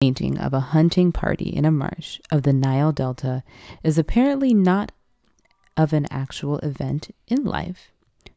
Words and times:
painting 0.00 0.38
of 0.38 0.54
a 0.54 0.60
hunting 0.60 1.10
party 1.10 1.48
in 1.48 1.64
a 1.64 1.72
marsh 1.72 2.20
of 2.30 2.42
the 2.42 2.52
Nile 2.52 2.92
Delta 2.92 3.42
is 3.82 3.98
apparently 3.98 4.54
not 4.54 4.92
of 5.76 5.92
an 5.92 6.06
actual 6.10 6.58
event 6.58 7.10
in 7.26 7.44
life 7.44 7.90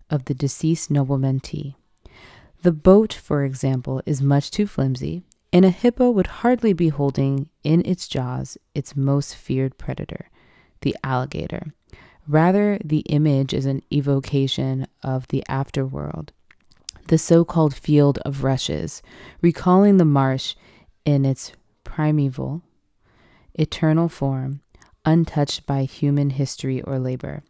of 0.10 0.26
the 0.26 0.34
deceased 0.34 0.90
nobleman 0.90 1.40
Ti. 1.40 1.76
The 2.64 2.72
boat, 2.72 3.14
for 3.14 3.44
example, 3.44 4.02
is 4.06 4.22
much 4.22 4.50
too 4.50 4.66
flimsy, 4.66 5.24
and 5.54 5.64
a 5.64 5.70
hippo 5.70 6.10
would 6.10 6.28
hardly 6.28 6.74
be 6.74 6.90
holding 6.90 7.50
in 7.64 7.86
its 7.86 8.08
jaws 8.08 8.58
its 8.74 8.96
most 8.96 9.36
feared 9.36 9.78
predator, 9.78 10.30
the 10.82 10.96
alligator. 11.04 11.74
Rather, 12.28 12.80
the 12.84 13.00
image 13.02 13.54
is 13.54 13.66
an 13.66 13.84
evocation 13.92 14.88
of 15.04 15.28
the 15.28 15.44
afterworld, 15.48 16.30
the 17.08 17.18
so 17.18 17.44
called 17.44 17.76
field 17.76 18.18
of 18.20 18.44
rushes, 18.44 19.02
recalling 19.42 19.98
the 19.98 20.06
marsh 20.06 20.56
in 21.06 21.26
its 21.26 21.52
primeval, 21.84 22.62
eternal 23.54 24.10
form, 24.10 24.62
untouched 25.06 25.66
by 25.66 25.84
human 25.84 26.32
history 26.32 26.82
or 26.82 27.00
labor. 27.00 27.44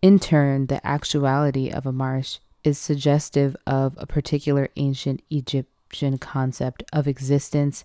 In 0.00 0.18
turn, 0.18 0.66
the 0.66 0.84
actuality 0.86 1.70
of 1.70 1.86
a 1.86 1.92
marsh 1.92 2.38
is 2.64 2.78
suggestive 2.78 3.56
of 3.66 3.94
a 3.96 4.06
particular 4.06 4.68
ancient 4.76 5.22
Egyptian 5.30 6.18
concept 6.18 6.82
of 6.92 7.08
existence 7.08 7.84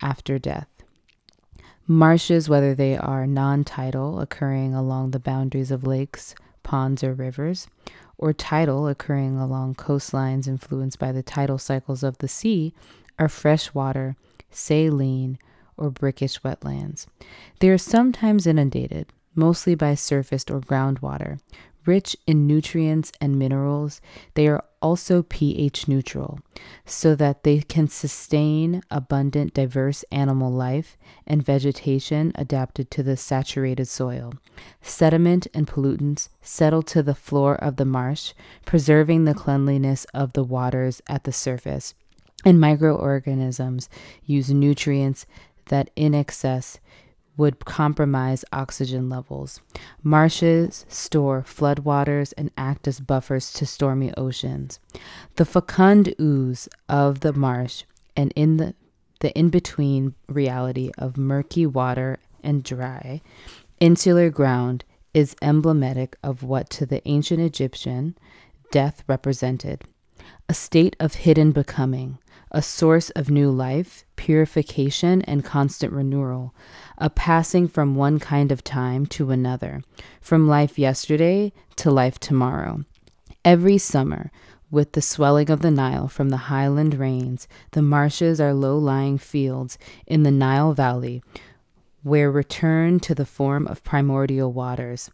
after 0.00 0.38
death. 0.38 0.68
Marshes, 1.86 2.48
whether 2.48 2.74
they 2.74 2.96
are 2.96 3.26
non 3.26 3.64
tidal, 3.64 4.18
occurring 4.20 4.74
along 4.74 5.10
the 5.10 5.20
boundaries 5.20 5.70
of 5.70 5.86
lakes, 5.86 6.34
ponds, 6.62 7.04
or 7.04 7.12
rivers, 7.12 7.66
or 8.16 8.32
tidal, 8.32 8.88
occurring 8.88 9.38
along 9.38 9.74
coastlines 9.74 10.48
influenced 10.48 10.98
by 10.98 11.12
the 11.12 11.22
tidal 11.22 11.58
cycles 11.58 12.02
of 12.02 12.18
the 12.18 12.28
sea, 12.28 12.72
are 13.18 13.28
freshwater, 13.28 14.16
saline, 14.54 15.38
or 15.76 15.90
brackish 15.90 16.40
wetlands. 16.42 17.06
They 17.60 17.68
are 17.68 17.78
sometimes 17.78 18.46
inundated, 18.46 19.12
mostly 19.34 19.74
by 19.74 19.94
surfaced 19.94 20.50
or 20.50 20.60
groundwater. 20.60 21.40
Rich 21.86 22.16
in 22.26 22.46
nutrients 22.46 23.12
and 23.20 23.38
minerals, 23.38 24.00
they 24.34 24.48
are 24.48 24.64
also 24.80 25.22
pH 25.22 25.86
neutral, 25.86 26.38
so 26.86 27.14
that 27.14 27.42
they 27.42 27.60
can 27.60 27.88
sustain 27.88 28.82
abundant, 28.90 29.52
diverse 29.52 30.02
animal 30.10 30.50
life 30.50 30.96
and 31.26 31.44
vegetation 31.44 32.32
adapted 32.36 32.90
to 32.90 33.02
the 33.02 33.18
saturated 33.18 33.86
soil. 33.86 34.32
Sediment 34.80 35.46
and 35.52 35.66
pollutants 35.66 36.30
settle 36.40 36.82
to 36.84 37.02
the 37.02 37.14
floor 37.14 37.54
of 37.56 37.76
the 37.76 37.84
marsh, 37.84 38.32
preserving 38.64 39.24
the 39.24 39.34
cleanliness 39.34 40.06
of 40.14 40.32
the 40.32 40.44
waters 40.44 41.02
at 41.06 41.24
the 41.24 41.32
surface. 41.32 41.92
And 42.44 42.60
microorganisms 42.60 43.88
use 44.24 44.50
nutrients 44.50 45.26
that 45.66 45.90
in 45.96 46.14
excess 46.14 46.78
would 47.36 47.64
compromise 47.64 48.44
oxygen 48.52 49.08
levels. 49.08 49.60
Marshes 50.02 50.86
store 50.88 51.42
floodwaters 51.42 52.32
and 52.36 52.50
act 52.56 52.86
as 52.86 53.00
buffers 53.00 53.52
to 53.54 53.66
stormy 53.66 54.12
oceans. 54.16 54.78
The 55.36 55.44
fecund 55.44 56.14
ooze 56.20 56.68
of 56.88 57.20
the 57.20 57.32
marsh 57.32 57.84
and 58.16 58.32
in 58.36 58.58
the, 58.58 58.74
the 59.20 59.36
in 59.36 59.48
between 59.48 60.14
reality 60.28 60.92
of 60.96 61.16
murky 61.16 61.66
water 61.66 62.18
and 62.42 62.62
dry, 62.62 63.20
insular 63.80 64.30
ground 64.30 64.84
is 65.12 65.34
emblematic 65.42 66.16
of 66.22 66.42
what 66.42 66.70
to 66.70 66.86
the 66.86 67.06
ancient 67.08 67.40
Egyptian 67.40 68.16
death 68.70 69.02
represented 69.06 69.82
a 70.48 70.54
state 70.54 70.96
of 71.00 71.14
hidden 71.14 71.52
becoming, 71.52 72.18
a 72.54 72.62
source 72.62 73.10
of 73.10 73.28
new 73.28 73.50
life, 73.50 74.04
purification, 74.16 75.20
and 75.22 75.44
constant 75.44 75.92
renewal, 75.92 76.54
a 76.96 77.10
passing 77.10 77.66
from 77.68 77.96
one 77.96 78.18
kind 78.18 78.52
of 78.52 78.62
time 78.62 79.04
to 79.04 79.30
another, 79.30 79.82
from 80.20 80.48
life 80.48 80.78
yesterday 80.78 81.52
to 81.76 81.90
life 81.90 82.18
tomorrow. 82.18 82.84
Every 83.44 83.76
summer, 83.76 84.30
with 84.70 84.92
the 84.92 85.02
swelling 85.02 85.50
of 85.50 85.60
the 85.60 85.70
Nile 85.70 86.08
from 86.08 86.30
the 86.30 86.48
highland 86.48 86.94
rains, 86.94 87.48
the 87.72 87.82
marshes 87.82 88.40
are 88.40 88.54
low 88.54 88.78
lying 88.78 89.18
fields 89.18 89.76
in 90.06 90.22
the 90.22 90.30
Nile 90.30 90.72
Valley 90.72 91.22
where 92.04 92.30
return 92.30 93.00
to 93.00 93.14
the 93.14 93.24
form 93.24 93.66
of 93.66 93.82
primordial 93.82 94.52
waters. 94.52 95.10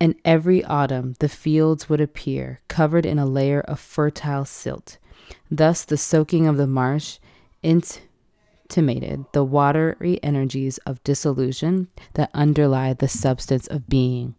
And 0.00 0.16
every 0.24 0.64
autumn 0.64 1.14
the 1.20 1.28
fields 1.28 1.88
would 1.88 2.00
appear 2.00 2.60
covered 2.68 3.06
in 3.06 3.18
a 3.18 3.24
layer 3.24 3.60
of 3.60 3.78
fertile 3.78 4.44
silt. 4.44 4.98
Thus, 5.50 5.84
the 5.84 5.96
soaking 5.96 6.46
of 6.46 6.56
the 6.56 6.66
marsh 6.66 7.18
intimated 7.62 9.24
the 9.32 9.44
watery 9.44 10.18
energies 10.22 10.78
of 10.78 11.02
dissolution 11.04 11.88
that 12.14 12.30
underlie 12.34 12.94
the 12.94 13.08
substance 13.08 13.66
of 13.66 13.88
being. 13.88 14.34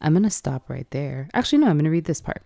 I'm 0.00 0.14
going 0.14 0.22
to 0.22 0.30
stop 0.30 0.68
right 0.68 0.90
there. 0.90 1.28
Actually, 1.34 1.58
no, 1.58 1.68
I'm 1.68 1.76
going 1.76 1.84
to 1.84 1.90
read 1.90 2.06
this 2.06 2.20
part. 2.20 2.42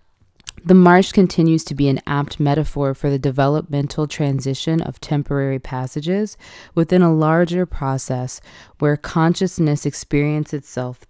The 0.64 0.74
marsh 0.74 1.12
continues 1.12 1.64
to 1.64 1.74
be 1.74 1.88
an 1.88 2.00
apt 2.06 2.40
metaphor 2.40 2.94
for 2.94 3.10
the 3.10 3.18
developmental 3.18 4.06
transition 4.06 4.80
of 4.80 5.00
temporary 5.00 5.58
passages 5.58 6.36
within 6.74 7.02
a 7.02 7.12
larger 7.12 7.66
process 7.66 8.40
where 8.78 8.96
consciousness 8.96 9.84
experiences 9.84 10.60
itself 10.60 11.00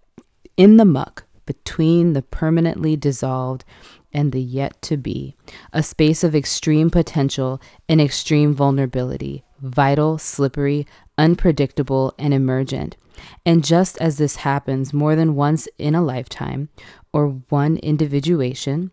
in 0.56 0.76
the 0.76 0.84
muck 0.84 1.24
between 1.46 2.14
the 2.14 2.22
permanently 2.22 2.96
dissolved 2.96 3.64
and 4.14 4.32
the 4.32 4.40
yet 4.40 4.80
to 4.82 4.96
be, 4.96 5.34
a 5.72 5.82
space 5.82 6.22
of 6.24 6.34
extreme 6.34 6.88
potential 6.88 7.60
and 7.88 8.00
extreme 8.00 8.54
vulnerability, 8.54 9.44
vital, 9.60 10.16
slippery, 10.16 10.86
unpredictable, 11.18 12.14
and 12.18 12.32
emergent. 12.32 12.96
And 13.44 13.64
just 13.64 13.98
as 13.98 14.18
this 14.18 14.36
happens 14.36 14.92
more 14.92 15.16
than 15.16 15.34
once 15.34 15.68
in 15.78 15.94
a 15.94 16.02
lifetime, 16.02 16.68
or 17.12 17.42
one 17.48 17.76
individuation, 17.78 18.90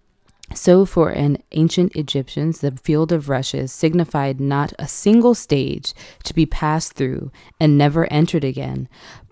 so 0.54 0.86
for 0.86 1.09
an 1.09 1.42
ancient 1.53 1.96
Egyptians, 1.96 2.59
the 2.59 2.72
field 2.72 3.12
of 3.12 3.30
rushes 3.30 3.72
signified 3.72 4.40
not 4.40 4.74
a 4.78 4.88
single 4.88 5.34
stage 5.34 5.94
to 6.24 6.34
be 6.34 6.46
passed 6.46 6.94
through 6.94 7.32
and 7.59 7.78
never 7.78 8.12
entered 8.12 8.44
again, 8.44 8.90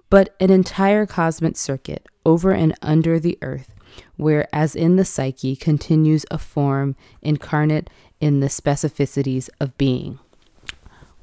but 0.09 0.35
an 0.39 0.49
entire 0.49 1.05
cosmic 1.05 1.57
circuit 1.57 2.07
over 2.25 2.51
and 2.51 2.73
under 2.81 3.19
the 3.19 3.37
earth 3.41 3.75
where, 4.17 4.47
as 4.53 4.75
in 4.75 4.95
the 4.95 5.05
psyche, 5.05 5.55
continues 5.55 6.25
a 6.31 6.37
form 6.37 6.95
incarnate 7.21 7.89
in 8.19 8.39
the 8.39 8.47
specificities 8.47 9.49
of 9.59 9.77
being. 9.77 10.19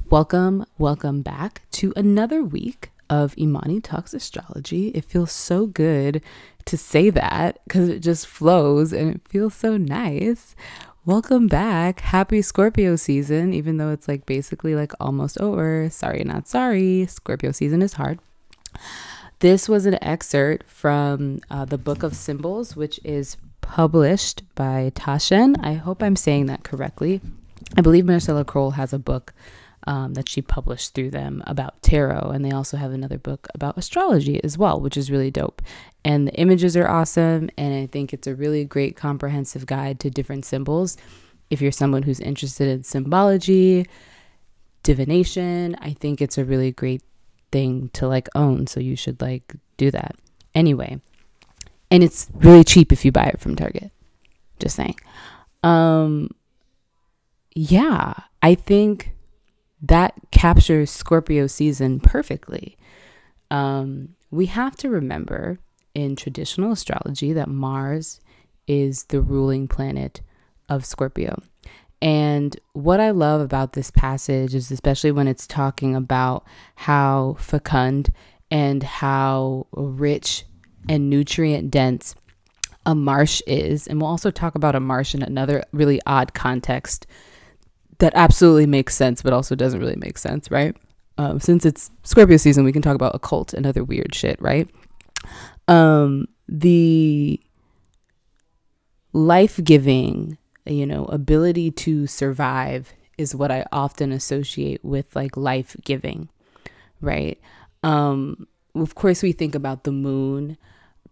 Welcome, 0.08 0.64
welcome 0.78 1.22
back 1.22 1.62
to 1.72 1.92
another 1.96 2.42
week 2.42 2.90
of 3.10 3.36
Imani 3.38 3.80
Talks 3.80 4.14
Astrology. 4.14 4.88
It 4.88 5.04
feels 5.04 5.32
so 5.32 5.66
good 5.66 6.22
to 6.64 6.76
say 6.76 7.10
that 7.10 7.60
because 7.64 7.88
it 7.88 8.00
just 8.00 8.26
flows 8.26 8.92
and 8.92 9.16
it 9.16 9.20
feels 9.28 9.54
so 9.54 9.76
nice. 9.76 10.54
Welcome 11.04 11.46
back. 11.46 12.00
Happy 12.00 12.42
Scorpio 12.42 12.96
season, 12.96 13.52
even 13.52 13.76
though 13.76 13.90
it's 13.90 14.08
like 14.08 14.26
basically 14.26 14.74
like 14.74 14.92
almost 14.98 15.38
over. 15.38 15.88
Sorry, 15.90 16.24
not 16.24 16.48
sorry. 16.48 17.06
Scorpio 17.06 17.52
season 17.52 17.80
is 17.80 17.92
hard. 17.92 18.18
This 19.40 19.68
was 19.68 19.84
an 19.84 20.02
excerpt 20.02 20.68
from 20.70 21.40
uh, 21.50 21.66
the 21.66 21.76
Book 21.76 22.02
of 22.02 22.16
Symbols, 22.16 22.74
which 22.74 22.98
is 23.04 23.36
published 23.60 24.42
by 24.54 24.92
Taschen. 24.94 25.56
I 25.62 25.74
hope 25.74 26.02
I'm 26.02 26.16
saying 26.16 26.46
that 26.46 26.64
correctly. 26.64 27.20
I 27.76 27.82
believe 27.82 28.06
Marcella 28.06 28.46
Kroll 28.46 28.70
has 28.72 28.94
a 28.94 28.98
book 28.98 29.34
um, 29.86 30.14
that 30.14 30.28
she 30.28 30.40
published 30.40 30.94
through 30.94 31.10
them 31.10 31.42
about 31.46 31.82
tarot, 31.82 32.30
and 32.30 32.44
they 32.44 32.50
also 32.50 32.78
have 32.78 32.92
another 32.92 33.18
book 33.18 33.46
about 33.54 33.76
astrology 33.76 34.42
as 34.42 34.56
well, 34.56 34.80
which 34.80 34.96
is 34.96 35.10
really 35.10 35.30
dope. 35.30 35.60
And 36.02 36.26
the 36.26 36.34
images 36.36 36.74
are 36.74 36.88
awesome, 36.88 37.50
and 37.58 37.74
I 37.74 37.86
think 37.86 38.14
it's 38.14 38.26
a 38.26 38.34
really 38.34 38.64
great 38.64 38.96
comprehensive 38.96 39.66
guide 39.66 40.00
to 40.00 40.08
different 40.08 40.46
symbols. 40.46 40.96
If 41.50 41.60
you're 41.60 41.72
someone 41.72 42.04
who's 42.04 42.20
interested 42.20 42.68
in 42.68 42.84
symbology, 42.84 43.86
divination, 44.82 45.76
I 45.80 45.92
think 45.92 46.22
it's 46.22 46.38
a 46.38 46.44
really 46.44 46.72
great 46.72 47.02
thing 47.52 47.90
to 47.94 48.06
like 48.06 48.28
own. 48.34 48.66
So 48.66 48.80
you 48.80 48.96
should 48.96 49.20
like 49.20 49.54
do 49.76 49.90
that. 49.90 50.16
Anyway, 50.54 51.00
and 51.90 52.02
it's 52.02 52.28
really 52.34 52.64
cheap 52.64 52.92
if 52.92 53.04
you 53.04 53.12
buy 53.12 53.26
it 53.26 53.40
from 53.40 53.56
Target. 53.56 53.90
Just 54.58 54.76
saying. 54.76 54.96
Um 55.62 56.30
yeah, 57.54 58.14
I 58.42 58.54
think 58.54 59.12
that 59.82 60.14
captures 60.30 60.90
Scorpio 60.90 61.46
season 61.46 62.00
perfectly. 62.00 62.76
Um 63.50 64.10
we 64.30 64.46
have 64.46 64.76
to 64.76 64.90
remember 64.90 65.58
in 65.94 66.16
traditional 66.16 66.72
astrology 66.72 67.32
that 67.32 67.48
Mars 67.48 68.20
is 68.66 69.04
the 69.04 69.20
ruling 69.20 69.68
planet 69.68 70.20
of 70.68 70.84
Scorpio. 70.84 71.40
And 72.02 72.58
what 72.72 73.00
I 73.00 73.10
love 73.10 73.40
about 73.40 73.72
this 73.72 73.90
passage 73.90 74.54
is 74.54 74.70
especially 74.70 75.12
when 75.12 75.28
it's 75.28 75.46
talking 75.46 75.94
about 75.96 76.44
how 76.74 77.36
fecund 77.38 78.12
and 78.50 78.82
how 78.82 79.66
rich 79.72 80.44
and 80.88 81.10
nutrient 81.10 81.70
dense 81.70 82.14
a 82.84 82.94
marsh 82.94 83.42
is. 83.46 83.86
And 83.86 84.00
we'll 84.00 84.10
also 84.10 84.30
talk 84.30 84.54
about 84.54 84.74
a 84.74 84.80
marsh 84.80 85.14
in 85.14 85.22
another 85.22 85.64
really 85.72 86.00
odd 86.06 86.34
context 86.34 87.06
that 87.98 88.12
absolutely 88.14 88.66
makes 88.66 88.94
sense, 88.94 89.22
but 89.22 89.32
also 89.32 89.54
doesn't 89.54 89.80
really 89.80 89.96
make 89.96 90.18
sense, 90.18 90.50
right? 90.50 90.76
Um, 91.18 91.40
since 91.40 91.64
it's 91.64 91.90
Scorpio 92.04 92.36
season, 92.36 92.64
we 92.64 92.72
can 92.72 92.82
talk 92.82 92.94
about 92.94 93.14
occult 93.14 93.54
and 93.54 93.66
other 93.66 93.82
weird 93.82 94.14
shit, 94.14 94.40
right? 94.40 94.68
Um, 95.66 96.26
the 96.46 97.40
life 99.12 99.58
giving, 99.64 100.36
you 100.66 100.86
know, 100.86 101.04
ability 101.06 101.70
to 101.70 102.06
survive 102.06 102.92
is 103.18 103.34
what 103.34 103.50
I 103.50 103.64
often 103.72 104.12
associate 104.12 104.84
with 104.84 105.14
like 105.16 105.36
life 105.36 105.76
giving, 105.84 106.28
right? 107.00 107.40
Um, 107.82 108.46
of 108.74 108.94
course, 108.94 109.22
we 109.22 109.32
think 109.32 109.54
about 109.54 109.84
the 109.84 109.92
moon, 109.92 110.58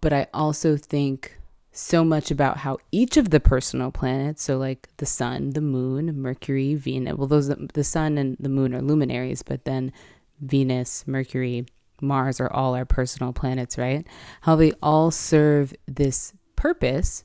but 0.01 0.13
I 0.13 0.27
also 0.35 0.77
think 0.77 1.39
so 1.73 2.05
much 2.05 2.31
about 2.31 2.59
how 2.59 2.79
each 2.93 3.17
of 3.17 3.31
the 3.31 3.41
personal 3.41 3.91
planets, 3.91 4.43
so 4.43 4.59
like 4.59 4.89
the 4.99 5.07
sun, 5.07 5.51
the 5.51 5.61
moon, 5.61 6.21
Mercury, 6.21 6.75
Venus, 6.75 7.17
well, 7.17 7.27
those 7.27 7.49
the 7.49 7.85
sun 7.85 8.17
and 8.17 8.37
the 8.39 8.49
moon 8.49 8.75
are 8.75 8.83
luminaries, 8.83 9.43
but 9.43 9.65
then 9.65 9.93
Venus, 10.41 11.05
Mercury, 11.07 11.67
Mars 12.01 12.41
are 12.41 12.53
all 12.53 12.75
our 12.75 12.85
personal 12.85 13.33
planets, 13.33 13.79
right? 13.79 14.07
How 14.43 14.57
they 14.57 14.73
all 14.83 15.11
serve 15.11 15.75
this 15.87 16.33
purpose 16.55 17.25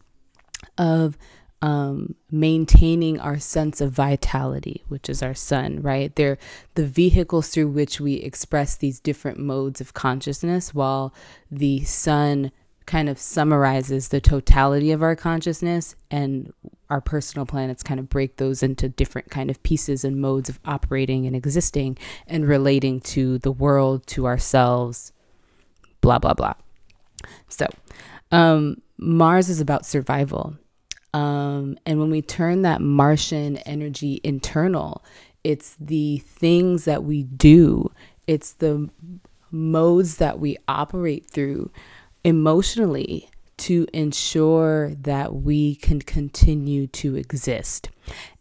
of 0.78 1.18
um, 1.62 2.16
maintaining 2.32 3.20
our 3.20 3.38
sense 3.38 3.82
of 3.82 3.92
vitality, 3.92 4.84
which 4.88 5.10
is 5.10 5.22
our 5.22 5.34
sun, 5.34 5.82
right? 5.82 6.16
They're 6.16 6.38
the 6.76 6.86
vehicles 6.86 7.50
through 7.50 7.70
which 7.70 8.00
we 8.00 8.16
express 8.16 8.76
these 8.76 9.00
different 9.00 9.40
modes 9.40 9.82
of 9.82 9.94
consciousness, 9.94 10.74
while 10.74 11.14
the 11.52 11.84
sun 11.84 12.52
kind 12.86 13.08
of 13.08 13.20
summarizes 13.20 14.08
the 14.08 14.20
totality 14.20 14.92
of 14.92 15.04
our 15.04 15.16
consciousness 15.16 15.96
and 16.10 16.52
our 16.90 17.00
personal 17.00 17.46
planets 17.46 17.84
kind 17.84 18.00
of 18.00 18.10
break 18.10 18.38
those 18.38 18.64
into 18.64 18.90
different 18.90 19.30
kind 19.30 19.52
of 19.52 19.62
pieces 19.62 20.04
and 20.04 20.20
modes 20.20 20.50
of 20.50 20.60
operating 20.66 21.28
and 21.28 21.36
existing 21.36 21.96
and 22.26 22.48
relating 22.48 23.00
to 23.00 23.38
the 23.40 23.52
world 23.52 24.08
to 24.08 24.26
ourselves 24.26 25.14
blah 26.02 26.18
blah 26.18 26.34
blah 26.34 26.56
so 27.48 27.68
um, 28.32 28.82
mars 28.98 29.50
is 29.50 29.62
about 29.62 29.86
survival 29.86 30.58
um, 31.14 31.78
and 31.86 32.00
when 32.00 32.12
we 32.12 32.22
turn 32.22 32.62
that 32.64 32.82
Martian 32.82 33.58
energy 33.58 34.22
internal, 34.24 35.04
it's 35.44 35.76
the 35.80 36.20
things 36.20 36.86
that 36.86 37.04
we 37.04 37.24
do, 37.24 37.92
it's 38.28 38.54
the 38.54 38.90
modes 39.52 40.18
that 40.18 40.40
we 40.40 40.58
operate 40.68 41.26
through 41.26 41.72
emotionally 42.24 43.30
to 43.58 43.88
ensure 43.94 44.92
that 45.02 45.36
we 45.36 45.76
can 45.76 46.00
continue 46.02 46.88
to 46.88 47.16
exist. 47.16 47.90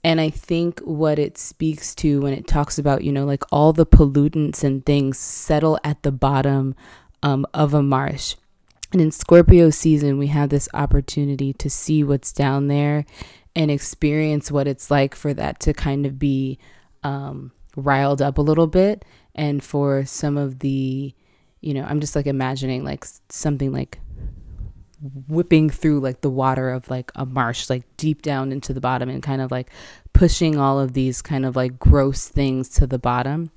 And 0.04 0.20
I 0.20 0.30
think 0.30 0.78
what 0.80 1.18
it 1.18 1.36
speaks 1.36 1.94
to 1.96 2.20
when 2.20 2.32
it 2.32 2.46
talks 2.46 2.78
about, 2.78 3.02
you 3.02 3.12
know, 3.12 3.24
like 3.24 3.42
all 3.50 3.72
the 3.72 3.86
pollutants 3.86 4.62
and 4.62 4.84
things 4.86 5.18
settle 5.18 5.78
at 5.82 6.02
the 6.02 6.12
bottom 6.12 6.74
um, 7.22 7.46
of 7.52 7.74
a 7.74 7.82
marsh 7.82 8.36
and 8.92 9.02
in 9.02 9.10
Scorpio 9.10 9.70
season, 9.70 10.18
we 10.18 10.28
have 10.28 10.48
this 10.48 10.68
opportunity 10.72 11.52
to 11.54 11.68
see 11.68 12.02
what's 12.02 12.32
down 12.32 12.68
there 12.68 13.04
and 13.54 13.70
experience 13.70 14.50
what 14.50 14.66
it's 14.66 14.90
like 14.90 15.14
for 15.14 15.34
that 15.34 15.60
to 15.60 15.74
kind 15.74 16.06
of 16.06 16.18
be 16.18 16.58
um, 17.02 17.52
riled 17.76 18.22
up 18.22 18.38
a 18.38 18.42
little 18.42 18.66
bit. 18.66 19.04
And 19.34 19.62
for 19.62 20.04
some 20.06 20.38
of 20.38 20.60
the, 20.60 21.14
you 21.60 21.74
know, 21.74 21.84
I'm 21.84 22.00
just 22.00 22.16
like 22.16 22.26
imagining 22.26 22.82
like 22.82 23.04
something 23.28 23.72
like 23.72 23.98
whipping 25.28 25.70
through 25.70 26.00
like 26.00 26.22
the 26.22 26.30
water 26.30 26.70
of 26.70 26.88
like 26.88 27.12
a 27.14 27.26
marsh, 27.26 27.68
like 27.68 27.84
deep 27.98 28.22
down 28.22 28.52
into 28.52 28.72
the 28.72 28.80
bottom 28.80 29.08
and 29.08 29.22
kind 29.22 29.42
of 29.42 29.50
like 29.50 29.70
pushing 30.14 30.58
all 30.58 30.80
of 30.80 30.94
these 30.94 31.20
kind 31.20 31.44
of 31.44 31.56
like 31.56 31.78
gross 31.78 32.26
things 32.26 32.70
to 32.70 32.86
the 32.86 32.98
bottom. 32.98 33.50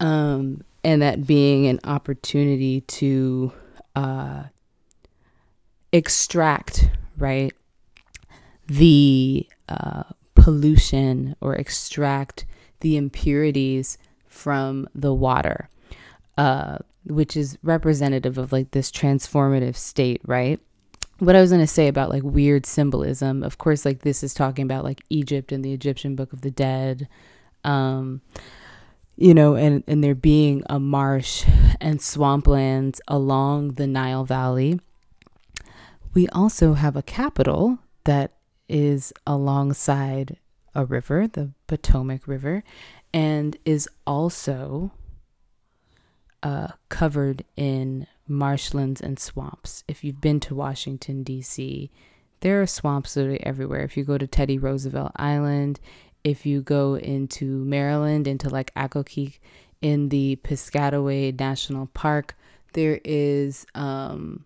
Um, 0.00 0.64
and 0.82 1.02
that 1.02 1.26
being 1.26 1.66
an 1.66 1.78
opportunity 1.84 2.80
to 2.82 3.52
uh, 3.98 4.44
extract, 5.92 6.88
right, 7.16 7.52
the 8.68 9.46
uh, 9.68 10.04
pollution 10.36 11.34
or 11.40 11.56
extract 11.56 12.46
the 12.80 12.96
impurities 12.96 13.98
from 14.26 14.88
the 14.94 15.12
water, 15.12 15.68
uh, 16.36 16.78
which 17.06 17.36
is 17.36 17.58
representative 17.64 18.38
of 18.38 18.52
like 18.52 18.70
this 18.70 18.92
transformative 18.92 19.74
state, 19.74 20.20
right? 20.24 20.60
What 21.18 21.34
I 21.34 21.40
was 21.40 21.50
going 21.50 21.62
to 21.62 21.66
say 21.66 21.88
about 21.88 22.10
like 22.10 22.22
weird 22.22 22.66
symbolism, 22.66 23.42
of 23.42 23.58
course, 23.58 23.84
like 23.84 24.02
this 24.02 24.22
is 24.22 24.32
talking 24.32 24.64
about 24.64 24.84
like 24.84 25.02
Egypt 25.10 25.50
and 25.50 25.64
the 25.64 25.72
Egyptian 25.72 26.14
Book 26.14 26.32
of 26.32 26.42
the 26.42 26.52
Dead. 26.52 27.08
Um, 27.64 28.20
you 29.18 29.34
know, 29.34 29.56
and, 29.56 29.82
and 29.88 30.02
there 30.02 30.14
being 30.14 30.62
a 30.70 30.78
marsh 30.78 31.44
and 31.80 31.98
swamplands 31.98 33.00
along 33.08 33.74
the 33.74 33.86
Nile 33.86 34.24
Valley. 34.24 34.80
We 36.14 36.28
also 36.28 36.74
have 36.74 36.94
a 36.94 37.02
capital 37.02 37.80
that 38.04 38.30
is 38.68 39.12
alongside 39.26 40.36
a 40.72 40.84
river, 40.84 41.26
the 41.26 41.50
Potomac 41.66 42.28
River, 42.28 42.62
and 43.12 43.56
is 43.64 43.88
also 44.06 44.92
uh, 46.44 46.68
covered 46.88 47.44
in 47.56 48.06
marshlands 48.28 49.00
and 49.00 49.18
swamps. 49.18 49.82
If 49.88 50.04
you've 50.04 50.20
been 50.20 50.38
to 50.40 50.54
Washington, 50.54 51.24
D.C., 51.24 51.90
there 52.40 52.62
are 52.62 52.66
swamps 52.66 53.16
literally 53.16 53.44
everywhere. 53.44 53.82
If 53.82 53.96
you 53.96 54.04
go 54.04 54.16
to 54.16 54.28
Teddy 54.28 54.58
Roosevelt 54.58 55.10
Island, 55.16 55.80
if 56.28 56.46
you 56.46 56.62
go 56.62 56.94
into 56.94 57.64
Maryland, 57.64 58.26
into 58.26 58.48
like 58.48 58.72
Accokeek 58.74 59.38
in 59.80 60.08
the 60.08 60.38
Piscataway 60.42 61.38
National 61.38 61.86
Park, 61.86 62.36
there 62.74 63.00
is 63.04 63.66
um, 63.74 64.44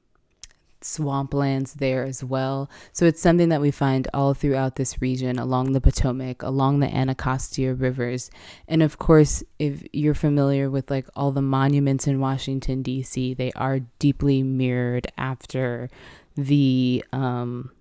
swamplands 0.81 1.75
there 1.75 2.05
as 2.05 2.23
well. 2.23 2.71
So 2.93 3.07
it's 3.07 3.21
something 3.21 3.49
that 3.49 3.61
we 3.61 3.71
find 3.71 4.09
all 4.15 4.35
throughout 4.35 4.77
this 4.77 5.01
region, 5.01 5.39
along 5.39 5.73
the 5.73 5.81
Potomac, 5.81 6.43
along 6.43 6.81
the 6.81 6.95
Anacostia 6.95 7.75
rivers. 7.75 8.31
And 8.69 8.83
of 8.83 8.99
course, 8.99 9.43
if 9.59 9.83
you're 9.93 10.15
familiar 10.15 10.71
with 10.71 10.91
like 10.91 11.09
all 11.17 11.33
the 11.33 11.43
monuments 11.43 12.07
in 12.07 12.21
Washington, 12.21 12.83
D.C., 12.83 13.35
they 13.35 13.53
are 13.53 13.81
deeply 13.99 14.43
mirrored 14.43 15.07
after 15.17 15.91
the. 16.37 17.05
Um, 17.13 17.73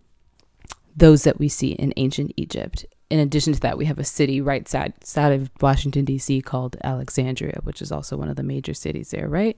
those 0.93 1.23
that 1.23 1.39
we 1.39 1.47
see 1.47 1.71
in 1.71 1.93
ancient 1.95 2.33
Egypt 2.35 2.85
in 3.11 3.19
addition 3.19 3.51
to 3.51 3.59
that, 3.59 3.77
we 3.77 3.85
have 3.85 3.99
a 3.99 4.05
city 4.05 4.39
right 4.39 4.69
side, 4.69 4.93
side 5.05 5.33
of 5.33 5.51
Washington, 5.59 6.05
D.C. 6.05 6.41
called 6.41 6.77
Alexandria, 6.81 7.59
which 7.63 7.81
is 7.81 7.91
also 7.91 8.15
one 8.15 8.29
of 8.29 8.37
the 8.37 8.43
major 8.43 8.73
cities 8.73 9.11
there, 9.11 9.27
right? 9.27 9.57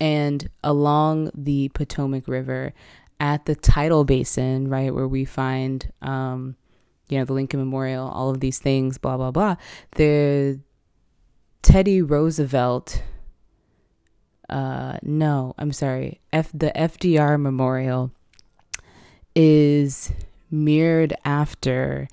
And 0.00 0.48
along 0.62 1.32
the 1.34 1.68
Potomac 1.70 2.28
River 2.28 2.72
at 3.18 3.44
the 3.46 3.56
tidal 3.56 4.04
basin, 4.04 4.68
right, 4.68 4.94
where 4.94 5.08
we 5.08 5.24
find, 5.24 5.92
um, 6.00 6.54
you 7.08 7.18
know, 7.18 7.24
the 7.24 7.32
Lincoln 7.32 7.58
Memorial, 7.58 8.06
all 8.08 8.30
of 8.30 8.38
these 8.38 8.60
things, 8.60 8.98
blah, 8.98 9.16
blah, 9.16 9.32
blah, 9.32 9.56
the 9.96 10.60
Teddy 11.62 12.02
Roosevelt, 12.02 13.02
uh, 14.48 14.98
no, 15.02 15.56
I'm 15.58 15.72
sorry, 15.72 16.20
F, 16.32 16.52
the 16.54 16.70
FDR 16.76 17.40
Memorial 17.40 18.12
is 19.34 20.12
mirrored 20.52 21.14
after 21.24 22.06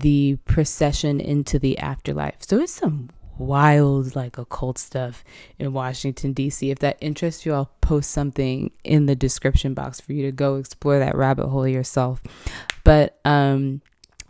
the 0.00 0.36
procession 0.44 1.20
into 1.20 1.58
the 1.58 1.78
afterlife. 1.78 2.36
So 2.40 2.60
it's 2.60 2.72
some 2.72 3.10
wild, 3.38 4.14
like 4.14 4.38
occult 4.38 4.78
stuff 4.78 5.24
in 5.58 5.72
Washington, 5.72 6.32
D.C. 6.32 6.70
If 6.70 6.78
that 6.80 6.98
interests 7.00 7.44
you, 7.44 7.52
I'll 7.52 7.70
post 7.80 8.10
something 8.10 8.70
in 8.84 9.06
the 9.06 9.16
description 9.16 9.74
box 9.74 10.00
for 10.00 10.12
you 10.12 10.22
to 10.24 10.32
go 10.32 10.56
explore 10.56 10.98
that 10.98 11.16
rabbit 11.16 11.48
hole 11.48 11.66
yourself. 11.66 12.22
But 12.84 13.18
um, 13.24 13.80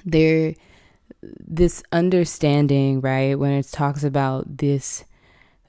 there, 0.04 0.54
this 1.23 1.83
understanding, 1.92 3.00
right, 3.00 3.38
when 3.38 3.52
it 3.52 3.68
talks 3.71 4.04
about 4.04 4.59
this 4.59 5.04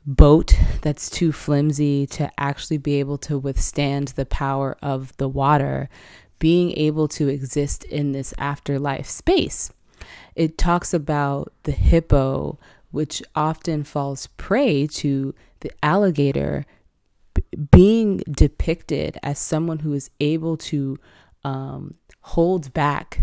boat 0.06 0.54
that's 0.82 1.10
too 1.10 1.32
flimsy 1.32 2.06
to 2.06 2.32
actually 2.38 2.78
be 2.78 3.00
able 3.00 3.18
to 3.18 3.40
withstand 3.40 4.10
the 4.10 4.26
power 4.26 4.78
of 4.82 5.16
the 5.18 5.28
water, 5.28 5.90
being 6.38 6.72
able 6.78 7.08
to 7.08 7.28
exist 7.28 7.84
in 7.86 8.12
this 8.12 8.34
afterlife 8.38 9.08
space 9.08 9.72
it 10.36 10.58
talks 10.58 10.94
about 10.94 11.54
the 11.64 11.72
hippo, 11.72 12.60
which 12.92 13.24
often 13.36 13.84
falls 13.84 14.28
prey 14.38 14.88
to 14.88 15.34
the 15.62 15.72
alligator 15.84 16.66
b- 17.34 17.44
being 17.72 18.18
depicted 18.30 19.18
as 19.24 19.40
someone 19.40 19.80
who 19.80 19.94
is 19.94 20.10
able 20.20 20.58
to 20.58 20.98
um, 21.44 21.96
hold 22.22 22.74
back 22.74 23.22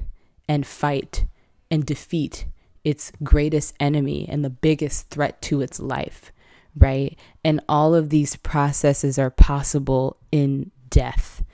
and 0.49 0.66
fight 0.66 1.26
and 1.71 1.85
defeat 1.87 2.47
its 2.85 3.12
greatest 3.23 3.75
enemy 3.78 4.28
and 4.28 4.45
the 4.45 4.50
biggest 4.50 5.09
threat 5.11 5.40
to 5.42 5.61
its 5.61 5.78
life, 5.81 6.33
right? 6.76 7.16
And 7.45 7.61
all 7.69 7.95
of 7.95 8.11
these 8.11 8.37
processes 8.37 9.19
are 9.19 9.31
possible 9.31 10.16
in 10.31 10.71
death 10.88 11.45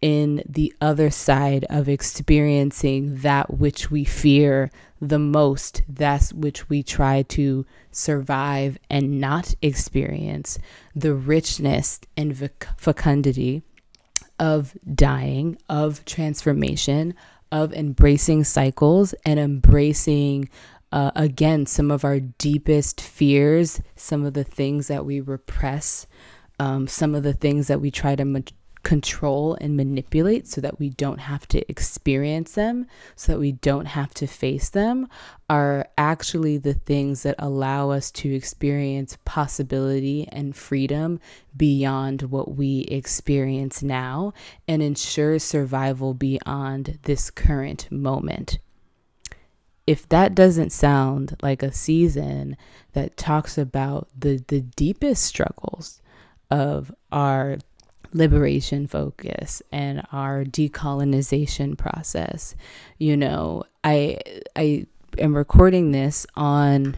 in 0.00 0.42
the 0.48 0.72
other 0.80 1.10
side 1.10 1.64
of 1.68 1.88
experiencing 1.88 3.16
that 3.16 3.58
which 3.58 3.90
we 3.90 4.04
fear 4.04 4.70
the 5.00 5.18
most, 5.18 5.82
that's 5.88 6.32
which 6.32 6.68
we 6.68 6.82
try 6.82 7.22
to 7.22 7.64
survive 7.90 8.78
and 8.90 9.20
not 9.20 9.54
experience 9.62 10.58
the 10.94 11.14
richness 11.14 12.00
and 12.16 12.50
fecundity 12.76 13.62
of 14.38 14.76
dying, 14.94 15.58
of 15.68 16.04
transformation, 16.04 17.14
of 17.50 17.72
embracing 17.72 18.44
cycles 18.44 19.14
and 19.24 19.38
embracing 19.38 20.48
uh, 20.90 21.10
again 21.14 21.66
some 21.66 21.90
of 21.90 22.04
our 22.04 22.20
deepest 22.20 23.00
fears, 23.00 23.80
some 23.96 24.24
of 24.24 24.34
the 24.34 24.44
things 24.44 24.88
that 24.88 25.04
we 25.04 25.20
repress, 25.20 26.06
um, 26.58 26.86
some 26.86 27.14
of 27.14 27.22
the 27.22 27.32
things 27.32 27.68
that 27.68 27.80
we 27.80 27.90
try 27.90 28.16
to 28.16 28.24
ma- 28.24 28.40
control 28.82 29.56
and 29.60 29.76
manipulate 29.76 30.46
so 30.46 30.60
that 30.60 30.78
we 30.78 30.90
don't 30.90 31.18
have 31.18 31.46
to 31.48 31.68
experience 31.70 32.52
them, 32.52 32.86
so 33.16 33.32
that 33.32 33.38
we 33.38 33.52
don't 33.52 33.86
have 33.86 34.14
to 34.14 34.26
face 34.26 34.68
them, 34.68 35.08
are 35.50 35.88
actually 35.96 36.58
the 36.58 36.74
things 36.74 37.22
that 37.22 37.34
allow 37.38 37.90
us 37.90 38.10
to 38.10 38.34
experience 38.34 39.18
possibility 39.24 40.28
and 40.30 40.56
freedom 40.56 41.20
beyond 41.56 42.22
what 42.22 42.56
we 42.56 42.80
experience 42.82 43.82
now 43.82 44.32
and 44.66 44.82
ensure 44.82 45.38
survival 45.38 46.14
beyond 46.14 46.98
this 47.02 47.30
current 47.30 47.90
moment. 47.90 48.58
If 49.86 50.06
that 50.10 50.34
doesn't 50.34 50.70
sound 50.70 51.36
like 51.42 51.62
a 51.62 51.72
season 51.72 52.58
that 52.92 53.16
talks 53.16 53.56
about 53.56 54.08
the 54.14 54.44
the 54.48 54.60
deepest 54.60 55.24
struggles 55.24 56.02
of 56.50 56.94
our 57.10 57.56
liberation 58.12 58.86
focus 58.86 59.62
and 59.72 60.02
our 60.12 60.44
decolonization 60.44 61.76
process. 61.76 62.54
You 62.98 63.16
know 63.16 63.64
i 63.84 64.18
i 64.56 64.86
am 65.18 65.36
recording 65.36 65.92
this 65.92 66.26
on 66.34 66.96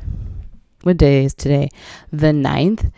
what 0.83 0.97
day 0.97 1.25
is 1.25 1.35
today? 1.35 1.69
The 2.11 2.29
9th 2.29 2.91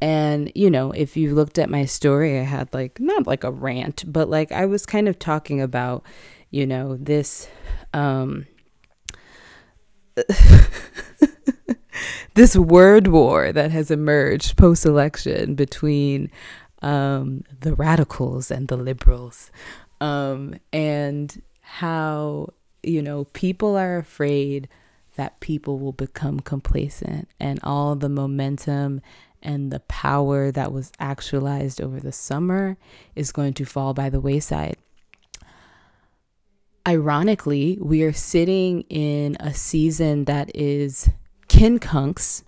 and 0.00 0.52
you 0.54 0.70
know 0.70 0.92
if 0.92 1.16
you 1.16 1.34
looked 1.34 1.58
at 1.58 1.68
my 1.68 1.84
story 1.84 2.38
i 2.38 2.42
had 2.42 2.72
like 2.72 3.00
not 3.00 3.26
like 3.26 3.42
a 3.42 3.50
rant 3.50 4.04
but 4.06 4.30
like 4.30 4.52
i 4.52 4.64
was 4.64 4.86
kind 4.86 5.08
of 5.08 5.18
talking 5.18 5.60
about 5.60 6.04
you 6.50 6.64
know 6.66 6.96
this 6.96 7.48
um 7.92 8.46
this 12.34 12.56
word 12.56 13.08
war 13.08 13.52
that 13.52 13.70
has 13.70 13.90
emerged 13.90 14.56
post 14.56 14.86
election 14.86 15.54
between 15.54 16.30
um, 16.82 17.44
the 17.60 17.74
radicals 17.74 18.50
and 18.50 18.68
the 18.68 18.76
liberals, 18.76 19.50
um, 20.00 20.54
and 20.72 21.42
how, 21.60 22.52
you 22.82 23.02
know, 23.02 23.24
people 23.24 23.76
are 23.76 23.98
afraid 23.98 24.68
that 25.16 25.40
people 25.40 25.78
will 25.78 25.92
become 25.92 26.38
complacent 26.40 27.28
and 27.40 27.58
all 27.62 27.96
the 27.96 28.08
momentum 28.08 29.00
and 29.42 29.72
the 29.72 29.80
power 29.80 30.52
that 30.52 30.72
was 30.72 30.92
actualized 31.00 31.80
over 31.80 31.98
the 31.98 32.12
summer 32.12 32.76
is 33.16 33.32
going 33.32 33.52
to 33.54 33.64
fall 33.64 33.94
by 33.94 34.08
the 34.08 34.20
wayside 34.20 34.76
ironically, 36.88 37.76
we 37.82 38.02
are 38.02 38.14
sitting 38.14 38.80
in 38.88 39.36
a 39.40 39.52
season 39.52 40.24
that 40.24 40.50
is 40.54 41.10
quincunx, 41.48 42.42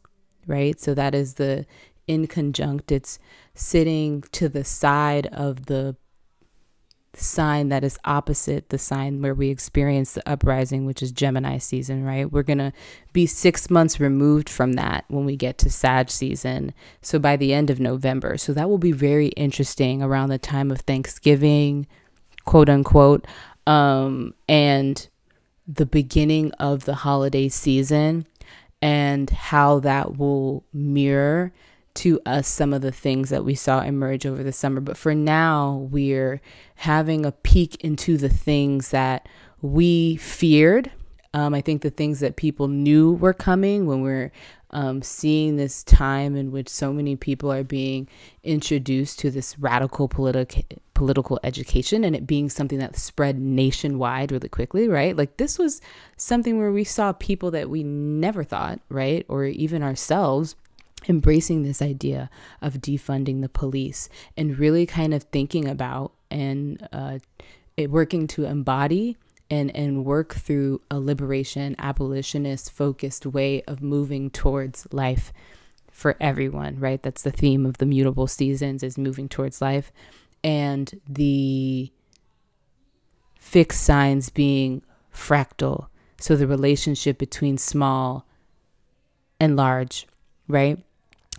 right? 0.47 0.81
So 0.81 0.95
that 0.95 1.15
is 1.15 1.35
the 1.35 1.67
inconjunct. 2.11 2.91
It's 2.91 3.19
sitting 3.55 4.23
to 4.33 4.49
the 4.49 4.65
side 4.65 5.27
of 5.29 5.67
the 5.67 5.97
sign 7.15 7.69
that 7.71 7.83
is 7.83 7.99
opposite 8.05 8.69
the 8.69 8.79
sign 8.79 9.21
where 9.21 9.35
we 9.35 9.49
experience 9.51 10.13
the 10.13 10.29
uprising, 10.29 10.87
which 10.87 11.03
is 11.03 11.11
Gemini 11.11 11.59
season, 11.59 12.05
right? 12.05 12.31
We're 12.31 12.45
going 12.45 12.59
to 12.59 12.73
be 13.13 13.27
six 13.27 13.69
months 13.69 13.99
removed 13.99 14.49
from 14.49 14.75
that 14.75 15.05
when 15.09 15.25
we 15.25 15.37
get 15.37 15.59
to 15.59 15.71
Sag 15.71 16.11
season. 16.11 16.73
So 17.03 17.19
by 17.19 17.37
the 17.37 17.53
end 17.53 17.71
of 17.71 17.81
November. 17.81 18.37
So 18.39 18.53
that 18.53 18.69
will 18.69 18.79
be 18.79 18.93
very 18.93 19.29
interesting 19.29 20.03
around 20.03 20.29
the 20.29 20.39
time 20.39 20.71
of 20.71 20.81
Thanksgiving, 20.83 21.87
quote 22.45 22.69
unquote 22.69 23.27
um, 23.67 24.35
and 24.49 25.09
the 25.67 25.87
beginning 25.87 26.53
of 26.53 26.85
the 26.85 26.95
holiday 26.95 27.49
season 27.49 28.27
and 28.83 29.31
how 29.31 29.79
that 29.81 30.17
will 30.17 30.65
mirror 30.73 31.53
to 31.95 32.21
us 32.25 32.47
some 32.49 32.73
of 32.73 32.83
the 32.83 32.93
things 32.93 33.31
that 33.31 33.45
we 33.45 33.55
saw 33.55 33.83
emerge 33.83 34.27
over 34.27 34.43
the 34.43 34.53
summer. 34.53 34.81
But 34.81 34.97
for 34.97 35.15
now, 35.15 35.89
we're 35.91 36.41
having 36.77 37.27
a 37.27 37.33
peek 37.33 37.77
into 37.85 38.17
the 38.17 38.29
things 38.29 38.91
that 38.91 39.29
we 39.63 40.17
feared. 40.17 40.91
Um, 41.33 41.55
I 41.55 41.61
think 41.61 41.83
the 41.83 41.91
things 41.91 42.21
that 42.21 42.37
people 42.37 42.69
knew 42.69 43.13
were 43.13 43.35
coming 43.35 43.87
when 43.87 44.03
we're 44.03 44.33
um, 44.73 45.03
seeing 45.03 45.57
this 45.57 45.83
time 45.83 46.37
in 46.37 46.53
which 46.53 46.69
so 46.69 46.93
many 46.93 47.17
people 47.17 47.53
are 47.53 47.65
being 47.65 48.09
introduced 48.45 49.19
to 49.21 49.31
this 49.31 49.59
radical 49.59 50.09
political 50.09 50.63
political 50.95 51.41
education 51.43 52.05
and 52.05 52.15
it 52.15 52.27
being 52.27 52.51
something 52.51 52.79
that 52.79 52.95
spread 52.95 53.39
nationwide 53.39 54.31
really 54.31 54.51
quickly, 54.51 54.87
right? 54.87 55.17
Like 55.17 55.39
this 55.39 55.59
was 55.59 55.81
something 56.19 56.59
where 56.59 56.73
we 56.73 56.85
saw 56.85 57.13
people 57.15 57.51
that 57.53 57.71
we 57.71 57.83
never 57.83 58.45
thought, 58.45 58.81
right, 58.91 59.25
or 59.29 59.47
even 59.47 59.83
ourselves 59.83 60.57
embracing 61.09 61.63
this 61.63 61.81
idea 61.81 62.31
of 62.61 62.75
defunding 62.75 63.41
the 63.41 63.49
police 63.49 64.09
and 64.37 64.59
really 64.59 64.87
kind 64.87 65.15
of 65.15 65.25
thinking 65.25 65.67
about 65.67 66.13
and 66.31 66.87
uh, 66.93 67.19
working 67.89 68.27
to 68.27 68.45
embody 68.45 69.17
and 69.51 69.75
and 69.75 70.05
work 70.05 70.35
through 70.35 70.81
a 70.91 71.01
liberation 71.01 71.75
abolitionist 71.79 72.71
focused 72.71 73.27
way 73.27 73.63
of 73.63 73.83
moving 73.83 74.31
towards 74.31 74.87
life 74.93 75.33
for 75.91 76.17
everyone 76.21 76.79
right? 76.79 77.03
That's 77.03 77.23
the 77.23 77.31
theme 77.31 77.67
of 77.67 77.79
the 77.79 77.87
mutable 77.87 78.27
seasons 78.27 78.83
is 78.83 78.97
moving 78.97 79.29
towards 79.29 79.61
life. 79.61 79.93
And 80.43 81.01
the 81.09 81.93
fixed 83.39 83.83
signs 83.83 84.31
being 84.31 84.83
fractal. 85.13 85.89
So 86.19 86.37
the 86.37 86.47
relationship 86.47 87.19
between 87.19 87.59
small 87.59 88.27
and 89.41 89.57
large 89.57 90.07
right 90.47 90.79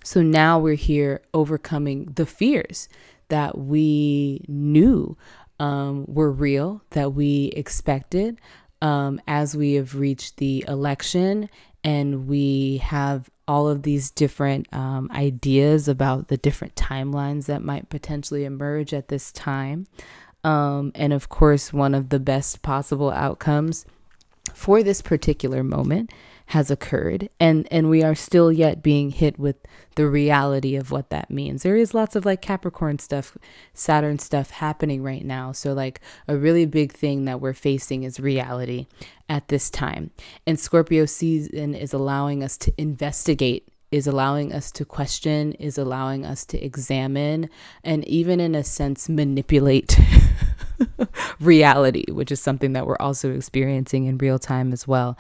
so 0.04 0.22
now 0.22 0.60
we're 0.60 0.76
here 0.76 1.22
overcoming 1.34 2.06
the 2.16 2.26
fears 2.26 2.90
that 3.30 3.58
we 3.58 4.44
knew 4.48 5.18
um, 5.60 6.06
were 6.08 6.32
real, 6.32 6.82
that 6.92 7.14
we 7.14 7.46
expected 7.56 8.40
um, 8.82 9.22
as 9.28 9.56
we 9.56 9.74
have 9.74 9.96
reached 9.96 10.38
the 10.38 10.66
election 10.68 11.50
and 11.84 12.28
we 12.28 12.78
have 12.78 13.30
all 13.48 13.68
of 13.68 13.84
these 13.84 14.12
different 14.12 14.72
um, 14.74 15.10
ideas 15.12 15.88
about 15.88 16.28
the 16.28 16.38
different 16.38 16.76
timelines 16.76 17.46
that 17.46 17.64
might 17.64 17.90
potentially 17.90 18.46
emerge 18.46 18.94
at 18.94 19.08
this 19.08 19.32
time. 19.32 19.88
Um, 20.44 20.92
and 20.96 21.14
of 21.14 21.30
course, 21.30 21.72
one 21.72 21.94
of 21.94 22.10
the 22.10 22.20
best 22.20 22.62
possible 22.62 23.12
outcomes 23.12 23.86
for 24.54 24.84
this 24.84 25.02
particular 25.02 25.64
moment 25.64 26.12
has 26.52 26.70
occurred 26.70 27.30
and 27.40 27.66
and 27.72 27.90
we 27.90 28.04
are 28.04 28.14
still 28.14 28.52
yet 28.52 28.84
being 28.84 29.10
hit 29.10 29.40
with 29.40 29.56
the 29.96 30.06
reality 30.06 30.76
of 30.76 30.92
what 30.92 31.10
that 31.10 31.32
means. 31.32 31.64
There 31.64 31.78
is 31.78 31.94
lots 31.94 32.14
of 32.14 32.26
like 32.26 32.42
capricorn 32.42 33.00
stuff 33.00 33.38
saturn 33.74 34.20
stuff 34.20 34.50
happening 34.50 35.02
right 35.02 35.24
now. 35.24 35.54
So 35.54 35.72
like 35.72 36.02
a 36.28 36.36
really 36.36 36.66
big 36.66 36.92
thing 36.92 37.24
that 37.24 37.40
we're 37.40 37.54
facing 37.54 38.04
is 38.04 38.20
reality 38.20 38.88
at 39.30 39.48
this 39.48 39.70
time. 39.70 40.12
And 40.46 40.60
scorpio 40.60 41.06
season 41.06 41.74
is 41.74 41.94
allowing 41.94 42.44
us 42.44 42.58
to 42.58 42.74
investigate 42.78 43.70
is 43.90 44.06
allowing 44.06 44.52
us 44.52 44.74
to 44.74 44.84
question 44.84 45.54
is 45.54 45.78
allowing 45.78 46.26
us 46.26 46.46
to 46.46 46.62
examine 46.62 47.50
and 47.84 48.06
even 48.08 48.42
in 48.42 48.56
a 48.56 48.64
sense 48.64 49.10
manipulate 49.10 50.00
reality 51.42 52.10
which 52.10 52.32
is 52.32 52.42
something 52.42 52.72
that 52.72 52.88
we're 52.88 52.96
also 53.02 53.34
experiencing 53.34 54.06
in 54.06 54.18
real 54.18 54.40
time 54.40 54.72
as 54.72 54.88
well 54.88 55.18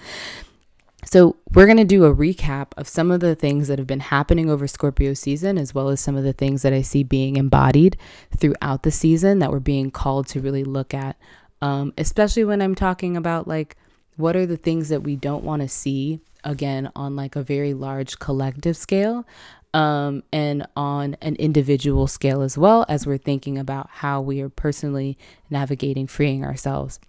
so, 1.03 1.37
we're 1.53 1.65
going 1.65 1.77
to 1.77 1.83
do 1.83 2.05
a 2.05 2.15
recap 2.15 2.67
of 2.77 2.87
some 2.87 3.11
of 3.11 3.19
the 3.19 3.35
things 3.35 3.67
that 3.67 3.79
have 3.79 3.87
been 3.87 3.99
happening 3.99 4.49
over 4.49 4.67
Scorpio 4.67 5.13
season, 5.13 5.57
as 5.57 5.73
well 5.73 5.89
as 5.89 5.99
some 5.99 6.15
of 6.15 6.23
the 6.23 6.33
things 6.33 6.61
that 6.61 6.73
I 6.73 6.81
see 6.81 7.03
being 7.03 7.35
embodied 7.35 7.97
throughout 8.37 8.83
the 8.83 8.91
season 8.91 9.39
that 9.39 9.51
we're 9.51 9.59
being 9.59 9.91
called 9.91 10.27
to 10.27 10.39
really 10.39 10.63
look 10.63 10.93
at. 10.93 11.17
Um, 11.61 11.93
especially 11.97 12.43
when 12.43 12.61
I'm 12.61 12.75
talking 12.75 13.15
about 13.15 13.47
like 13.47 13.75
what 14.17 14.35
are 14.35 14.45
the 14.45 14.57
things 14.57 14.89
that 14.89 15.01
we 15.01 15.15
don't 15.15 15.43
want 15.43 15.61
to 15.61 15.67
see 15.67 16.21
again 16.43 16.91
on 16.95 17.15
like 17.15 17.35
a 17.35 17.43
very 17.43 17.73
large 17.73 18.19
collective 18.19 18.75
scale 18.75 19.25
um, 19.73 20.23
and 20.33 20.67
on 20.75 21.15
an 21.21 21.35
individual 21.35 22.07
scale 22.07 22.41
as 22.41 22.57
well 22.57 22.85
as 22.89 23.05
we're 23.05 23.17
thinking 23.17 23.57
about 23.57 23.89
how 23.89 24.19
we 24.21 24.41
are 24.41 24.49
personally 24.49 25.17
navigating 25.49 26.07
freeing 26.07 26.43
ourselves. 26.43 26.99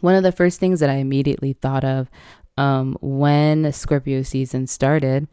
One 0.00 0.14
of 0.14 0.22
the 0.22 0.32
first 0.32 0.58
things 0.58 0.80
that 0.80 0.90
I 0.90 0.94
immediately 0.94 1.52
thought 1.52 1.84
of 1.84 2.10
um, 2.60 2.94
when 3.00 3.72
Scorpio 3.72 4.20
season 4.20 4.66
started 4.66 5.26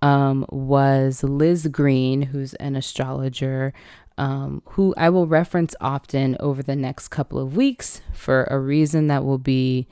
um, 0.00 0.46
was 0.48 1.22
Liz 1.22 1.66
Greene, 1.66 2.22
who's 2.22 2.54
an 2.54 2.74
astrologer, 2.74 3.74
um, 4.16 4.62
who 4.64 4.94
I 4.96 5.10
will 5.10 5.26
reference 5.26 5.74
often 5.82 6.38
over 6.40 6.62
the 6.62 6.74
next 6.74 7.08
couple 7.08 7.38
of 7.38 7.54
weeks 7.54 8.00
for 8.14 8.44
a 8.44 8.58
reason 8.58 9.08
that 9.08 9.26
will 9.26 9.36
be 9.36 9.88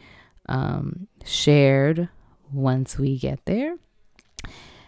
um, 0.49 1.09
shared 1.27 2.09
once 2.51 2.99
we 2.99 3.19
get 3.19 3.45
there, 3.45 3.77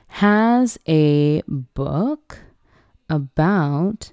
has 0.07 0.79
a 0.89 1.43
book 1.47 2.39
about 3.11 4.13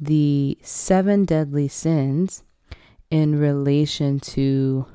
the 0.00 0.56
seven 0.62 1.24
deadly 1.24 1.66
sins 1.66 2.44
in 3.10 3.40
relation 3.40 4.20
to 4.20 4.86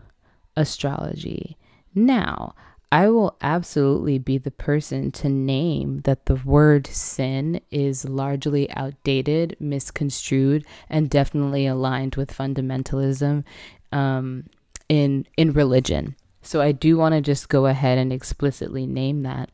astrology. 0.55 1.57
Now, 1.93 2.55
I 2.91 3.09
will 3.09 3.37
absolutely 3.41 4.17
be 4.17 4.37
the 4.37 4.51
person 4.51 5.11
to 5.11 5.29
name 5.29 6.01
that 6.05 6.25
the 6.25 6.35
word 6.35 6.87
sin 6.87 7.61
is 7.69 8.03
largely 8.03 8.69
outdated, 8.71 9.55
misconstrued, 9.59 10.65
and 10.89 11.09
definitely 11.09 11.67
aligned 11.67 12.15
with 12.15 12.35
fundamentalism 12.35 13.43
um, 13.91 14.45
in 14.87 15.27
in 15.37 15.53
religion. 15.53 16.15
So 16.41 16.61
I 16.61 16.71
do 16.71 16.97
want 16.97 17.13
to 17.13 17.21
just 17.21 17.49
go 17.49 17.67
ahead 17.67 17.97
and 17.99 18.11
explicitly 18.11 18.87
name 18.87 19.23
that 19.23 19.51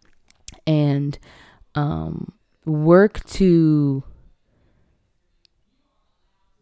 and 0.66 1.18
um, 1.74 2.32
work 2.66 3.24
to 3.32 4.04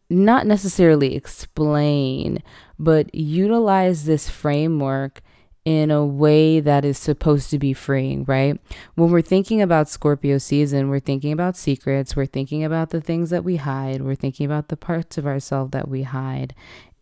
not 0.09 0.45
necessarily 0.47 1.15
explain, 1.15 2.41
but 2.79 3.13
utilize 3.13 4.05
this 4.05 4.29
framework 4.29 5.21
in 5.65 5.91
a 5.91 6.05
way 6.05 6.59
that 6.59 6.83
is 6.83 6.97
supposed 6.97 7.49
to 7.49 7.57
be 7.57 7.71
freeing, 7.71 8.25
right? 8.25 8.59
When 8.95 9.11
we're 9.11 9.21
thinking 9.21 9.61
about 9.61 9.87
Scorpio 9.87 10.37
season, 10.37 10.89
we're 10.89 10.99
thinking 10.99 11.31
about 11.31 11.55
secrets, 11.55 12.15
we're 12.15 12.25
thinking 12.25 12.63
about 12.63 12.89
the 12.89 12.99
things 12.99 13.29
that 13.29 13.45
we 13.45 13.55
hide, 13.55 14.01
we're 14.01 14.15
thinking 14.15 14.45
about 14.45 14.67
the 14.67 14.75
parts 14.75 15.17
of 15.17 15.25
ourselves 15.25 15.71
that 15.71 15.87
we 15.87 16.03
hide. 16.03 16.53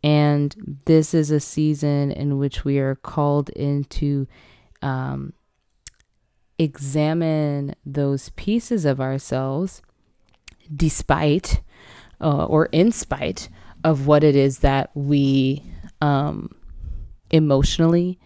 And 0.03 0.81
this 0.85 1.13
is 1.13 1.31
a 1.31 1.39
season 1.39 2.11
in 2.11 2.37
which 2.37 2.63
we 2.63 2.77
are 2.77 2.95
called 2.95 3.49
into 3.49 4.27
um, 4.81 5.33
examine 6.59 7.75
those 7.83 8.29
pieces 8.29 8.85
of 8.85 9.01
ourselves 9.01 9.81
despite 10.75 11.61
uh, 12.19 12.45
or 12.45 12.67
in 12.67 12.91
spite 12.91 13.49
of 13.83 14.05
what 14.05 14.23
it 14.23 14.35
is 14.35 14.59
that 14.59 14.91
we 14.93 15.63
um, 16.01 16.53
emotionally 17.31 18.19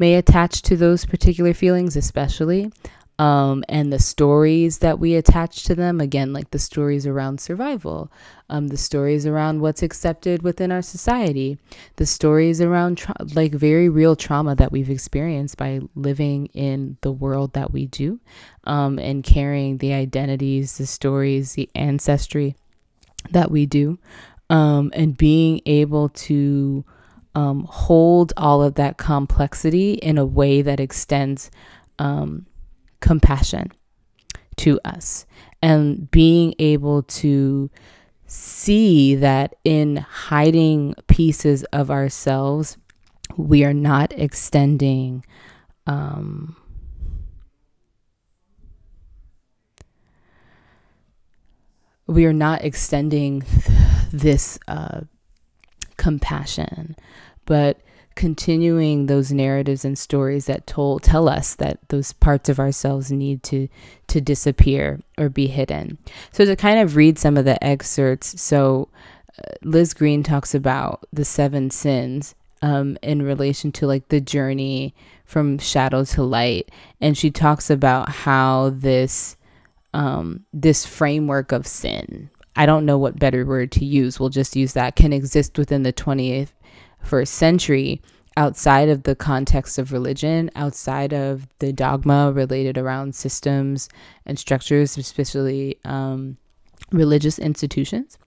may 0.00 0.14
attach 0.14 0.62
to 0.62 0.76
those 0.76 1.04
particular 1.04 1.54
feelings, 1.54 1.94
especially. 1.94 2.72
Um, 3.18 3.64
and 3.68 3.92
the 3.92 3.98
stories 3.98 4.78
that 4.78 4.98
we 4.98 5.14
attach 5.14 5.64
to 5.64 5.74
them 5.74 6.00
again, 6.00 6.32
like 6.32 6.52
the 6.52 6.58
stories 6.58 7.06
around 7.06 7.38
survival, 7.38 8.10
um, 8.48 8.68
the 8.68 8.78
stories 8.78 9.26
around 9.26 9.60
what's 9.60 9.82
accepted 9.82 10.42
within 10.42 10.72
our 10.72 10.80
society, 10.80 11.58
the 11.96 12.06
stories 12.06 12.62
around 12.62 12.96
tra- 12.96 13.14
like 13.34 13.52
very 13.52 13.90
real 13.90 14.16
trauma 14.16 14.54
that 14.54 14.72
we've 14.72 14.88
experienced 14.88 15.58
by 15.58 15.80
living 15.94 16.46
in 16.54 16.96
the 17.02 17.12
world 17.12 17.52
that 17.52 17.70
we 17.70 17.84
do 17.84 18.18
um, 18.64 18.98
and 18.98 19.22
carrying 19.22 19.76
the 19.76 19.92
identities, 19.92 20.78
the 20.78 20.86
stories, 20.86 21.52
the 21.52 21.68
ancestry 21.74 22.56
that 23.32 23.50
we 23.50 23.66
do, 23.66 23.98
um, 24.48 24.90
and 24.94 25.18
being 25.18 25.60
able 25.66 26.08
to 26.08 26.86
um, 27.34 27.64
hold 27.68 28.32
all 28.36 28.62
of 28.62 28.74
that 28.74 28.96
complexity 28.96 29.94
in 29.94 30.18
a 30.18 30.26
way 30.26 30.62
that 30.62 30.80
extends 30.80 31.50
um, 31.98 32.46
compassion 33.00 33.70
to 34.56 34.80
us 34.84 35.26
and 35.62 36.10
being 36.10 36.54
able 36.58 37.02
to 37.02 37.70
see 38.26 39.14
that 39.16 39.54
in 39.64 39.96
hiding 39.96 40.94
pieces 41.08 41.64
of 41.72 41.90
ourselves, 41.90 42.76
we 43.36 43.64
are 43.64 43.74
not 43.74 44.12
extending. 44.12 45.24
Um, 45.86 46.56
we 52.06 52.24
are 52.24 52.32
not 52.32 52.64
extending 52.64 53.44
this 54.12 54.58
uh, 54.68 55.02
compassion, 55.96 56.96
but 57.46 57.80
continuing 58.14 59.06
those 59.06 59.32
narratives 59.32 59.84
and 59.84 59.98
stories 59.98 60.46
that 60.46 60.66
told 60.66 61.02
tell 61.02 61.28
us 61.28 61.54
that 61.54 61.78
those 61.88 62.12
parts 62.12 62.48
of 62.48 62.58
ourselves 62.58 63.10
need 63.10 63.42
to 63.42 63.68
to 64.08 64.20
disappear 64.20 65.00
or 65.16 65.28
be 65.28 65.46
hidden. 65.46 65.96
So 66.32 66.44
to 66.44 66.56
kind 66.56 66.80
of 66.80 66.96
read 66.96 67.18
some 67.18 67.36
of 67.36 67.44
the 67.44 67.62
excerpts, 67.64 68.40
so 68.40 68.88
uh, 69.38 69.52
Liz 69.62 69.94
Greene 69.94 70.22
talks 70.22 70.54
about 70.54 71.06
the 71.12 71.24
seven 71.24 71.70
sins 71.70 72.34
um, 72.62 72.98
in 73.02 73.22
relation 73.22 73.72
to 73.72 73.86
like 73.86 74.08
the 74.08 74.20
journey 74.20 74.94
from 75.24 75.58
shadow 75.58 76.04
to 76.04 76.22
light, 76.22 76.70
and 77.00 77.16
she 77.16 77.30
talks 77.30 77.70
about 77.70 78.08
how 78.10 78.70
this 78.70 79.36
um, 79.94 80.44
this 80.52 80.84
framework 80.84 81.52
of 81.52 81.66
sin 81.66 82.30
I 82.56 82.66
don't 82.66 82.84
know 82.84 82.98
what 82.98 83.18
better 83.18 83.46
word 83.46 83.72
to 83.72 83.84
use. 83.84 84.18
We'll 84.18 84.28
just 84.28 84.56
use 84.56 84.72
that 84.72 84.96
can 84.96 85.12
exist 85.12 85.56
within 85.56 85.82
the 85.82 85.92
20th 85.92 86.50
first 87.02 87.34
century 87.34 88.00
outside 88.36 88.88
of 88.88 89.02
the 89.02 89.16
context 89.16 89.78
of 89.78 89.92
religion, 89.92 90.50
outside 90.54 91.12
of 91.12 91.46
the 91.58 91.72
dogma 91.72 92.32
related 92.32 92.78
around 92.78 93.14
systems 93.14 93.88
and 94.24 94.38
structures, 94.38 94.96
especially 94.96 95.78
um, 95.84 96.36
religious 96.92 97.38
institutions. 97.38 98.18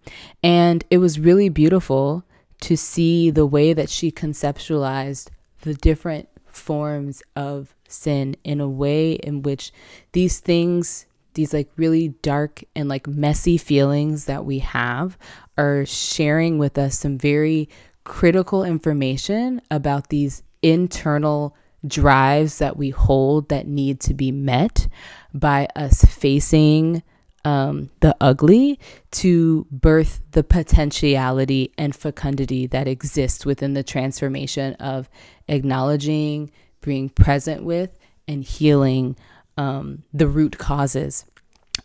And 0.44 0.84
it 0.90 0.98
was 0.98 1.20
really 1.20 1.50
beautiful 1.50 2.24
to 2.62 2.78
see 2.78 3.30
the 3.30 3.46
way 3.46 3.74
that 3.74 3.90
she 3.90 4.12
conceptualized 4.12 5.30
the 5.62 5.74
different 5.74 6.30
forms 6.46 7.24
of 7.36 7.74
sin 7.88 8.36
in 8.44 8.62
a 8.62 8.70
way 8.70 9.14
in 9.14 9.42
which 9.42 9.72
these 10.12 10.40
things 10.40 11.06
these 11.34 11.54
like 11.54 11.70
really 11.78 12.10
dark 12.22 12.64
and 12.76 12.88
like 12.88 13.08
messy 13.08 13.58
feelings 13.58 14.26
that 14.26 14.46
we 14.46 14.60
have 14.60 15.18
are 15.58 15.84
sharing 15.86 16.60
with 16.60 16.78
us 16.78 17.00
some 17.00 17.18
very 17.18 17.68
critical 18.04 18.64
information 18.64 19.62
about 19.72 20.10
these 20.10 20.44
internal 20.62 21.56
drives 21.86 22.60
that 22.60 22.78
we 22.78 22.90
hold 22.90 23.50
that 23.50 23.68
need 23.68 24.00
to 24.00 24.14
be 24.14 24.32
met 24.32 24.88
by 25.34 25.68
us 25.76 26.04
facing 26.06 27.04
um, 27.46 27.90
the 28.00 28.16
ugly 28.22 28.80
to 29.12 29.68
birth 29.70 30.22
the 30.32 30.44
potentiality 30.44 31.74
and 31.78 31.94
fecundity 31.94 32.68
that 32.68 32.88
exists 32.88 33.46
within 33.46 33.74
the 33.74 33.84
transformation 33.84 34.76
of 34.76 35.10
acknowledging, 35.50 36.52
being 36.82 37.10
present 37.10 37.64
with, 37.64 37.98
and 38.28 38.44
healing 38.44 39.18
um, 39.58 40.04
the 40.14 40.28
root 40.28 40.58
causes 40.58 41.26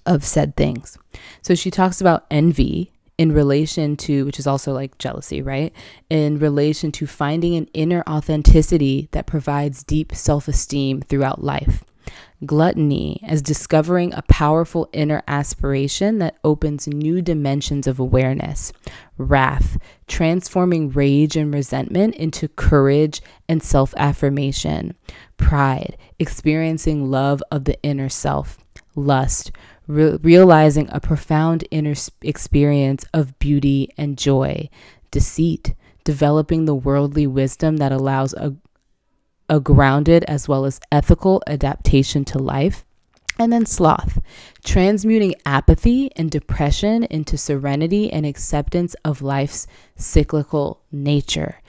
of 0.06 0.24
said 0.24 0.56
things. 0.56 0.96
So 1.42 1.54
she 1.54 1.70
talks 1.70 2.00
about 2.00 2.26
envy 2.30 2.92
in 3.18 3.32
relation 3.32 3.96
to, 3.96 4.24
which 4.24 4.38
is 4.38 4.46
also 4.46 4.72
like 4.72 4.96
jealousy, 4.98 5.42
right? 5.42 5.72
In 6.08 6.38
relation 6.38 6.92
to 6.92 7.06
finding 7.06 7.56
an 7.56 7.68
inner 7.74 8.04
authenticity 8.08 9.08
that 9.10 9.26
provides 9.26 9.82
deep 9.82 10.14
self 10.14 10.48
esteem 10.48 11.02
throughout 11.02 11.42
life. 11.42 11.84
Gluttony 12.46 13.20
as 13.24 13.42
discovering 13.42 14.14
a 14.14 14.22
powerful 14.22 14.88
inner 14.92 15.22
aspiration 15.26 16.18
that 16.18 16.38
opens 16.44 16.86
new 16.86 17.20
dimensions 17.20 17.88
of 17.88 17.98
awareness. 17.98 18.72
Wrath, 19.18 19.76
transforming 20.06 20.88
rage 20.90 21.36
and 21.36 21.52
resentment 21.52 22.14
into 22.14 22.46
courage 22.46 23.20
and 23.48 23.60
self 23.60 23.92
affirmation. 23.96 24.94
Pride, 25.36 25.96
experiencing 26.20 27.10
love 27.10 27.42
of 27.50 27.64
the 27.64 27.80
inner 27.82 28.08
self. 28.08 28.58
Lust, 28.94 29.50
re- 29.88 30.18
realizing 30.22 30.88
a 30.90 31.00
profound 31.00 31.66
inner 31.70 31.94
experience 32.22 33.04
of 33.12 33.38
beauty 33.38 33.92
and 33.98 34.16
joy, 34.16 34.68
deceit, 35.10 35.74
developing 36.04 36.64
the 36.64 36.74
worldly 36.74 37.26
wisdom 37.26 37.78
that 37.78 37.90
allows 37.90 38.32
a, 38.34 38.54
a 39.48 39.58
grounded 39.58 40.22
as 40.24 40.46
well 40.46 40.64
as 40.64 40.80
ethical 40.92 41.42
adaptation 41.46 42.24
to 42.26 42.38
life. 42.38 42.84
And 43.40 43.52
then 43.52 43.66
sloth, 43.66 44.18
transmuting 44.64 45.36
apathy 45.46 46.10
and 46.16 46.28
depression 46.28 47.04
into 47.04 47.38
serenity 47.38 48.12
and 48.12 48.26
acceptance 48.26 48.94
of 49.04 49.22
life's 49.22 49.68
cyclical 49.94 50.80
nature. 50.90 51.60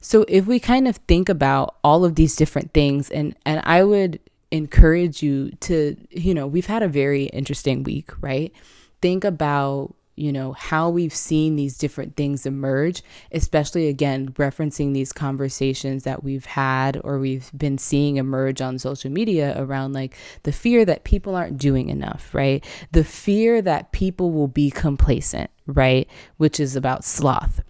So 0.00 0.24
if 0.26 0.46
we 0.46 0.58
kind 0.58 0.88
of 0.88 0.96
think 0.96 1.28
about 1.28 1.76
all 1.84 2.04
of 2.04 2.16
these 2.16 2.34
different 2.34 2.74
things 2.74 3.08
and 3.08 3.36
and 3.46 3.62
I 3.64 3.84
would 3.84 4.18
encourage 4.52 5.22
you 5.22 5.50
to, 5.60 5.96
you 6.10 6.34
know, 6.34 6.46
we've 6.46 6.66
had 6.66 6.82
a 6.82 6.88
very 6.88 7.24
interesting 7.24 7.82
week, 7.82 8.10
right? 8.20 8.52
Think 9.00 9.24
about 9.24 9.96
you 10.14 10.30
know 10.30 10.52
how 10.52 10.90
we've 10.90 11.14
seen 11.14 11.56
these 11.56 11.78
different 11.78 12.16
things 12.16 12.44
emerge 12.44 13.02
especially 13.32 13.88
again 13.88 14.28
referencing 14.32 14.92
these 14.92 15.10
conversations 15.10 16.04
that 16.04 16.22
we've 16.22 16.44
had 16.44 17.00
or 17.02 17.18
we've 17.18 17.50
been 17.56 17.78
seeing 17.78 18.18
emerge 18.18 18.60
on 18.60 18.78
social 18.78 19.10
media 19.10 19.54
around 19.56 19.94
like 19.94 20.14
the 20.42 20.52
fear 20.52 20.84
that 20.84 21.04
people 21.04 21.34
aren't 21.34 21.56
doing 21.56 21.88
enough 21.88 22.34
right? 22.34 22.62
The 22.92 23.04
fear 23.04 23.62
that 23.62 23.92
people 23.92 24.32
will 24.32 24.48
be 24.48 24.70
complacent 24.70 25.50
right? 25.66 26.06
Which 26.36 26.60
is 26.60 26.76
about 26.76 27.04
sloth 27.04 27.62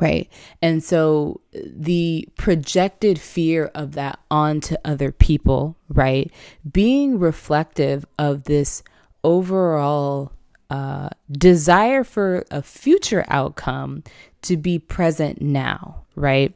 right? 0.00 0.30
And 0.62 0.82
so 0.82 1.40
the 1.52 2.28
projected 2.36 3.18
fear 3.18 3.70
of 3.74 3.92
that 3.92 4.18
onto 4.30 4.76
other 4.84 5.12
people, 5.12 5.76
right? 5.88 6.30
Being 6.70 7.18
reflective 7.18 8.06
of 8.18 8.44
this 8.44 8.82
overall 9.24 10.32
uh, 10.70 11.08
desire 11.30 12.04
for 12.04 12.44
a 12.50 12.62
future 12.62 13.24
outcome 13.28 14.04
to 14.42 14.56
be 14.56 14.78
present 14.78 15.40
now, 15.40 16.04
right? 16.14 16.54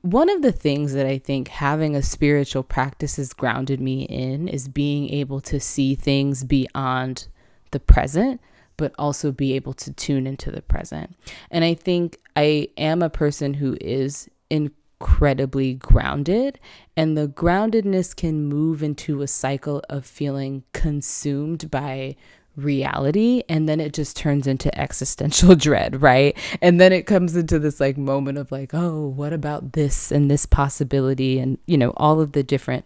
One 0.00 0.30
of 0.30 0.40
the 0.40 0.52
things 0.52 0.94
that 0.94 1.06
I 1.06 1.18
think 1.18 1.48
having 1.48 1.94
a 1.94 2.02
spiritual 2.02 2.62
practice 2.62 3.16
has 3.16 3.34
grounded 3.34 3.80
me 3.80 4.04
in 4.04 4.48
is 4.48 4.66
being 4.66 5.10
able 5.10 5.40
to 5.42 5.60
see 5.60 5.94
things 5.94 6.42
beyond 6.42 7.28
the 7.70 7.80
present 7.80 8.40
but 8.76 8.94
also 8.98 9.32
be 9.32 9.54
able 9.54 9.72
to 9.74 9.92
tune 9.92 10.26
into 10.26 10.50
the 10.50 10.62
present. 10.62 11.16
And 11.50 11.64
I 11.64 11.74
think 11.74 12.18
I 12.36 12.68
am 12.76 13.02
a 13.02 13.10
person 13.10 13.54
who 13.54 13.76
is 13.80 14.28
incredibly 14.50 15.74
grounded, 15.74 16.58
and 16.96 17.16
the 17.16 17.28
groundedness 17.28 18.14
can 18.14 18.46
move 18.46 18.82
into 18.82 19.22
a 19.22 19.28
cycle 19.28 19.82
of 19.88 20.06
feeling 20.06 20.64
consumed 20.72 21.70
by 21.70 22.16
reality 22.56 23.42
and 23.48 23.68
then 23.68 23.80
it 23.80 23.92
just 23.92 24.16
turns 24.16 24.46
into 24.46 24.76
existential 24.78 25.54
dread 25.56 26.00
right 26.00 26.38
and 26.62 26.80
then 26.80 26.92
it 26.92 27.02
comes 27.02 27.34
into 27.34 27.58
this 27.58 27.80
like 27.80 27.98
moment 27.98 28.38
of 28.38 28.52
like 28.52 28.72
oh 28.72 29.08
what 29.08 29.32
about 29.32 29.72
this 29.72 30.12
and 30.12 30.30
this 30.30 30.46
possibility 30.46 31.40
and 31.40 31.58
you 31.66 31.76
know 31.76 31.92
all 31.96 32.20
of 32.20 32.30
the 32.30 32.44
different 32.44 32.84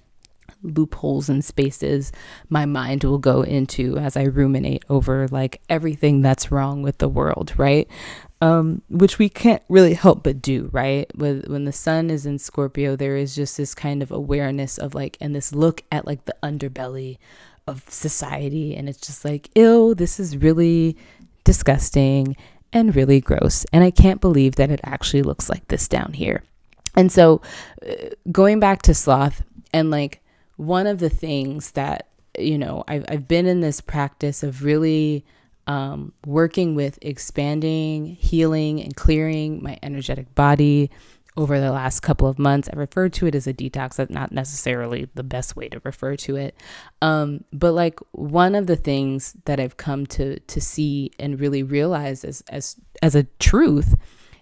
loopholes 0.63 1.29
and 1.29 1.45
spaces 1.45 2.13
my 2.49 2.67
mind 2.67 3.05
will 3.05 3.19
go 3.19 3.43
into 3.43 3.97
as 3.97 4.17
I 4.17 4.25
ruminate 4.25 4.85
over 4.89 5.29
like 5.29 5.61
everything 5.69 6.21
that's 6.21 6.51
wrong 6.51 6.83
with 6.83 6.99
the 6.99 7.09
world, 7.09 7.53
right? 7.57 7.89
Um, 8.41 8.83
which 8.89 9.19
we 9.19 9.29
can't 9.29 9.63
really 9.69 9.95
help 9.95 10.23
but 10.23 10.41
do, 10.41 10.69
right? 10.73 11.11
With 11.17 11.47
when 11.49 11.65
the 11.65 11.73
sun 11.73 12.11
is 12.11 12.25
in 12.27 12.39
Scorpio, 12.39 12.95
there 12.95 13.17
is 13.17 13.35
just 13.35 13.57
this 13.57 13.75
kind 13.75 14.03
of 14.03 14.13
awareness 14.13 14.79
of 14.79 14.95
like, 14.95 15.17
and 15.21 15.35
this 15.35 15.53
look 15.53 15.83
at 15.91 16.07
like 16.07 16.25
the 16.25 16.37
underbelly 16.43 17.19
of 17.67 17.85
society, 17.89 18.77
and 18.77 18.89
it's 18.89 19.01
just 19.01 19.25
like, 19.25 19.51
ew, 19.57 19.95
this 19.95 20.21
is 20.21 20.37
really 20.37 20.97
disgusting 21.45 22.37
and 22.73 22.95
really 22.95 23.21
gross, 23.21 23.65
and 23.73 23.83
I 23.83 23.91
can't 23.91 24.21
believe 24.21 24.55
that 24.57 24.71
it 24.71 24.81
actually 24.85 25.23
looks 25.23 25.51
like 25.51 25.67
this 25.69 25.89
down 25.89 26.13
here. 26.13 26.43
And 26.95 27.11
so, 27.11 27.43
uh, 27.89 28.11
going 28.31 28.61
back 28.61 28.83
to 28.83 28.95
sloth 28.95 29.43
and 29.73 29.91
like 29.91 30.23
one 30.59 30.87
of 30.87 30.99
the 30.99 31.09
things 31.09 31.71
that 31.73 32.09
you 32.37 32.59
know 32.59 32.85
I've, 32.87 33.05
I've 33.09 33.29
been 33.29 33.47
in 33.47 33.61
this 33.61 33.81
practice 33.81 34.43
of 34.43 34.63
really 34.63 35.25
um, 35.67 36.13
working 36.27 36.75
with 36.75 36.99
expanding 37.01 38.07
healing 38.07 38.83
and 38.83 38.95
clearing 38.95 39.63
my 39.63 39.79
energetic 39.83 40.35
body 40.35 40.91
over 41.37 41.61
the 41.61 41.71
last 41.71 42.01
couple 42.01 42.27
of 42.27 42.39
months. 42.39 42.69
I 42.73 42.77
refer 42.77 43.09
to 43.11 43.27
it 43.27 43.35
as 43.37 43.47
a 43.47 43.55
detox 43.55 43.97
that's 43.97 44.11
not 44.11 44.33
necessarily 44.33 45.09
the 45.15 45.23
best 45.23 45.55
way 45.55 45.69
to 45.69 45.81
refer 45.85 46.17
to 46.17 46.35
it. 46.35 46.57
Um, 47.01 47.45
but 47.53 47.73
like 47.73 48.01
one 48.11 48.57
of 48.57 48.67
the 48.67 48.77
things 48.77 49.37
that 49.45 49.61
i've 49.61 49.77
come 49.77 50.07
to 50.07 50.41
to 50.41 50.61
see 50.61 51.13
and 51.19 51.39
really 51.39 51.63
realize 51.63 52.25
as 52.25 52.43
as 52.49 52.77
as 53.03 53.15
a 53.15 53.25
truth 53.39 53.95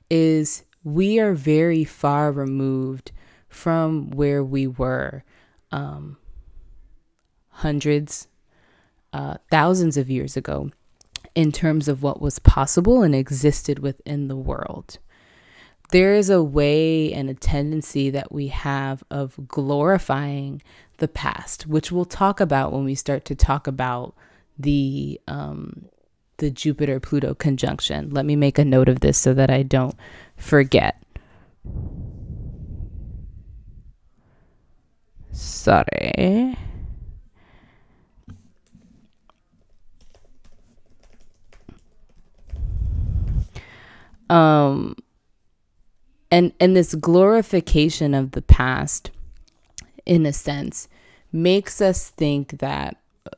is 0.09 0.65
we 0.83 1.19
are 1.19 1.35
very 1.35 1.85
far 1.85 2.33
removed 2.33 3.13
from 3.49 4.11
where 4.11 4.43
we 4.43 4.67
were 4.67 5.23
um, 5.73 6.17
hundreds, 7.49 8.29
uh, 9.13 9.37
thousands 9.51 9.97
of 9.97 10.11
years 10.11 10.37
ago 10.37 10.71
in 11.35 11.53
terms 11.53 11.87
of 11.87 12.03
what 12.03 12.21
was 12.21 12.39
possible 12.39 13.03
and 13.03 13.15
existed 13.15 13.79
within 13.79 14.29
the 14.29 14.37
world. 14.37 14.99
There 15.93 16.15
is 16.15 16.31
a 16.31 16.43
way 16.43 17.13
and 17.13 17.31
a 17.31 17.35
tendency 17.35 18.11
that 18.11 18.33
we 18.33 18.49
have 18.49 19.05
of 19.11 19.39
glorifying 19.47 20.63
the 20.99 21.09
past, 21.09 21.67
which 21.67 21.93
we'll 21.93 22.07
talk 22.07 22.41
about 22.41 22.73
when 22.73 22.85
we 22.85 22.95
start 22.95 23.25
to 23.27 23.35
talk 23.35 23.67
about 23.67 24.15
the 24.59 25.21
um, 25.29 25.87
the 26.39 26.51
Jupiter 26.51 27.01
Pluto 27.01 27.35
conjunction. 27.35 28.11
Let 28.11 28.27
me 28.27 28.37
make 28.37 28.59
a 28.59 28.65
note 28.65 28.89
of 28.89 29.01
this 29.01 29.17
so 29.17 29.33
that 29.35 29.51
I 29.51 29.63
don't 29.63 29.95
forget. 30.37 31.03
Sorry. 35.37 36.57
Um 44.31 44.97
and 46.31 46.55
and 46.59 46.75
this 46.75 46.95
glorification 46.95 48.15
of 48.15 48.31
the 48.31 48.41
past 48.41 49.11
in 50.07 50.25
a 50.25 50.33
sense 50.33 50.89
makes 51.31 51.83
us 51.83 52.09
think 52.09 52.59
that 52.59 52.97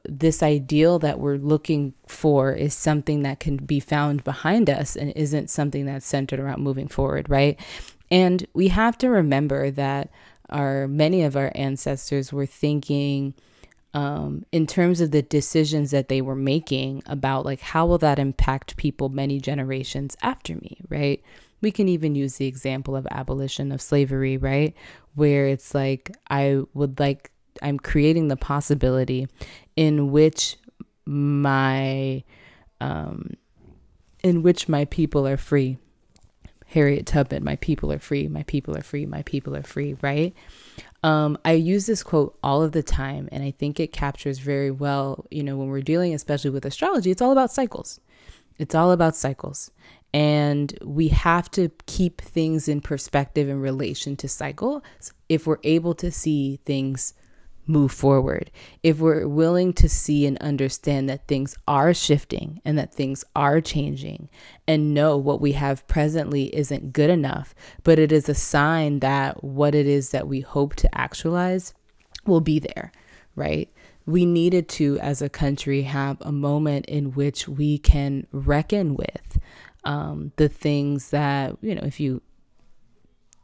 this 0.08 0.40
ideal 0.40 1.00
that 1.00 1.18
we're 1.18 1.36
looking 1.36 1.94
for 2.06 2.52
is 2.52 2.74
something 2.74 3.24
that 3.24 3.40
can 3.40 3.56
be 3.56 3.80
found 3.80 4.22
behind 4.22 4.70
us 4.70 4.94
and 4.94 5.12
isn't 5.16 5.50
something 5.50 5.86
that's 5.86 6.06
centered 6.06 6.38
around 6.38 6.62
moving 6.62 6.86
forward, 6.86 7.28
right? 7.28 7.58
And 8.10 8.46
we 8.54 8.68
have 8.68 8.96
to 8.98 9.10
remember 9.10 9.70
that 9.72 10.10
our 10.50 10.88
many 10.88 11.22
of 11.22 11.36
our 11.36 11.52
ancestors 11.54 12.32
were 12.32 12.46
thinking 12.46 13.34
um, 13.94 14.44
in 14.52 14.66
terms 14.66 15.00
of 15.00 15.10
the 15.10 15.22
decisions 15.22 15.90
that 15.90 16.08
they 16.08 16.20
were 16.20 16.36
making 16.36 17.02
about 17.06 17.44
like 17.44 17.60
how 17.60 17.86
will 17.86 17.98
that 17.98 18.18
impact 18.18 18.76
people 18.76 19.08
many 19.08 19.40
generations 19.40 20.16
after 20.22 20.54
me 20.54 20.78
right? 20.88 21.22
We 21.60 21.72
can 21.72 21.88
even 21.88 22.14
use 22.14 22.36
the 22.36 22.46
example 22.46 22.94
of 22.94 23.06
abolition 23.10 23.72
of 23.72 23.82
slavery 23.82 24.36
right? 24.36 24.74
Where 25.14 25.46
it's 25.48 25.74
like 25.74 26.16
i 26.30 26.60
would 26.74 27.00
like 27.00 27.30
i'm 27.62 27.78
creating 27.78 28.28
the 28.28 28.36
possibility 28.36 29.26
in 29.74 30.12
which 30.12 30.56
my 31.06 32.22
um 32.80 33.30
in 34.22 34.42
which 34.42 34.68
my 34.68 34.84
people 34.84 35.26
are 35.26 35.36
free 35.36 35.78
Harriet 36.68 37.06
Tubman, 37.06 37.42
my 37.42 37.56
people 37.56 37.90
are 37.90 37.98
free, 37.98 38.28
my 38.28 38.42
people 38.42 38.76
are 38.76 38.82
free, 38.82 39.06
my 39.06 39.22
people 39.22 39.56
are 39.56 39.62
free, 39.62 39.96
right? 40.02 40.34
Um, 41.02 41.38
I 41.42 41.52
use 41.52 41.86
this 41.86 42.02
quote 42.02 42.38
all 42.42 42.62
of 42.62 42.72
the 42.72 42.82
time, 42.82 43.26
and 43.32 43.42
I 43.42 43.52
think 43.52 43.80
it 43.80 43.90
captures 43.90 44.38
very 44.38 44.70
well, 44.70 45.24
you 45.30 45.42
know, 45.42 45.56
when 45.56 45.68
we're 45.68 45.80
dealing, 45.80 46.12
especially 46.12 46.50
with 46.50 46.66
astrology, 46.66 47.10
it's 47.10 47.22
all 47.22 47.32
about 47.32 47.50
cycles. 47.50 48.00
It's 48.58 48.74
all 48.74 48.92
about 48.92 49.16
cycles. 49.16 49.70
And 50.12 50.76
we 50.84 51.08
have 51.08 51.50
to 51.52 51.70
keep 51.86 52.20
things 52.20 52.68
in 52.68 52.82
perspective 52.82 53.48
in 53.48 53.60
relation 53.60 54.14
to 54.16 54.28
cycle 54.28 54.82
if 55.28 55.46
we're 55.46 55.60
able 55.64 55.94
to 55.94 56.10
see 56.10 56.60
things 56.66 57.14
move 57.68 57.92
forward, 57.92 58.50
if 58.82 58.98
we're 58.98 59.28
willing 59.28 59.72
to 59.74 59.88
see 59.88 60.26
and 60.26 60.38
understand 60.38 61.08
that 61.08 61.28
things 61.28 61.56
are 61.68 61.92
shifting 61.92 62.60
and 62.64 62.78
that 62.78 62.92
things 62.92 63.24
are 63.36 63.60
changing, 63.60 64.28
and 64.66 64.94
know 64.94 65.16
what 65.16 65.40
we 65.40 65.52
have 65.52 65.86
presently 65.86 66.54
isn't 66.56 66.92
good 66.92 67.10
enough, 67.10 67.54
but 67.84 67.98
it 67.98 68.10
is 68.10 68.28
a 68.28 68.34
sign 68.34 69.00
that 69.00 69.44
what 69.44 69.74
it 69.74 69.86
is 69.86 70.10
that 70.10 70.26
we 70.26 70.40
hope 70.40 70.74
to 70.74 70.98
actualize 70.98 71.74
will 72.26 72.40
be 72.40 72.58
there, 72.58 72.90
right? 73.36 73.70
We 74.06 74.24
needed 74.24 74.68
to, 74.70 74.98
as 75.00 75.20
a 75.20 75.28
country, 75.28 75.82
have 75.82 76.16
a 76.22 76.32
moment 76.32 76.86
in 76.86 77.12
which 77.12 77.46
we 77.46 77.78
can 77.78 78.26
reckon 78.32 78.94
with 78.94 79.38
um, 79.84 80.32
the 80.36 80.48
things 80.48 81.10
that, 81.10 81.56
you 81.60 81.74
know, 81.74 81.82
if 81.84 82.00
you 82.00 82.22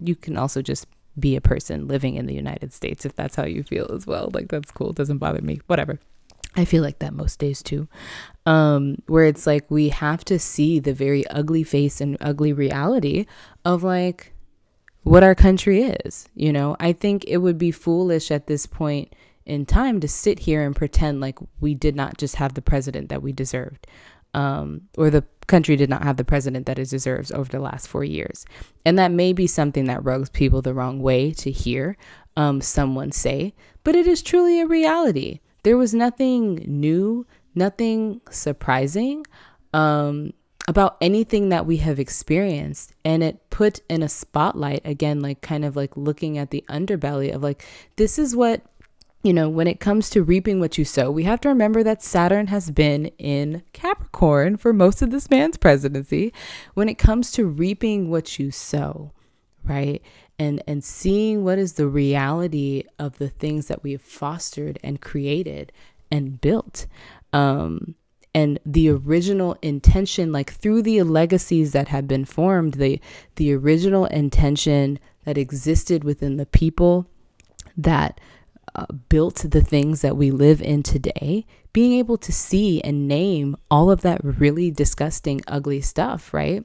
you 0.00 0.16
can 0.16 0.36
also 0.36 0.60
just 0.60 0.86
be 1.18 1.36
a 1.36 1.40
person 1.40 1.86
living 1.86 2.16
in 2.16 2.26
the 2.26 2.34
United 2.34 2.72
States 2.72 3.04
if 3.04 3.14
that's 3.14 3.36
how 3.36 3.44
you 3.44 3.62
feel 3.62 3.90
as 3.94 4.06
well. 4.06 4.30
Like 4.32 4.48
that's 4.48 4.70
cool. 4.70 4.90
It 4.90 4.96
doesn't 4.96 5.18
bother 5.18 5.42
me. 5.42 5.60
Whatever. 5.66 6.00
I 6.56 6.64
feel 6.64 6.82
like 6.82 7.00
that 7.00 7.14
most 7.14 7.38
days 7.38 7.62
too. 7.62 7.88
Um, 8.46 9.02
where 9.06 9.24
it's 9.24 9.46
like 9.46 9.70
we 9.70 9.88
have 9.88 10.24
to 10.26 10.38
see 10.38 10.78
the 10.78 10.94
very 10.94 11.26
ugly 11.28 11.64
face 11.64 12.00
and 12.00 12.16
ugly 12.20 12.52
reality 12.52 13.26
of 13.64 13.82
like 13.82 14.32
what 15.02 15.24
our 15.24 15.34
country 15.34 15.82
is. 15.82 16.28
You 16.34 16.52
know, 16.52 16.76
I 16.78 16.92
think 16.92 17.24
it 17.26 17.38
would 17.38 17.58
be 17.58 17.70
foolish 17.70 18.30
at 18.30 18.46
this 18.46 18.66
point 18.66 19.14
in 19.46 19.66
time 19.66 20.00
to 20.00 20.08
sit 20.08 20.40
here 20.40 20.64
and 20.64 20.74
pretend 20.74 21.20
like 21.20 21.38
we 21.60 21.74
did 21.74 21.94
not 21.94 22.16
just 22.16 22.36
have 22.36 22.54
the 22.54 22.62
president 22.62 23.08
that 23.08 23.22
we 23.22 23.32
deserved 23.32 23.86
um, 24.34 24.82
or 24.98 25.10
the 25.10 25.24
country 25.46 25.76
did 25.76 25.90
not 25.90 26.02
have 26.02 26.16
the 26.16 26.24
president 26.24 26.66
that 26.66 26.78
it 26.78 26.90
deserves 26.90 27.30
over 27.30 27.50
the 27.50 27.60
last 27.60 27.88
four 27.88 28.04
years. 28.04 28.44
And 28.84 28.98
that 28.98 29.10
may 29.10 29.32
be 29.32 29.46
something 29.46 29.84
that 29.86 30.04
rubs 30.04 30.30
people 30.30 30.62
the 30.62 30.74
wrong 30.74 31.00
way 31.00 31.32
to 31.32 31.50
hear 31.50 31.96
um, 32.36 32.60
someone 32.60 33.12
say, 33.12 33.54
but 33.84 33.94
it 33.94 34.06
is 34.06 34.22
truly 34.22 34.60
a 34.60 34.66
reality. 34.66 35.40
There 35.62 35.76
was 35.76 35.94
nothing 35.94 36.64
new, 36.66 37.26
nothing 37.54 38.20
surprising 38.30 39.24
um, 39.72 40.32
about 40.66 40.96
anything 41.00 41.50
that 41.50 41.66
we 41.66 41.76
have 41.78 42.00
experienced. 42.00 42.94
And 43.04 43.22
it 43.22 43.50
put 43.50 43.80
in 43.88 44.02
a 44.02 44.08
spotlight, 44.08 44.82
again, 44.84 45.20
like 45.20 45.42
kind 45.42 45.64
of 45.64 45.76
like 45.76 45.96
looking 45.96 46.38
at 46.38 46.50
the 46.50 46.64
underbelly 46.68 47.34
of 47.34 47.42
like, 47.42 47.64
this 47.96 48.18
is 48.18 48.34
what 48.34 48.62
you 49.24 49.32
know, 49.32 49.48
when 49.48 49.66
it 49.66 49.80
comes 49.80 50.10
to 50.10 50.22
reaping 50.22 50.60
what 50.60 50.76
you 50.76 50.84
sow, 50.84 51.10
we 51.10 51.24
have 51.24 51.40
to 51.40 51.48
remember 51.48 51.82
that 51.82 52.02
Saturn 52.02 52.48
has 52.48 52.70
been 52.70 53.06
in 53.18 53.62
Capricorn 53.72 54.58
for 54.58 54.74
most 54.74 55.00
of 55.00 55.10
this 55.10 55.30
man's 55.30 55.56
presidency. 55.56 56.30
When 56.74 56.90
it 56.90 56.98
comes 56.98 57.32
to 57.32 57.46
reaping 57.46 58.10
what 58.10 58.38
you 58.38 58.50
sow, 58.50 59.12
right? 59.64 60.02
And 60.38 60.62
and 60.68 60.84
seeing 60.84 61.42
what 61.42 61.58
is 61.58 61.72
the 61.72 61.88
reality 61.88 62.84
of 62.98 63.16
the 63.16 63.30
things 63.30 63.66
that 63.68 63.82
we 63.82 63.92
have 63.92 64.02
fostered 64.02 64.78
and 64.84 65.00
created 65.00 65.72
and 66.12 66.38
built. 66.38 66.86
Um 67.32 67.94
and 68.34 68.58
the 68.66 68.90
original 68.90 69.56
intention 69.62 70.32
like 70.32 70.52
through 70.52 70.82
the 70.82 71.02
legacies 71.02 71.72
that 71.72 71.88
have 71.88 72.06
been 72.08 72.24
formed 72.24 72.74
the 72.74 73.00
the 73.36 73.54
original 73.54 74.06
intention 74.06 74.98
that 75.24 75.38
existed 75.38 76.04
within 76.04 76.36
the 76.36 76.46
people 76.46 77.06
that 77.76 78.20
uh, 78.74 78.86
built 79.08 79.36
the 79.36 79.62
things 79.62 80.00
that 80.00 80.16
we 80.16 80.30
live 80.30 80.60
in 80.60 80.82
today, 80.82 81.46
being 81.72 81.92
able 81.92 82.18
to 82.18 82.32
see 82.32 82.80
and 82.82 83.08
name 83.08 83.56
all 83.70 83.90
of 83.90 84.02
that 84.02 84.20
really 84.22 84.70
disgusting, 84.70 85.40
ugly 85.46 85.80
stuff, 85.80 86.32
right? 86.32 86.64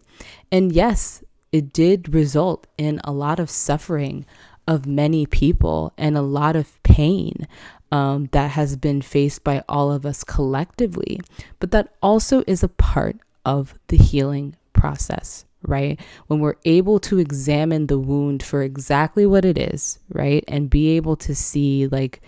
And 0.51 0.71
yes, 0.71 1.23
it 1.51 1.73
did 1.73 2.13
result 2.13 2.67
in 2.77 2.99
a 3.03 3.11
lot 3.11 3.39
of 3.39 3.49
suffering 3.49 4.25
of 4.67 4.85
many 4.85 5.25
people 5.25 5.93
and 5.97 6.15
a 6.17 6.21
lot 6.21 6.55
of 6.55 6.81
pain 6.83 7.47
um, 7.91 8.29
that 8.33 8.51
has 8.51 8.75
been 8.75 9.01
faced 9.01 9.43
by 9.43 9.63
all 9.67 9.91
of 9.91 10.05
us 10.05 10.23
collectively. 10.23 11.19
But 11.59 11.71
that 11.71 11.95
also 12.03 12.43
is 12.45 12.61
a 12.61 12.67
part 12.67 13.17
of 13.45 13.73
the 13.87 13.97
healing 13.97 14.55
process 14.73 15.45
right? 15.63 15.99
When 16.27 16.39
we're 16.39 16.55
able 16.65 16.99
to 17.01 17.19
examine 17.19 17.87
the 17.87 17.99
wound 17.99 18.43
for 18.43 18.61
exactly 18.61 19.25
what 19.25 19.45
it 19.45 19.57
is, 19.57 19.99
right? 20.09 20.43
And 20.47 20.69
be 20.69 20.89
able 20.95 21.15
to 21.17 21.35
see, 21.35 21.87
like, 21.87 22.21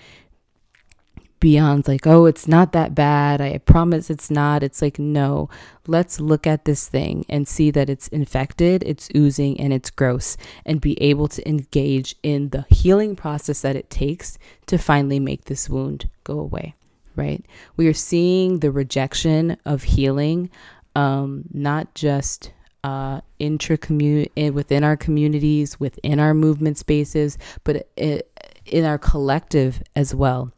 beyond, 1.40 1.88
like, 1.88 2.06
oh, 2.06 2.26
it's 2.26 2.48
not 2.48 2.72
that 2.72 2.94
bad. 2.94 3.42
I 3.42 3.58
promise 3.58 4.10
it's 4.10 4.30
not. 4.30 4.64
It's 4.64 4.82
like, 4.82 5.00
no, 5.00 5.50
let's 5.88 6.20
look 6.22 6.46
at 6.46 6.66
this 6.66 6.88
thing 6.88 7.26
and 7.28 7.48
see 7.48 7.72
that 7.72 7.90
it's 7.90 8.08
infected, 8.10 8.84
it's 8.86 9.10
oozing, 9.16 9.60
and 9.60 9.74
it's 9.74 9.90
gross, 9.90 10.38
and 10.66 10.80
be 10.80 11.02
able 11.02 11.28
to 11.30 11.50
engage 11.50 12.16
in 12.22 12.50
the 12.50 12.66
healing 12.70 13.16
process 13.16 13.62
that 13.62 13.76
it 13.76 13.90
takes 13.90 14.38
to 14.68 14.78
finally 14.78 15.20
make 15.20 15.46
this 15.46 15.68
wound 15.68 16.10
go 16.24 16.40
away, 16.40 16.76
right? 17.16 17.44
We 17.76 17.88
are 17.88 17.94
seeing 17.94 18.60
the 18.60 18.72
rejection 18.72 19.58
of 19.66 19.84
healing, 19.84 20.50
um, 20.96 21.46
not 21.52 21.96
just 21.96 22.52
uh, 22.84 23.22
intra 23.40 23.78
community 23.78 24.50
within 24.50 24.84
our 24.84 24.98
communities, 24.98 25.80
within 25.80 26.20
our 26.20 26.34
movement 26.34 26.78
spaces, 26.78 27.38
but 27.64 27.88
it, 27.96 28.32
in 28.66 28.86
our 28.86 28.98
collective 28.98 29.82
as 29.96 30.16
well. 30.16 30.52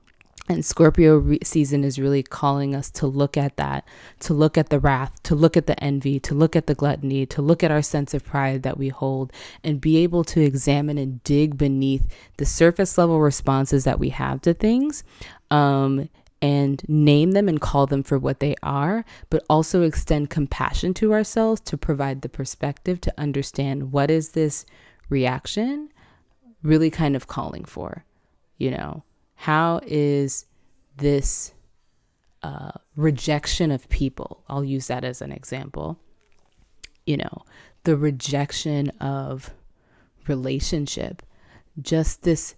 And 0.50 0.66
Scorpio 0.66 1.18
re- 1.18 1.40
season 1.42 1.86
is 1.86 1.98
really 1.98 2.22
calling 2.22 2.76
us 2.76 2.92
to 2.92 3.08
look 3.08 3.38
at 3.38 3.56
that, 3.56 3.88
to 4.20 4.34
look 4.34 4.58
at 4.58 4.70
the 4.70 4.80
wrath, 4.80 5.24
to 5.24 5.36
look 5.36 5.56
at 5.56 5.68
the 5.68 5.82
envy, 5.82 6.20
to 6.20 6.36
look 6.36 6.56
at 6.58 6.68
the 6.68 6.76
gluttony, 6.76 7.26
to 7.28 7.42
look 7.42 7.64
at 7.64 7.72
our 7.72 7.82
sense 7.82 8.14
of 8.14 8.26
pride 8.26 8.64
that 8.64 8.78
we 8.78 8.90
hold, 8.90 9.32
and 9.64 9.80
be 9.80 9.98
able 9.98 10.26
to 10.26 10.42
examine 10.42 10.98
and 10.98 11.24
dig 11.24 11.58
beneath 11.58 12.06
the 12.38 12.46
surface 12.46 12.98
level 12.98 13.22
responses 13.22 13.86
that 13.86 14.00
we 14.00 14.10
have 14.10 14.42
to 14.42 14.54
things. 14.54 15.06
Um, 15.50 16.10
and 16.43 16.84
name 16.89 17.32
them 17.32 17.47
and 17.47 17.62
call 17.62 17.88
them 17.88 18.03
for 18.03 18.19
what 18.19 18.41
they 18.41 18.53
are, 18.62 19.06
but 19.29 19.45
also 19.49 19.84
extend 19.84 20.29
compassion 20.29 20.93
to 20.93 21.13
ourselves 21.13 21.62
to 21.62 21.77
provide 21.77 22.21
the 22.21 22.27
perspective 22.27 22.99
to 22.99 23.13
understand 23.17 23.93
what 23.93 24.12
is 24.12 24.32
this 24.32 24.65
reaction 25.08 25.88
really 26.62 26.89
kind 26.89 27.15
of 27.15 27.27
calling 27.27 27.63
for? 27.63 28.03
You 28.58 28.71
know, 28.71 29.03
how 29.36 29.79
is 29.86 30.45
this 30.97 31.53
uh, 32.43 32.71
rejection 32.97 33.71
of 33.71 33.88
people? 33.88 34.43
I'll 34.49 34.65
use 34.65 34.88
that 34.88 35.06
as 35.06 35.21
an 35.21 35.32
example. 35.32 35.97
You 37.06 37.17
know, 37.17 37.45
the 37.86 37.95
rejection 37.95 38.89
of 38.99 39.53
relationship, 40.27 41.21
just 41.82 42.23
this 42.23 42.56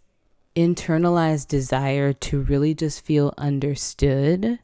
internalized 0.56 1.48
desire 1.48 2.14
to 2.14 2.42
really 2.42 2.74
just 2.74 3.04
feel 3.04 3.34
understood 3.38 4.60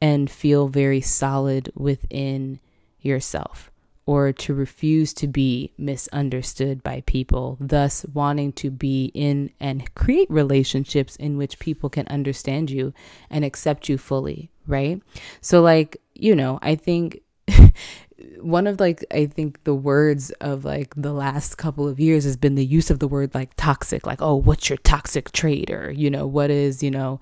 and 0.00 0.30
feel 0.30 0.68
very 0.68 1.00
solid 1.00 1.70
within 1.74 2.58
yourself 3.00 3.70
or 4.04 4.32
to 4.32 4.52
refuse 4.52 5.12
to 5.12 5.28
be 5.28 5.72
misunderstood 5.78 6.82
by 6.82 7.02
people, 7.06 7.56
thus 7.60 8.04
wanting 8.12 8.52
to 8.52 8.70
be 8.70 9.12
in 9.14 9.50
and 9.60 9.94
create 9.94 10.28
relationships 10.30 11.14
in 11.16 11.36
which 11.36 11.58
people 11.60 11.88
can 11.88 12.06
understand 12.08 12.68
you 12.68 12.92
and 13.30 13.44
accept 13.44 13.88
you 13.88 13.96
fully, 13.96 14.50
right? 14.66 15.00
So, 15.40 15.62
like, 15.62 15.98
you 16.14 16.34
know, 16.34 16.58
I 16.62 16.74
think 16.74 17.20
one 18.42 18.66
of 18.66 18.80
like 18.80 19.04
I 19.10 19.26
think 19.26 19.64
the 19.64 19.74
words 19.74 20.30
of 20.40 20.64
like 20.64 20.94
the 20.96 21.12
last 21.12 21.56
couple 21.56 21.88
of 21.88 22.00
years 22.00 22.24
has 22.24 22.36
been 22.36 22.54
the 22.54 22.64
use 22.64 22.90
of 22.90 22.98
the 22.98 23.08
word 23.08 23.34
like 23.34 23.50
toxic, 23.56 24.06
like 24.06 24.20
oh, 24.22 24.36
what's 24.36 24.68
your 24.68 24.78
toxic 24.78 25.32
trait, 25.32 25.70
or 25.70 25.90
you 25.90 26.10
know, 26.10 26.26
what 26.26 26.50
is 26.50 26.82
you 26.82 26.90
know, 26.90 27.20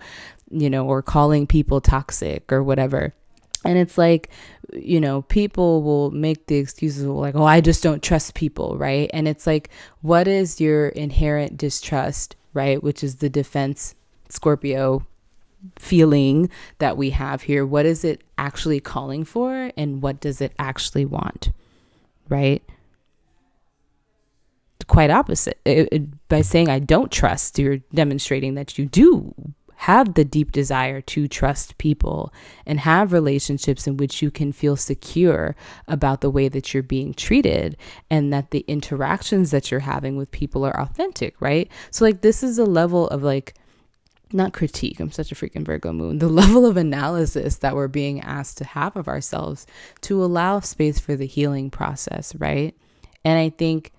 you 0.51 0.71
know, 0.71 0.87
or 0.87 1.03
calling 1.03 1.47
people 1.47 1.81
toxic 1.81 2.53
or 2.53 2.63
whatever. 2.63 3.15
And 3.65 3.77
it's 3.77 3.99
like, 3.99 4.31
you 4.73 5.01
know, 5.01 5.23
people 5.23 5.83
will 5.83 6.11
make 6.11 6.47
the 6.47 6.57
excuses 6.57 7.05
like, 7.05 7.35
oh, 7.35 7.45
I 7.45 7.61
just 7.61 7.83
don't 7.83 8.03
trust 8.03 8.35
people, 8.35 8.79
right? 8.79 9.11
And 9.13 9.29
it's 9.29 9.47
like, 9.47 9.69
what 10.01 10.27
is 10.27 10.61
your 10.61 10.89
inherent 10.89 11.59
distrust, 11.59 12.37
right? 12.55 12.83
Which 12.83 13.05
is 13.05 13.17
the 13.17 13.29
defense 13.29 13.95
Scorpio 14.31 15.07
feeling 15.79 16.51
that 16.79 16.97
we 16.97 17.11
have 17.11 17.43
here. 17.43 17.67
What 17.67 17.87
is 17.87 18.05
it 18.05 18.23
actually 18.39 18.81
calling 18.81 19.25
for 19.25 19.71
and 19.77 20.03
what 20.03 20.21
does 20.21 20.41
it 20.41 20.53
actually 20.59 21.05
want? 21.05 21.51
Right? 22.29 22.63
Quite 24.87 25.11
opposite. 25.11 25.61
It, 25.65 25.89
it, 25.93 26.29
by 26.29 26.43
saying 26.43 26.69
I 26.69 26.79
don't 26.79 27.13
trust, 27.13 27.59
you're 27.59 27.79
demonstrating 27.95 28.55
that 28.55 28.79
you 28.79 28.87
do 28.87 29.35
have 29.81 30.13
the 30.13 30.27
deep 30.27 30.53
desire 30.53 31.01
to 31.01 31.27
trust 31.27 31.79
people 31.79 32.31
and 32.67 32.81
have 32.81 33.15
relationships 33.15 33.87
in 33.87 33.97
which 33.97 34.21
you 34.21 34.31
can 34.31 34.53
feel 34.53 34.77
secure 34.77 35.57
about 35.89 36.21
the 36.21 36.29
way 36.29 36.49
that 36.49 36.75
you're 36.75 36.83
being 36.83 37.15
treated 37.15 37.79
and 38.11 38.31
that 38.31 38.51
the 38.51 38.63
interactions 38.69 39.51
that 39.53 39.71
you're 39.71 39.81
having 39.81 40.19
with 40.19 40.31
people 40.33 40.67
are 40.67 40.79
authentic, 40.79 41.35
right? 41.41 41.71
So, 41.91 42.05
like, 42.05 42.21
this 42.21 42.43
is 42.43 42.59
a 42.59 42.67
level 42.67 43.09
of 43.09 43.23
like 43.23 43.55
not 44.33 44.53
critique, 44.53 45.01
I'm 45.01 45.11
such 45.11 45.33
a 45.33 45.35
freaking 45.35 45.65
Virgo 45.65 45.93
moon, 45.93 46.19
the 46.19 46.29
level 46.43 46.67
of 46.67 46.77
analysis 46.77 47.57
that 47.57 47.75
we're 47.75 47.89
being 47.89 48.21
asked 48.21 48.59
to 48.59 48.65
have 48.65 48.97
of 48.97 49.09
ourselves 49.09 49.67
to 50.03 50.23
allow 50.23 50.61
space 50.61 50.99
for 50.99 51.17
the 51.17 51.27
healing 51.27 51.71
process, 51.71 52.35
right? 52.37 52.77
And 53.25 53.39
I 53.39 53.51
think 53.51 53.93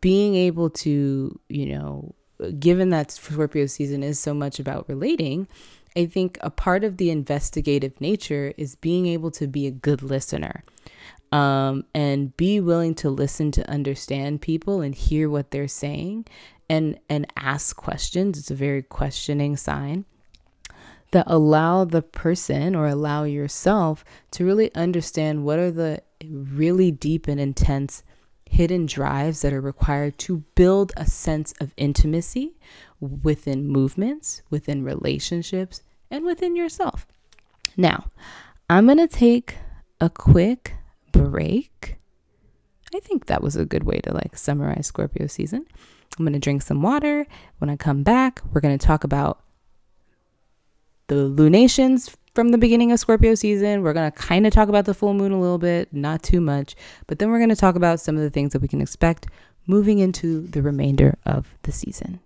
being 0.00 0.34
able 0.34 0.70
to, 0.70 1.38
you 1.48 1.66
know, 1.66 2.14
given 2.58 2.90
that 2.90 3.10
Scorpio 3.10 3.66
season 3.66 4.02
is 4.02 4.18
so 4.18 4.34
much 4.34 4.58
about 4.58 4.88
relating, 4.88 5.48
I 5.96 6.06
think 6.06 6.38
a 6.40 6.50
part 6.50 6.84
of 6.84 6.96
the 6.96 7.10
investigative 7.10 8.00
nature 8.00 8.52
is 8.56 8.74
being 8.74 9.06
able 9.06 9.30
to 9.32 9.46
be 9.46 9.66
a 9.66 9.70
good 9.70 10.02
listener. 10.02 10.64
Um, 11.32 11.84
and 11.92 12.36
be 12.36 12.60
willing 12.60 12.94
to 12.96 13.10
listen 13.10 13.50
to 13.52 13.68
understand 13.68 14.40
people 14.40 14.82
and 14.82 14.94
hear 14.94 15.28
what 15.28 15.50
they're 15.50 15.66
saying 15.66 16.26
and 16.68 16.98
and 17.08 17.26
ask 17.36 17.76
questions 17.76 18.38
it's 18.38 18.50
a 18.50 18.54
very 18.54 18.82
questioning 18.82 19.56
sign 19.56 20.04
that 21.14 21.24
allow 21.28 21.84
the 21.84 22.02
person 22.02 22.74
or 22.74 22.88
allow 22.88 23.22
yourself 23.22 24.04
to 24.32 24.44
really 24.44 24.74
understand 24.74 25.44
what 25.44 25.60
are 25.60 25.70
the 25.70 26.02
really 26.28 26.90
deep 26.90 27.28
and 27.28 27.38
intense 27.38 28.02
hidden 28.46 28.86
drives 28.86 29.42
that 29.42 29.52
are 29.52 29.60
required 29.60 30.18
to 30.18 30.38
build 30.54 30.92
a 30.96 31.06
sense 31.06 31.54
of 31.60 31.72
intimacy 31.76 32.56
within 33.00 33.68
movements, 33.68 34.42
within 34.50 34.82
relationships, 34.82 35.82
and 36.10 36.24
within 36.24 36.56
yourself. 36.56 37.06
Now, 37.76 38.10
I'm 38.68 38.86
going 38.86 38.98
to 38.98 39.08
take 39.08 39.56
a 40.00 40.10
quick 40.10 40.74
break. 41.12 41.96
I 42.94 43.00
think 43.00 43.26
that 43.26 43.42
was 43.42 43.56
a 43.56 43.64
good 43.64 43.84
way 43.84 43.98
to 44.00 44.12
like 44.12 44.36
summarize 44.36 44.86
Scorpio 44.86 45.26
season. 45.26 45.66
I'm 46.18 46.24
going 46.24 46.32
to 46.34 46.38
drink 46.38 46.62
some 46.62 46.82
water. 46.82 47.26
When 47.58 47.70
I 47.70 47.76
come 47.76 48.02
back, 48.02 48.40
we're 48.52 48.60
going 48.60 48.76
to 48.76 48.86
talk 48.86 49.04
about 49.04 49.42
the 51.08 51.16
lunations 51.16 52.16
from 52.34 52.50
the 52.50 52.58
beginning 52.58 52.92
of 52.92 53.00
Scorpio 53.00 53.34
season. 53.34 53.82
We're 53.82 53.92
going 53.92 54.10
to 54.10 54.16
kind 54.16 54.46
of 54.46 54.52
talk 54.52 54.68
about 54.68 54.84
the 54.84 54.94
full 54.94 55.14
moon 55.14 55.32
a 55.32 55.40
little 55.40 55.58
bit, 55.58 55.92
not 55.92 56.22
too 56.22 56.40
much, 56.40 56.76
but 57.06 57.18
then 57.18 57.30
we're 57.30 57.38
going 57.38 57.48
to 57.50 57.56
talk 57.56 57.74
about 57.74 58.00
some 58.00 58.16
of 58.16 58.22
the 58.22 58.30
things 58.30 58.52
that 58.52 58.62
we 58.62 58.68
can 58.68 58.80
expect 58.80 59.26
moving 59.66 59.98
into 59.98 60.46
the 60.48 60.62
remainder 60.62 61.16
of 61.26 61.54
the 61.62 61.72
season. 61.72 62.20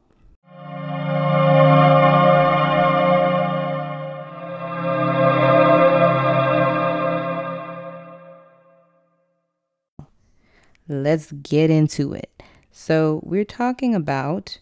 Let's 10.91 11.33
get 11.33 11.71
into 11.71 12.15
it. 12.15 12.38
So, 12.81 13.19
we're 13.25 13.45
talking 13.45 13.93
about 13.97 14.61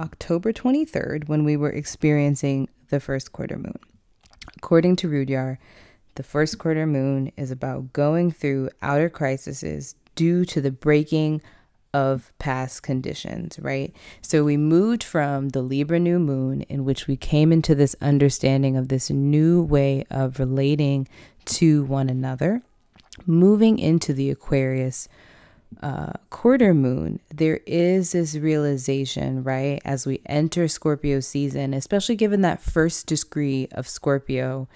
October 0.00 0.52
23rd 0.52 1.28
when 1.28 1.44
we 1.44 1.56
were 1.56 1.70
experiencing 1.70 2.68
the 2.90 2.98
first 2.98 3.30
quarter 3.30 3.56
moon. 3.56 3.78
According 4.56 4.96
to 4.96 5.08
Rudhyar, 5.08 5.58
the 6.16 6.24
first 6.24 6.58
quarter 6.58 6.88
moon 6.88 7.30
is 7.36 7.52
about 7.52 7.92
going 7.92 8.32
through 8.32 8.70
outer 8.82 9.08
crises 9.08 9.94
due 10.16 10.44
to 10.44 10.60
the 10.60 10.72
breaking 10.72 11.40
of 11.94 12.32
past 12.40 12.82
conditions, 12.82 13.60
right? 13.60 13.94
So 14.22 14.42
we 14.42 14.56
moved 14.56 15.04
from 15.04 15.50
the 15.50 15.62
Libra 15.62 16.00
new 16.00 16.18
moon, 16.18 16.62
in 16.62 16.84
which 16.84 17.06
we 17.06 17.16
came 17.16 17.52
into 17.52 17.76
this 17.76 17.94
understanding 18.00 18.76
of 18.76 18.88
this 18.88 19.08
new 19.08 19.62
way 19.62 20.04
of 20.10 20.40
relating 20.40 21.06
to 21.44 21.84
one 21.84 22.10
another, 22.10 22.62
moving 23.24 23.78
into 23.78 24.12
the 24.12 24.30
Aquarius 24.32 25.08
uh, 25.82 26.12
quarter 26.30 26.72
moon, 26.72 27.20
there 27.34 27.60
is 27.66 28.12
this 28.12 28.34
realization, 28.36 29.42
right, 29.42 29.80
as 29.84 30.06
we 30.06 30.20
enter 30.26 30.68
Scorpio 30.68 31.20
season, 31.20 31.74
especially 31.74 32.16
given 32.16 32.40
that 32.42 32.62
first 32.62 33.06
degree 33.06 33.68
of 33.72 33.88
Scorpio 33.88 34.68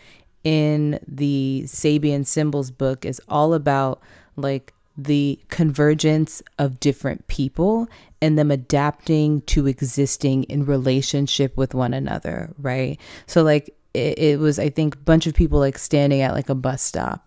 in 0.44 0.98
the 1.06 1.62
Sabian 1.66 2.26
Symbols 2.26 2.70
book 2.70 3.04
is 3.04 3.20
all 3.28 3.54
about 3.54 4.00
like 4.36 4.72
the 4.96 5.38
convergence 5.48 6.42
of 6.58 6.80
different 6.80 7.26
people 7.28 7.88
and 8.20 8.38
them 8.38 8.50
adapting 8.50 9.40
to 9.42 9.66
existing 9.66 10.44
in 10.44 10.64
relationship 10.64 11.56
with 11.56 11.74
one 11.74 11.94
another, 11.94 12.52
right? 12.58 13.00
So, 13.26 13.42
like, 13.42 13.74
it, 13.94 14.18
it 14.18 14.38
was, 14.38 14.58
I 14.58 14.68
think, 14.68 14.94
a 14.94 14.98
bunch 14.98 15.26
of 15.26 15.34
people 15.34 15.58
like 15.58 15.78
standing 15.78 16.20
at 16.20 16.34
like 16.34 16.48
a 16.48 16.54
bus 16.54 16.82
stop, 16.82 17.26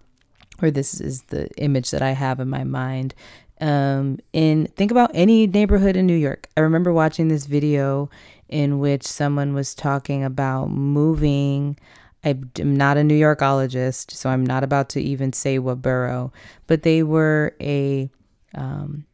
or 0.62 0.70
this 0.72 1.02
is 1.02 1.24
the 1.24 1.50
image 1.58 1.92
that 1.92 2.02
I 2.02 2.12
have 2.12 2.40
in 2.40 2.50
my 2.50 2.64
mind. 2.64 3.16
Um, 3.64 4.20
in 4.34 4.68
think 4.76 4.92
about 4.92 5.12
any 5.14 5.48
neighborhood 5.48 5.96
in 5.96 6.06
New 6.06 6.18
York. 6.18 6.50
I 6.58 6.60
remember 6.60 6.92
watching 6.92 7.30
this 7.30 7.46
video 7.46 8.10
in 8.50 8.80
which 8.80 9.04
someone 9.08 9.54
was 9.54 9.74
talking 9.74 10.24
about 10.24 10.70
moving 10.70 11.78
I'm 12.24 12.50
not 12.56 12.98
a 12.98 13.04
New 13.04 13.20
Yorkologist, 13.20 14.12
so 14.12 14.30
I'm 14.30 14.46
not 14.46 14.64
about 14.64 14.90
to 14.90 15.02
even 15.02 15.34
say 15.34 15.60
what 15.60 15.82
borough, 15.82 16.32
but 16.68 16.84
they 16.84 17.04
were 17.04 17.56
a 17.60 18.10
um, 18.56 19.06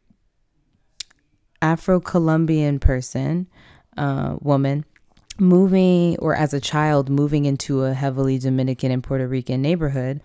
Afro 1.60 2.00
Colombian 2.00 2.78
person, 2.78 3.48
uh, 3.96 4.36
woman, 4.40 4.84
moving 5.38 6.16
or 6.18 6.36
as 6.36 6.54
a 6.54 6.60
child 6.60 7.08
moving 7.08 7.46
into 7.46 7.84
a 7.84 7.94
heavily 7.94 8.38
Dominican 8.38 8.92
and 8.92 9.02
Puerto 9.02 9.26
Rican 9.26 9.60
neighborhood. 9.60 10.20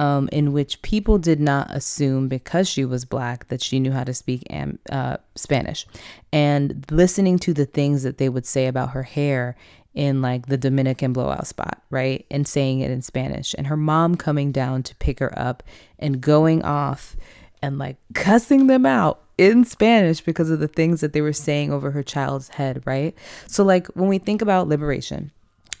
Um, 0.00 0.30
in 0.32 0.54
which 0.54 0.80
people 0.80 1.18
did 1.18 1.40
not 1.40 1.70
assume 1.70 2.28
because 2.28 2.66
she 2.66 2.86
was 2.86 3.04
black 3.04 3.48
that 3.48 3.60
she 3.60 3.78
knew 3.78 3.92
how 3.92 4.04
to 4.04 4.14
speak 4.14 4.46
am, 4.48 4.78
uh, 4.90 5.18
Spanish. 5.34 5.86
And 6.32 6.86
listening 6.90 7.38
to 7.40 7.52
the 7.52 7.66
things 7.66 8.02
that 8.02 8.16
they 8.16 8.30
would 8.30 8.46
say 8.46 8.66
about 8.66 8.90
her 8.90 9.02
hair 9.02 9.56
in 9.94 10.22
like 10.22 10.46
the 10.46 10.56
Dominican 10.56 11.12
blowout 11.12 11.46
spot, 11.46 11.82
right? 11.90 12.24
And 12.30 12.48
saying 12.48 12.80
it 12.80 12.90
in 12.90 13.02
Spanish. 13.02 13.54
And 13.58 13.66
her 13.66 13.76
mom 13.76 14.14
coming 14.14 14.52
down 14.52 14.82
to 14.84 14.94
pick 14.96 15.18
her 15.18 15.38
up 15.38 15.62
and 15.98 16.20
going 16.20 16.62
off 16.62 17.14
and 17.60 17.78
like 17.78 17.96
cussing 18.14 18.68
them 18.68 18.86
out 18.86 19.20
in 19.36 19.64
Spanish 19.64 20.20
because 20.20 20.50
of 20.50 20.60
the 20.60 20.68
things 20.68 21.00
that 21.00 21.12
they 21.12 21.20
were 21.20 21.32
saying 21.32 21.72
over 21.72 21.90
her 21.90 22.02
child's 22.02 22.48
head, 22.48 22.82
right? 22.86 23.14
So, 23.46 23.64
like, 23.64 23.86
when 23.88 24.08
we 24.08 24.18
think 24.18 24.42
about 24.42 24.68
liberation, 24.68 25.30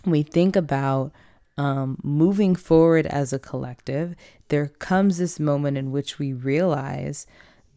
we 0.04 0.22
think 0.22 0.56
about 0.56 1.12
um, 1.60 1.98
moving 2.02 2.56
forward 2.56 3.04
as 3.04 3.34
a 3.34 3.38
collective, 3.38 4.14
there 4.48 4.68
comes 4.68 5.18
this 5.18 5.38
moment 5.38 5.76
in 5.76 5.92
which 5.92 6.18
we 6.18 6.32
realize 6.32 7.26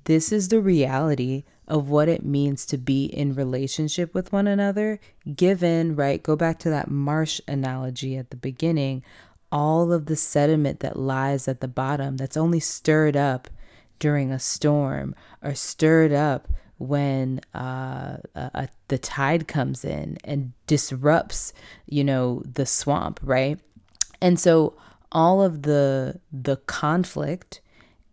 this 0.06 0.32
is 0.32 0.48
the 0.48 0.62
reality 0.62 1.44
of 1.68 1.90
what 1.90 2.08
it 2.08 2.24
means 2.24 2.66
to 2.68 2.78
be 2.78 3.04
in 3.04 3.36
relationship 3.36 4.14
with 4.14 4.32
one 4.32 4.48
another, 4.48 5.02
given, 5.36 5.98
right? 5.98 6.24
Go 6.24 6.38
back 6.38 6.60
to 6.60 6.70
that 6.70 6.90
marsh 6.90 7.42
analogy 7.46 8.16
at 8.16 8.30
the 8.30 8.38
beginning, 8.38 9.04
all 9.52 9.92
of 9.92 10.06
the 10.06 10.16
sediment 10.16 10.80
that 10.80 10.98
lies 10.98 11.50
at 11.50 11.60
the 11.60 11.68
bottom 11.68 12.16
that's 12.16 12.38
only 12.38 12.62
stirred 12.62 13.18
up 13.18 13.50
during 14.00 14.32
a 14.32 14.40
storm 14.40 15.14
or 15.42 15.56
stirred 15.56 16.14
up 16.14 16.48
when 16.78 17.42
uh, 17.54 18.16
the 18.88 18.98
tide 18.98 19.46
comes 19.46 19.84
in 19.84 20.18
and 20.24 20.54
disrupts, 20.68 21.52
you 21.86 22.06
know, 22.06 22.42
the 22.46 22.66
swamp, 22.66 23.20
right? 23.22 23.60
And 24.24 24.40
so 24.40 24.74
all 25.12 25.44
of 25.44 25.62
the 25.64 26.20
the 26.32 26.56
conflict 26.56 27.60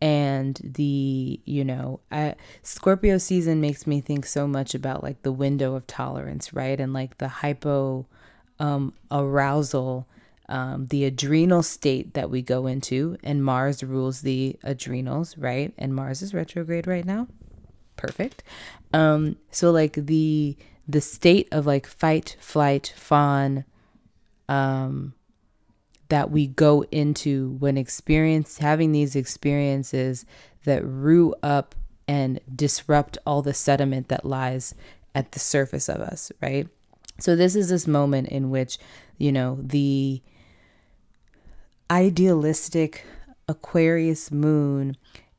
and 0.03 0.61
the 0.63 1.41
you 1.45 1.65
know 1.65 2.01
I, 2.11 2.35
scorpio 2.63 3.17
season 3.17 3.61
makes 3.61 3.87
me 3.87 4.01
think 4.01 4.27
so 4.27 4.47
much 4.47 4.75
about 4.75 5.03
like 5.05 5.23
the 5.23 5.33
window 5.33 5.75
of 5.77 5.87
tolerance 5.87 6.53
right? 6.53 6.79
And 6.79 6.93
like 6.93 7.19
the 7.19 7.29
hypo 7.29 8.07
um, 8.59 8.93
arousal 9.11 10.07
um, 10.49 10.89
the 10.89 11.05
adrenal 11.05 11.63
state 11.63 12.15
that 12.15 12.29
we 12.29 12.43
go 12.43 12.67
into. 12.67 13.17
And 13.23 13.45
mars 13.45 13.85
rules 13.85 14.23
the 14.23 14.59
adrenals 14.65 15.39
right? 15.39 15.73
And 15.79 15.95
mars 15.95 16.23
is 16.23 16.35
retrograde 16.35 16.89
right 16.89 17.05
now. 17.05 17.29
Perfect. 17.97 18.43
Um 18.93 19.37
so 19.53 19.71
like 19.71 19.93
the 19.93 20.57
the 20.89 21.01
state 21.01 21.47
of 21.53 21.67
like 21.67 21.87
fight 21.87 22.37
flight 22.41 22.93
fawn 22.97 23.65
um 24.49 25.15
that 26.11 26.31
we 26.31 26.47
go 26.47 26.85
into 26.91 27.57
when 27.59 27.79
experience 27.79 28.59
having 28.59 28.93
these 28.93 29.17
experiences 29.17 30.27
that 30.65 30.85
root 30.85 31.35
up 31.43 31.75
and 32.07 32.41
disrupt 32.55 33.17
all 33.25 33.41
the 33.41 33.55
sediment 33.55 34.09
that 34.09 34.25
lies 34.25 34.75
at 35.15 35.33
the 35.33 35.39
surface 35.39 35.89
of 35.89 36.01
us, 36.01 36.31
right? 36.43 36.69
So 37.19 37.37
this 37.37 37.55
is 37.55 37.69
this 37.69 37.87
moment 37.87 38.29
in 38.29 38.51
which, 38.51 38.79
you 39.19 39.31
know, 39.31 39.59
the 39.61 40.21
idealistic 41.91 43.05
Aquarius 43.49 44.31
moon 44.31 44.97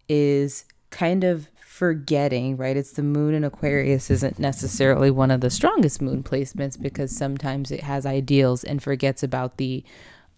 is 0.08 0.66
kind 0.90 1.24
of 1.24 1.48
forgetting, 1.66 2.58
right? 2.58 2.78
It's 2.78 2.92
the 2.92 3.04
moon 3.04 3.34
in 3.34 3.44
Aquarius 3.44 4.12
isn't 4.12 4.38
necessarily 4.38 5.10
one 5.10 5.32
of 5.32 5.42
the 5.42 5.50
strongest 5.50 6.02
moon 6.02 6.22
placements 6.22 6.80
because 6.80 7.16
sometimes 7.16 7.72
it 7.72 7.82
has 7.82 8.06
ideals 8.06 8.64
and 8.64 8.84
forgets 8.84 9.24
about 9.24 9.58
the 9.58 9.84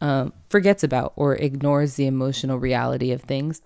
um, 0.04 0.34
forgets 0.50 0.84
about 0.84 1.14
or 1.16 1.36
ignores 1.36 1.96
the 1.96 2.06
emotional 2.06 2.60
reality 2.60 3.14
of 3.14 3.22
things 3.22 3.62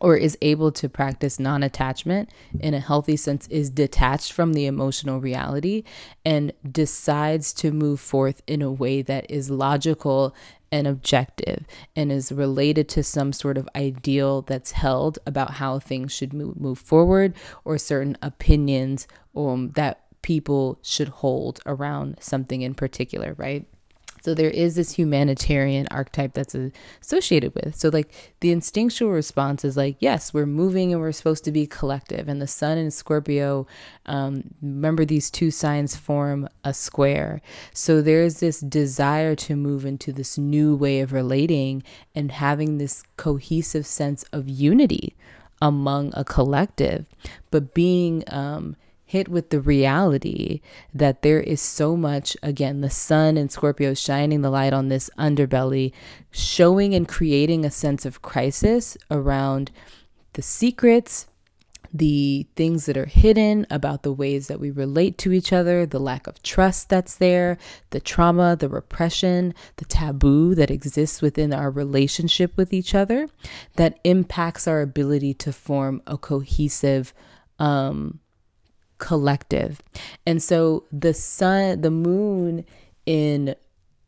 or 0.00 0.16
is 0.16 0.36
able 0.42 0.72
to 0.72 0.88
practice 0.88 1.38
non 1.38 1.62
attachment 1.62 2.30
in 2.58 2.74
a 2.74 2.80
healthy 2.80 3.16
sense, 3.16 3.46
is 3.46 3.70
detached 3.70 4.32
from 4.32 4.54
the 4.54 4.66
emotional 4.66 5.20
reality 5.20 5.84
and 6.24 6.52
decides 6.68 7.52
to 7.52 7.70
move 7.70 8.00
forth 8.00 8.42
in 8.48 8.60
a 8.60 8.72
way 8.72 9.02
that 9.02 9.30
is 9.30 9.50
logical 9.50 10.34
and 10.72 10.88
objective 10.88 11.64
and 11.94 12.10
is 12.10 12.32
related 12.32 12.88
to 12.88 13.02
some 13.04 13.32
sort 13.32 13.56
of 13.56 13.68
ideal 13.76 14.42
that's 14.42 14.72
held 14.72 15.18
about 15.26 15.52
how 15.52 15.78
things 15.78 16.12
should 16.12 16.32
move, 16.32 16.60
move 16.60 16.78
forward 16.78 17.34
or 17.64 17.78
certain 17.78 18.18
opinions 18.20 19.06
um, 19.36 19.70
that 19.76 20.04
people 20.22 20.78
should 20.82 21.08
hold 21.08 21.60
around 21.66 22.16
something 22.20 22.62
in 22.62 22.74
particular, 22.74 23.34
right? 23.38 23.64
So 24.28 24.34
there 24.34 24.50
is 24.50 24.74
this 24.74 24.92
humanitarian 24.92 25.88
archetype 25.90 26.34
that's 26.34 26.54
associated 27.00 27.54
with. 27.54 27.74
So 27.74 27.88
like 27.88 28.12
the 28.40 28.52
instinctual 28.52 29.10
response 29.10 29.64
is 29.64 29.74
like, 29.74 29.96
yes, 30.00 30.34
we're 30.34 30.44
moving 30.44 30.92
and 30.92 31.00
we're 31.00 31.12
supposed 31.12 31.44
to 31.44 31.50
be 31.50 31.66
collective. 31.66 32.28
And 32.28 32.38
the 32.38 32.46
sun 32.46 32.76
and 32.76 32.92
Scorpio, 32.92 33.66
um, 34.04 34.42
remember 34.60 35.06
these 35.06 35.30
two 35.30 35.50
signs 35.50 35.96
form 35.96 36.46
a 36.62 36.74
square. 36.74 37.40
So 37.72 38.02
there's 38.02 38.40
this 38.40 38.60
desire 38.60 39.34
to 39.36 39.56
move 39.56 39.86
into 39.86 40.12
this 40.12 40.36
new 40.36 40.76
way 40.76 41.00
of 41.00 41.14
relating 41.14 41.82
and 42.14 42.30
having 42.30 42.76
this 42.76 43.04
cohesive 43.16 43.86
sense 43.86 44.24
of 44.24 44.46
unity 44.46 45.16
among 45.62 46.12
a 46.14 46.22
collective, 46.22 47.06
but 47.50 47.72
being 47.72 48.24
um, 48.26 48.76
hit 49.08 49.26
with 49.26 49.48
the 49.48 49.60
reality 49.60 50.60
that 50.92 51.22
there 51.22 51.40
is 51.40 51.62
so 51.62 51.96
much, 51.96 52.36
again, 52.42 52.82
the 52.82 52.90
sun 52.90 53.38
and 53.38 53.50
Scorpio 53.50 53.94
shining 53.94 54.42
the 54.42 54.50
light 54.50 54.74
on 54.74 54.90
this 54.90 55.08
underbelly, 55.18 55.92
showing 56.30 56.94
and 56.94 57.08
creating 57.08 57.64
a 57.64 57.70
sense 57.70 58.04
of 58.04 58.20
crisis 58.20 58.98
around 59.10 59.70
the 60.34 60.42
secrets, 60.42 61.26
the 61.90 62.46
things 62.54 62.84
that 62.84 62.98
are 62.98 63.06
hidden 63.06 63.66
about 63.70 64.02
the 64.02 64.12
ways 64.12 64.46
that 64.48 64.60
we 64.60 64.70
relate 64.70 65.16
to 65.16 65.32
each 65.32 65.54
other, 65.54 65.86
the 65.86 65.98
lack 65.98 66.26
of 66.26 66.42
trust 66.42 66.90
that's 66.90 67.16
there, 67.16 67.56
the 67.88 68.00
trauma, 68.00 68.56
the 68.56 68.68
repression, 68.68 69.54
the 69.76 69.86
taboo 69.86 70.54
that 70.54 70.70
exists 70.70 71.22
within 71.22 71.54
our 71.54 71.70
relationship 71.70 72.54
with 72.58 72.74
each 72.74 72.94
other 72.94 73.26
that 73.76 73.98
impacts 74.04 74.68
our 74.68 74.82
ability 74.82 75.32
to 75.32 75.50
form 75.50 76.02
a 76.06 76.18
cohesive 76.18 77.14
um, 77.58 78.20
collective. 78.98 79.80
And 80.26 80.42
so 80.42 80.84
the 80.92 81.14
sun, 81.14 81.80
the 81.80 81.90
moon 81.90 82.64
in 83.06 83.54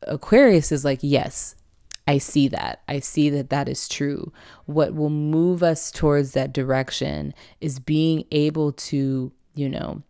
Aquarius 0.02 0.72
is 0.72 0.84
like, 0.84 1.00
yes, 1.02 1.54
I 2.06 2.18
see 2.18 2.48
that. 2.48 2.82
I 2.88 2.98
see 3.00 3.30
that 3.30 3.50
that 3.50 3.68
is 3.68 3.88
true. 3.88 4.32
What 4.66 4.94
will 4.94 5.10
move 5.10 5.62
us 5.62 5.90
towards 5.90 6.32
that 6.32 6.52
direction 6.52 7.34
is 7.60 7.78
being 7.78 8.24
able 8.30 8.72
to, 8.72 9.32
you 9.54 9.68
know, 9.68 10.02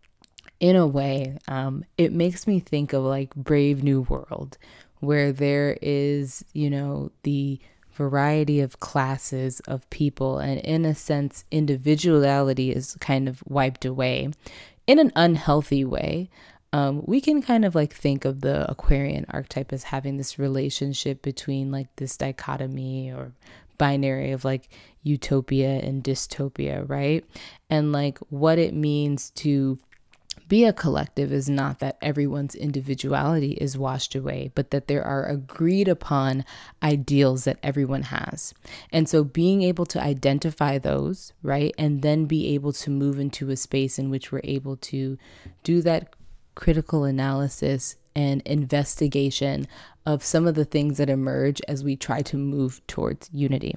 in 0.59 0.75
a 0.75 0.87
way, 0.87 1.37
um, 1.47 1.83
it 1.97 2.13
makes 2.13 2.47
me 2.47 2.59
think 2.59 2.93
of 2.93 3.03
like 3.03 3.33
Brave 3.35 3.83
New 3.83 4.01
World, 4.01 4.57
where 4.99 5.31
there 5.31 5.77
is, 5.81 6.45
you 6.53 6.69
know, 6.69 7.11
the 7.23 7.59
variety 7.93 8.61
of 8.61 8.79
classes 8.79 9.59
of 9.61 9.89
people, 9.89 10.37
and 10.37 10.59
in 10.61 10.85
a 10.85 10.95
sense, 10.95 11.45
individuality 11.51 12.71
is 12.71 12.95
kind 12.99 13.27
of 13.27 13.43
wiped 13.47 13.85
away 13.85 14.29
in 14.87 14.99
an 14.99 15.11
unhealthy 15.15 15.85
way. 15.85 16.29
Um, 16.73 17.03
we 17.05 17.19
can 17.19 17.41
kind 17.41 17.65
of 17.65 17.75
like 17.75 17.93
think 17.93 18.23
of 18.23 18.41
the 18.41 18.69
Aquarian 18.71 19.25
archetype 19.29 19.73
as 19.73 19.83
having 19.83 20.17
this 20.17 20.39
relationship 20.39 21.21
between 21.21 21.69
like 21.71 21.93
this 21.97 22.15
dichotomy 22.15 23.11
or 23.11 23.33
binary 23.77 24.31
of 24.31 24.45
like 24.45 24.69
utopia 25.03 25.79
and 25.79 26.03
dystopia, 26.03 26.87
right? 26.87 27.25
And 27.69 27.91
like 27.91 28.19
what 28.29 28.57
it 28.57 28.73
means 28.73 29.31
to 29.31 29.79
be 30.47 30.65
a 30.65 30.73
collective 30.73 31.31
is 31.31 31.49
not 31.49 31.79
that 31.79 31.97
everyone's 32.01 32.55
individuality 32.55 33.53
is 33.53 33.77
washed 33.77 34.15
away, 34.15 34.51
but 34.53 34.71
that 34.71 34.87
there 34.87 35.03
are 35.03 35.25
agreed 35.25 35.87
upon 35.87 36.43
ideals 36.83 37.45
that 37.45 37.59
everyone 37.63 38.03
has. 38.03 38.53
And 38.91 39.07
so 39.07 39.23
being 39.23 39.61
able 39.61 39.85
to 39.87 40.01
identify 40.01 40.77
those, 40.77 41.33
right, 41.41 41.73
and 41.77 42.01
then 42.01 42.25
be 42.25 42.53
able 42.53 42.73
to 42.73 42.89
move 42.89 43.19
into 43.19 43.49
a 43.49 43.55
space 43.55 43.97
in 43.97 44.09
which 44.09 44.31
we're 44.31 44.41
able 44.43 44.77
to 44.77 45.17
do 45.63 45.81
that 45.83 46.13
critical 46.55 47.05
analysis 47.05 47.95
and 48.13 48.41
investigation 48.41 49.67
of 50.05 50.23
some 50.23 50.47
of 50.47 50.55
the 50.55 50.65
things 50.65 50.97
that 50.97 51.09
emerge 51.09 51.61
as 51.67 51.83
we 51.83 51.95
try 51.95 52.21
to 52.23 52.37
move 52.37 52.85
towards 52.87 53.29
unity. 53.31 53.75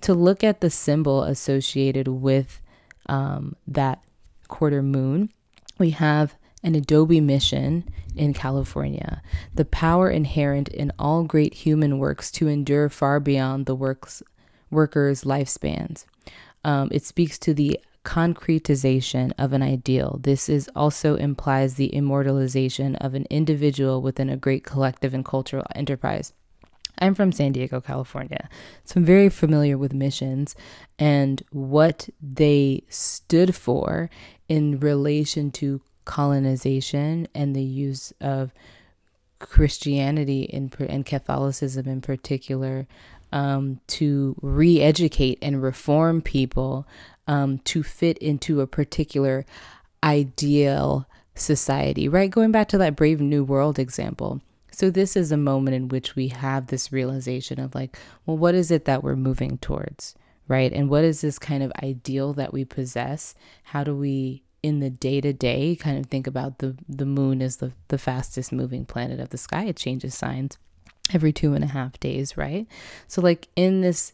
To 0.00 0.14
look 0.14 0.42
at 0.42 0.60
the 0.60 0.70
symbol 0.70 1.22
associated 1.22 2.08
with 2.08 2.60
um, 3.08 3.54
that 3.68 4.02
quarter 4.48 4.82
moon 4.82 5.30
we 5.78 5.90
have 5.90 6.36
an 6.62 6.74
Adobe 6.74 7.20
mission 7.20 7.88
in 8.14 8.34
California, 8.34 9.22
the 9.54 9.64
power 9.64 10.10
inherent 10.10 10.68
in 10.68 10.90
all 10.98 11.22
great 11.22 11.54
human 11.54 11.98
works 11.98 12.30
to 12.32 12.48
endure 12.48 12.88
far 12.88 13.20
beyond 13.20 13.66
the 13.66 13.74
works 13.74 14.22
workers' 14.70 15.22
lifespans. 15.22 16.06
Um, 16.64 16.88
it 16.90 17.04
speaks 17.04 17.38
to 17.38 17.54
the 17.54 17.78
concretization 18.04 19.32
of 19.38 19.52
an 19.52 19.62
ideal. 19.62 20.18
This 20.22 20.48
is 20.48 20.70
also 20.74 21.16
implies 21.16 21.74
the 21.74 21.94
immortalization 21.94 22.96
of 22.96 23.14
an 23.14 23.26
individual 23.30 24.00
within 24.00 24.30
a 24.30 24.36
great 24.36 24.64
collective 24.64 25.12
and 25.12 25.24
cultural 25.24 25.66
enterprise. 25.74 26.32
I'm 26.98 27.14
from 27.14 27.32
San 27.32 27.52
Diego, 27.52 27.80
California, 27.80 28.48
so 28.84 28.98
I'm 28.98 29.04
very 29.04 29.28
familiar 29.28 29.76
with 29.76 29.92
missions 29.92 30.54
and 30.98 31.42
what 31.50 32.08
they 32.22 32.84
stood 32.88 33.54
for 33.54 34.08
in 34.48 34.78
relation 34.80 35.50
to 35.50 35.80
colonization 36.04 37.28
and 37.34 37.54
the 37.54 37.62
use 37.62 38.12
of 38.20 38.52
Christianity 39.38 40.42
in, 40.42 40.70
and 40.78 41.04
Catholicism 41.04 41.86
in 41.86 42.00
particular 42.00 42.86
um, 43.32 43.80
to 43.88 44.36
re 44.40 44.80
educate 44.80 45.38
and 45.42 45.62
reform 45.62 46.22
people 46.22 46.86
um, 47.26 47.58
to 47.58 47.82
fit 47.82 48.16
into 48.18 48.60
a 48.60 48.66
particular 48.66 49.44
ideal 50.02 51.06
society, 51.34 52.08
right? 52.08 52.30
Going 52.30 52.52
back 52.52 52.68
to 52.68 52.78
that 52.78 52.96
Brave 52.96 53.20
New 53.20 53.44
World 53.44 53.78
example. 53.78 54.40
So, 54.70 54.90
this 54.90 55.16
is 55.16 55.32
a 55.32 55.36
moment 55.36 55.74
in 55.74 55.88
which 55.88 56.16
we 56.16 56.28
have 56.28 56.66
this 56.66 56.92
realization 56.92 57.58
of 57.58 57.74
like, 57.74 57.96
well, 58.24 58.36
what 58.36 58.54
is 58.54 58.70
it 58.70 58.84
that 58.84 59.02
we're 59.02 59.16
moving 59.16 59.58
towards? 59.58 60.14
Right? 60.48 60.72
And 60.72 60.88
what 60.88 61.04
is 61.04 61.20
this 61.20 61.38
kind 61.38 61.62
of 61.62 61.72
ideal 61.82 62.32
that 62.34 62.52
we 62.52 62.64
possess? 62.64 63.34
How 63.64 63.84
do 63.84 63.94
we 63.96 64.42
in 64.62 64.80
the 64.80 64.90
day 64.90 65.20
to 65.20 65.32
day 65.32 65.76
kind 65.76 65.96
of 65.96 66.06
think 66.06 66.26
about 66.26 66.58
the 66.58 66.76
the 66.88 67.06
moon 67.06 67.40
as 67.40 67.58
the, 67.58 67.70
the 67.86 67.98
fastest 67.98 68.50
moving 68.50 68.84
planet 68.84 69.20
of 69.20 69.30
the 69.30 69.38
sky. 69.38 69.66
It 69.66 69.76
changes 69.76 70.14
signs 70.14 70.58
every 71.12 71.32
two 71.32 71.54
and 71.54 71.62
a 71.62 71.68
half 71.68 72.00
days, 72.00 72.36
right? 72.36 72.66
So 73.06 73.20
like 73.22 73.48
in 73.54 73.80
this 73.80 74.12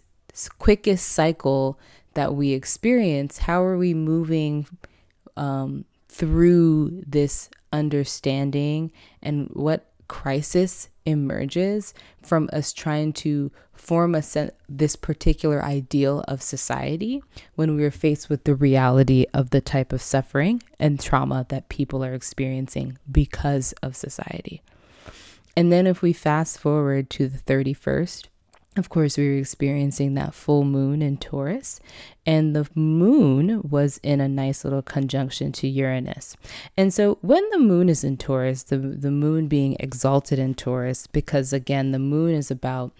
quickest 0.58 1.08
cycle 1.08 1.78
that 2.14 2.34
we 2.34 2.52
experience, 2.52 3.38
how 3.38 3.62
are 3.64 3.78
we 3.78 3.94
moving 3.94 4.66
um, 5.36 5.86
through 6.08 7.02
this 7.06 7.48
understanding 7.72 8.92
and 9.22 9.48
what 9.54 9.90
crisis 10.08 10.88
emerges 11.06 11.94
from 12.20 12.48
us 12.52 12.72
trying 12.72 13.12
to 13.12 13.50
form 13.72 14.14
a 14.14 14.22
sen- 14.22 14.52
this 14.68 14.96
particular 14.96 15.64
ideal 15.64 16.24
of 16.28 16.42
society 16.42 17.22
when 17.54 17.76
we 17.76 17.84
are 17.84 17.90
faced 17.90 18.28
with 18.28 18.44
the 18.44 18.54
reality 18.54 19.26
of 19.34 19.50
the 19.50 19.60
type 19.60 19.92
of 19.92 20.02
suffering 20.02 20.62
and 20.78 21.00
trauma 21.00 21.46
that 21.48 21.68
people 21.68 22.04
are 22.04 22.14
experiencing 22.14 22.98
because 23.10 23.72
of 23.82 23.96
society. 23.96 24.62
And 25.56 25.72
then 25.72 25.86
if 25.86 26.00
we 26.00 26.12
fast 26.12 26.58
forward 26.58 27.10
to 27.10 27.28
the 27.28 27.38
31st, 27.38 28.26
of 28.76 28.88
course, 28.88 29.18
we 29.18 29.28
were 29.28 29.36
experiencing 29.36 30.14
that 30.14 30.34
full 30.34 30.64
moon 30.64 31.02
in 31.02 31.18
Taurus, 31.18 31.78
and 32.24 32.56
the 32.56 32.66
moon 32.74 33.60
was 33.68 33.98
in 34.02 34.20
a 34.20 34.28
nice 34.28 34.64
little 34.64 34.80
conjunction 34.80 35.52
to 35.52 35.68
Uranus. 35.68 36.36
And 36.76 36.92
so, 36.92 37.18
when 37.20 37.48
the 37.50 37.58
moon 37.58 37.90
is 37.90 38.02
in 38.02 38.16
Taurus, 38.16 38.62
the, 38.62 38.78
the 38.78 39.10
moon 39.10 39.46
being 39.46 39.76
exalted 39.78 40.38
in 40.38 40.54
Taurus, 40.54 41.06
because 41.06 41.52
again, 41.52 41.92
the 41.92 41.98
moon 41.98 42.34
is 42.34 42.50
about, 42.50 42.92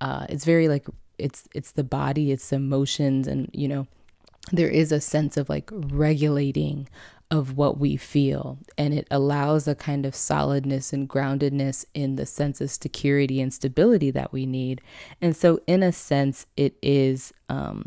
uh, 0.00 0.26
it's 0.28 0.44
very 0.44 0.66
like, 0.66 0.86
it's 1.18 1.48
it's 1.54 1.72
the 1.72 1.84
body, 1.84 2.32
it's 2.32 2.52
emotions, 2.52 3.28
and 3.28 3.48
you 3.52 3.68
know, 3.68 3.86
there 4.50 4.70
is 4.70 4.90
a 4.90 5.00
sense 5.00 5.36
of 5.36 5.48
like 5.48 5.70
regulating 5.72 6.88
of 7.32 7.56
what 7.56 7.78
we 7.78 7.96
feel. 7.96 8.58
And 8.76 8.92
it 8.92 9.08
allows 9.10 9.66
a 9.66 9.74
kind 9.74 10.04
of 10.04 10.14
solidness 10.14 10.92
and 10.92 11.08
groundedness 11.08 11.86
in 11.94 12.16
the 12.16 12.26
sense 12.26 12.60
of 12.60 12.70
security 12.70 13.40
and 13.40 13.52
stability 13.52 14.10
that 14.10 14.34
we 14.34 14.44
need. 14.44 14.82
And 15.22 15.34
so, 15.34 15.58
in 15.66 15.82
a 15.82 15.92
sense, 15.92 16.46
it 16.58 16.76
is 16.82 17.32
um, 17.48 17.86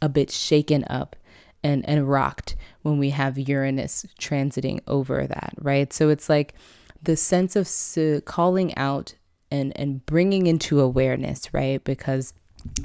a 0.00 0.08
bit 0.08 0.30
shaken 0.30 0.86
up 0.88 1.16
and, 1.62 1.86
and 1.86 2.08
rocked 2.08 2.56
when 2.80 2.96
we 2.96 3.10
have 3.10 3.38
Uranus 3.38 4.06
transiting 4.18 4.80
over 4.86 5.26
that, 5.26 5.52
right? 5.60 5.92
So, 5.92 6.08
it's 6.08 6.30
like 6.30 6.54
the 7.02 7.16
sense 7.16 7.56
of 7.56 8.24
calling 8.24 8.74
out 8.76 9.14
and, 9.50 9.78
and 9.78 10.04
bringing 10.06 10.46
into 10.46 10.80
awareness, 10.80 11.52
right? 11.52 11.84
Because 11.84 12.32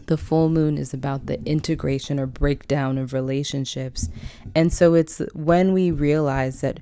the 0.05 0.17
full 0.17 0.49
moon 0.49 0.77
is 0.77 0.93
about 0.93 1.25
the 1.25 1.43
integration 1.45 2.19
or 2.19 2.25
breakdown 2.25 2.97
of 2.97 3.13
relationships. 3.13 4.09
And 4.55 4.71
so 4.71 4.93
it's 4.93 5.19
when 5.33 5.73
we 5.73 5.91
realize 5.91 6.61
that 6.61 6.79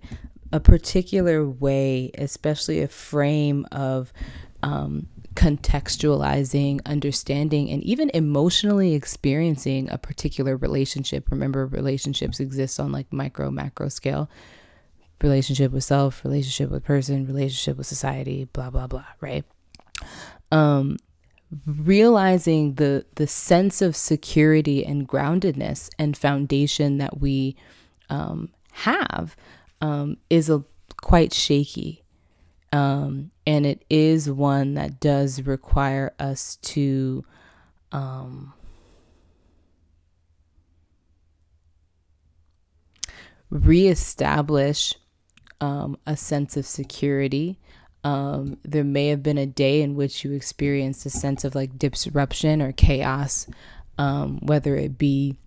a 0.51 0.59
particular 0.59 1.47
way, 1.47 2.11
especially 2.17 2.81
a 2.81 2.87
frame 2.87 3.65
of 3.71 4.11
um, 4.63 5.07
contextualizing, 5.35 6.81
understanding, 6.85 7.69
and 7.69 7.81
even 7.83 8.11
emotionally 8.13 8.93
experiencing 8.93 9.89
a 9.89 9.97
particular 9.97 10.57
relationship. 10.57 11.31
Remember, 11.31 11.65
relationships 11.65 12.39
exist 12.39 12.79
on 12.79 12.91
like 12.91 13.11
micro, 13.13 13.49
macro 13.49 13.87
scale 13.87 14.29
relationship 15.23 15.71
with 15.71 15.83
self, 15.83 16.23
relationship 16.23 16.69
with 16.69 16.83
person, 16.83 17.25
relationship 17.27 17.77
with 17.77 17.87
society, 17.87 18.45
blah, 18.45 18.69
blah, 18.69 18.87
blah, 18.87 19.05
right? 19.21 19.45
Um, 20.51 20.97
realizing 21.65 22.75
the 22.75 23.05
the 23.15 23.27
sense 23.27 23.81
of 23.81 23.95
security 23.95 24.85
and 24.85 25.07
groundedness 25.07 25.89
and 25.99 26.15
foundation 26.15 26.97
that 26.97 27.19
we 27.19 27.55
um, 28.09 28.49
have 28.71 29.35
um, 29.81 30.17
is 30.29 30.49
a 30.49 30.63
quite 31.01 31.33
shaky, 31.33 32.03
um, 32.71 33.31
and 33.45 33.65
it 33.65 33.83
is 33.89 34.29
one 34.29 34.75
that 34.75 34.99
does 34.99 35.43
require 35.43 36.13
us 36.19 36.57
to. 36.57 37.23
Um, 37.91 38.53
reestablish 43.51 44.95
um, 45.59 45.97
a 46.07 46.15
sense 46.15 46.55
of 46.55 46.65
security 46.65 47.59
um, 48.03 48.57
there 48.63 48.83
may 48.83 49.07
have 49.07 49.21
been 49.21 49.37
a 49.37 49.45
day 49.45 49.81
in 49.81 49.95
which 49.95 50.23
you 50.23 50.31
experienced 50.31 51.05
a 51.05 51.09
sense 51.09 51.43
of 51.43 51.55
like 51.55 51.77
disruption 51.77 52.61
or 52.61 52.71
chaos, 52.71 53.47
um, 53.97 54.39
whether 54.41 54.75
it 54.75 54.97
be 54.97 55.37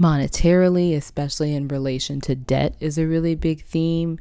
monetarily, 0.00 0.96
especially 0.96 1.54
in 1.54 1.68
relation 1.68 2.20
to 2.22 2.34
debt, 2.34 2.74
is 2.80 2.98
a 2.98 3.06
really 3.06 3.34
big 3.34 3.64
theme. 3.64 4.18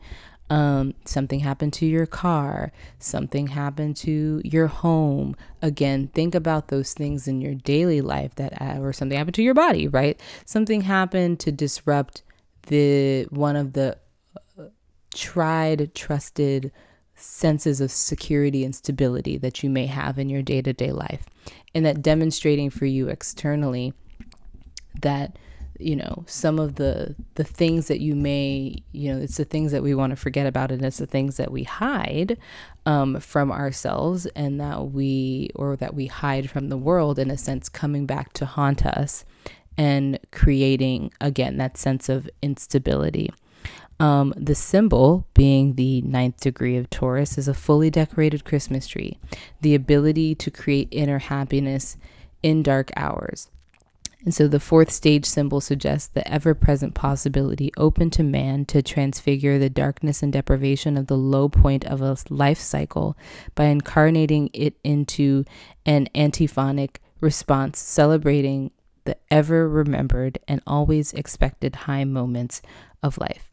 Um, 0.50 0.96
something 1.06 1.40
happened 1.40 1.72
to 1.74 1.86
your 1.86 2.06
car, 2.06 2.74
something 3.00 3.48
happened 3.48 3.96
to 3.98 4.42
your 4.44 4.68
home. 4.68 5.36
Again, 5.62 6.10
think 6.10 6.36
about 6.36 6.68
those 6.68 6.94
things 6.94 7.26
in 7.26 7.40
your 7.40 7.56
daily 7.56 8.02
life 8.02 8.36
that, 8.36 8.62
uh, 8.62 8.80
or 8.80 8.92
something 8.92 9.18
happened 9.18 9.36
to 9.36 9.44
your 9.44 9.54
body, 9.54 9.88
right? 9.88 10.20
Something 10.46 10.82
happened 10.82 11.40
to 11.40 11.54
disrupt 11.54 12.24
the 12.68 13.24
one 13.30 13.56
of 13.56 13.74
the 13.74 13.98
uh, 14.60 14.66
tried, 15.16 15.96
trusted 15.96 16.74
senses 17.22 17.82
of 17.82 17.92
security 17.92 18.64
and 18.64 18.76
stability 18.76 19.38
that 19.38 19.64
you 19.64 19.70
may 19.70 19.86
have 19.86 20.18
in 20.18 20.30
your 20.30 20.42
day 20.42 20.62
to 20.62 20.74
day 20.74 20.92
life. 20.92 21.26
And 21.74 21.86
that 21.86 22.02
demonstrating 22.02 22.70
for 22.70 22.86
you 22.86 23.08
externally 23.08 23.94
that 25.02 25.38
you 25.82 25.96
know 25.96 26.24
some 26.28 26.60
of 26.60 26.76
the 26.76 27.16
the 27.36 27.44
things 27.44 27.88
that 27.88 28.00
you 28.00 28.16
may 28.16 28.76
you 28.92 29.12
know 29.12 29.20
it's 29.20 29.38
the 29.38 29.46
things 29.46 29.72
that 29.72 29.82
we 29.82 29.96
want 29.96 30.12
to 30.12 30.16
forget 30.16 30.46
about 30.46 30.72
and 30.72 30.84
it's 30.84 31.00
the 31.00 31.08
things 31.08 31.38
that 31.38 31.52
we 31.52 31.64
hide 31.64 32.38
um, 32.86 33.20
from 33.20 33.52
ourselves 33.52 34.26
and 34.28 34.60
that 34.60 34.92
we 34.92 35.50
or 35.56 35.76
that 35.76 35.96
we 35.96 36.06
hide 36.06 36.50
from 36.50 36.70
the 36.70 36.78
world 36.78 37.18
in 37.18 37.32
a 37.32 37.38
sense 37.38 37.68
coming 37.68 38.06
back 38.06 38.32
to 38.34 38.46
haunt 38.46 38.86
us 38.86 39.26
and 39.78 40.20
creating 40.32 41.12
again 41.20 41.58
that 41.58 41.78
sense 41.78 42.10
of 42.10 42.30
instability 42.42 43.32
um, 44.02 44.34
the 44.36 44.56
symbol, 44.56 45.28
being 45.36 45.76
the 45.76 46.02
ninth 46.02 46.40
degree 46.40 46.76
of 46.76 46.90
Taurus, 46.90 47.38
is 47.38 47.48
a 47.48 47.54
fully 47.54 47.92
decorated 47.92 48.44
Christmas 48.44 48.88
tree, 48.88 49.20
the 49.62 49.76
ability 49.76 50.34
to 50.34 50.50
create 50.50 50.88
inner 50.90 51.20
happiness 51.20 51.98
in 52.42 52.64
dark 52.64 52.90
hours. 52.96 53.52
And 54.26 54.34
so 54.34 54.48
the 54.48 54.60
fourth 54.60 54.90
stage 54.90 55.26
symbol 55.26 55.62
suggests 55.62 56.08
the 56.08 56.28
ever 56.28 56.56
present 56.56 56.96
possibility 56.96 57.72
open 57.78 58.10
to 58.12 58.24
man 58.24 58.66
to 58.66 58.82
transfigure 58.82 59.60
the 59.60 59.70
darkness 59.70 60.24
and 60.24 60.34
deprivation 60.34 60.98
of 60.98 61.06
the 61.06 61.18
low 61.18 61.48
point 61.48 61.86
of 61.86 62.02
a 62.02 62.18
life 62.32 62.60
cycle 62.60 63.16
by 63.54 63.66
incarnating 63.66 64.50
it 64.52 64.74
into 64.84 65.46
an 65.86 66.08
antiphonic 66.16 66.96
response, 67.20 67.78
celebrating 67.78 68.72
the 69.04 69.18
ever 69.30 69.70
remembered 69.70 70.40
and 70.48 70.60
always 70.66 71.14
expected 71.14 71.76
high 71.76 72.04
moments 72.04 72.64
of 73.04 73.20
life. 73.20 73.51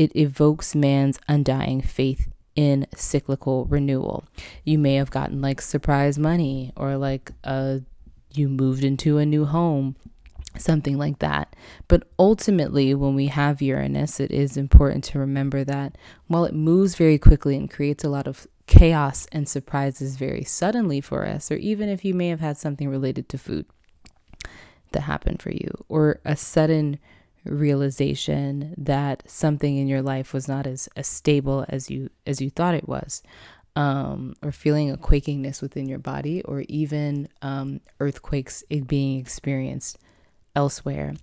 It 0.00 0.16
evokes 0.16 0.74
man's 0.74 1.20
undying 1.28 1.82
faith 1.82 2.32
in 2.56 2.86
cyclical 2.96 3.66
renewal. 3.66 4.24
You 4.64 4.78
may 4.78 4.94
have 4.94 5.10
gotten 5.10 5.42
like 5.42 5.60
surprise 5.60 6.18
money 6.18 6.72
or 6.74 6.96
like 6.96 7.32
a 7.44 7.82
you 8.32 8.48
moved 8.48 8.82
into 8.82 9.18
a 9.18 9.26
new 9.26 9.44
home, 9.44 9.96
something 10.56 10.96
like 10.96 11.18
that. 11.18 11.54
But 11.86 12.04
ultimately, 12.18 12.94
when 12.94 13.14
we 13.14 13.26
have 13.26 13.60
Uranus, 13.60 14.20
it 14.20 14.30
is 14.30 14.56
important 14.56 15.04
to 15.04 15.18
remember 15.18 15.64
that 15.64 15.98
while 16.28 16.46
it 16.46 16.54
moves 16.54 16.94
very 16.94 17.18
quickly 17.18 17.54
and 17.54 17.70
creates 17.70 18.02
a 18.02 18.08
lot 18.08 18.26
of 18.26 18.46
chaos 18.66 19.26
and 19.32 19.46
surprises 19.46 20.16
very 20.16 20.44
suddenly 20.44 21.02
for 21.02 21.26
us, 21.26 21.50
or 21.50 21.56
even 21.56 21.90
if 21.90 22.06
you 22.06 22.14
may 22.14 22.28
have 22.28 22.40
had 22.40 22.56
something 22.56 22.88
related 22.88 23.28
to 23.28 23.36
food 23.36 23.66
that 24.92 25.02
happened 25.02 25.42
for 25.42 25.50
you, 25.50 25.70
or 25.90 26.20
a 26.24 26.36
sudden 26.36 26.98
realization 27.44 28.74
that 28.76 29.22
something 29.26 29.76
in 29.76 29.88
your 29.88 30.02
life 30.02 30.32
was 30.32 30.48
not 30.48 30.66
as, 30.66 30.88
as 30.96 31.06
stable 31.06 31.64
as 31.68 31.90
you 31.90 32.10
as 32.26 32.40
you 32.40 32.50
thought 32.50 32.74
it 32.74 32.88
was 32.88 33.22
um, 33.76 34.34
or 34.42 34.52
feeling 34.52 34.90
a 34.90 34.96
quakingness 34.96 35.62
within 35.62 35.88
your 35.88 35.98
body 35.98 36.42
or 36.42 36.64
even 36.68 37.28
um, 37.42 37.80
earthquakes 37.98 38.62
being 38.86 39.18
experienced 39.18 39.98
elsewhere. 40.54 41.14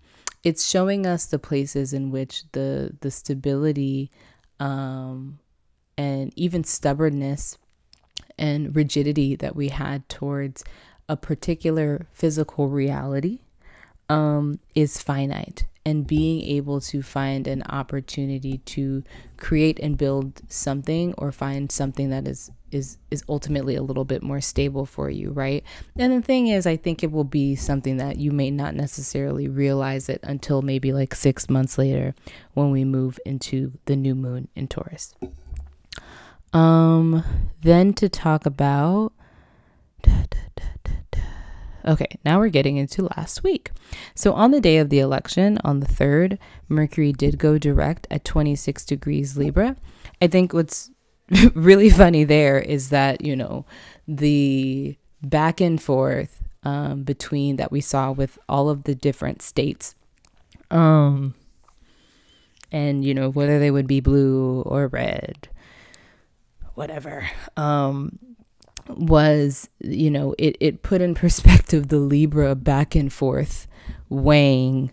It's 0.43 0.67
showing 0.67 1.05
us 1.05 1.25
the 1.25 1.39
places 1.39 1.93
in 1.93 2.11
which 2.11 2.43
the 2.53 2.95
the 3.01 3.11
stability 3.11 4.11
um, 4.59 5.39
and 5.97 6.31
even 6.35 6.63
stubbornness 6.63 7.57
and 8.37 8.75
rigidity 8.75 9.35
that 9.35 9.55
we 9.55 9.69
had 9.69 10.07
towards 10.09 10.63
a 11.09 11.17
particular 11.17 12.07
physical 12.11 12.69
reality 12.69 13.39
um, 14.09 14.59
is 14.75 15.01
finite 15.01 15.65
and 15.87 16.05
being 16.05 16.41
able 16.41 16.81
to 16.81 17.01
find 17.01 17.47
an 17.47 17.63
opportunity 17.69 18.57
to 18.57 19.01
create 19.37 19.79
and 19.79 19.97
build 19.97 20.41
something 20.49 21.13
or 21.17 21.31
find 21.31 21.71
something 21.71 22.09
that 22.09 22.27
is 22.27 22.51
is 22.73 22.97
is 23.09 23.23
ultimately 23.29 23.73
a 23.73 23.81
little 23.81 24.03
bit 24.03 24.21
more 24.21 24.41
stable 24.41 24.85
for 24.85 25.09
you 25.09 25.31
right? 25.31 25.63
And 25.97 26.11
the 26.11 26.21
thing 26.21 26.47
is 26.47 26.67
i 26.67 26.75
think 26.75 27.03
it 27.03 27.11
will 27.13 27.23
be 27.23 27.55
something 27.55 27.95
that 27.97 28.17
you 28.17 28.33
may 28.33 28.51
not 28.51 28.75
necessarily 28.75 29.47
realize 29.47 30.09
it 30.09 30.19
until 30.23 30.61
maybe 30.61 30.91
like 30.91 31.15
6 31.15 31.49
months 31.49 31.77
later 31.77 32.13
when 32.53 32.69
we 32.71 32.83
move 32.83 33.17
into 33.25 33.71
the 33.85 33.95
new 33.95 34.13
moon 34.13 34.49
in 34.57 34.67
taurus. 34.67 35.15
Um 36.51 37.23
then 37.61 37.93
to 37.93 38.09
talk 38.09 38.45
about 38.45 39.13
da, 40.03 40.23
da, 40.29 40.37
Okay, 41.87 42.19
now 42.25 42.37
we're 42.39 42.49
getting 42.49 42.75
into 42.75 43.03
last 43.15 43.43
week. 43.43 43.71
So, 44.13 44.33
on 44.33 44.51
the 44.51 44.59
day 44.59 44.77
of 44.77 44.89
the 44.89 44.99
election, 44.99 45.57
on 45.63 45.79
the 45.79 45.87
3rd, 45.87 46.37
Mercury 46.67 47.13
did 47.13 47.39
go 47.39 47.57
direct 47.57 48.07
at 48.11 48.25
26 48.25 48.83
degrees 48.83 49.37
Libra. 49.37 49.77
I 50.21 50.27
think 50.27 50.53
what's 50.53 50.91
really 51.55 51.89
funny 51.89 52.25
there 52.25 52.59
is 52.59 52.89
that, 52.89 53.23
you 53.23 53.37
know, 53.37 53.65
the 54.05 54.97
back 55.23 55.61
and 55.61 55.81
forth 55.81 56.43
um, 56.63 57.03
between 57.03 57.55
that 57.55 57.71
we 57.71 57.79
saw 57.79 58.11
with 58.11 58.37
all 58.49 58.69
of 58.69 58.83
the 58.83 58.93
different 58.93 59.41
states. 59.41 59.95
Um, 60.69 61.35
and, 62.69 63.05
you 63.05 63.13
know, 63.13 63.29
whether 63.29 63.59
they 63.59 63.71
would 63.71 63.87
be 63.87 64.01
blue 64.01 64.61
or 64.63 64.87
red, 64.87 65.47
whatever. 66.73 67.29
Um, 67.55 68.19
was, 68.89 69.69
you 69.79 70.11
know, 70.11 70.35
it, 70.37 70.57
it 70.59 70.83
put 70.83 71.01
in 71.01 71.15
perspective 71.25 71.87
the 71.87 71.99
Libra 71.99 72.55
back 72.55 72.95
and 72.95 73.11
forth 73.11 73.67
weighing, 74.09 74.91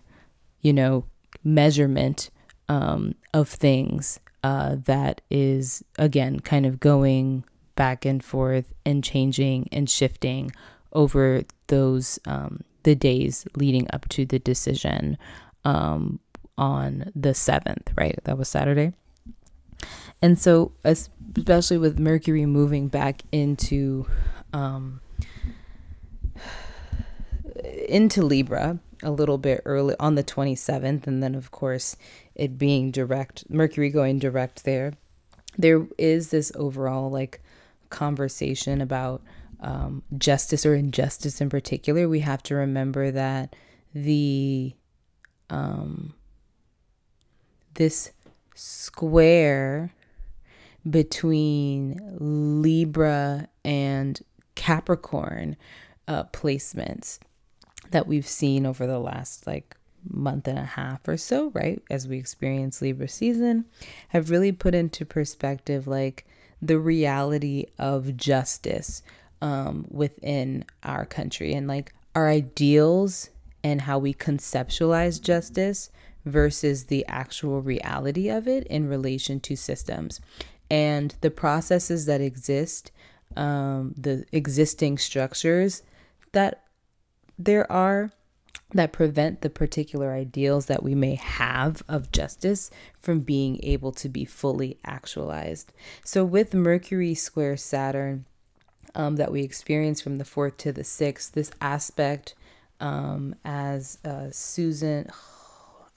you 0.61 0.73
know, 0.73 1.05
measurement 1.43 2.29
um, 2.67 3.15
of 3.33 3.47
things 3.47 4.19
uh, 4.43 4.77
that 4.85 5.21
is, 5.29 5.83
again, 5.97 6.39
kind 6.39 6.65
of 6.65 6.79
going 6.79 7.43
back 7.75 8.05
and 8.05 8.23
forth 8.23 8.73
and 8.85 9.03
changing 9.03 9.67
and 9.71 9.89
shifting 9.89 10.51
over 10.93 11.43
those 11.67 12.19
um, 12.25 12.63
the 12.83 12.95
days 12.95 13.45
leading 13.55 13.87
up 13.91 14.07
to 14.09 14.25
the 14.25 14.39
decision 14.39 15.17
um, 15.65 16.19
on 16.57 17.11
the 17.15 17.29
7th, 17.29 17.87
right? 17.97 18.17
That 18.23 18.37
was 18.37 18.47
Saturday. 18.47 18.93
And 20.21 20.39
so, 20.39 20.71
especially 20.83 21.77
with 21.77 21.99
Mercury 21.99 22.45
moving 22.45 22.87
back 22.87 23.21
into 23.31 24.07
um, 24.53 25.01
into 27.87 28.23
Libra 28.23 28.79
a 29.03 29.11
little 29.11 29.37
bit 29.37 29.61
early 29.65 29.95
on 29.99 30.15
the 30.15 30.23
27th, 30.23 31.05
and 31.05 31.21
then 31.21 31.35
of 31.35 31.51
course 31.51 31.95
it 32.33 32.57
being 32.57 32.91
direct, 32.91 33.49
Mercury 33.49 33.89
going 33.89 34.19
direct 34.19 34.63
there. 34.63 34.93
There 35.57 35.87
is 35.97 36.29
this 36.29 36.51
overall 36.55 37.09
like 37.09 37.41
conversation 37.89 38.81
about 38.81 39.21
um, 39.59 40.03
justice 40.17 40.65
or 40.65 40.75
injustice 40.75 41.39
in 41.39 41.49
particular. 41.49 42.09
We 42.09 42.21
have 42.21 42.43
to 42.43 42.55
remember 42.55 43.11
that 43.11 43.55
the 43.93 44.73
um, 45.49 46.13
this 47.75 48.11
square 48.53 49.93
between 50.89 51.99
Libra 52.61 53.47
and 53.63 54.21
Capricorn 54.55 55.57
uh, 56.07 56.25
placements 56.25 57.19
that 57.91 58.07
we've 58.07 58.27
seen 58.27 58.65
over 58.65 58.85
the 58.85 58.99
last 58.99 59.47
like 59.47 59.75
month 60.09 60.47
and 60.47 60.59
a 60.59 60.63
half 60.63 61.07
or 61.07 61.17
so, 61.17 61.49
right? 61.51 61.81
As 61.89 62.07
we 62.07 62.17
experience 62.17 62.81
Libra 62.81 63.07
season, 63.07 63.65
have 64.09 64.29
really 64.29 64.51
put 64.51 64.75
into 64.75 65.05
perspective 65.05 65.87
like 65.87 66.25
the 66.61 66.79
reality 66.79 67.65
of 67.77 68.15
justice 68.15 69.01
um, 69.41 69.85
within 69.89 70.65
our 70.83 71.05
country 71.05 71.53
and 71.53 71.67
like 71.67 71.93
our 72.13 72.29
ideals 72.29 73.29
and 73.63 73.81
how 73.81 73.97
we 73.97 74.13
conceptualize 74.13 75.21
justice 75.21 75.89
versus 76.23 76.85
the 76.85 77.05
actual 77.07 77.61
reality 77.61 78.29
of 78.29 78.47
it 78.47 78.65
in 78.67 78.87
relation 78.87 79.39
to 79.39 79.55
systems 79.55 80.19
and 80.69 81.15
the 81.21 81.31
processes 81.31 82.05
that 82.05 82.21
exist, 82.21 82.91
um, 83.35 83.93
the 83.97 84.25
existing 84.31 84.97
structures 84.97 85.83
that 86.31 86.63
there 87.37 87.69
are 87.71 88.11
that 88.73 88.91
prevent 88.91 89.41
the 89.41 89.49
particular 89.49 90.13
ideals 90.13 90.65
that 90.65 90.83
we 90.83 90.95
may 90.95 91.15
have 91.15 91.83
of 91.87 92.11
justice 92.11 92.71
from 92.99 93.19
being 93.19 93.59
able 93.63 93.91
to 93.91 94.09
be 94.09 94.25
fully 94.25 94.77
actualized. 94.83 95.71
So, 96.03 96.25
with 96.25 96.53
Mercury 96.53 97.13
square 97.13 97.57
Saturn 97.57 98.25
um, 98.93 99.17
that 99.17 99.31
we 99.31 99.43
experience 99.43 100.01
from 100.01 100.17
the 100.17 100.23
4th 100.23 100.57
to 100.57 100.71
the 100.71 100.81
6th, 100.81 101.31
this 101.31 101.51
aspect, 101.61 102.33
um, 102.79 103.35
as 103.45 103.99
uh, 104.03 104.27
Susan, 104.31 105.09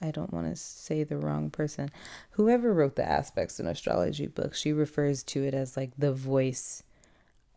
I 0.01 0.11
don't 0.11 0.33
want 0.33 0.47
to 0.47 0.55
say 0.55 1.03
the 1.03 1.17
wrong 1.17 1.49
person. 1.49 1.89
Whoever 2.31 2.73
wrote 2.73 2.95
the 2.95 3.07
aspects 3.07 3.59
in 3.59 3.67
astrology 3.67 4.27
book, 4.27 4.55
she 4.55 4.71
refers 4.71 5.23
to 5.23 5.43
it 5.43 5.53
as 5.53 5.75
like 5.75 5.91
the 5.97 6.13
voice 6.13 6.83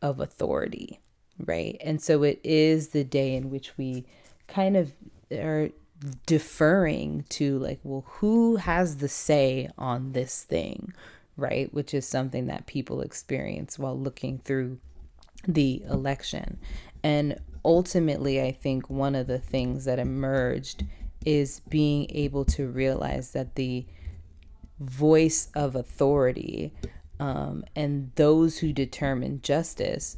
of 0.01 0.19
authority, 0.19 1.01
right? 1.39 1.77
And 1.81 2.03
so 2.03 2.25
it 2.25 2.41
is 2.43 2.89
the 2.89 3.05
day 3.05 3.35
in 3.37 3.51
which 3.51 3.79
we 3.79 4.05
kind 4.49 4.77
of 4.77 4.93
are 5.33 5.71
deferring 6.27 7.25
to 7.29 7.59
like, 7.59 7.79
well, 7.85 8.05
who 8.07 8.57
has 8.57 8.97
the 8.97 9.09
say 9.09 9.69
on 9.79 10.13
this 10.13 10.43
thing, 10.43 10.93
right? 11.37 11.73
Which 11.73 11.95
is 11.95 12.07
something 12.07 12.47
that 12.47 12.67
people 12.67 13.01
experience 13.01 13.79
while 13.79 13.99
looking 13.99 14.39
through 14.39 14.79
the 15.47 15.83
election. 15.89 16.59
And 17.05 17.39
ultimately, 17.65 18.43
I 18.43 18.51
think 18.51 18.91
one 18.91 19.15
of 19.15 19.29
the 19.29 19.39
things 19.39 19.85
that 19.85 20.01
emerged 20.01 20.85
is 21.25 21.61
being 21.69 22.07
able 22.11 22.45
to 22.45 22.67
realize 22.67 23.33
that 23.33 23.55
the 23.55 23.87
voice 24.81 25.49
of 25.55 25.77
authority 25.77 26.73
um, 27.21 27.65
and 27.77 28.11
those 28.17 28.59
who 28.59 28.73
determine 28.73 29.41
justice 29.43 30.17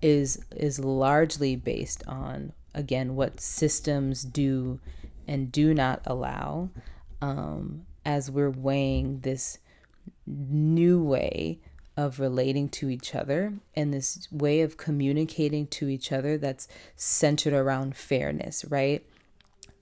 is 0.00 0.44
is 0.54 0.78
largely 0.78 1.56
based 1.56 2.02
on 2.06 2.52
again 2.74 3.16
what 3.16 3.40
systems 3.40 4.22
do 4.22 4.80
and 5.26 5.52
do 5.52 5.74
not 5.74 6.00
allow 6.06 6.70
um, 7.20 7.84
as 8.04 8.30
we're 8.30 8.50
weighing 8.50 9.20
this 9.20 9.58
new 10.26 11.02
way 11.02 11.58
of 11.98 12.20
relating 12.20 12.68
to 12.68 12.88
each 12.88 13.12
other 13.14 13.54
and 13.74 13.92
this 13.92 14.28
way 14.30 14.60
of 14.60 14.76
communicating 14.76 15.66
to 15.66 15.88
each 15.88 16.12
other 16.12 16.38
that's 16.38 16.68
centered 16.94 17.52
around 17.52 17.96
fairness, 17.96 18.64
right? 18.66 19.04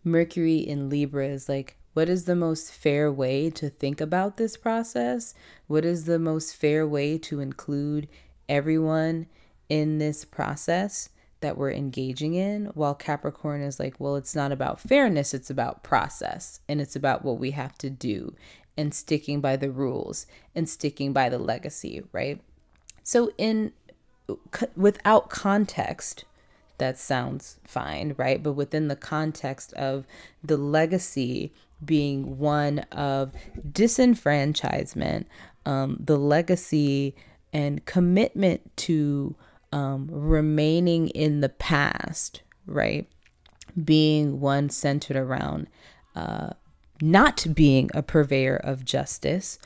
Mercury 0.06 0.58
in 0.58 0.88
Libra 0.88 1.26
is 1.26 1.48
like, 1.48 1.76
what 1.92 2.08
is 2.08 2.26
the 2.26 2.36
most 2.36 2.72
fair 2.72 3.10
way 3.10 3.50
to 3.50 3.68
think 3.68 4.00
about 4.00 4.36
this 4.36 4.56
process? 4.56 5.34
What 5.66 5.84
is 5.84 6.04
the 6.04 6.18
most 6.18 6.54
fair 6.54 6.86
way 6.86 7.18
to 7.18 7.40
include 7.40 8.06
everyone 8.48 9.26
in 9.68 9.98
this 9.98 10.24
process 10.24 11.08
that 11.40 11.58
we're 11.58 11.72
engaging 11.72 12.34
in? 12.34 12.66
While 12.66 12.94
Capricorn 12.94 13.62
is 13.62 13.80
like, 13.80 13.98
well, 13.98 14.14
it's 14.14 14.36
not 14.36 14.52
about 14.52 14.80
fairness, 14.80 15.34
it's 15.34 15.50
about 15.50 15.82
process 15.82 16.60
and 16.68 16.80
it's 16.80 16.94
about 16.94 17.24
what 17.24 17.38
we 17.38 17.50
have 17.50 17.76
to 17.78 17.90
do 17.90 18.36
and 18.76 18.94
sticking 18.94 19.40
by 19.40 19.56
the 19.56 19.70
rules 19.70 20.26
and 20.54 20.68
sticking 20.68 21.12
by 21.12 21.28
the 21.28 21.38
legacy, 21.38 22.02
right? 22.12 22.40
So 23.02 23.32
in 23.38 23.72
without 24.76 25.30
context, 25.30 26.24
that 26.78 26.98
sounds 26.98 27.58
fine, 27.64 28.14
right? 28.16 28.42
But 28.42 28.52
within 28.52 28.88
the 28.88 28.96
context 28.96 29.72
of 29.74 30.06
the 30.42 30.56
legacy 30.56 31.52
being 31.84 32.38
one 32.38 32.80
of 32.92 33.32
disenfranchisement, 33.70 35.26
um, 35.64 35.98
the 36.00 36.16
legacy 36.16 37.14
and 37.52 37.84
commitment 37.84 38.76
to 38.76 39.34
um, 39.72 40.08
remaining 40.10 41.08
in 41.08 41.40
the 41.40 41.48
past, 41.48 42.42
right? 42.66 43.06
Being 43.82 44.40
one 44.40 44.70
centered 44.70 45.16
around 45.16 45.68
uh, 46.14 46.50
not 47.02 47.46
being 47.54 47.90
a 47.94 48.02
purveyor 48.02 48.56
of 48.56 48.84
justice, 48.84 49.58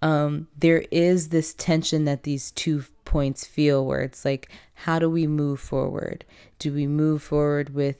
um, 0.00 0.48
there 0.56 0.84
is 0.90 1.28
this 1.28 1.54
tension 1.54 2.04
that 2.04 2.22
these 2.22 2.50
two 2.52 2.84
points 3.08 3.46
feel 3.46 3.86
where 3.86 4.02
it's 4.02 4.22
like, 4.22 4.50
how 4.74 4.98
do 4.98 5.08
we 5.08 5.26
move 5.26 5.58
forward? 5.58 6.26
Do 6.58 6.74
we 6.74 6.86
move 6.86 7.22
forward 7.22 7.74
with 7.74 7.96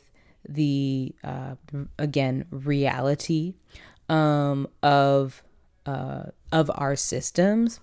the, 0.46 1.14
uh, 1.24 1.54
again, 1.98 2.44
reality 2.50 3.54
um, 4.10 4.68
of, 4.82 5.42
uh, 5.86 6.24
of 6.52 6.70
our 6.74 6.94
systems? 6.94 7.80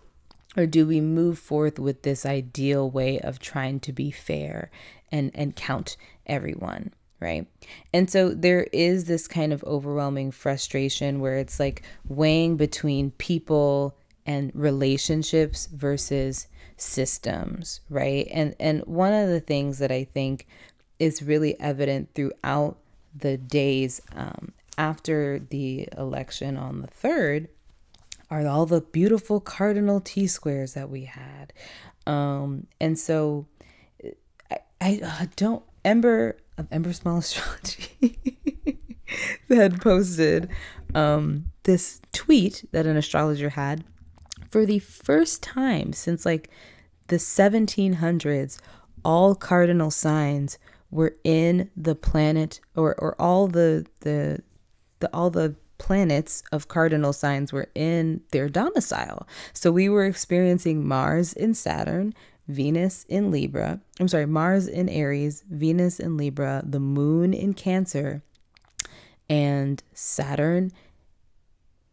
Or 0.55 0.67
do 0.67 0.85
we 0.85 1.01
move 1.01 1.39
forth 1.39 1.79
with 1.79 2.03
this 2.03 2.27
ideal 2.27 2.87
way 2.89 3.19
of 3.19 3.39
trying 3.39 3.79
to 3.81 3.91
be 3.91 4.11
fair 4.11 4.69
and, 5.11 5.31
and 5.33 5.55
count 5.55 5.97
everyone? 6.27 6.93
right? 7.21 7.47
And 7.91 8.11
so 8.11 8.29
there 8.29 8.67
is 8.71 9.05
this 9.05 9.27
kind 9.27 9.51
of 9.51 9.63
overwhelming 9.63 10.29
frustration 10.31 11.21
where 11.21 11.37
it's 11.37 11.59
like 11.59 11.81
weighing 12.07 12.55
between 12.55 13.11
people 13.11 13.97
and 14.27 14.51
relationships 14.53 15.67
versus 15.67 16.47
systems, 16.77 17.81
right? 17.89 18.27
And 18.31 18.55
and 18.59 18.81
one 18.85 19.13
of 19.13 19.29
the 19.29 19.39
things 19.39 19.79
that 19.79 19.91
I 19.91 20.03
think 20.03 20.47
is 20.99 21.21
really 21.21 21.59
evident 21.59 22.09
throughout 22.15 22.77
the 23.15 23.37
days 23.37 24.01
um, 24.15 24.53
after 24.77 25.39
the 25.39 25.87
election 25.97 26.57
on 26.57 26.81
the 26.81 26.87
third 26.87 27.49
are 28.29 28.45
all 28.47 28.65
the 28.65 28.81
beautiful 28.81 29.39
cardinal 29.39 29.99
T 30.01 30.27
squares 30.27 30.73
that 30.73 30.89
we 30.89 31.05
had, 31.05 31.53
um, 32.07 32.67
and 32.81 32.97
so 32.97 33.45
I, 34.51 34.57
I 34.81 34.99
uh, 35.03 35.25
don't 35.35 35.63
Ember 35.83 36.37
of 36.57 36.67
Ember 36.71 36.93
Small 36.93 37.19
Astrology 37.19 38.19
had 39.49 39.81
posted 39.81 40.49
um, 40.93 41.45
this 41.63 42.01
tweet 42.11 42.65
that 42.71 42.85
an 42.85 42.97
astrologer 42.97 43.49
had 43.49 43.83
for 44.55 44.65
the 44.65 44.79
first 44.79 45.43
time 45.43 45.91
since 45.91 46.25
like 46.25 46.49
the 47.07 47.17
1700s. 47.17 48.57
All 49.03 49.35
cardinal 49.35 49.91
signs 49.91 50.57
were 50.89 51.17
in 51.25 51.69
the 51.75 51.93
planet, 51.93 52.61
or 52.73 52.95
or 52.97 53.19
all 53.19 53.47
the 53.49 53.85
the 53.99 54.41
the 55.01 55.13
all 55.13 55.29
the 55.29 55.55
planets 55.77 56.41
of 56.53 56.69
cardinal 56.69 57.11
signs 57.11 57.51
were 57.51 57.67
in 57.75 58.21
their 58.31 58.47
domicile. 58.47 59.27
So 59.51 59.73
we 59.73 59.89
were 59.89 60.05
experiencing 60.05 60.87
Mars 60.87 61.33
in 61.33 61.53
Saturn, 61.53 62.13
Venus 62.47 63.05
in 63.09 63.31
Libra, 63.31 63.81
I'm 63.99 64.07
sorry, 64.07 64.25
Mars 64.25 64.69
in 64.69 64.87
Aries, 64.87 65.43
Venus 65.49 65.99
in 65.99 66.15
Libra, 66.15 66.63
the 66.65 66.79
moon 66.79 67.33
in 67.33 67.53
Cancer, 67.55 68.23
and 69.29 69.83
Saturn 69.93 70.71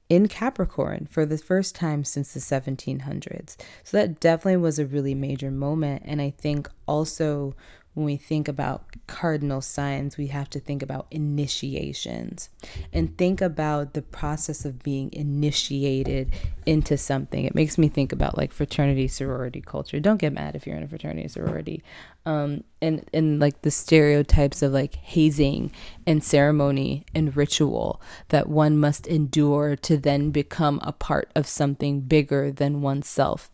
in 0.08 0.28
Capricorn 0.28 1.08
for 1.10 1.24
the 1.24 1.38
first 1.38 1.74
time 1.74 2.04
since 2.04 2.32
the 2.32 2.40
1700s. 2.40 3.56
So 3.84 3.96
that 3.96 4.20
definitely 4.20 4.58
was 4.58 4.78
a 4.78 4.86
really 4.86 5.14
major 5.14 5.50
moment. 5.50 6.02
And 6.04 6.20
I 6.20 6.30
think 6.30 6.68
also 6.86 7.54
when 7.94 8.06
we 8.06 8.16
think 8.16 8.48
about 8.48 8.84
cardinal 9.06 9.60
signs, 9.60 10.16
we 10.16 10.28
have 10.28 10.48
to 10.50 10.58
think 10.58 10.82
about 10.82 11.06
initiations 11.10 12.48
and 12.90 13.18
think 13.18 13.42
about 13.42 13.92
the 13.92 14.00
process 14.00 14.64
of 14.64 14.82
being 14.82 15.12
initiated 15.12 16.32
into 16.64 16.96
something. 16.96 17.44
It 17.44 17.54
makes 17.54 17.76
me 17.76 17.88
think 17.88 18.12
about 18.12 18.38
like 18.38 18.50
fraternity 18.50 19.08
sorority 19.08 19.60
culture. 19.60 20.00
Don't 20.00 20.16
get 20.16 20.32
mad 20.32 20.56
if 20.56 20.66
you're 20.66 20.76
in 20.76 20.82
a 20.82 20.88
fraternity 20.88 21.28
sorority. 21.28 21.82
Um, 22.24 22.64
and, 22.80 23.04
and 23.12 23.38
like 23.40 23.60
the 23.60 23.70
stereotypes 23.70 24.62
of 24.62 24.72
like 24.72 24.94
hazing 24.94 25.70
and 26.06 26.24
ceremony 26.24 27.04
and 27.14 27.36
ritual 27.36 28.00
that 28.28 28.48
one 28.48 28.78
must 28.78 29.06
endure 29.06 29.76
to 29.76 29.98
then 29.98 30.30
become 30.30 30.80
a 30.82 30.92
part 30.92 31.30
of 31.36 31.46
something 31.46 32.00
bigger 32.00 32.50
than 32.50 32.80
oneself 32.80 33.50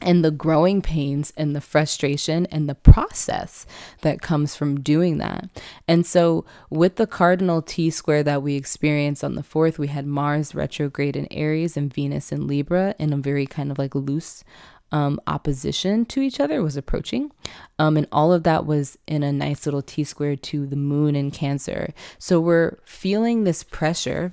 and 0.00 0.24
the 0.24 0.30
growing 0.30 0.80
pains 0.82 1.32
and 1.36 1.54
the 1.54 1.60
frustration 1.60 2.46
and 2.46 2.68
the 2.68 2.74
process 2.74 3.66
that 4.02 4.22
comes 4.22 4.54
from 4.54 4.80
doing 4.80 5.18
that. 5.18 5.48
And 5.86 6.06
so, 6.06 6.44
with 6.70 6.96
the 6.96 7.06
cardinal 7.06 7.62
T 7.62 7.90
square 7.90 8.22
that 8.22 8.42
we 8.42 8.56
experienced 8.56 9.22
on 9.24 9.34
the 9.34 9.42
4th, 9.42 9.78
we 9.78 9.88
had 9.88 10.06
Mars 10.06 10.54
retrograde 10.54 11.16
in 11.16 11.28
Aries 11.30 11.76
and 11.76 11.92
Venus 11.92 12.32
in 12.32 12.46
Libra 12.46 12.94
in 12.98 13.12
a 13.12 13.16
very 13.16 13.46
kind 13.46 13.70
of 13.70 13.78
like 13.78 13.94
loose 13.94 14.44
um, 14.92 15.20
opposition 15.26 16.04
to 16.06 16.20
each 16.20 16.40
other 16.40 16.62
was 16.62 16.76
approaching. 16.76 17.30
Um, 17.78 17.96
and 17.96 18.08
all 18.10 18.32
of 18.32 18.42
that 18.42 18.66
was 18.66 18.98
in 19.06 19.22
a 19.22 19.32
nice 19.32 19.64
little 19.66 19.82
T 19.82 20.04
square 20.04 20.36
to 20.36 20.66
the 20.66 20.76
moon 20.76 21.14
in 21.14 21.30
Cancer. 21.30 21.92
So, 22.18 22.40
we're 22.40 22.78
feeling 22.84 23.44
this 23.44 23.62
pressure 23.62 24.32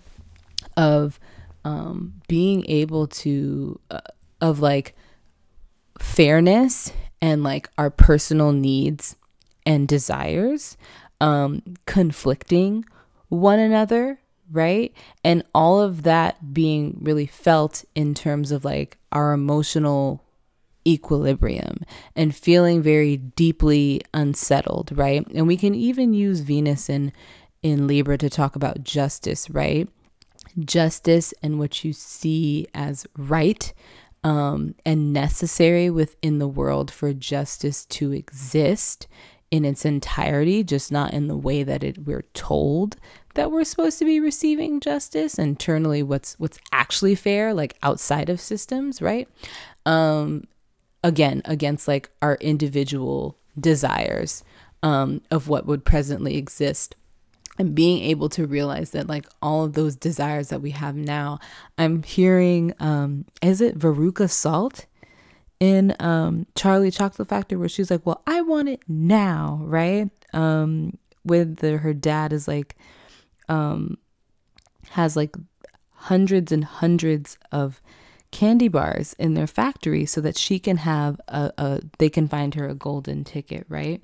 of 0.76 1.20
um, 1.64 2.22
being 2.28 2.66
able 2.70 3.08
to, 3.08 3.80
uh, 3.92 4.00
of 4.40 4.60
like, 4.60 4.96
fairness 6.00 6.92
and 7.22 7.44
like 7.44 7.70
our 7.78 7.90
personal 7.90 8.52
needs 8.52 9.16
and 9.66 9.88
desires 9.88 10.78
um, 11.20 11.62
conflicting 11.86 12.86
one 13.30 13.60
another, 13.60 14.20
right? 14.52 14.94
And 15.24 15.44
all 15.54 15.82
of 15.82 16.04
that 16.04 16.54
being 16.54 16.98
really 17.02 17.26
felt 17.26 17.84
in 17.96 18.14
terms 18.14 18.52
of 18.52 18.64
like 18.64 18.98
our 19.12 19.34
emotional 19.34 20.24
equilibrium 20.88 21.82
and 22.16 22.34
feeling 22.34 22.82
very 22.82 23.18
deeply 23.18 24.02
unsettled, 24.14 24.98
right? 24.98 25.28
And 25.34 25.48
we 25.48 25.58
can 25.58 25.76
even 25.76 26.14
use 26.14 26.40
Venus 26.40 26.90
in 26.90 27.12
in 27.64 27.88
Libra 27.88 28.18
to 28.20 28.30
talk 28.30 28.56
about 28.56 28.84
justice, 28.84 29.50
right? 29.50 29.90
Justice 30.60 31.34
and 31.44 31.60
what 31.60 31.84
you 31.84 31.92
see 31.92 32.68
as 32.74 33.06
right 33.18 33.74
um, 34.28 34.76
and 34.86 35.14
necessary 35.14 35.90
within 35.90 36.38
the 36.38 36.50
world 36.50 36.92
for 36.92 37.14
justice 37.14 37.86
to 37.86 38.12
exist 38.12 39.08
in 39.52 39.64
its 39.64 39.86
entirety, 39.86 40.66
just 40.66 40.92
not 40.92 41.14
in 41.14 41.30
the 41.30 41.38
way 41.38 41.64
that 41.64 41.82
it 41.82 42.00
we're 42.00 42.26
told 42.34 42.98
that 43.36 43.54
we're 43.54 43.64
supposed 43.64 43.98
to 44.00 44.04
be 44.04 44.20
receiving 44.20 44.82
justice 44.82 45.40
internally 45.40 46.04
what's 46.04 46.38
what's 46.40 46.60
actually 46.74 47.16
fair 47.16 47.54
like 47.54 47.78
outside 47.84 48.30
of 48.30 48.42
systems 48.42 49.02
right? 49.02 49.30
Um 49.86 50.46
again 51.06 51.42
against 51.46 51.88
like 51.88 52.10
our 52.22 52.36
individual 52.42 53.38
desires 53.58 54.44
um 54.84 55.22
of 55.32 55.48
what 55.48 55.66
would 55.66 55.86
presently 55.86 56.36
exist 56.36 56.96
and 57.58 57.74
being 57.74 58.04
able 58.04 58.30
to 58.30 58.46
realize 58.46 58.92
that 58.92 59.08
like 59.08 59.26
all 59.42 59.64
of 59.64 59.74
those 59.74 59.96
desires 59.96 60.50
that 60.50 60.62
we 60.62 60.72
have 60.72 60.96
now 60.96 61.40
i'm 61.78 62.04
hearing 62.04 62.74
um 62.80 63.26
is 63.42 63.62
it 63.62 63.78
veruca 63.78 64.30
salt 64.30 64.86
in 65.60 65.96
um 66.00 66.46
charlie 66.56 66.92
chocolate 66.92 67.28
factory 67.28 67.58
where 67.58 67.70
she's 67.70 67.90
like 67.90 68.06
well 68.06 68.22
i 68.28 68.42
want 68.42 68.70
it 68.70 68.82
now 68.88 69.60
right 69.64 70.10
um 70.34 70.98
with 71.28 71.58
the, 71.58 71.78
her 71.78 71.94
dad 71.94 72.34
is 72.34 72.48
like 72.48 72.76
um, 73.50 73.98
has 74.90 75.16
like 75.16 75.36
hundreds 75.92 76.52
and 76.52 76.64
hundreds 76.64 77.38
of 77.52 77.82
candy 78.32 78.68
bars 78.68 79.14
in 79.14 79.34
their 79.34 79.48
factory 79.48 80.06
so 80.06 80.22
that 80.22 80.38
she 80.38 80.60
can 80.60 80.78
have 80.78 81.20
a, 81.28 81.52
a 81.58 81.82
they 81.98 82.10
can 82.10 82.28
find 82.28 82.56
her 82.56 82.68
a 82.68 82.76
golden 82.76 83.24
ticket, 83.24 83.66
right? 83.70 84.04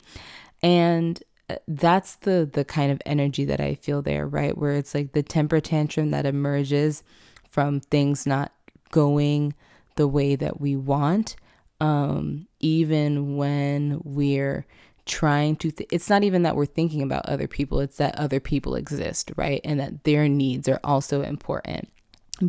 And 0.61 1.21
that's 1.67 2.15
the 2.17 2.49
the 2.51 2.65
kind 2.65 2.91
of 2.91 3.01
energy 3.05 3.45
that 3.45 3.59
I 3.59 3.75
feel 3.75 4.01
there, 4.01 4.27
right? 4.27 4.57
Where 4.57 4.73
it's 4.73 4.93
like 4.93 5.13
the 5.13 5.23
temper 5.23 5.59
tantrum 5.59 6.11
that 6.11 6.25
emerges 6.25 7.03
from 7.49 7.79
things 7.79 8.25
not 8.25 8.51
going 8.91 9.53
the 9.95 10.07
way 10.07 10.35
that 10.35 10.59
we 10.59 10.75
want, 10.75 11.35
um, 11.79 12.47
even 12.59 13.35
when 13.35 14.01
we're 14.03 14.65
trying 15.05 15.55
to 15.57 15.69
th- 15.69 15.89
it's 15.91 16.09
not 16.09 16.23
even 16.23 16.43
that 16.43 16.55
we're 16.55 16.65
thinking 16.65 17.01
about 17.01 17.27
other 17.27 17.47
people 17.47 17.81
it's 17.81 17.97
that 17.97 18.17
other 18.17 18.39
people 18.39 18.75
exist 18.75 19.31
right 19.35 19.59
and 19.65 19.79
that 19.79 20.03
their 20.05 20.29
needs 20.29 20.69
are 20.69 20.79
also 20.83 21.21
important 21.21 21.91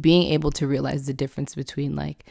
being 0.01 0.33
able 0.33 0.53
to 0.53 0.67
realize 0.67 1.07
the 1.07 1.13
difference 1.13 1.57
between 1.57 1.97
like 1.97 2.25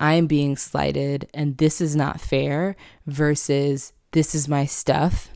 i'm 0.00 0.26
being 0.26 0.56
slighted 0.56 1.28
and 1.32 1.58
this 1.58 1.80
is 1.80 1.94
not 1.94 2.20
fair 2.20 2.74
versus 3.06 3.92
this 4.10 4.34
is 4.34 4.48
my 4.48 4.66
stuff 4.66 5.30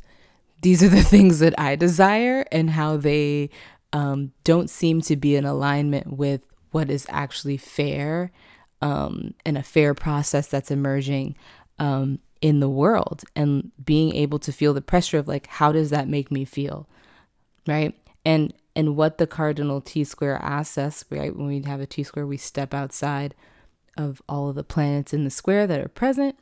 these 0.60 0.82
are 0.82 0.88
the 0.88 1.02
things 1.14 1.38
that 1.38 1.58
i 1.58 1.76
desire 1.76 2.44
and 2.52 2.70
how 2.70 2.96
they 2.96 3.50
um, 3.92 4.30
don't 4.44 4.70
seem 4.70 5.00
to 5.00 5.16
be 5.16 5.34
in 5.34 5.44
alignment 5.44 6.12
with 6.12 6.42
what 6.70 6.88
is 6.88 7.06
actually 7.08 7.56
fair 7.56 8.30
um, 8.80 9.34
and 9.44 9.58
a 9.58 9.64
fair 9.64 9.94
process 9.94 10.46
that's 10.46 10.70
emerging 10.70 11.36
um, 11.80 12.20
in 12.40 12.60
the 12.60 12.68
world 12.68 13.24
and 13.34 13.72
being 13.84 14.14
able 14.14 14.38
to 14.38 14.52
feel 14.52 14.72
the 14.72 14.80
pressure 14.80 15.18
of 15.18 15.26
like 15.26 15.48
how 15.48 15.72
does 15.72 15.90
that 15.90 16.06
make 16.06 16.30
me 16.30 16.44
feel 16.44 16.88
right? 17.66 17.94
And 18.24 18.52
and 18.76 18.96
what 18.96 19.18
the 19.18 19.26
cardinal 19.26 19.80
t 19.80 20.04
square 20.04 20.38
asks 20.42 20.78
us 20.78 21.04
right 21.10 21.34
when 21.34 21.46
we 21.46 21.62
have 21.62 21.80
a 21.80 21.86
t 21.86 22.02
square 22.02 22.26
we 22.26 22.36
step 22.36 22.74
outside 22.74 23.34
of 23.96 24.22
all 24.28 24.48
of 24.48 24.54
the 24.54 24.64
planets 24.64 25.12
in 25.12 25.24
the 25.24 25.30
square 25.30 25.66
that 25.66 25.80
are 25.80 25.88
present 25.88 26.36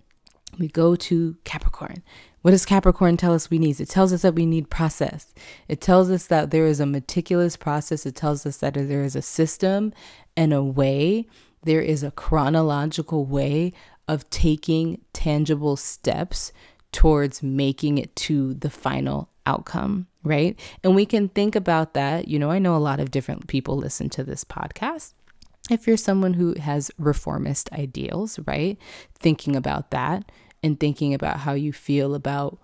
we 0.58 0.68
go 0.68 0.96
to 0.96 1.36
capricorn 1.44 2.02
what 2.42 2.52
does 2.52 2.64
capricorn 2.64 3.16
tell 3.16 3.34
us 3.34 3.50
we 3.50 3.58
need 3.58 3.80
it 3.80 3.88
tells 3.88 4.12
us 4.12 4.22
that 4.22 4.34
we 4.34 4.46
need 4.46 4.70
process 4.70 5.34
it 5.68 5.80
tells 5.80 6.10
us 6.10 6.26
that 6.26 6.50
there 6.50 6.66
is 6.66 6.80
a 6.80 6.86
meticulous 6.86 7.56
process 7.56 8.06
it 8.06 8.14
tells 8.14 8.46
us 8.46 8.58
that 8.58 8.74
there 8.74 9.02
is 9.02 9.16
a 9.16 9.22
system 9.22 9.92
and 10.36 10.52
a 10.52 10.62
way 10.62 11.26
there 11.64 11.82
is 11.82 12.02
a 12.02 12.10
chronological 12.12 13.24
way 13.24 13.72
of 14.06 14.28
taking 14.30 15.00
tangible 15.12 15.76
steps 15.76 16.52
towards 16.92 17.42
making 17.42 17.98
it 17.98 18.14
to 18.16 18.54
the 18.54 18.70
final 18.70 19.28
outcome, 19.44 20.06
right? 20.22 20.58
And 20.82 20.94
we 20.94 21.04
can 21.06 21.28
think 21.28 21.54
about 21.54 21.94
that. 21.94 22.28
You 22.28 22.38
know, 22.38 22.50
I 22.50 22.58
know 22.58 22.74
a 22.74 22.78
lot 22.78 23.00
of 23.00 23.10
different 23.10 23.46
people 23.46 23.76
listen 23.76 24.08
to 24.10 24.24
this 24.24 24.44
podcast. 24.44 25.12
If 25.70 25.86
you're 25.86 25.96
someone 25.96 26.34
who 26.34 26.54
has 26.58 26.90
reformist 26.98 27.72
ideals, 27.72 28.38
right? 28.46 28.78
Thinking 29.14 29.54
about 29.54 29.90
that 29.90 30.30
and 30.62 30.78
thinking 30.78 31.14
about 31.14 31.40
how 31.40 31.52
you 31.52 31.72
feel 31.72 32.14
about 32.14 32.58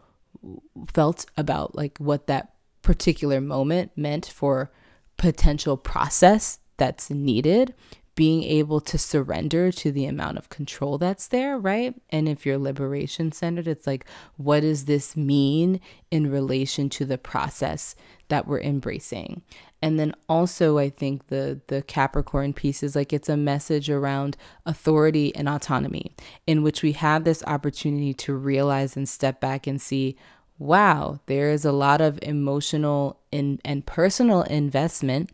felt 0.93 1.27
about 1.37 1.75
like 1.75 1.97
what 1.99 2.27
that 2.27 2.55
particular 2.83 3.41
moment 3.41 3.93
meant 3.97 4.27
for 4.27 4.71
potential 5.17 5.77
process 5.77 6.59
that's 6.77 7.09
needed 7.09 7.75
being 8.15 8.45
able 8.45 8.81
to 8.81 8.97
surrender 8.97 9.73
to 9.73 9.91
the 9.91 10.07
amount 10.07 10.39
of 10.39 10.49
control 10.49 10.99
that's 10.99 11.29
there, 11.29 11.59
right? 11.59 11.95
And 12.11 12.29
if 12.29 12.47
you're 12.47 12.59
liberation 12.59 13.33
centered, 13.33 13.67
it's 13.67 13.87
like, 13.87 14.05
what 14.37 14.61
does 14.61 14.85
this 14.85 15.17
mean 15.17 15.81
in 16.11 16.31
relation 16.31 16.89
to 16.91 17.05
the 17.05 17.19
process 17.19 17.97
that 18.29 18.47
we're 18.47 18.61
embracing? 18.61 19.43
And 19.85 20.01
then 20.01 20.14
also, 20.30 20.78
I 20.78 20.89
think 20.89 21.26
the 21.26 21.61
the 21.66 21.82
Capricorn 21.82 22.55
piece 22.55 22.82
is 22.82 22.97
like 22.97 23.12
it's 23.12 23.28
a 23.28 23.37
message 23.37 23.91
around 23.91 24.35
authority 24.64 25.37
and 25.37 25.47
autonomy, 25.47 26.14
in 26.47 26.62
which 26.62 26.82
we 26.82 26.93
have 26.93 27.24
this 27.24 27.45
opportunity 27.47 28.14
to 28.14 28.35
realize 28.35 28.97
and 28.97 29.07
step 29.07 29.43
back 29.43 29.66
and 29.66 29.78
see, 29.78 30.16
wow, 30.59 31.20
there 31.26 31.51
is 31.51 31.66
a 31.66 31.70
lot 31.70 32.01
of 32.01 32.18
emotional 32.22 33.20
and, 33.30 33.61
and 33.62 33.85
personal 33.85 34.41
investment 34.45 35.28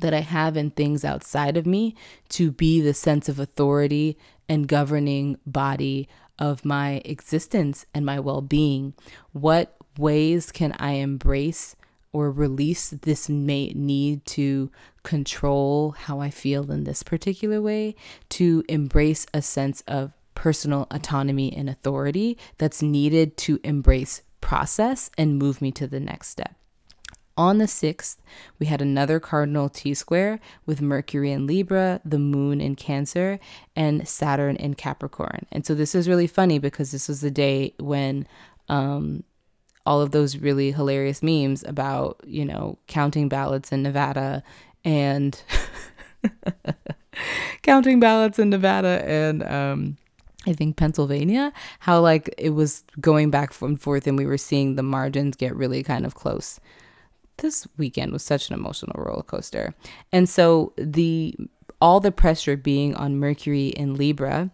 that 0.00 0.12
I 0.12 0.22
have 0.22 0.56
in 0.56 0.72
things 0.72 1.04
outside 1.04 1.56
of 1.56 1.64
me 1.64 1.94
to 2.30 2.50
be 2.50 2.80
the 2.80 2.94
sense 2.94 3.28
of 3.28 3.38
authority 3.38 4.18
and 4.48 4.66
governing 4.66 5.38
body 5.46 6.08
of 6.40 6.64
my 6.64 7.02
existence 7.04 7.86
and 7.94 8.04
my 8.04 8.18
well 8.18 8.40
being. 8.40 8.94
What 9.30 9.76
ways 9.96 10.50
can 10.50 10.74
I 10.80 10.94
embrace 10.94 11.76
or 12.12 12.30
release 12.30 12.90
this 12.90 13.28
may 13.28 13.72
need 13.74 14.24
to 14.26 14.70
control 15.02 15.92
how 15.92 16.20
I 16.20 16.30
feel 16.30 16.70
in 16.70 16.84
this 16.84 17.02
particular 17.02 17.60
way, 17.60 17.94
to 18.30 18.64
embrace 18.68 19.26
a 19.32 19.42
sense 19.42 19.82
of 19.88 20.12
personal 20.34 20.86
autonomy 20.90 21.52
and 21.54 21.68
authority 21.68 22.36
that's 22.58 22.82
needed 22.82 23.36
to 23.36 23.60
embrace 23.64 24.22
process 24.40 25.10
and 25.16 25.38
move 25.38 25.62
me 25.62 25.70
to 25.72 25.86
the 25.86 26.00
next 26.00 26.28
step. 26.28 26.54
On 27.36 27.56
the 27.56 27.64
6th, 27.64 28.16
we 28.58 28.66
had 28.66 28.82
another 28.82 29.18
cardinal 29.18 29.70
T 29.70 29.94
square 29.94 30.38
with 30.66 30.82
Mercury 30.82 31.32
in 31.32 31.46
Libra, 31.46 32.00
the 32.04 32.18
moon 32.18 32.60
in 32.60 32.74
Cancer, 32.74 33.40
and 33.74 34.06
Saturn 34.06 34.56
in 34.56 34.74
Capricorn. 34.74 35.46
And 35.50 35.64
so 35.64 35.74
this 35.74 35.94
is 35.94 36.08
really 36.08 36.26
funny 36.26 36.58
because 36.58 36.92
this 36.92 37.08
was 37.08 37.22
the 37.22 37.30
day 37.30 37.74
when 37.78 38.26
um, 38.68 39.24
all 39.84 40.00
of 40.00 40.10
those 40.12 40.36
really 40.36 40.72
hilarious 40.72 41.22
memes 41.22 41.64
about, 41.64 42.20
you 42.26 42.44
know, 42.44 42.78
counting 42.86 43.28
ballots 43.28 43.72
in 43.72 43.82
Nevada 43.82 44.42
and 44.84 45.42
counting 47.62 48.00
ballots 48.00 48.38
in 48.38 48.50
Nevada 48.50 49.02
and 49.06 49.42
um, 49.42 49.96
I 50.46 50.52
think 50.52 50.76
Pennsylvania, 50.76 51.52
how 51.80 52.00
like 52.00 52.34
it 52.38 52.50
was 52.50 52.84
going 53.00 53.30
back 53.30 53.60
and 53.60 53.80
forth 53.80 54.06
and 54.06 54.16
we 54.16 54.26
were 54.26 54.38
seeing 54.38 54.76
the 54.76 54.82
margins 54.82 55.36
get 55.36 55.54
really 55.54 55.82
kind 55.82 56.06
of 56.06 56.14
close 56.14 56.60
this 57.38 57.66
weekend 57.76 58.12
was 58.12 58.22
such 58.22 58.48
an 58.48 58.54
emotional 58.54 59.02
roller 59.02 59.22
coaster. 59.22 59.74
And 60.12 60.28
so 60.28 60.72
the 60.76 61.36
all 61.80 62.00
the 62.00 62.12
pressure 62.12 62.56
being 62.56 62.94
on 62.94 63.18
Mercury 63.18 63.68
in 63.68 63.94
Libra, 63.94 64.50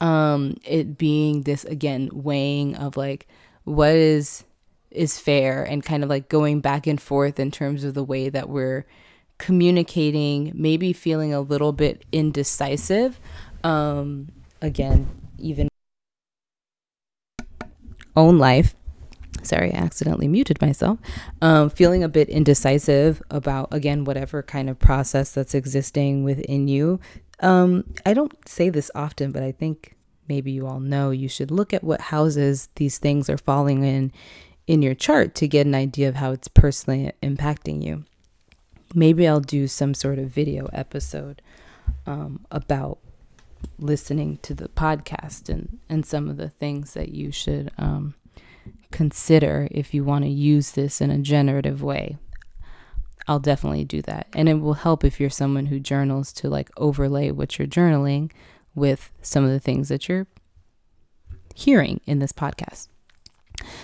um, 0.00 0.56
it 0.64 0.96
being 0.96 1.42
this 1.42 1.64
again 1.64 2.08
weighing 2.12 2.76
of 2.76 2.96
like 2.96 3.26
what 3.66 3.94
is 3.94 4.44
is 4.90 5.18
fair 5.18 5.62
and 5.62 5.84
kind 5.84 6.02
of 6.02 6.08
like 6.08 6.28
going 6.28 6.60
back 6.60 6.86
and 6.86 7.00
forth 7.00 7.38
in 7.38 7.50
terms 7.50 7.84
of 7.84 7.92
the 7.92 8.04
way 8.04 8.30
that 8.30 8.48
we're 8.48 8.86
communicating, 9.36 10.50
maybe 10.54 10.92
feeling 10.94 11.34
a 11.34 11.40
little 11.40 11.72
bit 11.72 12.04
indecisive. 12.12 13.20
Um, 13.62 14.28
again, 14.62 15.10
even 15.38 15.68
own 18.16 18.38
life 18.38 18.74
sorry, 19.42 19.72
I 19.72 19.78
accidentally 19.78 20.28
muted 20.28 20.60
myself, 20.60 20.98
um, 21.40 21.70
feeling 21.70 22.02
a 22.02 22.08
bit 22.08 22.28
indecisive 22.28 23.22
about, 23.30 23.68
again, 23.72 24.04
whatever 24.04 24.42
kind 24.42 24.68
of 24.68 24.78
process 24.78 25.32
that's 25.32 25.54
existing 25.54 26.24
within 26.24 26.68
you. 26.68 27.00
Um, 27.40 27.84
I 28.04 28.14
don't 28.14 28.32
say 28.48 28.68
this 28.68 28.90
often, 28.94 29.32
but 29.32 29.42
I 29.42 29.52
think 29.52 29.95
maybe 30.28 30.52
you 30.52 30.66
all 30.66 30.80
know 30.80 31.10
you 31.10 31.28
should 31.28 31.50
look 31.50 31.72
at 31.72 31.84
what 31.84 32.00
houses 32.00 32.68
these 32.76 32.98
things 32.98 33.28
are 33.28 33.38
falling 33.38 33.84
in 33.84 34.12
in 34.66 34.82
your 34.82 34.94
chart 34.94 35.34
to 35.36 35.46
get 35.46 35.66
an 35.66 35.74
idea 35.74 36.08
of 36.08 36.16
how 36.16 36.32
it's 36.32 36.48
personally 36.48 37.12
impacting 37.22 37.82
you. 37.82 38.04
Maybe 38.94 39.28
I'll 39.28 39.40
do 39.40 39.66
some 39.68 39.94
sort 39.94 40.18
of 40.18 40.28
video 40.28 40.68
episode 40.72 41.40
um, 42.06 42.44
about 42.50 42.98
listening 43.78 44.38
to 44.42 44.54
the 44.54 44.68
podcast 44.68 45.48
and, 45.48 45.78
and 45.88 46.04
some 46.04 46.28
of 46.28 46.36
the 46.36 46.48
things 46.48 46.94
that 46.94 47.10
you 47.10 47.30
should 47.30 47.70
um, 47.78 48.14
consider 48.90 49.68
if 49.70 49.94
you 49.94 50.04
want 50.04 50.24
to 50.24 50.30
use 50.30 50.72
this 50.72 51.00
in 51.00 51.10
a 51.10 51.18
generative 51.18 51.82
way. 51.82 52.16
I'll 53.28 53.40
definitely 53.40 53.84
do 53.84 54.02
that. 54.02 54.28
And 54.34 54.48
it 54.48 54.54
will 54.54 54.74
help 54.74 55.04
if 55.04 55.18
you're 55.18 55.30
someone 55.30 55.66
who 55.66 55.80
journals 55.80 56.32
to 56.34 56.48
like 56.48 56.70
overlay 56.76 57.30
what 57.30 57.58
you're 57.58 57.68
journaling 57.68 58.30
with 58.76 59.12
some 59.22 59.42
of 59.42 59.50
the 59.50 59.58
things 59.58 59.88
that 59.88 60.08
you're 60.08 60.28
hearing 61.54 62.00
in 62.06 62.20
this 62.20 62.32
podcast. 62.32 62.86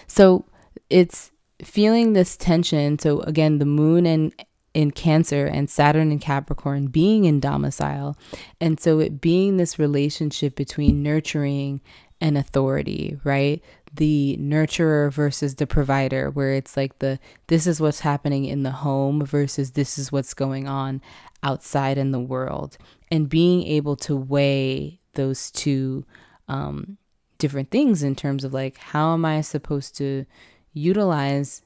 So 0.06 0.44
it's 0.88 1.32
feeling 1.64 2.12
this 2.12 2.36
tension. 2.36 2.98
So 2.98 3.20
again, 3.20 3.58
the 3.58 3.66
moon 3.66 4.06
and 4.06 4.32
in 4.74 4.90
Cancer 4.90 5.46
and 5.46 5.68
Saturn 5.68 6.12
in 6.12 6.18
Capricorn 6.18 6.86
being 6.86 7.24
in 7.24 7.40
domicile. 7.40 8.16
And 8.60 8.80
so 8.80 9.00
it 9.00 9.20
being 9.20 9.56
this 9.56 9.78
relationship 9.78 10.54
between 10.54 11.02
nurturing 11.02 11.82
and 12.20 12.38
authority, 12.38 13.18
right? 13.24 13.62
the 13.94 14.38
nurturer 14.40 15.12
versus 15.12 15.56
the 15.56 15.66
provider 15.66 16.30
where 16.30 16.52
it's 16.52 16.76
like 16.76 16.98
the 16.98 17.18
this 17.48 17.66
is 17.66 17.80
what's 17.80 18.00
happening 18.00 18.44
in 18.44 18.62
the 18.62 18.70
home 18.70 19.24
versus 19.24 19.72
this 19.72 19.98
is 19.98 20.10
what's 20.10 20.34
going 20.34 20.66
on 20.66 21.00
outside 21.42 21.98
in 21.98 22.10
the 22.10 22.20
world 22.20 22.78
and 23.12 23.28
being 23.28 23.64
able 23.64 23.94
to 23.94 24.16
weigh 24.16 25.00
those 25.14 25.52
two 25.52 26.04
um, 26.48 26.98
different 27.38 27.70
things 27.70 28.02
in 28.02 28.16
terms 28.16 28.42
of 28.42 28.52
like 28.52 28.76
how 28.78 29.12
am 29.12 29.24
i 29.24 29.40
supposed 29.40 29.96
to 29.96 30.26
utilize 30.72 31.62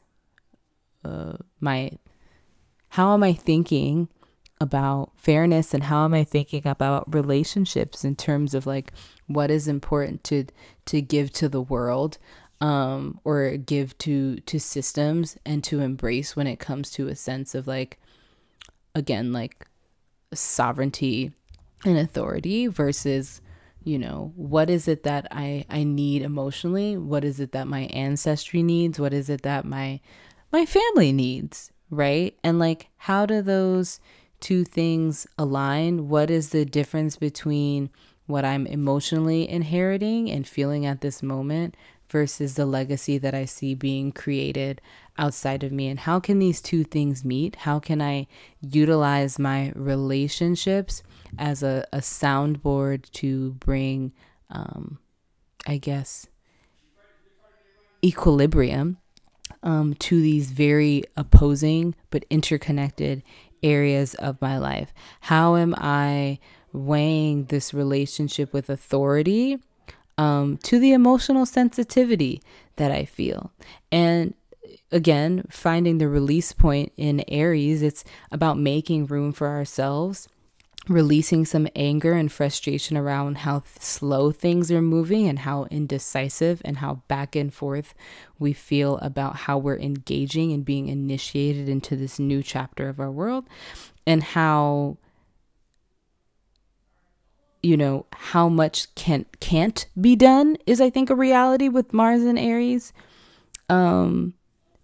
uh, 1.04 1.36
my 1.60 1.92
how 2.90 3.12
am 3.12 3.22
I 3.22 3.32
thinking 3.32 4.08
about 4.58 5.12
fairness 5.16 5.74
and 5.74 5.84
how 5.84 6.04
am 6.04 6.14
I 6.14 6.24
thinking 6.24 6.66
about 6.66 7.14
relationships 7.14 8.04
in 8.04 8.16
terms 8.16 8.54
of 8.54 8.66
like 8.66 8.92
what 9.26 9.50
is 9.50 9.68
important 9.68 10.24
to 10.24 10.46
to 10.86 11.02
give 11.02 11.30
to 11.34 11.48
the 11.48 11.60
world 11.60 12.16
um 12.62 13.20
or 13.22 13.50
give 13.58 13.96
to 13.98 14.36
to 14.40 14.58
systems 14.58 15.36
and 15.44 15.62
to 15.64 15.80
embrace 15.80 16.34
when 16.34 16.46
it 16.46 16.58
comes 16.58 16.90
to 16.92 17.08
a 17.08 17.14
sense 17.14 17.54
of 17.54 17.66
like 17.66 17.98
again 18.94 19.30
like 19.30 19.66
sovereignty 20.36 21.32
and 21.84 21.98
authority 21.98 22.66
versus 22.66 23.40
you 23.84 23.98
know 23.98 24.32
what 24.34 24.68
is 24.68 24.88
it 24.88 25.04
that 25.04 25.28
i 25.30 25.64
i 25.70 25.84
need 25.84 26.22
emotionally? 26.22 26.96
What 26.96 27.24
is 27.24 27.40
it 27.40 27.52
that 27.52 27.68
my 27.68 27.82
ancestry 27.86 28.62
needs? 28.62 28.98
What 28.98 29.12
is 29.12 29.30
it 29.30 29.42
that 29.42 29.64
my 29.64 30.00
my 30.52 30.66
family 30.66 31.12
needs 31.12 31.70
right? 31.88 32.36
And 32.42 32.58
like 32.58 32.88
how 32.96 33.26
do 33.26 33.42
those 33.42 34.00
two 34.40 34.64
things 34.64 35.26
align? 35.38 36.08
What 36.08 36.30
is 36.30 36.50
the 36.50 36.64
difference 36.64 37.16
between 37.16 37.90
what 38.26 38.44
i'm 38.44 38.66
emotionally 38.66 39.48
inheriting 39.48 40.30
and 40.30 40.46
feeling 40.46 40.84
at 40.84 41.00
this 41.00 41.22
moment 41.22 41.76
versus 42.16 42.54
the 42.54 42.66
legacy 42.66 43.18
that 43.18 43.34
i 43.34 43.44
see 43.44 43.74
being 43.74 44.10
created 44.10 44.80
outside 45.18 45.62
of 45.62 45.72
me 45.72 45.88
and 45.88 46.00
how 46.00 46.18
can 46.18 46.38
these 46.38 46.60
two 46.60 46.82
things 46.82 47.24
meet 47.24 47.56
how 47.56 47.78
can 47.78 48.00
i 48.00 48.26
utilize 48.60 49.38
my 49.38 49.72
relationships 49.74 51.02
as 51.38 51.62
a, 51.62 51.86
a 51.92 51.98
soundboard 51.98 53.10
to 53.12 53.52
bring, 53.52 54.12
um, 54.50 54.98
I 55.66 55.78
guess, 55.78 56.26
equilibrium 58.04 58.98
um, 59.62 59.94
to 59.94 60.20
these 60.20 60.50
very 60.50 61.04
opposing 61.16 61.94
but 62.10 62.24
interconnected 62.30 63.22
areas 63.62 64.14
of 64.14 64.40
my 64.40 64.58
life. 64.58 64.92
How 65.20 65.56
am 65.56 65.74
I 65.76 66.38
weighing 66.72 67.46
this 67.46 67.72
relationship 67.72 68.52
with 68.52 68.68
authority 68.68 69.58
um, 70.18 70.58
to 70.58 70.78
the 70.78 70.92
emotional 70.92 71.46
sensitivity 71.46 72.42
that 72.76 72.90
I 72.90 73.04
feel? 73.04 73.52
And 73.90 74.34
again, 74.90 75.44
finding 75.50 75.98
the 75.98 76.08
release 76.08 76.52
point 76.52 76.92
in 76.96 77.24
Aries, 77.28 77.82
it's 77.82 78.04
about 78.30 78.58
making 78.58 79.06
room 79.06 79.32
for 79.32 79.48
ourselves 79.48 80.28
releasing 80.88 81.44
some 81.44 81.66
anger 81.74 82.12
and 82.12 82.30
frustration 82.30 82.96
around 82.96 83.38
how 83.38 83.62
slow 83.78 84.30
things 84.30 84.70
are 84.70 84.82
moving 84.82 85.26
and 85.26 85.40
how 85.40 85.64
indecisive 85.64 86.62
and 86.64 86.78
how 86.78 87.02
back 87.08 87.34
and 87.34 87.52
forth 87.52 87.94
we 88.38 88.52
feel 88.52 88.96
about 88.98 89.36
how 89.36 89.58
we're 89.58 89.78
engaging 89.78 90.52
and 90.52 90.64
being 90.64 90.88
initiated 90.88 91.68
into 91.68 91.96
this 91.96 92.18
new 92.18 92.42
chapter 92.42 92.88
of 92.88 93.00
our 93.00 93.10
world 93.10 93.44
and 94.06 94.22
how 94.22 94.96
you 97.66 97.76
know 97.76 98.06
how 98.12 98.48
much 98.48 98.94
can 98.94 99.26
can't 99.40 99.86
be 100.00 100.14
done 100.14 100.56
is 100.66 100.80
i 100.80 100.88
think 100.88 101.10
a 101.10 101.14
reality 101.14 101.68
with 101.68 101.92
mars 101.92 102.22
and 102.22 102.38
aries 102.38 102.92
um 103.68 104.34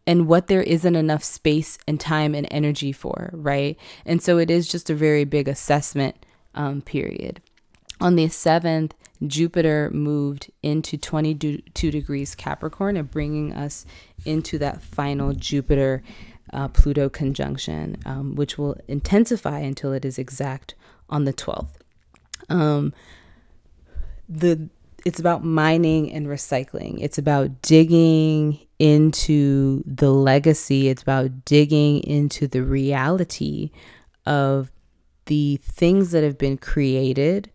and 0.07 0.27
what 0.27 0.49
there 0.49 0.63
isn't 0.63 0.97
enough 0.97 1.23
space 1.23 1.79
and 1.87 2.01
time 2.01 2.35
and 2.35 2.49
energy 2.51 2.93
for, 2.93 3.31
right? 3.33 3.79
And 4.05 4.21
so 4.21 4.39
it 4.39 4.51
is 4.51 4.69
just 4.69 4.91
a 4.91 4.95
very 4.95 5.25
big 5.25 5.49
assessment 5.49 6.27
um, 6.55 6.83
period. 6.83 7.41
On 8.01 8.17
the 8.17 8.27
7th, 8.27 8.93
Jupiter 9.25 9.91
moved 9.93 10.51
into 10.63 10.97
22 10.97 11.91
degrees 11.91 12.35
Capricorn 12.35 12.97
and 12.97 13.11
bringing 13.11 13.53
us 13.53 13.87
into 14.25 14.59
that 14.59 14.83
final 14.83 15.33
Jupiter 15.33 16.03
uh, 16.53 16.67
Pluto 16.69 17.09
conjunction, 17.09 17.97
um, 18.05 18.35
which 18.35 18.59
will 18.59 18.77
intensify 18.89 19.61
until 19.61 19.93
it 19.93 20.05
is 20.05 20.19
exact 20.19 20.75
on 21.09 21.25
the 21.25 21.33
12th. 21.33 21.82
Um, 22.49 22.93
the 24.29 24.69
it's 25.05 25.19
about 25.19 25.45
mining 25.45 26.13
and 26.13 26.27
recycling. 26.27 26.99
It's 27.01 27.19
about 27.19 27.61
digging 27.63 28.61
into 28.79 29.83
the 29.85 30.13
legacy. 30.13 30.89
It's 30.89 31.03
about 31.03 31.45
digging 31.45 32.03
into 32.05 32.47
the 32.47 32.63
reality 32.63 33.71
of 34.27 34.71
the 35.27 35.57
things 35.63 36.11
that 36.13 36.23
have 36.23 36.39
been 36.39 36.59
created, 36.59 37.51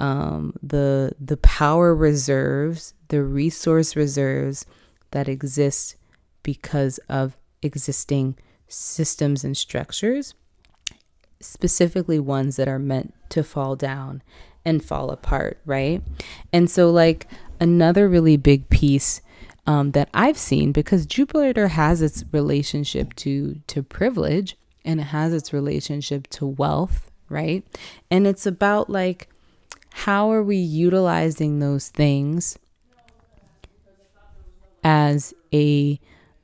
um, 0.00 0.54
the 0.62 1.12
the 1.20 1.36
power 1.38 1.94
reserves, 1.94 2.94
the 3.08 3.22
resource 3.22 3.94
reserves 3.94 4.66
that 5.12 5.28
exist 5.28 5.96
because 6.42 6.98
of 7.08 7.36
existing 7.62 8.36
systems 8.66 9.44
and 9.44 9.56
structures, 9.56 10.34
specifically 11.42 12.18
ones 12.18 12.56
that 12.56 12.68
are 12.68 12.78
meant 12.78 13.14
to 13.30 13.42
fall 13.42 13.76
down 13.76 14.22
and 14.64 14.84
fall 14.84 15.10
apart, 15.10 15.58
right? 15.66 16.02
And 16.52 16.70
so, 16.70 16.90
like, 16.90 17.26
another 17.60 18.08
really 18.08 18.36
big 18.36 18.68
piece 18.70 19.20
um, 19.66 19.92
that 19.92 20.08
I've 20.12 20.38
seen 20.38 20.72
because 20.72 21.06
Jupiter 21.06 21.68
has 21.68 22.02
its 22.02 22.24
relationship 22.32 23.14
to 23.16 23.60
to 23.68 23.82
privilege 23.82 24.56
and 24.84 25.00
it 25.00 25.04
has 25.04 25.32
its 25.32 25.52
relationship 25.52 26.26
to 26.30 26.46
wealth, 26.46 27.10
right? 27.28 27.64
And 28.10 28.26
it's 28.26 28.46
about 28.46 28.90
like 28.90 29.28
how 29.90 30.32
are 30.32 30.42
we 30.42 30.56
utilizing 30.56 31.58
those 31.58 31.88
things 31.88 32.58
as 34.82 35.32
a 35.54 36.00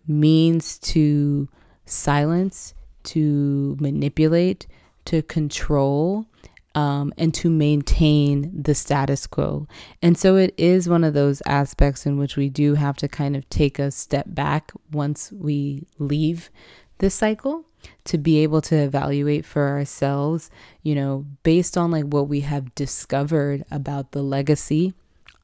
means 0.06 0.78
to 0.78 1.48
silence, 1.86 2.74
to 3.02 3.76
manipulate, 3.80 4.66
to 5.08 5.22
control, 5.22 6.26
um, 6.74 7.12
and 7.18 7.34
to 7.34 7.50
maintain 7.50 8.50
the 8.54 8.74
status 8.74 9.26
quo. 9.26 9.66
And 10.00 10.16
so 10.16 10.36
it 10.36 10.54
is 10.56 10.88
one 10.88 11.02
of 11.02 11.14
those 11.14 11.42
aspects 11.44 12.06
in 12.06 12.18
which 12.18 12.36
we 12.36 12.48
do 12.48 12.74
have 12.74 12.96
to 12.98 13.08
kind 13.08 13.34
of 13.34 13.48
take 13.48 13.78
a 13.78 13.90
step 13.90 14.26
back 14.28 14.70
once 14.92 15.32
we 15.32 15.86
leave 15.98 16.50
this 16.98 17.14
cycle 17.14 17.64
to 18.04 18.18
be 18.18 18.38
able 18.38 18.60
to 18.60 18.76
evaluate 18.76 19.44
for 19.44 19.68
ourselves, 19.68 20.50
you 20.82 20.94
know, 20.94 21.24
based 21.42 21.76
on 21.76 21.90
like 21.90 22.04
what 22.04 22.28
we 22.28 22.40
have 22.40 22.74
discovered 22.74 23.64
about 23.70 24.12
the 24.12 24.22
legacy 24.22 24.94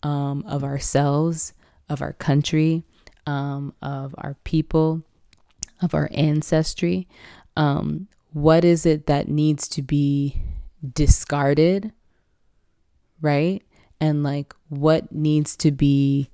um, 0.02 0.44
of 0.46 0.62
ourselves, 0.62 1.52
of 1.88 2.02
our 2.02 2.12
country, 2.12 2.84
um, 3.26 3.72
of 3.82 4.14
our 4.18 4.36
people, 4.44 5.02
of 5.82 5.94
our 5.94 6.08
ancestry. 6.12 7.08
Um, 7.56 8.08
what 8.34 8.64
is 8.64 8.84
it 8.84 9.06
that 9.06 9.28
needs 9.28 9.68
to 9.68 9.80
be 9.80 10.42
discarded, 10.92 11.92
right? 13.20 13.62
And 14.00 14.24
like 14.24 14.54
what 14.68 15.12
needs 15.12 15.56
to 15.58 15.70
be 15.70 16.28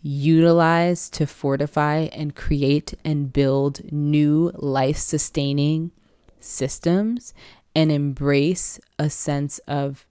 utilized 0.00 1.12
to 1.14 1.26
fortify 1.26 2.08
and 2.12 2.36
create 2.36 2.94
and 3.04 3.32
build 3.32 3.92
new 3.92 4.52
life 4.54 4.96
sustaining 4.96 5.90
systems 6.38 7.34
and 7.74 7.90
embrace 7.90 8.78
a 8.98 9.10
sense 9.10 9.58
of 9.66 10.06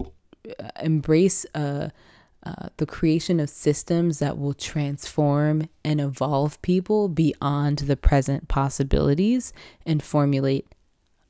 uh, 0.59 0.69
embrace 0.81 1.45
uh, 1.55 1.87
uh, 2.43 2.67
the 2.77 2.85
creation 2.85 3.39
of 3.39 3.49
systems 3.49 4.19
that 4.19 4.37
will 4.37 4.53
transform 4.53 5.69
and 5.85 6.01
evolve 6.01 6.61
people 6.61 7.07
beyond 7.07 7.79
the 7.79 7.97
present 7.97 8.47
possibilities 8.49 9.53
and 9.85 10.03
formulate 10.03 10.67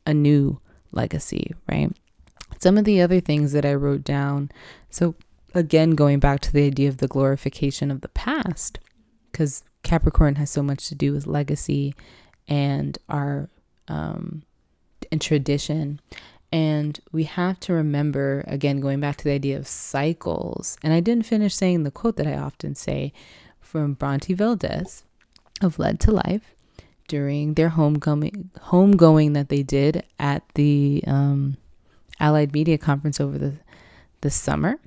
a 0.05 0.13
new 0.13 0.59
legacy, 0.91 1.53
right? 1.69 1.91
Some 2.59 2.77
of 2.77 2.85
the 2.85 3.01
other 3.01 3.19
things 3.19 3.51
that 3.53 3.65
I 3.65 3.73
wrote 3.73 4.03
down. 4.03 4.51
So, 4.89 5.15
again, 5.53 5.91
going 5.91 6.19
back 6.19 6.39
to 6.41 6.53
the 6.53 6.65
idea 6.65 6.89
of 6.89 6.97
the 6.97 7.07
glorification 7.07 7.91
of 7.91 8.01
the 8.01 8.09
past, 8.09 8.79
because 9.31 9.63
Capricorn 9.83 10.35
has 10.35 10.49
so 10.49 10.63
much 10.63 10.87
to 10.89 10.95
do 10.95 11.13
with 11.13 11.27
legacy 11.27 11.93
and 12.47 12.97
our 13.07 13.49
um, 13.87 14.43
and 15.11 15.21
tradition. 15.21 15.99
And 16.51 16.99
we 17.11 17.25
have 17.25 17.59
to 17.61 17.73
remember, 17.73 18.43
again, 18.47 18.79
going 18.79 18.99
back 18.99 19.17
to 19.17 19.23
the 19.23 19.31
idea 19.31 19.57
of 19.57 19.67
cycles. 19.67 20.77
And 20.83 20.93
I 20.93 20.99
didn't 20.99 21.25
finish 21.25 21.53
saying 21.55 21.83
the 21.83 21.91
quote 21.91 22.15
that 22.17 22.27
I 22.27 22.35
often 22.35 22.75
say 22.75 23.13
from 23.59 23.93
Bronte 23.93 24.35
Velez 24.35 25.03
of 25.61 25.77
Lead 25.77 25.99
to 26.01 26.11
Life 26.11 26.55
during 27.09 27.55
their 27.55 27.69
homecoming 27.69 28.51
homegoing 28.67 29.33
that 29.33 29.49
they 29.49 29.63
did 29.63 30.05
at 30.17 30.43
the 30.53 31.03
um, 31.05 31.57
Allied 32.21 32.53
Media 32.53 32.77
Conference 32.77 33.19
over 33.19 33.37
the, 33.37 33.55
the 34.21 34.29
summer. 34.29 34.79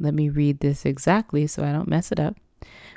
Let 0.00 0.14
me 0.14 0.30
read 0.30 0.60
this 0.60 0.86
exactly 0.86 1.46
so 1.46 1.64
I 1.64 1.72
don't 1.72 1.88
mess 1.88 2.10
it 2.10 2.20
up. 2.20 2.36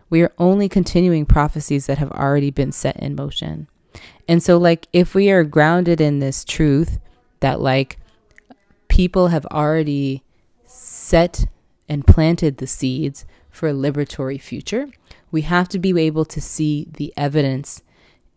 We 0.09 0.21
are 0.21 0.31
only 0.37 0.69
continuing 0.69 1.25
prophecies 1.25 1.87
that 1.87 1.97
have 1.97 2.11
already 2.11 2.51
been 2.51 2.71
set 2.71 2.97
in 2.97 3.15
motion. 3.15 3.67
And 4.27 4.41
so, 4.41 4.57
like, 4.57 4.87
if 4.93 5.13
we 5.15 5.29
are 5.31 5.43
grounded 5.43 5.99
in 5.99 6.19
this 6.19 6.45
truth 6.45 6.99
that, 7.39 7.59
like, 7.59 7.99
people 8.87 9.27
have 9.27 9.45
already 9.47 10.23
set 10.65 11.47
and 11.87 12.05
planted 12.05 12.57
the 12.57 12.67
seeds 12.67 13.25
for 13.49 13.69
a 13.69 13.73
liberatory 13.73 14.39
future, 14.39 14.87
we 15.31 15.41
have 15.41 15.67
to 15.69 15.79
be 15.79 15.99
able 15.99 16.25
to 16.25 16.41
see 16.41 16.87
the 16.91 17.13
evidence 17.17 17.81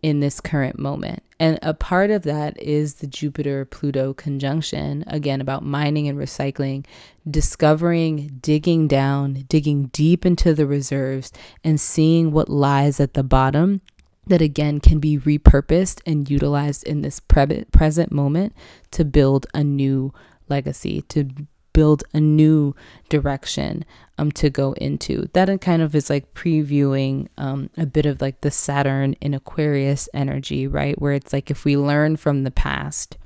in 0.02 0.20
this 0.20 0.40
current 0.40 0.78
moment. 0.78 1.22
And 1.38 1.58
a 1.62 1.74
part 1.74 2.10
of 2.10 2.22
that 2.22 2.60
is 2.60 2.94
the 2.94 3.06
Jupiter 3.06 3.64
Pluto 3.64 4.12
conjunction, 4.14 5.04
again, 5.06 5.40
about 5.40 5.64
mining 5.64 6.08
and 6.08 6.18
recycling, 6.18 6.84
discovering, 7.28 8.38
digging 8.40 8.88
down, 8.88 9.44
digging 9.48 9.86
deep 9.86 10.26
into 10.26 10.54
the 10.54 10.66
reserves, 10.66 11.32
and 11.64 11.80
seeing 11.80 12.32
what 12.32 12.48
lies 12.48 13.00
at 13.00 13.14
the 13.14 13.24
bottom 13.24 13.80
that 14.26 14.40
again 14.40 14.78
can 14.78 15.00
be 15.00 15.18
repurposed 15.18 16.00
and 16.06 16.30
utilized 16.30 16.84
in 16.84 17.02
this 17.02 17.18
pre- 17.18 17.64
present 17.72 18.12
moment 18.12 18.54
to 18.92 19.04
build 19.04 19.46
a 19.52 19.64
new 19.64 20.12
legacy, 20.48 21.02
to 21.02 21.28
build 21.72 22.04
a 22.12 22.20
new 22.20 22.74
direction 23.08 23.84
um, 24.18 24.30
to 24.32 24.50
go 24.50 24.72
into. 24.74 25.28
That 25.32 25.60
kind 25.60 25.82
of 25.82 25.94
is 25.94 26.10
like 26.10 26.34
previewing 26.34 27.28
um, 27.38 27.70
a 27.76 27.86
bit 27.86 28.06
of 28.06 28.20
like 28.20 28.40
the 28.42 28.50
Saturn 28.50 29.14
in 29.14 29.34
Aquarius 29.34 30.08
energy, 30.14 30.66
right? 30.66 31.00
Where 31.00 31.12
it's 31.12 31.32
like 31.32 31.50
if 31.50 31.64
we 31.64 31.76
learn 31.76 32.16
from 32.16 32.44
the 32.44 32.50
past, 32.50 33.16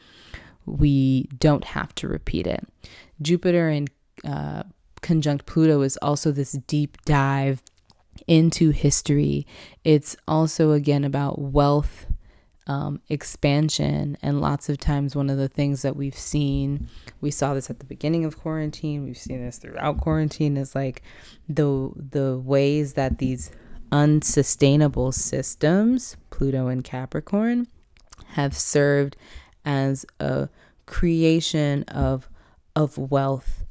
we 0.64 1.28
don't 1.38 1.64
have 1.64 1.94
to 1.96 2.08
repeat 2.08 2.46
it. 2.46 2.66
Jupiter 3.20 3.68
in 3.68 3.88
uh, 4.24 4.64
conjunct 5.02 5.46
Pluto 5.46 5.82
is 5.82 5.96
also 5.98 6.32
this 6.32 6.52
deep 6.52 6.98
dive 7.04 7.62
into 8.26 8.70
history. 8.70 9.46
It's 9.84 10.16
also, 10.26 10.72
again, 10.72 11.04
about 11.04 11.38
wealth 11.38 12.06
um, 12.66 13.00
expansion. 13.08 14.16
And 14.22 14.40
lots 14.40 14.68
of 14.68 14.78
times, 14.78 15.14
one 15.14 15.30
of 15.30 15.38
the 15.38 15.48
things 15.48 15.82
that 15.82 15.96
we've 15.96 16.16
seen, 16.16 16.88
we 17.20 17.30
saw 17.30 17.54
this 17.54 17.70
at 17.70 17.78
the 17.78 17.84
beginning 17.86 18.24
of 18.24 18.38
quarantine, 18.38 19.04
we've 19.04 19.18
seen 19.18 19.44
this 19.44 19.58
throughout 19.58 20.00
quarantine, 20.00 20.56
is 20.56 20.74
like 20.74 21.02
the, 21.48 21.90
the 21.96 22.38
ways 22.38 22.94
that 22.94 23.18
these 23.18 23.50
unsustainable 23.92 25.12
systems, 25.12 26.16
Pluto 26.30 26.66
and 26.68 26.82
Capricorn, 26.82 27.68
have 28.28 28.56
served 28.56 29.16
as 29.64 30.06
a 30.20 30.48
creation 30.86 31.82
of 31.84 32.28
of 32.76 32.98
wealth 32.98 33.64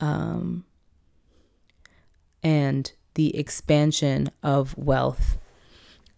um, 0.00 0.64
and 2.42 2.92
the 3.14 3.36
expansion 3.36 4.30
of 4.42 4.76
wealth 4.76 5.38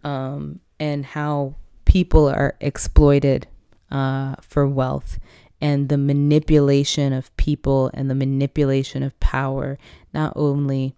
um, 0.03 0.61
and 0.78 1.07
how 1.07 1.55
people 1.93 2.26
are 2.26 2.57
exploited 2.59 3.47
uh, 3.90 4.34
for 4.40 4.66
wealth 4.66 5.18
and 5.61 5.90
the 5.90 5.99
manipulation 5.99 7.12
of 7.12 7.36
people 7.36 7.90
and 7.93 8.09
the 8.09 8.14
manipulation 8.14 9.03
of 9.03 9.20
power, 9.20 9.76
not 10.14 10.32
only 10.34 10.97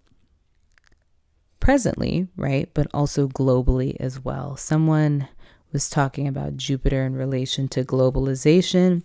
presently, 1.59 2.29
right, 2.37 2.69
but 2.73 2.87
also 2.93 3.27
globally 3.27 3.97
as 3.99 4.23
well. 4.23 4.55
Someone 4.55 5.27
was 5.73 5.89
talking 5.89 6.29
about 6.29 6.55
Jupiter 6.55 7.03
in 7.05 7.13
relation 7.13 7.67
to 7.67 7.83
globalization, 7.83 9.03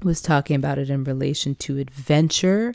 was 0.00 0.22
talking 0.22 0.54
about 0.54 0.78
it 0.78 0.90
in 0.90 1.02
relation 1.02 1.56
to 1.56 1.78
adventure 1.78 2.72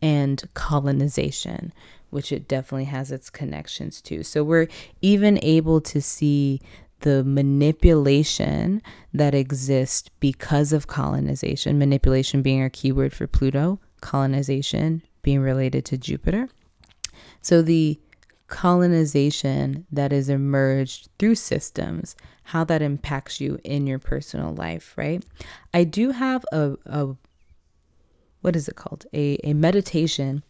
and 0.00 0.40
colonization, 0.54 1.72
which 2.10 2.30
it 2.30 2.46
definitely 2.46 2.84
has 2.84 3.10
its 3.10 3.28
connections 3.28 4.00
to. 4.02 4.22
So 4.22 4.44
we're 4.44 4.68
even 5.02 5.40
able 5.42 5.80
to 5.80 6.00
see 6.00 6.60
the 7.04 7.22
manipulation 7.22 8.82
that 9.12 9.34
exists 9.34 10.08
because 10.20 10.72
of 10.72 10.86
colonization, 10.86 11.78
manipulation 11.78 12.40
being 12.40 12.62
our 12.62 12.70
keyword 12.70 13.12
for 13.12 13.26
Pluto, 13.26 13.78
colonization 14.00 15.02
being 15.22 15.40
related 15.40 15.84
to 15.84 15.98
Jupiter. 15.98 16.48
So 17.42 17.60
the 17.60 18.00
colonization 18.46 19.86
that 19.92 20.14
is 20.14 20.30
emerged 20.30 21.10
through 21.18 21.34
systems, 21.34 22.16
how 22.44 22.64
that 22.64 22.80
impacts 22.80 23.38
you 23.38 23.58
in 23.64 23.86
your 23.86 23.98
personal 23.98 24.54
life, 24.54 24.94
right? 24.96 25.22
I 25.74 25.84
do 25.84 26.10
have 26.10 26.44
a, 26.52 26.76
a 26.86 27.16
what 28.40 28.56
is 28.56 28.66
it 28.66 28.76
called? 28.76 29.06
A, 29.12 29.38
a 29.44 29.52
meditation 29.52 30.42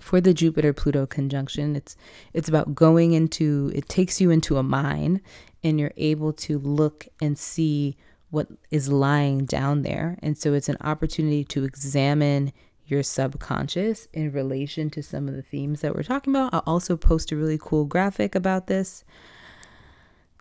for 0.00 0.20
the 0.20 0.34
Jupiter 0.34 0.72
Pluto 0.72 1.06
conjunction. 1.06 1.76
It's 1.76 1.96
it's 2.32 2.48
about 2.48 2.74
going 2.74 3.12
into 3.12 3.70
it 3.74 3.88
takes 3.88 4.20
you 4.20 4.30
into 4.30 4.56
a 4.56 4.62
mine 4.62 5.20
and 5.62 5.78
you're 5.78 5.92
able 5.96 6.32
to 6.32 6.58
look 6.58 7.06
and 7.20 7.38
see 7.38 7.96
what 8.30 8.48
is 8.70 8.90
lying 8.90 9.44
down 9.44 9.82
there. 9.82 10.18
And 10.22 10.36
so 10.38 10.54
it's 10.54 10.68
an 10.68 10.78
opportunity 10.80 11.44
to 11.44 11.64
examine 11.64 12.52
your 12.86 13.02
subconscious 13.02 14.08
in 14.12 14.32
relation 14.32 14.90
to 14.90 15.02
some 15.02 15.28
of 15.28 15.34
the 15.34 15.42
themes 15.42 15.80
that 15.82 15.94
we're 15.94 16.02
talking 16.02 16.34
about. 16.34 16.52
I'll 16.52 16.62
also 16.66 16.96
post 16.96 17.30
a 17.30 17.36
really 17.36 17.58
cool 17.60 17.84
graphic 17.84 18.34
about 18.34 18.66
this 18.66 19.04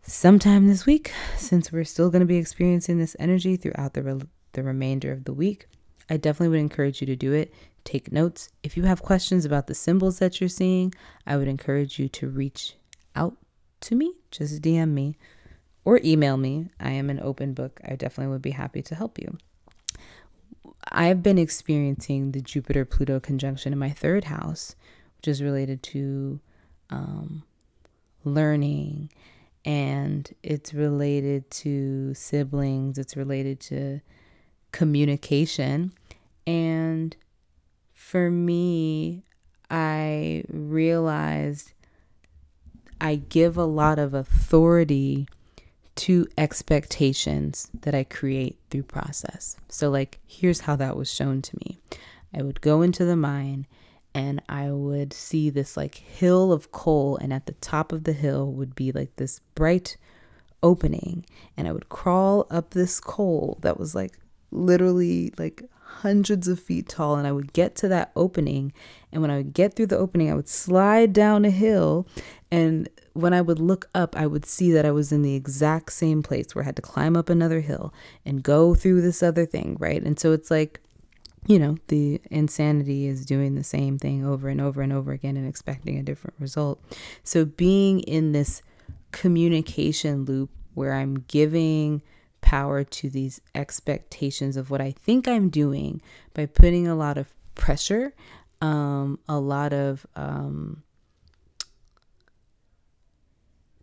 sometime 0.04 0.68
this 0.68 0.86
week 0.86 1.12
since 1.38 1.72
we're 1.72 1.84
still 1.84 2.10
going 2.10 2.22
to 2.22 2.26
be 2.26 2.38
experiencing 2.38 2.98
this 2.98 3.16
energy 3.20 3.56
throughout 3.56 3.94
the 3.94 4.04
re- 4.04 4.28
the 4.54 4.64
remainder 4.64 5.12
of 5.12 5.26
the 5.26 5.34
week. 5.34 5.68
I 6.10 6.18
definitely 6.18 6.50
would 6.50 6.60
encourage 6.60 7.00
you 7.02 7.08
to 7.08 7.16
do 7.16 7.32
it. 7.32 7.54
Take 7.84 8.12
notes. 8.12 8.50
If 8.64 8.78
you 8.78 8.84
have 8.84 9.02
questions 9.02 9.46
about 9.46 9.68
the 9.68 9.74
symbols 9.74 10.20
that 10.20 10.40
you're 10.40 10.50
seeing, 10.50 10.94
I 11.26 11.38
would 11.38 11.48
encourage 11.48 12.00
you 12.00 12.08
to 12.10 12.30
reach 12.30 12.76
out 13.16 13.38
to 13.82 13.96
me, 13.96 14.14
just 14.30 14.62
DM 14.62 14.90
me 14.90 15.18
or 15.84 16.00
email 16.04 16.38
me. 16.38 16.70
I 16.80 16.92
am 16.92 17.10
an 17.10 17.20
open 17.20 17.54
book. 17.54 17.80
I 17.84 17.96
definitely 17.96 18.32
would 18.32 18.42
be 18.42 18.52
happy 18.52 18.82
to 18.84 18.96
help 18.96 19.20
you. 19.20 19.38
I've 20.92 21.24
been 21.24 21.38
experiencing 21.38 22.32
the 22.32 22.42
Jupiter 22.42 22.86
Pluto 22.86 23.20
conjunction 23.20 23.74
in 23.74 23.80
my 23.80 23.90
third 23.90 24.26
house, 24.26 24.76
which 25.18 25.28
is 25.28 25.42
related 25.42 25.84
to 25.84 26.40
um, 26.90 27.44
learning 28.24 29.10
and 29.64 30.34
it's 30.42 30.74
related 30.74 31.50
to 31.52 32.14
siblings, 32.16 32.98
it's 32.98 33.16
related 33.16 33.60
to 33.60 34.02
communication. 34.72 35.94
And 36.48 37.16
for 38.12 38.30
me, 38.30 39.24
I 39.70 40.44
realized 40.50 41.72
I 43.00 43.16
give 43.16 43.56
a 43.56 43.64
lot 43.64 44.00
of 44.00 44.14
authority 44.14 45.30
to 45.96 46.28
expectations 46.38 47.70
that 47.74 47.96
I 47.96 48.04
create 48.04 48.60
through 48.70 48.84
process. 48.84 49.56
So, 49.70 49.90
like, 49.90 50.20
here's 50.28 50.60
how 50.60 50.76
that 50.76 50.98
was 50.98 51.14
shown 51.14 51.42
to 51.42 51.58
me 51.66 51.80
I 52.36 52.42
would 52.42 52.60
go 52.60 52.82
into 52.82 53.06
the 53.06 53.16
mine 53.16 53.66
and 54.14 54.42
I 54.50 54.72
would 54.72 55.14
see 55.14 55.50
this 55.50 55.78
like 55.78 55.96
hill 55.96 56.52
of 56.52 56.74
coal, 56.74 57.16
and 57.16 57.32
at 57.32 57.46
the 57.46 57.54
top 57.54 57.94
of 57.94 58.04
the 58.04 58.12
hill 58.12 58.52
would 58.52 58.76
be 58.76 58.92
like 58.92 59.16
this 59.16 59.40
bright 59.56 59.96
opening, 60.62 61.26
and 61.56 61.66
I 61.66 61.72
would 61.72 61.88
crawl 61.88 62.46
up 62.52 62.72
this 62.72 63.00
coal 63.00 63.58
that 63.62 63.80
was 63.80 63.96
like 63.96 64.20
literally 64.52 65.32
like 65.38 65.64
hundreds 66.00 66.48
of 66.48 66.60
feet 66.60 66.88
tall 66.88 67.16
and 67.16 67.28
I 67.28 67.32
would 67.32 67.54
get 67.54 67.76
to 67.78 67.88
that 67.90 68.12
opening 68.16 68.74
and 69.12 69.22
when 69.22 69.32
I 69.32 69.38
would 69.38 69.54
get 69.54 69.76
through 69.76 69.88
the 69.88 69.98
opening 69.98 70.32
I 70.32 70.36
would 70.36 70.50
slide 70.50 71.14
down 71.14 71.46
a 71.46 71.50
hill 71.50 72.08
and 72.50 72.90
when 73.14 73.34
I 73.34 73.42
would 73.42 73.60
look 73.60 73.90
up 73.94 74.16
I 74.16 74.26
would 74.26 74.46
see 74.46 74.72
that 74.72 74.86
I 74.86 74.92
was 74.92 75.12
in 75.12 75.22
the 75.22 75.36
exact 75.36 75.94
same 75.94 76.24
place 76.24 76.56
where 76.56 76.64
I 76.64 76.66
had 76.66 76.76
to 76.78 76.82
climb 76.82 77.16
up 77.16 77.30
another 77.30 77.60
hill 77.60 77.94
and 78.26 78.44
go 78.44 78.74
through 78.74 79.02
this 79.02 79.22
other 79.22 79.46
thing 79.46 79.78
right? 79.80 80.02
And 80.02 80.20
so 80.20 80.32
it's 80.32 80.50
like 80.50 80.80
you 81.48 81.58
know 81.58 81.78
the 81.88 82.22
insanity 82.30 83.08
is 83.08 83.26
doing 83.26 83.56
the 83.56 83.64
same 83.64 83.98
thing 83.98 84.26
over 84.26 84.48
and 84.48 84.62
over 84.62 84.82
and 84.82 84.94
over 84.94 85.12
again 85.12 85.38
and 85.38 85.48
expecting 85.48 85.98
a 85.98 86.04
different 86.04 86.36
result. 86.40 86.80
So 87.24 87.46
being 87.46 88.02
in 88.02 88.32
this 88.32 88.62
communication 89.12 90.26
loop 90.26 90.50
where 90.74 90.94
I'm 90.94 91.26
giving 91.28 92.02
power 92.52 92.84
to 92.84 93.10
these 93.10 93.40
expectations 93.56 94.58
of 94.58 94.70
what 94.70 94.82
I 94.82 94.92
think 94.92 95.26
I'm 95.26 95.48
doing 95.48 96.02
by 96.34 96.48
putting 96.48 96.86
a 96.86 96.96
lot 96.96 97.18
of 97.18 97.34
pressure, 97.56 98.14
um, 98.60 99.20
a 99.30 99.40
lot 99.40 99.72
of 99.72 100.06
um, 100.18 100.84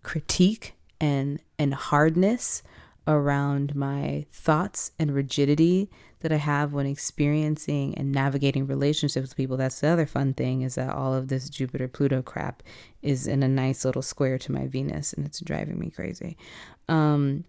critique 0.03 0.75
and 1.01 1.41
and 1.59 1.73
hardness 1.73 2.63
around 3.07 3.75
my 3.75 4.27
thoughts 4.31 4.91
and 4.99 5.15
rigidity 5.15 5.89
that 6.21 6.31
I 6.31 6.37
have 6.37 6.75
when 6.75 6.85
experiencing 6.85 7.95
and 7.95 8.13
navigating 8.13 8.67
relationships 8.67 9.31
with 9.31 9.37
people. 9.37 9.57
That's 9.57 9.81
the 9.81 9.89
other 9.89 10.05
fun 10.05 10.35
thing 10.35 10.61
is 10.61 10.75
that 10.75 10.95
all 10.95 11.15
of 11.15 11.29
this 11.29 11.49
Jupiter 11.49 11.89
Pluto 11.89 12.21
crap 12.21 12.63
is 13.01 13.27
in 13.27 13.43
a 13.43 13.49
nice 13.49 13.87
little 13.87 14.03
square 14.03 14.37
to 14.37 14.53
my 14.53 14.67
Venus 14.67 15.15
and 15.15 15.25
it's 15.25 15.41
driving 15.41 15.79
me 15.79 15.89
crazy. 15.89 16.37
Um, 16.87 17.45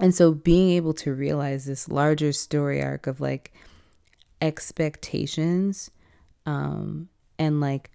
and 0.00 0.14
so 0.14 0.32
being 0.32 0.70
able 0.70 0.94
to 0.94 1.14
realize 1.14 1.64
this 1.64 1.88
larger 1.88 2.32
story 2.32 2.82
arc 2.82 3.06
of 3.06 3.20
like 3.20 3.52
expectations 4.40 5.90
um, 6.46 7.08
and 7.38 7.60
like 7.60 7.90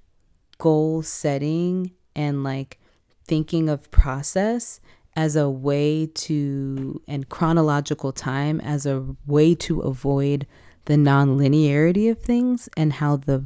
goal 0.57 1.01
setting 1.01 1.91
and 2.15 2.43
like 2.43 2.79
thinking 3.25 3.69
of 3.69 3.89
process 3.91 4.79
as 5.15 5.35
a 5.35 5.49
way 5.49 6.05
to 6.05 7.01
and 7.07 7.29
chronological 7.29 8.11
time 8.11 8.59
as 8.61 8.85
a 8.85 9.05
way 9.25 9.53
to 9.53 9.81
avoid 9.81 10.47
the 10.85 10.97
non-linearity 10.97 12.09
of 12.09 12.19
things 12.19 12.69
and 12.77 12.93
how 12.93 13.17
the 13.17 13.43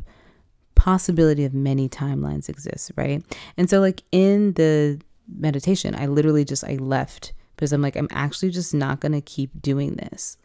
possibility 0.75 1.43
of 1.45 1.53
many 1.53 1.89
timelines 1.89 2.49
exists 2.49 2.91
right? 2.95 3.23
And 3.57 3.69
so 3.69 3.79
like 3.79 4.03
in 4.11 4.53
the 4.53 5.01
meditation 5.39 5.95
i 5.95 6.05
literally 6.05 6.43
just 6.43 6.65
i 6.65 6.75
left 6.75 7.31
because 7.55 7.71
I'm 7.71 7.81
like, 7.81 7.95
I'm 7.95 8.07
actually 8.11 8.51
just 8.51 8.73
not 8.73 8.99
going 8.99 9.11
to 9.11 9.21
keep 9.21 9.61
doing 9.61 9.95
this. 9.95 10.37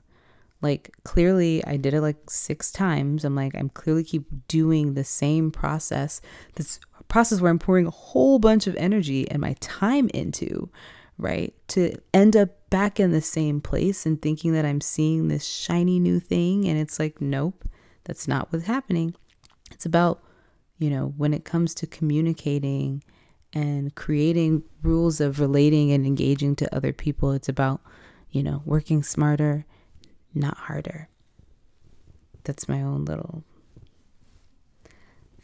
Like, 0.61 0.95
clearly, 1.05 1.65
I 1.65 1.77
did 1.77 1.95
it 1.95 2.01
like 2.01 2.29
six 2.29 2.73
times. 2.73 3.25
I'm 3.25 3.37
like, 3.37 3.55
I'm 3.55 3.69
clearly 3.69 4.03
keep 4.03 4.27
doing 4.49 4.95
the 4.95 5.05
same 5.05 5.51
process. 5.51 6.21
This 6.57 6.81
process 7.07 7.41
where 7.41 7.51
I'm 7.51 7.59
pouring 7.61 7.87
a 7.87 7.91
whole 7.91 8.39
bunch 8.39 8.67
of 8.67 8.77
energy 8.77 9.31
and 9.31 9.41
my 9.41 9.55
time 9.61 10.11
into, 10.13 10.69
right? 11.17 11.55
To 11.69 11.95
end 12.13 12.37
up 12.37 12.69
back 12.71 12.99
in 12.99 13.13
the 13.13 13.21
same 13.21 13.61
place 13.61 14.05
and 14.05 14.21
thinking 14.21 14.53
that 14.53 14.65
I'm 14.65 14.81
seeing 14.81 15.29
this 15.29 15.47
shiny 15.47 16.01
new 16.01 16.19
thing. 16.21 16.67
And 16.67 16.79
it's 16.79 16.99
like, 16.99 17.21
nope, 17.21 17.65
that's 18.05 18.27
not 18.27 18.53
what's 18.53 18.67
happening. 18.67 19.15
It's 19.71 19.87
about, 19.87 20.23
you 20.79 20.91
know, 20.91 21.15
when 21.17 21.33
it 21.33 21.45
comes 21.45 21.73
to 21.75 21.87
communicating 21.87 23.03
and 23.53 23.95
creating 23.95 24.63
rules 24.83 25.21
of 25.21 25.41
relating 25.41 25.93
and 25.93 26.07
engaging 26.07 26.55
to 26.57 26.75
other 26.75 26.93
people, 26.93 27.33
it's 27.33 27.49
about, 27.49 27.81
you 28.31 28.43
know, 28.43 28.63
working 28.65 29.03
smarter, 29.03 29.65
not 30.35 30.57
harder. 30.57 31.09
That's 32.45 32.69
my 32.69 32.83
own 32.83 33.05
little 33.05 33.45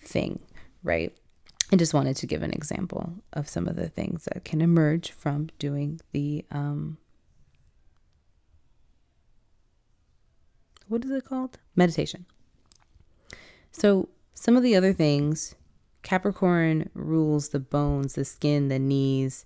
thing, 0.00 0.40
right? 0.82 1.12
I 1.72 1.76
just 1.76 1.94
wanted 1.94 2.16
to 2.16 2.26
give 2.26 2.42
an 2.42 2.52
example 2.52 3.14
of 3.32 3.48
some 3.48 3.66
of 3.66 3.76
the 3.76 3.88
things 3.88 4.24
that 4.26 4.44
can 4.44 4.60
emerge 4.60 5.10
from 5.10 5.48
doing 5.58 6.00
the 6.12 6.44
um, 6.50 6.98
what 10.88 11.04
is 11.04 11.10
it 11.10 11.24
called? 11.24 11.58
Meditation. 11.74 12.26
So, 13.72 14.08
some 14.34 14.56
of 14.56 14.62
the 14.62 14.76
other 14.76 14.92
things 14.92 15.54
Capricorn 16.04 16.88
rules 16.94 17.48
the 17.48 17.58
bones, 17.58 18.14
the 18.14 18.24
skin, 18.24 18.68
the 18.68 18.78
knees. 18.78 19.44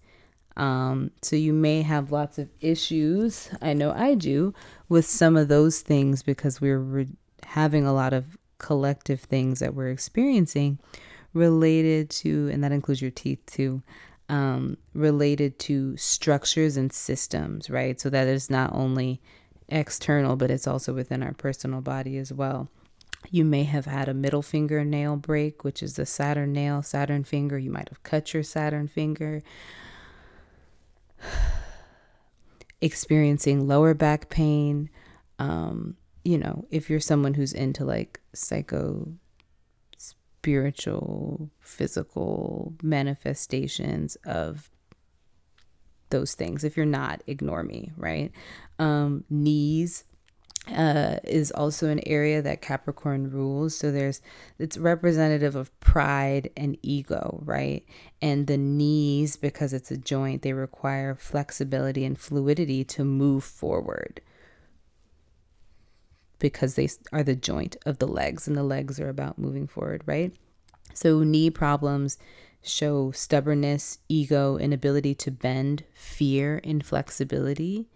Um, 0.59 1.12
so, 1.22 1.36
you 1.36 1.52
may 1.52 1.82
have 1.82 2.12
lots 2.12 2.36
of 2.36 2.50
issues. 2.61 3.48
I 3.62 3.72
know 3.72 3.92
I 3.92 4.14
do 4.14 4.52
with 4.88 5.06
some 5.06 5.36
of 5.36 5.48
those 5.48 5.80
things 5.80 6.22
because 6.22 6.61
we're 6.61 6.80
re- 6.80 7.09
having 7.44 7.86
a 7.86 7.94
lot 7.94 8.12
of 8.12 8.36
collective 8.59 9.20
things 9.20 9.61
that 9.61 9.74
we're 9.74 9.90
experiencing 9.90 10.78
related 11.32 12.11
to, 12.11 12.50
and 12.52 12.62
that 12.64 12.72
includes 12.72 13.00
your 13.00 13.12
teeth 13.12 13.40
too, 13.46 13.82
um, 14.28 14.76
related 14.94 15.59
to 15.61 15.96
structures 15.96 16.76
and 16.76 16.92
systems, 16.92 17.70
right? 17.70 18.00
So 18.00 18.11
that 18.11 18.26
is 18.26 18.50
not 18.50 18.74
only 18.74 19.20
external, 19.68 20.36
but 20.36 20.50
it's 20.50 20.66
also 20.66 20.92
within 20.92 21.22
our 21.22 21.34
personal 21.34 21.80
body 21.80 22.18
as 22.18 22.32
well. 22.32 22.68
You 23.30 23.44
may 23.44 23.64
have 23.64 23.86
had 23.86 24.08
a 24.08 24.14
middle 24.14 24.42
finger 24.42 24.84
nail 24.84 25.16
break, 25.16 25.64
which 25.64 25.82
is 25.82 25.96
the 25.96 26.06
Saturn 26.06 26.52
nail, 26.52 26.82
Saturn 26.82 27.24
finger. 27.24 27.58
You 27.58 27.70
might 27.70 27.88
have 27.88 28.02
cut 28.02 28.32
your 28.32 28.42
Saturn 28.42 28.88
finger. 28.88 29.42
Experiencing 32.80 33.66
lower 33.66 33.92
back 33.92 34.28
pain. 34.28 34.88
Um, 35.38 35.96
you 36.24 36.38
know, 36.38 36.64
if 36.70 36.88
you're 36.88 37.00
someone 37.00 37.34
who's 37.34 37.52
into 37.52 37.84
like 37.84 38.20
psycho 38.32 39.12
spiritual, 39.98 41.50
physical 41.60 42.72
manifestations 42.82 44.16
of 44.24 44.70
those 46.10 46.34
things. 46.34 46.64
If 46.64 46.76
you're 46.76 46.86
not, 46.86 47.22
ignore 47.26 47.62
me, 47.62 47.92
right? 47.96 48.32
Um, 48.78 49.24
knees 49.28 50.04
uh, 50.74 51.18
is 51.24 51.50
also 51.52 51.88
an 51.88 52.00
area 52.06 52.42
that 52.42 52.62
Capricorn 52.62 53.30
rules. 53.30 53.76
So 53.76 53.90
there's 53.90 54.20
it's 54.58 54.76
representative 54.76 55.56
of 55.56 55.78
pride 55.80 56.50
and 56.56 56.76
ego, 56.82 57.40
right? 57.44 57.84
And 58.20 58.46
the 58.46 58.56
knees, 58.56 59.36
because 59.36 59.72
it's 59.72 59.90
a 59.90 59.96
joint, 59.96 60.42
they 60.42 60.52
require 60.52 61.14
flexibility 61.14 62.04
and 62.04 62.18
fluidity 62.18 62.84
to 62.84 63.04
move 63.04 63.44
forward 63.44 64.20
because 66.38 66.74
they 66.74 66.88
are 67.12 67.22
the 67.22 67.34
joint 67.34 67.76
of 67.84 67.98
the 67.98 68.06
legs, 68.06 68.46
and 68.46 68.56
the 68.56 68.62
legs 68.62 69.00
are 69.00 69.08
about 69.08 69.38
moving 69.38 69.66
forward, 69.66 70.02
right? 70.06 70.32
So 70.94 71.22
knee 71.22 71.50
problems 71.50 72.18
show 72.62 73.10
stubbornness, 73.12 73.98
ego, 74.08 74.56
inability 74.56 75.14
to 75.16 75.30
bend, 75.30 75.84
fear, 75.94 76.58
inflexibility 76.58 77.88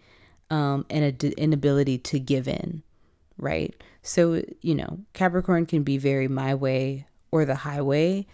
um, 0.53 0.85
and 0.91 1.03
an 1.03 1.15
d- 1.15 1.35
inability 1.39 1.97
to 1.97 2.21
give 2.21 2.47
in, 2.47 2.83
right? 3.39 3.75
So, 4.03 4.43
you 4.61 4.75
know, 4.75 4.99
Capricorn 5.15 5.65
can 5.65 5.83
be 5.83 5.97
very 5.97 6.29
my 6.29 6.55
way 6.55 7.07
or 7.31 7.47
the 7.47 7.55
highway, 7.55 8.27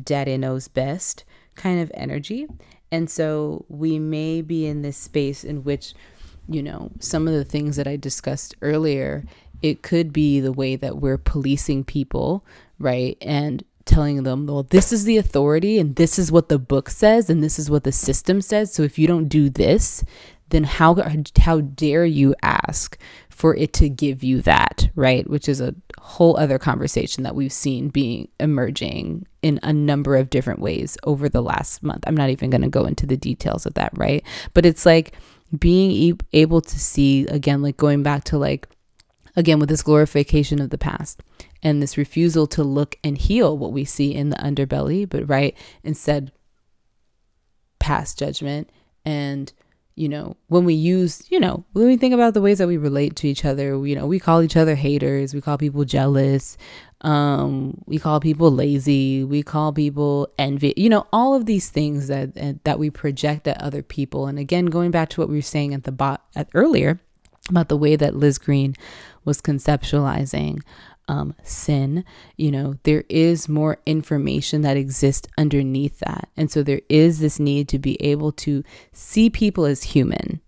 daddy 0.00 0.36
knows 0.36 0.68
best 0.68 1.24
kind 1.54 1.80
of 1.80 1.90
energy. 1.94 2.46
And 2.92 3.08
so 3.08 3.64
we 3.68 3.98
may 3.98 4.42
be 4.42 4.66
in 4.66 4.82
this 4.82 4.98
space 4.98 5.42
in 5.42 5.64
which, 5.64 5.94
you 6.46 6.62
know, 6.62 6.92
some 7.00 7.26
of 7.26 7.32
the 7.32 7.44
things 7.44 7.76
that 7.76 7.88
I 7.88 7.96
discussed 7.96 8.54
earlier, 8.60 9.24
it 9.62 9.82
could 9.82 10.12
be 10.12 10.40
the 10.40 10.52
way 10.52 10.76
that 10.76 10.98
we're 10.98 11.16
policing 11.16 11.84
people, 11.84 12.44
right? 12.78 13.16
And 13.22 13.64
telling 13.86 14.22
them, 14.22 14.46
well, 14.46 14.64
this 14.64 14.92
is 14.92 15.04
the 15.04 15.16
authority 15.16 15.78
and 15.78 15.96
this 15.96 16.18
is 16.18 16.30
what 16.30 16.48
the 16.48 16.58
book 16.58 16.90
says 16.90 17.30
and 17.30 17.42
this 17.42 17.58
is 17.58 17.70
what 17.70 17.84
the 17.84 17.92
system 17.92 18.40
says. 18.40 18.72
So 18.72 18.82
if 18.82 18.98
you 18.98 19.06
don't 19.06 19.28
do 19.28 19.48
this, 19.48 20.04
then 20.50 20.64
how 20.64 20.96
how 21.38 21.60
dare 21.60 22.04
you 22.04 22.34
ask 22.42 22.98
for 23.30 23.56
it 23.56 23.72
to 23.74 23.88
give 23.88 24.22
you 24.22 24.40
that, 24.42 24.88
right? 24.94 25.28
Which 25.28 25.48
is 25.48 25.60
a 25.60 25.74
whole 25.98 26.36
other 26.36 26.58
conversation 26.58 27.24
that 27.24 27.34
we've 27.34 27.52
seen 27.52 27.88
being 27.88 28.28
emerging 28.38 29.26
in 29.42 29.58
a 29.62 29.72
number 29.72 30.16
of 30.16 30.30
different 30.30 30.60
ways 30.60 30.96
over 31.04 31.28
the 31.28 31.42
last 31.42 31.82
month. 31.82 32.04
I'm 32.06 32.16
not 32.16 32.30
even 32.30 32.50
going 32.50 32.62
to 32.62 32.68
go 32.68 32.84
into 32.84 33.06
the 33.06 33.16
details 33.16 33.66
of 33.66 33.74
that, 33.74 33.92
right? 33.96 34.24
But 34.52 34.64
it's 34.64 34.86
like 34.86 35.14
being 35.58 35.90
e- 35.90 36.18
able 36.32 36.60
to 36.60 36.78
see 36.78 37.26
again 37.26 37.62
like 37.62 37.76
going 37.76 38.02
back 38.02 38.24
to 38.24 38.38
like 38.38 38.68
again 39.36 39.58
with 39.58 39.68
this 39.68 39.82
glorification 39.82 40.60
of 40.60 40.70
the 40.70 40.78
past 40.78 41.22
and 41.62 41.82
this 41.82 41.96
refusal 41.96 42.46
to 42.46 42.62
look 42.62 42.96
and 43.02 43.18
heal 43.18 43.56
what 43.56 43.72
we 43.72 43.84
see 43.84 44.14
in 44.14 44.30
the 44.30 44.36
underbelly, 44.36 45.08
but 45.08 45.28
right 45.28 45.56
instead 45.82 46.30
pass 47.78 48.14
judgment 48.14 48.70
and 49.04 49.52
you 49.96 50.08
know, 50.08 50.36
when 50.48 50.64
we 50.64 50.74
use, 50.74 51.30
you 51.30 51.38
know, 51.38 51.64
when 51.72 51.86
we 51.86 51.96
think 51.96 52.14
about 52.14 52.34
the 52.34 52.40
ways 52.40 52.58
that 52.58 52.66
we 52.66 52.76
relate 52.76 53.14
to 53.16 53.28
each 53.28 53.44
other, 53.44 53.86
you 53.86 53.94
know, 53.94 54.06
we 54.06 54.18
call 54.18 54.42
each 54.42 54.56
other 54.56 54.74
haters, 54.74 55.34
we 55.34 55.40
call 55.40 55.56
people 55.56 55.84
jealous, 55.84 56.56
um, 57.02 57.80
we 57.86 57.98
call 57.98 58.18
people 58.18 58.50
lazy, 58.50 59.22
we 59.22 59.42
call 59.42 59.72
people 59.72 60.28
envy, 60.36 60.74
you 60.76 60.88
know, 60.88 61.06
all 61.12 61.34
of 61.34 61.46
these 61.46 61.70
things 61.70 62.08
that 62.08 62.64
that 62.64 62.78
we 62.78 62.90
project 62.90 63.46
at 63.46 63.60
other 63.60 63.82
people. 63.82 64.26
And 64.26 64.38
again, 64.38 64.66
going 64.66 64.90
back 64.90 65.10
to 65.10 65.20
what 65.20 65.28
we 65.28 65.36
were 65.36 65.42
saying 65.42 65.74
at 65.74 65.84
the 65.84 65.92
bot 65.92 66.24
at 66.34 66.48
earlier 66.54 67.00
about 67.48 67.68
the 67.68 67.76
way 67.76 67.94
that 67.94 68.16
Liz 68.16 68.38
Greene 68.38 68.74
was 69.24 69.40
conceptualizing 69.40 70.60
um, 71.08 71.34
sin, 71.42 72.04
you 72.36 72.50
know, 72.50 72.74
there 72.84 73.04
is 73.08 73.48
more 73.48 73.78
information 73.86 74.62
that 74.62 74.76
exists 74.76 75.28
underneath 75.36 75.98
that. 76.00 76.28
And 76.36 76.50
so 76.50 76.62
there 76.62 76.80
is 76.88 77.20
this 77.20 77.38
need 77.38 77.68
to 77.68 77.78
be 77.78 78.00
able 78.02 78.32
to 78.32 78.64
see 78.92 79.28
people 79.28 79.66
as 79.66 79.82
human, 79.82 80.40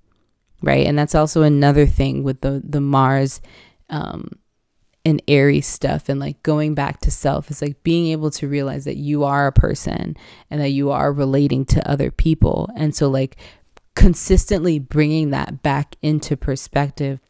right? 0.63 0.87
And 0.87 0.99
that's 0.99 1.15
also 1.15 1.43
another 1.43 1.87
thing 1.87 2.23
with 2.23 2.41
the, 2.41 2.63
the 2.65 2.81
Mars 2.81 3.41
um, 3.91 4.39
and 5.05 5.23
Aries 5.29 5.67
stuff 5.67 6.09
and 6.09 6.19
like 6.19 6.43
going 6.43 6.75
back 6.75 7.01
to 7.01 7.11
self 7.11 7.51
is 7.51 7.63
like 7.63 7.83
being 7.83 8.09
able 8.09 8.31
to 8.33 8.49
realize 8.49 8.85
that 8.87 8.97
you 8.97 9.25
are 9.25 9.47
a 9.47 9.53
person 9.53 10.17
and 10.51 10.61
that 10.61 10.71
you 10.71 10.91
are 10.91 11.13
relating 11.13 11.65
to 11.67 11.89
other 11.89 12.11
people. 12.11 12.69
And 12.77 12.95
so, 12.95 13.09
like, 13.09 13.37
consistently 13.95 14.79
bringing 14.79 15.31
that 15.31 15.63
back 15.63 15.97
into 16.03 16.37
perspective 16.37 17.21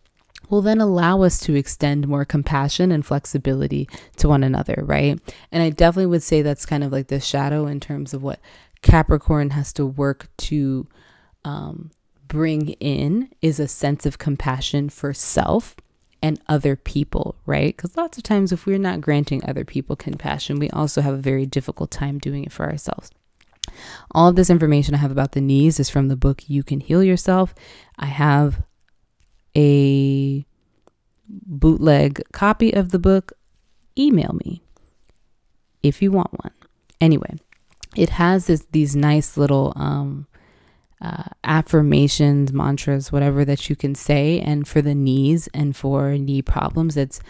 will 0.49 0.63
then 0.63 0.81
allow 0.81 1.23
us 1.23 1.41
to 1.41 1.55
extend 1.55 2.09
more 2.09 2.25
compassion 2.25 2.93
and 2.93 3.05
flexibility 3.05 3.89
to 4.17 4.29
one 4.29 4.45
another, 4.45 4.83
right? 4.85 5.19
And 5.53 5.63
I 5.63 5.71
definitely 5.71 6.07
would 6.07 6.23
say 6.23 6.43
that's 6.43 6.67
kind 6.67 6.85
of 6.85 6.93
like 6.93 7.09
the 7.09 7.21
shadow 7.21 7.67
in 7.67 7.81
terms 7.81 8.15
of 8.15 8.23
what 8.23 8.41
Capricorn 8.83 9.51
has 9.51 9.73
to 9.75 9.87
work 9.87 10.29
to 10.39 10.87
um, 11.45 11.91
bring 12.29 12.71
in 12.81 13.31
is 13.41 13.61
a 13.61 13.69
sense 13.69 14.07
of 14.07 14.19
compassion 14.19 14.89
for 14.89 15.13
self 15.13 15.77
and 16.23 16.41
other 16.49 16.77
people, 16.77 17.37
right? 17.47 17.77
Because 17.77 17.97
lots 17.97 18.17
of 18.19 18.25
times, 18.25 18.53
if 18.53 18.67
we're 18.67 18.79
not 18.79 19.01
granting 19.01 19.43
other 19.45 19.65
people 19.65 19.97
compassion, 19.97 20.59
we 20.59 20.71
also 20.71 21.01
have 21.01 21.15
a 21.15 21.19
very 21.19 21.47
difficult 21.47 21.91
time 21.91 22.19
doing 22.19 22.45
it 22.45 22.53
for 22.53 22.67
ourselves. 22.69 23.11
All 24.13 24.29
of 24.29 24.37
this 24.37 24.51
information 24.51 24.95
I 24.95 24.99
have 24.99 25.11
about 25.11 25.33
the 25.33 25.41
knees 25.41 25.79
is 25.79 25.91
from 25.91 26.09
the 26.09 26.17
book 26.17 26.49
You 26.49 26.63
Can 26.63 26.81
Heal 26.81 27.03
Yourself. 27.03 27.55
I 27.99 28.07
have 28.07 28.63
a 29.57 30.45
bootleg 31.29 32.23
copy 32.33 32.73
of 32.73 32.91
the 32.91 32.99
book, 32.99 33.33
email 33.99 34.39
me 34.45 34.63
if 35.83 36.03
you 36.03 36.13
want 36.13 36.33
one. 36.33 36.53
Anyway, 37.01 37.37
it 37.97 38.11
has 38.11 38.47
this 38.47 38.67
these 38.73 38.95
nice 38.95 39.37
little 39.37 39.73
um, 39.77 40.27
uh, 41.01 41.25
affirmations, 41.45 42.53
mantras, 42.53 43.13
whatever 43.13 43.45
that 43.45 43.69
you 43.69 43.77
can 43.77 43.95
say. 43.95 44.41
And 44.41 44.67
for 44.67 44.83
the 44.83 44.95
knees 44.95 45.49
and 45.53 45.75
for 45.77 46.17
knee 46.17 46.43
problems, 46.43 46.97
it's 46.97 47.21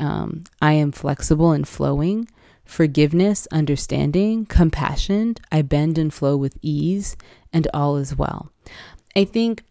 um, 0.00 0.44
I 0.60 0.72
am 0.72 0.92
flexible 0.92 1.52
and 1.52 1.66
flowing, 1.66 2.28
forgiveness, 2.64 3.46
understanding, 3.52 4.46
compassion. 4.46 5.36
I 5.52 5.62
bend 5.62 5.98
and 5.98 6.12
flow 6.12 6.36
with 6.36 6.58
ease, 6.62 7.16
and 7.52 7.68
all 7.72 7.96
is 7.96 8.16
well. 8.16 8.50
I 9.16 9.24
think, 9.24 9.62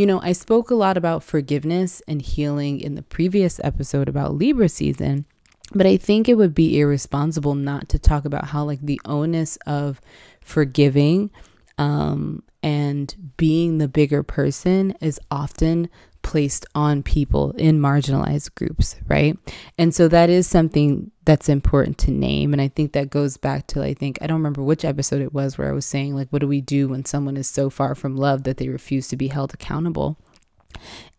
you 0.00 0.06
know, 0.06 0.18
I 0.22 0.32
spoke 0.32 0.70
a 0.70 0.74
lot 0.74 0.96
about 0.96 1.22
forgiveness 1.22 2.00
and 2.08 2.22
healing 2.22 2.80
in 2.80 2.94
the 2.94 3.02
previous 3.02 3.60
episode 3.62 4.08
about 4.08 4.34
Libra 4.34 4.70
season. 4.70 5.26
But 5.74 5.86
I 5.86 5.98
think 5.98 6.26
it 6.26 6.36
would 6.38 6.54
be 6.54 6.80
irresponsible 6.80 7.54
not 7.54 7.90
to 7.90 7.98
talk 7.98 8.24
about 8.24 8.46
how, 8.46 8.64
like, 8.64 8.80
the 8.80 8.98
onus 9.04 9.58
of 9.66 10.00
forgiving 10.40 11.30
um, 11.76 12.42
and 12.62 13.14
being 13.36 13.76
the 13.76 13.88
bigger 13.88 14.22
person 14.22 14.94
is 15.02 15.20
often 15.30 15.90
placed 16.30 16.64
on 16.76 17.02
people 17.02 17.50
in 17.58 17.80
marginalized 17.80 18.54
groups, 18.54 18.94
right? 19.08 19.36
And 19.76 19.92
so 19.92 20.06
that 20.06 20.30
is 20.30 20.46
something 20.46 21.10
that's 21.24 21.48
important 21.48 21.98
to 21.98 22.12
name. 22.12 22.52
And 22.52 22.62
I 22.62 22.68
think 22.68 22.92
that 22.92 23.10
goes 23.10 23.36
back 23.36 23.66
to, 23.68 23.82
I 23.82 23.94
think, 23.94 24.16
I 24.22 24.28
don't 24.28 24.38
remember 24.38 24.62
which 24.62 24.84
episode 24.84 25.22
it 25.22 25.34
was 25.34 25.58
where 25.58 25.68
I 25.68 25.72
was 25.72 25.84
saying, 25.84 26.14
like, 26.14 26.28
what 26.30 26.38
do 26.38 26.46
we 26.46 26.60
do 26.60 26.86
when 26.86 27.04
someone 27.04 27.36
is 27.36 27.48
so 27.48 27.68
far 27.68 27.96
from 27.96 28.16
love 28.16 28.44
that 28.44 28.58
they 28.58 28.68
refuse 28.68 29.08
to 29.08 29.16
be 29.16 29.26
held 29.26 29.52
accountable? 29.52 30.18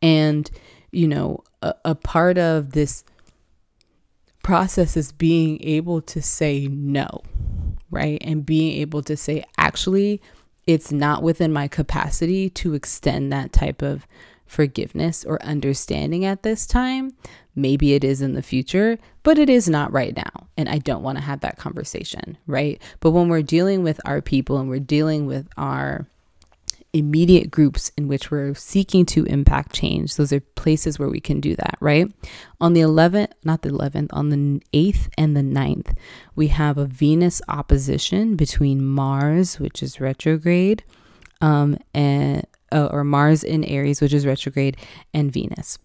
And, 0.02 0.50
you 0.94 1.10
know, 1.10 1.44
a, 1.62 1.74
a 1.84 1.96
part 1.96 2.38
of 2.38 2.72
this 2.72 3.04
process 4.44 4.96
is 4.96 5.12
being 5.12 5.62
able 5.62 6.02
to 6.04 6.22
say 6.22 6.70
no, 6.72 7.22
right? 7.90 8.18
And 8.22 8.46
being 8.46 8.80
able 8.80 9.04
to 9.04 9.18
say, 9.18 9.44
actually, 9.58 10.22
it's 10.66 10.90
not 10.90 11.22
within 11.22 11.52
my 11.52 11.68
capacity 11.68 12.50
to 12.52 12.76
extend 12.76 13.34
that 13.34 13.52
type 13.52 13.82
of 13.82 14.08
forgiveness 14.52 15.24
or 15.24 15.42
understanding 15.42 16.26
at 16.26 16.44
this 16.44 16.68
time. 16.68 17.14
Maybe 17.56 17.94
it 17.94 18.04
is 18.04 18.22
in 18.22 18.34
the 18.34 18.42
future, 18.42 18.98
but 19.24 19.40
it 19.40 19.50
is 19.50 19.70
not 19.70 19.94
right 19.94 20.16
now. 20.16 20.48
And 20.58 20.68
I 20.68 20.78
don't 20.78 21.04
want 21.04 21.18
to 21.18 21.24
have 21.24 21.40
that 21.42 21.58
conversation, 21.58 22.38
right? 22.48 22.82
But 23.00 23.12
when 23.12 23.30
we're 23.30 23.42
dealing 23.44 23.82
with 23.82 24.02
our 24.06 24.22
people 24.22 24.58
and 24.58 24.70
we're 24.70 24.80
dealing 24.80 25.26
with 25.26 25.48
our 25.58 26.06
immediate 26.94 27.50
groups 27.50 27.94
in 27.98 28.10
which 28.10 28.30
we're 28.30 28.54
seeking 28.54 29.06
to 29.06 29.24
impact 29.26 29.74
change. 29.74 30.18
Those 30.18 30.34
are 30.34 30.42
places 30.42 31.00
where 31.00 31.08
we 31.08 31.22
can 31.22 31.40
do 31.40 31.56
that, 31.56 31.78
right? 31.80 32.12
On 32.60 32.74
the 32.74 32.82
11th, 32.82 33.32
not 33.46 33.62
the 33.62 33.70
11th, 33.70 34.10
on 34.12 34.28
the 34.28 34.62
8th 34.74 35.08
and 35.18 35.38
the 35.38 35.42
9th, 35.42 35.96
we 36.36 36.48
have 36.48 36.78
a 36.78 36.86
Venus 36.86 37.42
opposition 37.48 38.36
between 38.36 38.84
Mars, 38.84 39.58
which 39.58 39.82
is 39.82 40.02
retrograde, 40.02 40.84
um, 41.40 41.78
and 41.94 42.46
uh, 42.72 42.90
or 42.92 43.04
Mars 43.04 43.44
in 43.44 43.64
Aries, 43.64 44.02
which 44.02 44.14
is 44.14 44.26
retrograde, 44.26 44.78
and 45.14 45.32
Venus. 45.32 45.78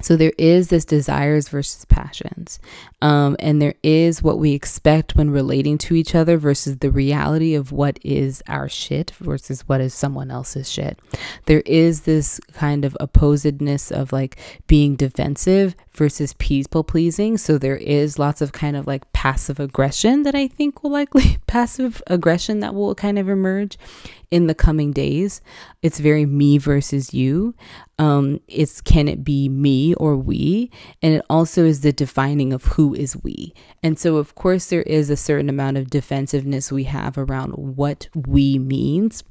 So 0.00 0.16
there 0.16 0.32
is 0.36 0.68
this 0.68 0.84
desires 0.84 1.48
versus 1.48 1.84
passions. 1.84 2.58
Um, 3.00 3.36
and 3.38 3.62
there 3.62 3.74
is 3.84 4.22
what 4.22 4.38
we 4.38 4.52
expect 4.52 5.14
when 5.14 5.30
relating 5.30 5.78
to 5.78 5.94
each 5.94 6.16
other 6.16 6.36
versus 6.36 6.78
the 6.78 6.90
reality 6.90 7.54
of 7.54 7.70
what 7.70 8.00
is 8.02 8.42
our 8.48 8.68
shit 8.68 9.12
versus 9.12 9.62
what 9.68 9.80
is 9.80 9.94
someone 9.94 10.32
else's 10.32 10.68
shit. 10.68 10.98
There 11.46 11.60
is 11.60 12.02
this 12.02 12.40
kind 12.54 12.84
of 12.84 12.96
opposedness 12.98 13.92
of 13.92 14.12
like 14.12 14.36
being 14.66 14.96
defensive 14.96 15.76
versus 15.92 16.34
people 16.38 16.82
pleasing. 16.82 17.38
So 17.38 17.56
there 17.56 17.76
is 17.76 18.18
lots 18.18 18.40
of 18.40 18.50
kind 18.50 18.76
of 18.76 18.88
like 18.88 19.10
passive 19.12 19.60
aggression 19.60 20.24
that 20.24 20.34
I 20.34 20.48
think 20.48 20.82
will 20.82 20.90
likely 20.90 21.38
passive 21.46 22.02
aggression 22.08 22.58
that 22.60 22.74
will 22.74 22.96
kind 22.96 23.18
of 23.18 23.28
emerge 23.28 23.78
in 24.34 24.48
the 24.48 24.54
coming 24.54 24.90
days. 24.90 25.40
It's 25.80 26.00
very 26.00 26.26
me 26.26 26.58
versus 26.58 27.14
you. 27.14 27.54
Um, 28.00 28.40
it's 28.48 28.80
can 28.80 29.06
it 29.06 29.22
be 29.22 29.48
me 29.48 29.94
or 29.94 30.16
we? 30.16 30.72
And 31.00 31.14
it 31.14 31.24
also 31.30 31.64
is 31.64 31.82
the 31.82 31.92
defining 31.92 32.52
of 32.52 32.64
who 32.64 32.94
is 32.94 33.16
we. 33.22 33.54
And 33.80 33.96
so, 33.96 34.16
of 34.16 34.34
course, 34.34 34.66
there 34.66 34.82
is 34.82 35.08
a 35.08 35.16
certain 35.16 35.48
amount 35.48 35.76
of 35.76 35.88
defensiveness 35.88 36.72
we 36.72 36.82
have 36.82 37.16
around 37.16 37.52
what 37.52 38.08
we 38.12 38.58
means 38.58 39.22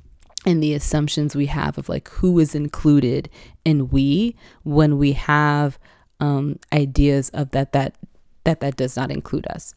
and 0.46 0.64
the 0.64 0.74
assumptions 0.74 1.36
we 1.36 1.48
have 1.48 1.78
of 1.78 1.90
like 1.90 2.08
who 2.08 2.40
is 2.40 2.56
included 2.56 3.30
in 3.66 3.90
we 3.90 4.38
when 4.64 4.98
we 4.98 5.12
have 5.12 5.78
um, 6.22 6.60
ideas 6.72 7.30
of 7.32 7.52
that 7.52 7.74
that 7.74 7.98
that 8.46 8.62
that 8.62 8.78
does 8.78 8.96
not 8.96 9.12
include 9.12 9.48
us. 9.48 9.76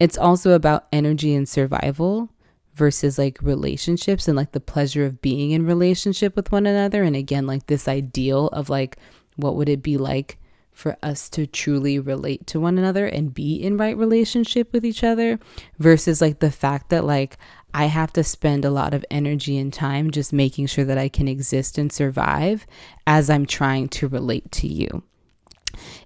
It's 0.00 0.16
also 0.16 0.52
about 0.52 0.86
energy 0.90 1.34
and 1.34 1.46
survival 1.46 2.30
versus 2.74 3.18
like 3.18 3.38
relationships 3.40 4.26
and 4.26 4.36
like 4.36 4.52
the 4.52 4.60
pleasure 4.60 5.04
of 5.04 5.22
being 5.22 5.52
in 5.52 5.66
relationship 5.66 6.34
with 6.36 6.50
one 6.50 6.66
another 6.66 7.02
and 7.02 7.16
again 7.16 7.46
like 7.46 7.66
this 7.66 7.86
ideal 7.86 8.48
of 8.48 8.68
like 8.68 8.96
what 9.36 9.54
would 9.54 9.68
it 9.68 9.82
be 9.82 9.96
like 9.96 10.38
for 10.72 10.96
us 11.02 11.28
to 11.28 11.46
truly 11.46 12.00
relate 12.00 12.46
to 12.48 12.58
one 12.58 12.76
another 12.76 13.06
and 13.06 13.32
be 13.32 13.54
in 13.54 13.76
right 13.76 13.96
relationship 13.96 14.72
with 14.72 14.84
each 14.84 15.04
other 15.04 15.38
versus 15.78 16.20
like 16.20 16.40
the 16.40 16.50
fact 16.50 16.90
that 16.90 17.04
like 17.04 17.38
I 17.72 17.86
have 17.86 18.12
to 18.14 18.24
spend 18.24 18.64
a 18.64 18.70
lot 18.70 18.94
of 18.94 19.04
energy 19.10 19.56
and 19.58 19.72
time 19.72 20.10
just 20.10 20.32
making 20.32 20.66
sure 20.66 20.84
that 20.84 20.98
I 20.98 21.08
can 21.08 21.26
exist 21.26 21.78
and 21.78 21.92
survive 21.92 22.66
as 23.06 23.30
I'm 23.30 23.46
trying 23.46 23.88
to 23.90 24.08
relate 24.08 24.50
to 24.52 24.68
you. 24.68 25.02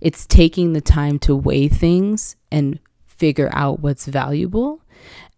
It's 0.01 0.27
taking 0.27 0.73
the 0.73 0.81
time 0.81 1.19
to 1.21 1.37
weigh 1.37 1.69
things 1.69 2.37
and 2.51 2.79
figure 3.07 3.51
out 3.53 3.81
what's 3.81 4.07
valuable 4.07 4.81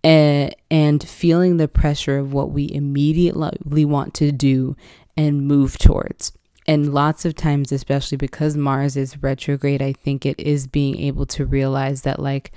and, 0.02 1.02
feeling 1.02 1.56
the 1.56 1.68
pressure 1.68 2.18
of 2.18 2.32
what 2.32 2.50
we 2.50 2.70
immediately 2.72 3.84
want 3.84 4.14
to 4.14 4.32
do 4.32 4.76
and 5.16 5.46
move 5.46 5.78
towards. 5.78 6.32
And 6.66 6.94
lots 6.94 7.24
of 7.24 7.34
times, 7.34 7.72
especially 7.72 8.16
because 8.16 8.56
Mars 8.56 8.96
is 8.96 9.22
retrograde, 9.22 9.82
I 9.82 9.92
think 9.92 10.24
it 10.24 10.38
is 10.38 10.66
being 10.66 11.00
able 11.00 11.26
to 11.26 11.44
realize 11.44 12.02
that, 12.02 12.20
like, 12.20 12.52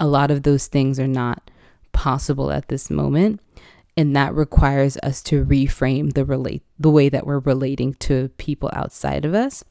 a 0.00 0.06
lot 0.06 0.30
of 0.30 0.42
those 0.42 0.66
things 0.66 0.98
are 0.98 1.08
not 1.08 1.50
possible 1.92 2.50
at 2.50 2.68
this 2.68 2.90
moment. 2.90 3.40
And 3.96 4.14
that 4.14 4.34
requires 4.34 4.96
us 5.02 5.22
to 5.24 5.44
reframe 5.44 6.12
the 6.14 6.24
relate 6.24 6.62
the 6.78 6.90
way 6.90 7.08
that 7.08 7.26
we're 7.26 7.40
relating 7.40 7.94
to 7.94 8.28
people 8.38 8.70
outside 8.72 9.24
of 9.24 9.34
us 9.34 9.64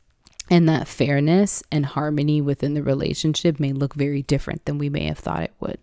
and 0.50 0.68
that 0.68 0.88
fairness 0.88 1.64
and 1.72 1.86
harmony 1.86 2.42
within 2.42 2.74
the 2.74 2.84
relationship 2.84 3.60
may 3.60 3.72
look 3.72 3.94
very 3.94 4.22
different 4.22 4.66
than 4.66 4.78
we 4.78 4.90
may 4.90 5.06
have 5.06 5.18
thought 5.18 5.44
it 5.44 5.54
would. 5.60 5.80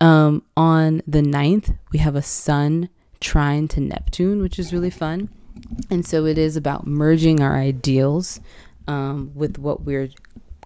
Um, 0.00 0.42
on 0.56 1.02
the 1.06 1.20
9th, 1.20 1.76
we 1.92 1.98
have 1.98 2.16
a 2.16 2.22
sun 2.22 2.88
trine 3.20 3.68
to 3.68 3.80
Neptune, 3.80 4.40
which 4.40 4.58
is 4.58 4.72
really 4.72 4.90
fun. 4.90 5.28
And 5.90 6.06
so 6.06 6.24
it 6.24 6.38
is 6.38 6.56
about 6.56 6.86
merging 6.86 7.42
our 7.42 7.56
ideals 7.56 8.40
um, 8.86 9.32
with 9.34 9.58
what 9.58 9.84
we're 9.84 10.08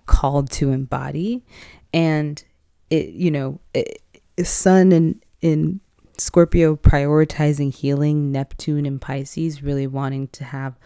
called 0.07 0.51
to 0.53 0.71
embody. 0.71 1.43
And 1.93 2.43
it, 2.91 3.11
you 3.11 3.31
know, 3.31 3.61
it, 3.73 4.01
sun 4.43 4.93
in, 4.93 5.21
in 5.41 5.81
Scorpio 6.19 6.77
prioritizing 6.77 7.75
healing, 7.75 8.31
Neptune 8.31 8.87
and 8.87 9.01
Pisces 9.01 9.63
really 9.63 9.87
wanting 9.87 10.29
to 10.29 10.45
have 10.45 10.79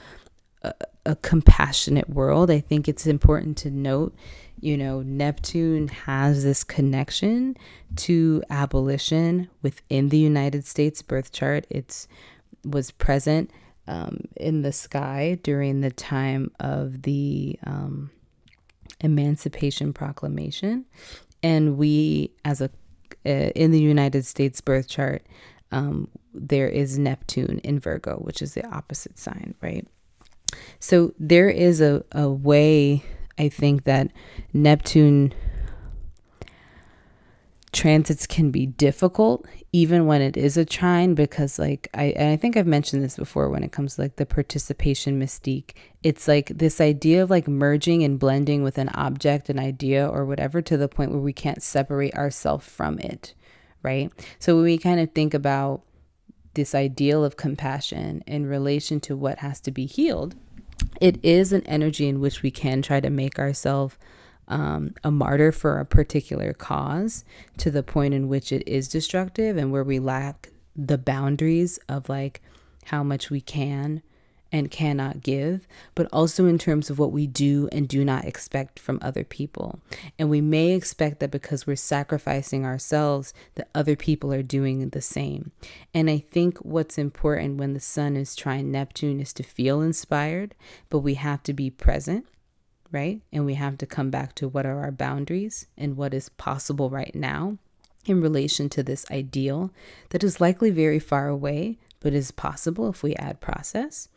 a, 0.63 0.73
a 1.05 1.17
compassionate 1.17 2.09
world. 2.09 2.51
I 2.51 2.61
think 2.61 2.89
it's 2.89 3.07
important 3.07 3.57
to 3.59 3.71
note, 3.71 4.15
you 4.61 4.77
know, 4.77 5.03
Neptune 5.03 5.89
has 5.89 6.45
this 6.45 6.65
connection 6.65 7.57
to 7.97 8.43
abolition 8.51 9.49
within 9.63 10.09
the 10.09 10.19
United 10.19 10.65
States 10.65 11.03
birth 11.03 11.33
chart. 11.33 11.67
It's 11.71 12.09
was 12.65 12.91
present 12.91 13.51
um, 13.87 14.21
in 14.37 14.63
the 14.63 14.73
sky 14.73 15.39
during 15.43 15.81
the 15.81 15.91
time 15.91 16.51
of 16.61 17.03
the 17.03 17.59
um, 17.65 18.11
Emancipation 19.01 19.93
Proclamation, 19.93 20.85
and 21.43 21.79
we, 21.79 22.33
as 22.45 22.61
a 22.61 22.71
uh, 23.27 23.51
in 23.55 23.71
the 23.71 23.81
United 23.81 24.25
States 24.27 24.61
birth 24.61 24.89
chart, 24.89 25.27
um, 25.73 26.09
there 26.33 26.69
is 26.69 26.99
Neptune 26.99 27.61
in 27.65 27.79
Virgo, 27.79 28.17
which 28.17 28.43
is 28.43 28.55
the 28.55 28.67
opposite 28.67 29.19
sign, 29.19 29.55
right? 29.61 29.87
So 30.79 31.13
there 31.19 31.49
is 31.49 31.81
a, 31.81 32.05
a 32.13 32.29
way, 32.29 33.03
I 33.39 33.49
think, 33.49 33.85
that 33.85 34.11
Neptune 34.53 35.35
transits 37.71 38.27
can 38.27 38.51
be 38.51 38.65
difficult 38.65 39.47
even 39.75 40.07
when 40.07 40.23
it 40.23 40.39
is 40.39 40.57
a 40.57 40.65
trine 40.65 41.15
because 41.15 41.59
like 41.59 41.87
I 41.93 42.15
I 42.19 42.37
think 42.37 42.57
I've 42.57 42.67
mentioned 42.67 43.05
this 43.05 43.17
before 43.17 43.51
when 43.51 43.63
it 43.63 43.73
comes 43.73 43.97
to 43.97 44.03
like 44.03 44.17
the 44.17 44.25
participation 44.25 45.21
mystique. 45.21 45.73
It's 46.03 46.27
like 46.27 46.49
this 46.49 46.81
idea 46.81 47.23
of 47.23 47.29
like 47.29 47.47
merging 47.47 48.03
and 48.03 48.19
blending 48.19 48.63
with 48.63 48.79
an 48.79 48.89
object 48.91 49.51
an 49.51 49.59
idea 49.59 50.09
or 50.09 50.25
whatever 50.25 50.63
to 50.63 50.77
the 50.79 50.89
point 50.89 51.11
where 51.11 51.21
we 51.21 51.35
can't 51.35 51.63
separate 51.63 52.15
ourselves 52.15 52.67
from 52.67 52.99
it 52.99 53.35
right? 53.83 54.11
So 54.39 54.57
when 54.57 54.65
we 54.65 54.79
kind 54.79 55.01
of 55.01 55.13
think 55.13 55.35
about 55.35 55.83
this 56.55 56.75
ideal 56.75 57.25
of 57.25 57.37
compassion 57.37 58.23
in 58.27 58.47
relation 58.47 59.01
to 59.01 59.17
what 59.17 59.39
has 59.39 59.61
to 59.63 59.71
be 59.71 59.87
healed 59.87 60.35
it 61.01 61.19
is 61.23 61.53
an 61.53 61.67
energy 61.67 62.09
in 62.09 62.21
which 62.21 62.43
we 62.43 62.51
can 62.51 62.83
try 62.83 63.01
to 63.01 63.11
make 63.11 63.39
ourselves 63.39 63.97
um, 64.49 64.95
a 65.05 65.11
martyr 65.11 65.53
for 65.53 65.79
a 65.79 65.85
particular 65.85 66.53
cause 66.53 67.25
to 67.59 67.71
the 67.71 67.83
point 67.83 68.15
in 68.15 68.29
which 68.29 68.51
it 68.51 68.67
is 68.67 68.89
destructive 68.89 69.57
and 69.57 69.71
where 69.71 69.85
we 69.85 69.99
lack 69.99 70.49
the 70.75 70.99
boundaries 70.99 71.79
of 71.89 72.09
like 72.09 72.41
how 72.87 73.03
much 73.03 73.31
we 73.31 73.41
can 73.41 74.03
and 74.51 74.71
cannot 74.71 75.23
give, 75.23 75.67
but 75.95 76.09
also 76.13 76.47
in 76.47 76.59
terms 76.59 76.91
of 76.91 76.99
what 76.99 77.13
we 77.13 77.27
do 77.27 77.69
and 77.71 77.89
do 77.89 78.05
not 78.05 78.25
expect 78.25 78.79
from 78.79 78.99
other 79.03 79.25
people. 79.25 79.81
And 80.19 80.31
we 80.31 80.41
may 80.41 80.73
expect 80.73 81.21
that 81.21 81.31
because 81.31 81.67
we're 81.67 81.77
sacrificing 81.77 82.65
ourselves, 82.65 83.35
that 83.57 83.69
other 83.75 83.97
people 83.97 84.33
are 84.33 84.43
doing 84.43 84.89
the 84.89 85.03
same. 85.03 85.53
And 85.93 86.09
I 86.09 86.19
think 86.19 86.59
what's 86.59 86.99
important 86.99 87.59
when 87.59 87.75
the 87.75 87.81
sun 87.81 88.17
is 88.17 88.35
trying 88.35 88.71
Neptune 88.71 89.21
is 89.21 89.33
to 89.35 89.43
feel 89.43 89.83
inspired, 89.83 90.55
but 90.89 91.01
we 91.01 91.15
have 91.15 91.43
to 91.45 91.53
be 91.53 91.71
present. 91.71 92.27
Right? 92.91 93.21
And 93.31 93.45
we 93.45 93.53
have 93.53 93.77
to 93.79 93.87
come 93.87 94.09
back 94.09 94.35
to 94.37 94.49
what 94.49 94.65
are 94.65 94.81
our 94.81 94.91
boundaries 94.91 95.67
and 95.77 95.95
what 95.95 96.15
is 96.15 96.31
possible 96.31 96.89
right 96.89 97.15
now 97.15 97.59
in 98.07 98.23
relation 98.23 98.71
to 98.71 98.83
this 98.83 99.05
ideal 99.11 99.71
that 100.09 100.25
is 100.25 100.41
likely 100.41 100.71
very 100.71 100.99
far 100.99 101.29
away, 101.29 101.77
but 102.01 102.15
is 102.15 102.31
possible 102.31 102.89
if 102.89 103.03
we 103.03 103.15
add 103.17 103.43
process. 103.43 104.09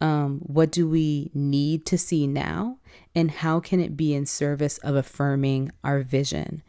Um, 0.00 0.40
what 0.40 0.70
do 0.70 0.88
we 0.88 1.30
need 1.34 1.84
to 1.86 1.98
see 1.98 2.26
now? 2.26 2.78
And 3.14 3.30
how 3.30 3.60
can 3.60 3.80
it 3.80 3.96
be 3.96 4.14
in 4.14 4.26
service 4.26 4.78
of 4.78 4.94
affirming 4.94 5.70
our 5.84 6.00
vision? 6.00 6.62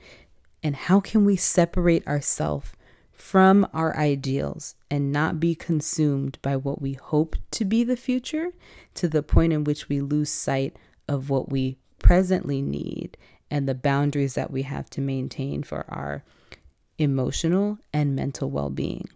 And 0.63 0.75
how 0.75 0.99
can 0.99 1.25
we 1.25 1.35
separate 1.35 2.05
ourselves 2.07 2.71
from 3.11 3.67
our 3.73 3.95
ideals 3.97 4.75
and 4.89 5.11
not 5.11 5.39
be 5.39 5.53
consumed 5.53 6.39
by 6.41 6.55
what 6.55 6.81
we 6.81 6.93
hope 6.93 7.35
to 7.51 7.63
be 7.63 7.83
the 7.83 7.95
future 7.95 8.51
to 8.95 9.07
the 9.07 9.23
point 9.23 9.53
in 9.53 9.63
which 9.63 9.87
we 9.87 10.01
lose 10.01 10.29
sight 10.29 10.75
of 11.07 11.29
what 11.29 11.49
we 11.49 11.77
presently 11.99 12.61
need 12.61 13.15
and 13.49 13.67
the 13.67 13.75
boundaries 13.75 14.33
that 14.33 14.49
we 14.49 14.63
have 14.63 14.89
to 14.89 15.01
maintain 15.01 15.61
for 15.61 15.85
our 15.87 16.23
emotional 16.97 17.77
and 17.93 18.15
mental 18.15 18.49
well 18.49 18.69
being 18.69 19.07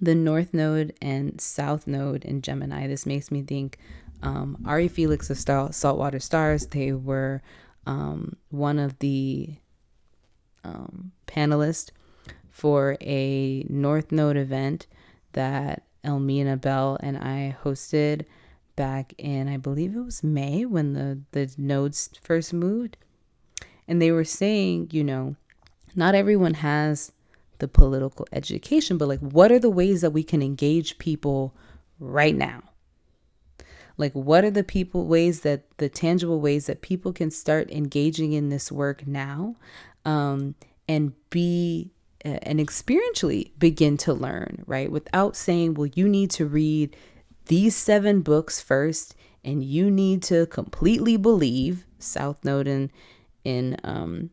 the 0.00 0.14
North 0.14 0.52
Node 0.52 0.94
and 1.00 1.40
South 1.40 1.86
Node 1.86 2.24
in 2.24 2.42
Gemini. 2.42 2.86
This 2.86 3.06
makes 3.06 3.30
me 3.30 3.42
think 3.42 3.78
um, 4.22 4.62
Ari 4.66 4.88
Felix 4.88 5.30
of 5.30 5.38
Star- 5.38 5.72
Saltwater 5.72 6.20
Stars. 6.20 6.66
They 6.66 6.92
were 6.92 7.42
um, 7.86 8.36
one 8.50 8.78
of 8.78 8.98
the 8.98 9.54
um, 10.64 11.12
panelists 11.26 11.90
for 12.50 12.96
a 13.00 13.64
North 13.68 14.12
Node 14.12 14.36
event 14.36 14.86
that 15.32 15.82
Elmina 16.04 16.56
Bell 16.56 16.96
and 17.00 17.16
I 17.18 17.56
hosted 17.62 18.24
back 18.76 19.14
in, 19.18 19.48
I 19.48 19.56
believe 19.56 19.96
it 19.96 20.00
was 20.00 20.22
May 20.22 20.64
when 20.64 20.92
the, 20.92 21.20
the 21.32 21.52
nodes 21.58 22.10
first 22.22 22.52
moved. 22.52 22.96
And 23.88 24.00
they 24.00 24.10
were 24.10 24.24
saying, 24.24 24.88
you 24.92 25.02
know, 25.02 25.36
not 25.94 26.14
everyone 26.14 26.54
has 26.54 27.12
the 27.58 27.68
political 27.68 28.26
education, 28.32 28.98
but 28.98 29.08
like, 29.08 29.20
what 29.20 29.50
are 29.52 29.58
the 29.58 29.70
ways 29.70 30.00
that 30.00 30.10
we 30.10 30.22
can 30.22 30.42
engage 30.42 30.98
people 30.98 31.54
right 31.98 32.34
now? 32.34 32.62
Like, 33.98 34.12
what 34.12 34.44
are 34.44 34.50
the 34.50 34.64
people 34.64 35.06
ways 35.06 35.40
that 35.40 35.64
the 35.78 35.88
tangible 35.88 36.40
ways 36.40 36.66
that 36.66 36.82
people 36.82 37.12
can 37.12 37.30
start 37.30 37.70
engaging 37.70 38.32
in 38.32 38.50
this 38.50 38.70
work 38.70 39.06
now 39.06 39.56
um, 40.04 40.54
and 40.86 41.12
be 41.30 41.90
uh, 42.24 42.38
and 42.42 42.58
experientially 42.58 43.52
begin 43.58 43.96
to 43.98 44.12
learn, 44.12 44.64
right? 44.66 44.90
Without 44.90 45.36
saying, 45.36 45.74
well, 45.74 45.88
you 45.94 46.08
need 46.08 46.30
to 46.32 46.46
read 46.46 46.96
these 47.46 47.76
seven 47.76 48.20
books 48.20 48.60
first 48.60 49.14
and 49.44 49.62
you 49.62 49.90
need 49.90 50.22
to 50.24 50.46
completely 50.46 51.16
believe 51.16 51.86
South 51.98 52.44
Node 52.44 52.66
in, 52.66 52.90
in 53.44 53.76
um, 53.84 54.30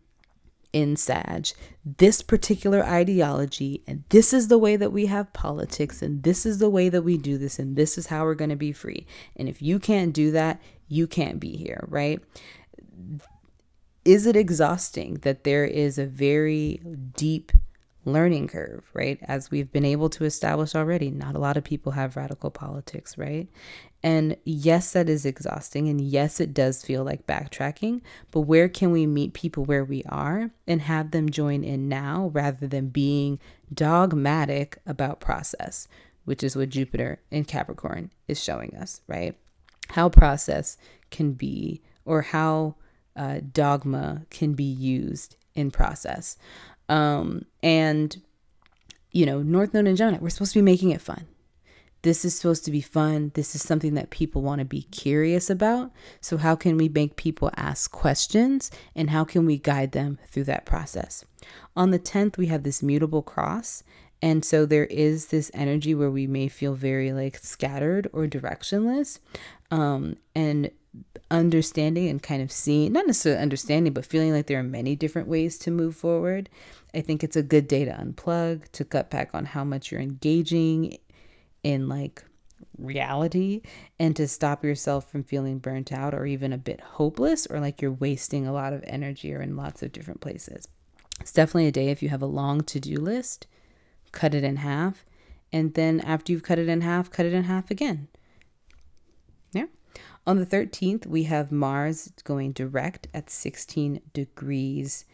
in 0.73 0.97
Sag 0.97 1.49
this 1.85 2.21
particular 2.21 2.83
ideology, 2.83 3.83
and 3.87 4.03
this 4.09 4.33
is 4.33 4.47
the 4.47 4.57
way 4.57 4.75
that 4.75 4.91
we 4.91 5.07
have 5.07 5.33
politics, 5.33 6.01
and 6.01 6.23
this 6.23 6.45
is 6.45 6.59
the 6.59 6.69
way 6.69 6.89
that 6.89 7.01
we 7.01 7.17
do 7.17 7.37
this, 7.37 7.59
and 7.59 7.75
this 7.75 7.97
is 7.97 8.07
how 8.07 8.23
we're 8.23 8.35
going 8.35 8.49
to 8.49 8.55
be 8.55 8.71
free. 8.71 9.05
And 9.35 9.49
if 9.49 9.61
you 9.61 9.79
can't 9.79 10.13
do 10.13 10.31
that, 10.31 10.61
you 10.87 11.07
can't 11.07 11.39
be 11.39 11.57
here, 11.57 11.83
right? 11.89 12.21
Is 14.05 14.25
it 14.25 14.35
exhausting 14.35 15.15
that 15.23 15.43
there 15.43 15.65
is 15.65 15.97
a 15.97 16.05
very 16.05 16.81
deep 17.15 17.51
learning 18.05 18.47
curve, 18.47 18.83
right? 18.93 19.19
As 19.23 19.51
we've 19.51 19.71
been 19.71 19.85
able 19.85 20.09
to 20.11 20.25
establish 20.25 20.75
already, 20.75 21.09
not 21.11 21.35
a 21.35 21.39
lot 21.39 21.57
of 21.57 21.63
people 21.63 21.93
have 21.93 22.15
radical 22.15 22.49
politics, 22.49 23.17
right? 23.17 23.47
And 24.03 24.35
yes, 24.43 24.91
that 24.91 25.07
is 25.07 25.25
exhausting. 25.25 25.87
And 25.87 26.01
yes, 26.01 26.41
it 26.41 26.53
does 26.53 26.83
feel 26.83 27.05
like 27.05 27.25
backtracking. 27.25 28.01
But 28.31 28.41
where 28.41 28.67
can 28.67 28.91
we 28.91 29.07
meet 29.07 29.33
people 29.33 29.63
where 29.63 29.85
we 29.85 30.03
are 30.09 30.51
and 30.67 30.81
have 30.81 31.11
them 31.11 31.29
join 31.29 31.63
in 31.63 31.87
now 31.87 32.29
rather 32.33 32.67
than 32.67 32.89
being 32.89 33.39
dogmatic 33.73 34.77
about 34.85 35.21
process, 35.21 35.87
which 36.25 36.43
is 36.43 36.55
what 36.55 36.69
Jupiter 36.69 37.21
in 37.31 37.45
Capricorn 37.45 38.11
is 38.27 38.43
showing 38.43 38.75
us, 38.75 38.99
right? 39.07 39.37
How 39.89 40.09
process 40.09 40.77
can 41.09 41.31
be 41.31 41.81
or 42.03 42.23
how 42.23 42.75
uh, 43.15 43.39
dogma 43.53 44.25
can 44.29 44.53
be 44.53 44.63
used 44.63 45.37
in 45.55 45.71
process. 45.71 46.35
Um, 46.89 47.45
and, 47.61 48.21
you 49.11 49.25
know, 49.25 49.41
North 49.41 49.73
Node 49.73 49.87
and 49.87 49.95
Gemini, 49.95 50.17
we're 50.19 50.29
supposed 50.29 50.53
to 50.53 50.59
be 50.59 50.63
making 50.63 50.89
it 50.89 50.99
fun 50.99 51.27
this 52.03 52.25
is 52.25 52.35
supposed 52.35 52.65
to 52.65 52.71
be 52.71 52.81
fun. 52.81 53.31
This 53.33 53.55
is 53.55 53.63
something 53.63 53.95
that 53.95 54.09
people 54.09 54.41
want 54.41 54.59
to 54.59 54.65
be 54.65 54.83
curious 54.83 55.49
about. 55.49 55.91
So, 56.21 56.37
how 56.37 56.55
can 56.55 56.77
we 56.77 56.89
make 56.89 57.15
people 57.15 57.49
ask 57.55 57.91
questions 57.91 58.69
and 58.95 59.09
how 59.09 59.23
can 59.23 59.45
we 59.45 59.57
guide 59.57 59.93
them 59.93 60.19
through 60.27 60.43
that 60.45 60.65
process? 60.65 61.25
On 61.75 61.91
the 61.91 61.99
10th, 61.99 62.37
we 62.37 62.47
have 62.47 62.63
this 62.63 62.83
mutable 62.83 63.21
cross. 63.21 63.83
And 64.21 64.45
so, 64.45 64.65
there 64.65 64.85
is 64.85 65.27
this 65.27 65.49
energy 65.53 65.95
where 65.95 66.11
we 66.11 66.27
may 66.27 66.49
feel 66.49 66.73
very 66.75 67.13
like 67.13 67.37
scattered 67.37 68.09
or 68.13 68.27
directionless. 68.27 69.19
Um, 69.71 70.17
and 70.35 70.69
understanding 71.31 72.07
and 72.07 72.21
kind 72.21 72.41
of 72.41 72.51
seeing, 72.51 72.91
not 72.93 73.07
necessarily 73.07 73.41
understanding, 73.41 73.93
but 73.93 74.05
feeling 74.05 74.31
like 74.31 74.47
there 74.47 74.59
are 74.59 74.63
many 74.63 74.95
different 74.95 75.27
ways 75.27 75.57
to 75.57 75.71
move 75.71 75.95
forward. 75.95 76.49
I 76.93 77.01
think 77.01 77.23
it's 77.23 77.35
a 77.35 77.41
good 77.41 77.67
day 77.67 77.85
to 77.85 77.91
unplug, 77.91 78.69
to 78.73 78.85
cut 78.85 79.09
back 79.09 79.31
on 79.33 79.45
how 79.45 79.63
much 79.63 79.91
you're 79.91 80.01
engaging 80.01 80.97
in 81.63 81.87
like 81.87 82.23
reality 82.77 83.61
and 83.99 84.15
to 84.15 84.27
stop 84.27 84.63
yourself 84.63 85.09
from 85.09 85.23
feeling 85.23 85.59
burnt 85.59 85.91
out 85.91 86.13
or 86.13 86.25
even 86.25 86.53
a 86.53 86.57
bit 86.57 86.81
hopeless 86.81 87.45
or 87.47 87.59
like 87.59 87.81
you're 87.81 87.91
wasting 87.91 88.45
a 88.45 88.53
lot 88.53 88.73
of 88.73 88.83
energy 88.85 89.33
or 89.33 89.41
in 89.41 89.55
lots 89.55 89.81
of 89.83 89.91
different 89.91 90.21
places. 90.21 90.67
It's 91.19 91.31
definitely 91.31 91.67
a 91.67 91.71
day 91.71 91.89
if 91.89 92.01
you 92.01 92.09
have 92.09 92.21
a 92.21 92.27
long 92.27 92.61
to 92.61 92.79
do 92.79 92.95
list, 92.97 93.47
cut 94.11 94.33
it 94.33 94.43
in 94.43 94.57
half. 94.57 95.05
And 95.51 95.73
then 95.75 95.99
after 96.01 96.31
you've 96.31 96.43
cut 96.43 96.59
it 96.59 96.67
in 96.67 96.81
half, 96.81 97.11
cut 97.11 97.25
it 97.25 97.33
in 97.33 97.43
half 97.43 97.69
again. 97.69 98.07
Yeah. 99.51 99.67
On 100.25 100.37
the 100.37 100.45
13th, 100.45 101.05
we 101.05 101.23
have 101.23 101.51
Mars 101.51 102.11
going 102.23 102.53
direct 102.53 103.07
at 103.13 103.29
16 103.29 104.01
degrees 104.13 105.05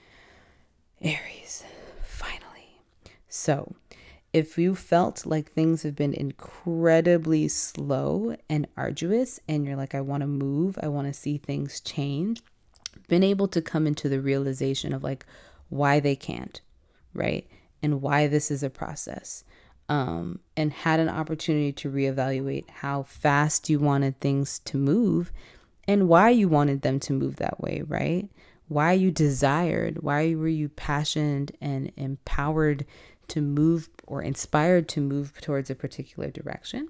Aries. 1.02 1.64
Finally. 2.04 2.82
So, 3.28 3.76
if 4.32 4.58
you 4.58 4.76
felt 4.76 5.26
like 5.26 5.52
things 5.52 5.84
have 5.84 5.96
been 5.96 6.14
incredibly 6.14 7.48
slow 7.48 8.36
and 8.50 8.68
arduous, 8.78 9.40
and 9.48 9.66
you're 9.66 9.76
like, 9.76 9.96
I 9.96 10.02
want 10.02 10.22
to 10.22 10.28
move, 10.28 10.78
I 10.82 10.88
want 10.88 11.08
to 11.08 11.14
see 11.14 11.38
things 11.38 11.80
change, 11.80 12.42
been 13.08 13.24
able 13.24 13.48
to 13.48 13.62
come 13.62 13.88
into 13.88 14.08
the 14.08 14.22
realization 14.22 14.94
of 14.94 15.04
like 15.04 15.26
why 15.70 16.00
they 16.00 16.16
can't, 16.16 16.62
right? 17.14 17.48
And 17.82 18.02
why 18.02 18.28
this 18.28 18.52
is 18.52 18.62
a 18.62 18.70
process. 18.70 19.44
Um, 19.88 20.40
and 20.56 20.72
had 20.72 21.00
an 21.00 21.10
opportunity 21.10 21.72
to 21.74 21.92
reevaluate 21.92 22.70
how 22.70 23.04
fast 23.04 23.72
you 23.72 23.80
wanted 23.80 24.20
things 24.20 24.60
to 24.66 24.78
move 24.78 25.32
and 25.88 26.08
why 26.08 26.30
you 26.30 26.48
wanted 26.48 26.84
them 26.84 27.00
to 27.00 27.14
move 27.14 27.38
that 27.38 27.60
way, 27.60 27.82
right? 27.88 28.30
Why 28.68 28.92
you 28.92 29.10
desired, 29.10 30.04
why 30.04 30.36
were 30.36 30.48
you 30.48 30.70
passionate 30.70 31.58
and 31.60 31.92
empowered 31.98 32.86
to 33.30 33.42
move 33.42 33.90
or 34.10 34.22
inspired 34.22 34.90
to 34.90 35.00
move 35.00 35.40
towards 35.40 35.70
a 35.70 35.76
particular 35.76 36.30
direction. 36.30 36.90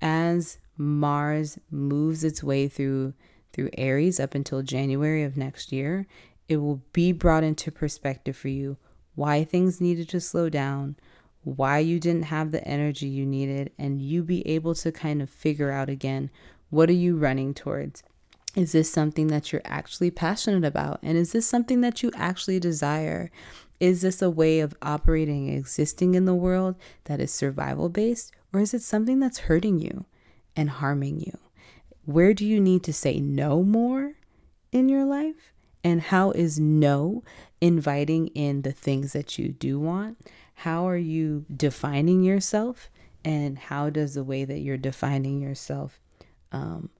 As 0.00 0.58
Mars 0.76 1.58
moves 1.70 2.24
its 2.24 2.42
way 2.42 2.66
through 2.66 3.14
through 3.52 3.70
Aries 3.78 4.18
up 4.18 4.34
until 4.34 4.62
January 4.62 5.22
of 5.22 5.36
next 5.36 5.70
year, 5.70 6.08
it 6.48 6.56
will 6.56 6.82
be 6.92 7.12
brought 7.12 7.44
into 7.44 7.70
perspective 7.70 8.36
for 8.36 8.48
you 8.48 8.76
why 9.14 9.44
things 9.44 9.80
needed 9.80 10.08
to 10.08 10.20
slow 10.20 10.48
down, 10.48 10.96
why 11.44 11.78
you 11.78 12.00
didn't 12.00 12.24
have 12.24 12.50
the 12.50 12.66
energy 12.66 13.06
you 13.06 13.24
needed, 13.24 13.70
and 13.78 14.00
you 14.00 14.24
be 14.24 14.44
able 14.48 14.74
to 14.74 14.90
kind 14.90 15.22
of 15.22 15.30
figure 15.30 15.70
out 15.70 15.88
again 15.88 16.30
what 16.70 16.88
are 16.90 16.94
you 16.94 17.16
running 17.16 17.54
towards? 17.54 18.02
Is 18.56 18.72
this 18.72 18.90
something 18.90 19.28
that 19.28 19.52
you're 19.52 19.62
actually 19.64 20.10
passionate 20.10 20.66
about? 20.66 20.98
And 21.02 21.16
is 21.16 21.32
this 21.32 21.46
something 21.46 21.80
that 21.82 22.02
you 22.02 22.10
actually 22.16 22.58
desire? 22.58 23.30
Is 23.80 24.02
this 24.02 24.22
a 24.22 24.30
way 24.30 24.60
of 24.60 24.76
operating 24.82 25.48
existing 25.48 26.14
in 26.14 26.24
the 26.24 26.34
world 26.34 26.76
that 27.04 27.20
is 27.20 27.32
survival 27.32 27.88
based, 27.88 28.32
or 28.52 28.60
is 28.60 28.72
it 28.72 28.82
something 28.82 29.20
that's 29.20 29.40
hurting 29.40 29.80
you 29.80 30.06
and 30.56 30.70
harming 30.70 31.20
you? 31.20 31.38
Where 32.04 32.34
do 32.34 32.46
you 32.46 32.60
need 32.60 32.82
to 32.84 32.92
say 32.92 33.18
no 33.18 33.62
more 33.62 34.14
in 34.72 34.88
your 34.88 35.04
life? 35.04 35.52
And 35.82 36.00
how 36.00 36.30
is 36.30 36.58
no 36.58 37.22
inviting 37.60 38.28
in 38.28 38.62
the 38.62 38.72
things 38.72 39.12
that 39.12 39.38
you 39.38 39.48
do 39.48 39.78
want? 39.78 40.18
How 40.54 40.88
are 40.88 40.96
you 40.96 41.44
defining 41.54 42.22
yourself? 42.22 42.90
And 43.24 43.58
how 43.58 43.90
does 43.90 44.14
the 44.14 44.24
way 44.24 44.44
that 44.44 44.60
you're 44.60 44.76
defining 44.76 45.40
yourself 45.40 45.98
um, 46.52 46.90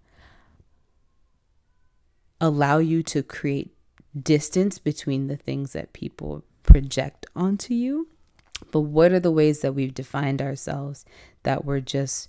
allow 2.41 2.79
you 2.79 3.03
to 3.05 3.23
create 3.23 3.75
distance 4.21 4.79
between 4.79 5.29
the 5.29 5.37
things 5.37 5.73
that 5.73 5.93
people 5.93 6.45
project 6.75 7.25
onto 7.37 7.73
you. 7.73 8.09
But 8.73 8.81
what 8.81 9.13
are 9.13 9.21
the 9.21 9.31
ways 9.31 9.61
that 9.61 9.75
we've 9.75 9.95
defined 9.95 10.43
ourselves 10.43 11.05
that 11.45 11.65
we're 11.65 11.79
just 11.79 12.29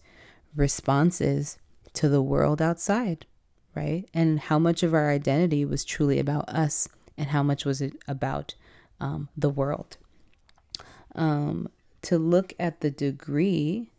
responses 0.55 1.57
to 1.93 2.07
the 2.07 2.22
world 2.22 2.61
outside, 2.61 3.26
right? 3.73 4.07
And 4.13 4.39
how 4.39 4.59
much 4.59 4.84
of 4.84 4.93
our 4.93 5.09
identity 5.09 5.65
was 5.65 5.84
truly 5.84 6.19
about 6.19 6.47
us 6.47 6.88
and 7.17 7.30
how 7.30 7.41
much 7.41 7.65
was 7.65 7.81
it 7.81 7.93
about 8.07 8.53
um, 8.99 9.30
the 9.35 9.49
world? 9.49 9.97
Um, 11.15 11.67
to 12.03 12.19
look 12.19 12.53
at 12.59 12.81
the 12.81 12.91
degree 12.91 13.89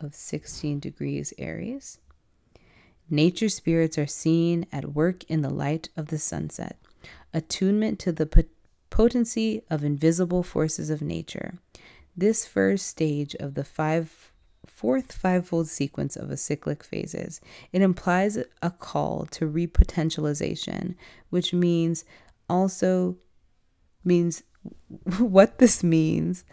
of 0.00 0.16
16 0.16 0.80
degrees 0.80 1.32
Aries, 1.38 1.98
nature 3.08 3.48
spirits 3.48 3.96
are 3.96 4.08
seen 4.08 4.66
at 4.72 4.94
work 4.96 5.22
in 5.30 5.42
the 5.42 5.48
light 5.50 5.90
of 5.96 6.08
the 6.08 6.18
sunset, 6.18 6.76
attunement 7.32 8.00
to 8.00 8.10
the 8.10 8.26
potency 8.90 9.62
of 9.70 9.84
invisible 9.84 10.42
forces 10.42 10.90
of 10.90 11.00
nature. 11.00 11.54
This 12.16 12.46
first 12.46 12.86
stage 12.86 13.34
of 13.36 13.54
the 13.54 13.64
five 13.64 14.30
fourth 14.66 15.12
fivefold 15.12 15.68
sequence 15.68 16.16
of 16.16 16.30
a 16.30 16.36
cyclic 16.36 16.82
phases. 16.82 17.40
It 17.72 17.82
implies 17.82 18.38
a 18.62 18.70
call 18.70 19.26
to 19.32 19.46
repotentialization, 19.46 20.94
which 21.28 21.52
means 21.52 22.04
also 22.48 23.16
means 24.04 24.42
what 25.18 25.58
this 25.58 25.84
means 25.84 26.44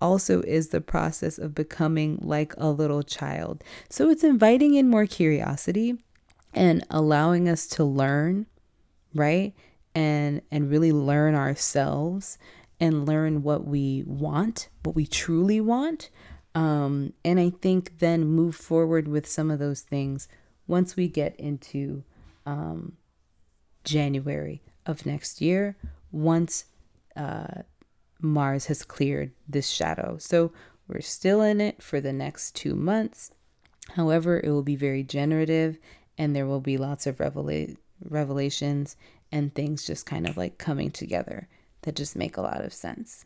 also 0.00 0.42
is 0.42 0.68
the 0.68 0.80
process 0.80 1.38
of 1.38 1.54
becoming 1.54 2.18
like 2.20 2.52
a 2.58 2.70
little 2.70 3.04
child. 3.04 3.62
So 3.88 4.10
it's 4.10 4.24
inviting 4.24 4.74
in 4.74 4.90
more 4.90 5.06
curiosity 5.06 5.98
and 6.52 6.84
allowing 6.90 7.48
us 7.48 7.66
to 7.68 7.84
learn, 7.84 8.46
right? 9.14 9.54
And 9.94 10.42
and 10.50 10.70
really 10.70 10.92
learn 10.92 11.34
ourselves 11.34 12.38
and 12.80 13.06
learn 13.06 13.42
what 13.42 13.66
we 13.66 14.02
want, 14.06 14.68
what 14.82 14.96
we 14.96 15.06
truly 15.06 15.60
want. 15.60 16.10
Um, 16.54 17.12
and 17.24 17.38
I 17.38 17.50
think 17.50 17.98
then 17.98 18.24
move 18.24 18.56
forward 18.56 19.06
with 19.06 19.26
some 19.26 19.50
of 19.50 19.58
those 19.58 19.82
things 19.82 20.28
once 20.66 20.96
we 20.96 21.08
get 21.08 21.36
into 21.36 22.02
um, 22.46 22.96
January 23.84 24.62
of 24.86 25.06
next 25.06 25.40
year, 25.40 25.76
once 26.10 26.66
uh, 27.16 27.62
Mars 28.20 28.66
has 28.66 28.82
cleared 28.82 29.32
this 29.48 29.68
shadow. 29.68 30.16
So 30.18 30.52
we're 30.88 31.00
still 31.00 31.40
in 31.40 31.60
it 31.60 31.82
for 31.82 32.00
the 32.00 32.12
next 32.12 32.54
two 32.54 32.74
months. 32.74 33.30
However, 33.90 34.40
it 34.42 34.50
will 34.50 34.62
be 34.62 34.76
very 34.76 35.02
generative 35.02 35.78
and 36.18 36.34
there 36.34 36.46
will 36.46 36.60
be 36.60 36.78
lots 36.78 37.06
of 37.06 37.18
revela- 37.18 37.76
revelations 38.00 38.96
and 39.32 39.54
things 39.54 39.84
just 39.84 40.06
kind 40.06 40.28
of 40.28 40.36
like 40.36 40.58
coming 40.58 40.90
together 40.90 41.48
that 41.82 41.96
just 41.96 42.14
make 42.14 42.36
a 42.36 42.42
lot 42.42 42.64
of 42.64 42.72
sense. 42.72 43.24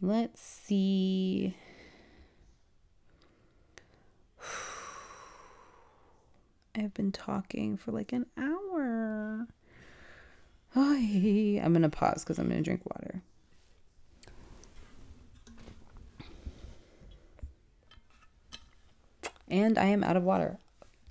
Let's 0.00 0.40
see. 0.40 1.56
I've 6.76 6.94
been 6.94 7.12
talking 7.12 7.76
for 7.76 7.92
like 7.92 8.12
an 8.12 8.26
hour. 8.36 9.46
I'm 11.62 11.72
going 11.72 11.82
to 11.82 11.88
pause 11.88 12.24
because 12.24 12.38
I'm 12.38 12.48
going 12.48 12.58
to 12.58 12.64
drink 12.64 12.82
water. 12.84 13.22
And 19.48 19.78
I 19.78 19.86
am 19.86 20.02
out 20.02 20.16
of 20.16 20.22
water. 20.22 20.58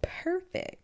Perfect. 0.01 0.80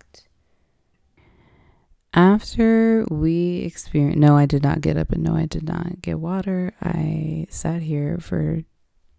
After 2.14 3.06
we 3.12 3.60
experienced, 3.60 4.18
no, 4.20 4.38
I 4.38 4.46
did 4.46 4.64
not 4.64 4.82
get 4.82 4.98
up 4.98 5.12
and 5.12 5.24
no, 5.24 5.36
I 5.36 5.46
did 5.46 5.68
not 5.68 6.02
get 6.02 6.20
water. 6.20 6.74
I 6.82 7.46
sat 7.50 7.82
here 7.82 8.18
for 8.20 8.64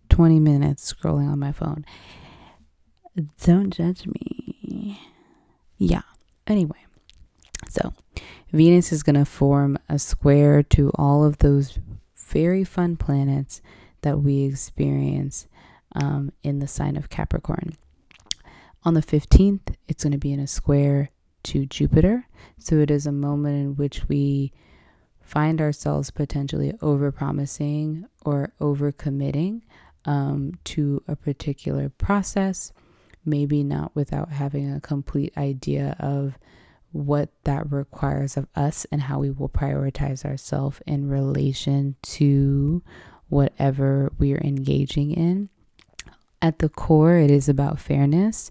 20 0.08 0.40
minutes 0.40 0.92
scrolling 0.92 1.30
on 1.30 1.38
my 1.38 1.52
phone. 1.52 1.84
Don't 3.44 3.70
judge 3.70 4.06
me. 4.06 5.00
Yeah. 5.76 6.02
Anyway, 6.46 6.86
so 7.68 7.92
Venus 8.52 8.92
is 8.92 9.02
going 9.02 9.16
to 9.16 9.24
form 9.24 9.78
a 9.88 9.98
square 9.98 10.62
to 10.64 10.90
all 10.94 11.24
of 11.24 11.38
those 11.38 11.78
very 12.16 12.64
fun 12.64 12.96
planets 12.96 13.60
that 14.02 14.20
we 14.20 14.44
experience 14.44 15.46
um, 15.94 16.32
in 16.42 16.58
the 16.58 16.68
sign 16.68 16.96
of 16.96 17.10
Capricorn. 17.10 17.76
On 18.84 18.94
the 18.94 19.02
15th, 19.02 19.74
it's 19.88 20.04
going 20.04 20.12
to 20.12 20.18
be 20.18 20.32
in 20.32 20.40
a 20.40 20.46
square 20.46 21.10
to 21.48 21.64
Jupiter. 21.64 22.26
So 22.58 22.76
it 22.76 22.90
is 22.90 23.06
a 23.06 23.12
moment 23.12 23.56
in 23.56 23.76
which 23.76 24.06
we 24.08 24.52
find 25.22 25.60
ourselves 25.60 26.10
potentially 26.10 26.72
overpromising 26.74 28.04
or 28.24 28.52
overcommitting 28.60 29.62
um, 30.04 30.52
to 30.64 31.02
a 31.08 31.16
particular 31.16 31.88
process, 31.88 32.72
maybe 33.24 33.62
not 33.62 33.94
without 33.94 34.30
having 34.30 34.70
a 34.72 34.80
complete 34.80 35.32
idea 35.36 35.96
of 35.98 36.38
what 36.92 37.30
that 37.44 37.70
requires 37.70 38.36
of 38.36 38.46
us 38.54 38.86
and 38.90 39.02
how 39.02 39.18
we 39.18 39.30
will 39.30 39.48
prioritize 39.48 40.24
ourselves 40.24 40.80
in 40.86 41.08
relation 41.08 41.94
to 42.02 42.82
whatever 43.28 44.12
we 44.18 44.34
are 44.34 44.40
engaging 44.42 45.12
in. 45.12 45.48
At 46.40 46.60
the 46.60 46.68
core, 46.68 47.16
it 47.16 47.30
is 47.30 47.48
about 47.48 47.80
fairness, 47.80 48.50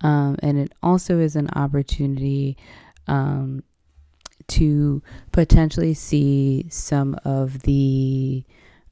um, 0.00 0.36
and 0.42 0.58
it 0.58 0.72
also 0.82 1.18
is 1.18 1.36
an 1.36 1.48
opportunity 1.54 2.56
um, 3.06 3.62
to 4.46 5.02
potentially 5.32 5.94
see 5.94 6.66
some 6.70 7.16
of 7.24 7.62
the 7.62 8.44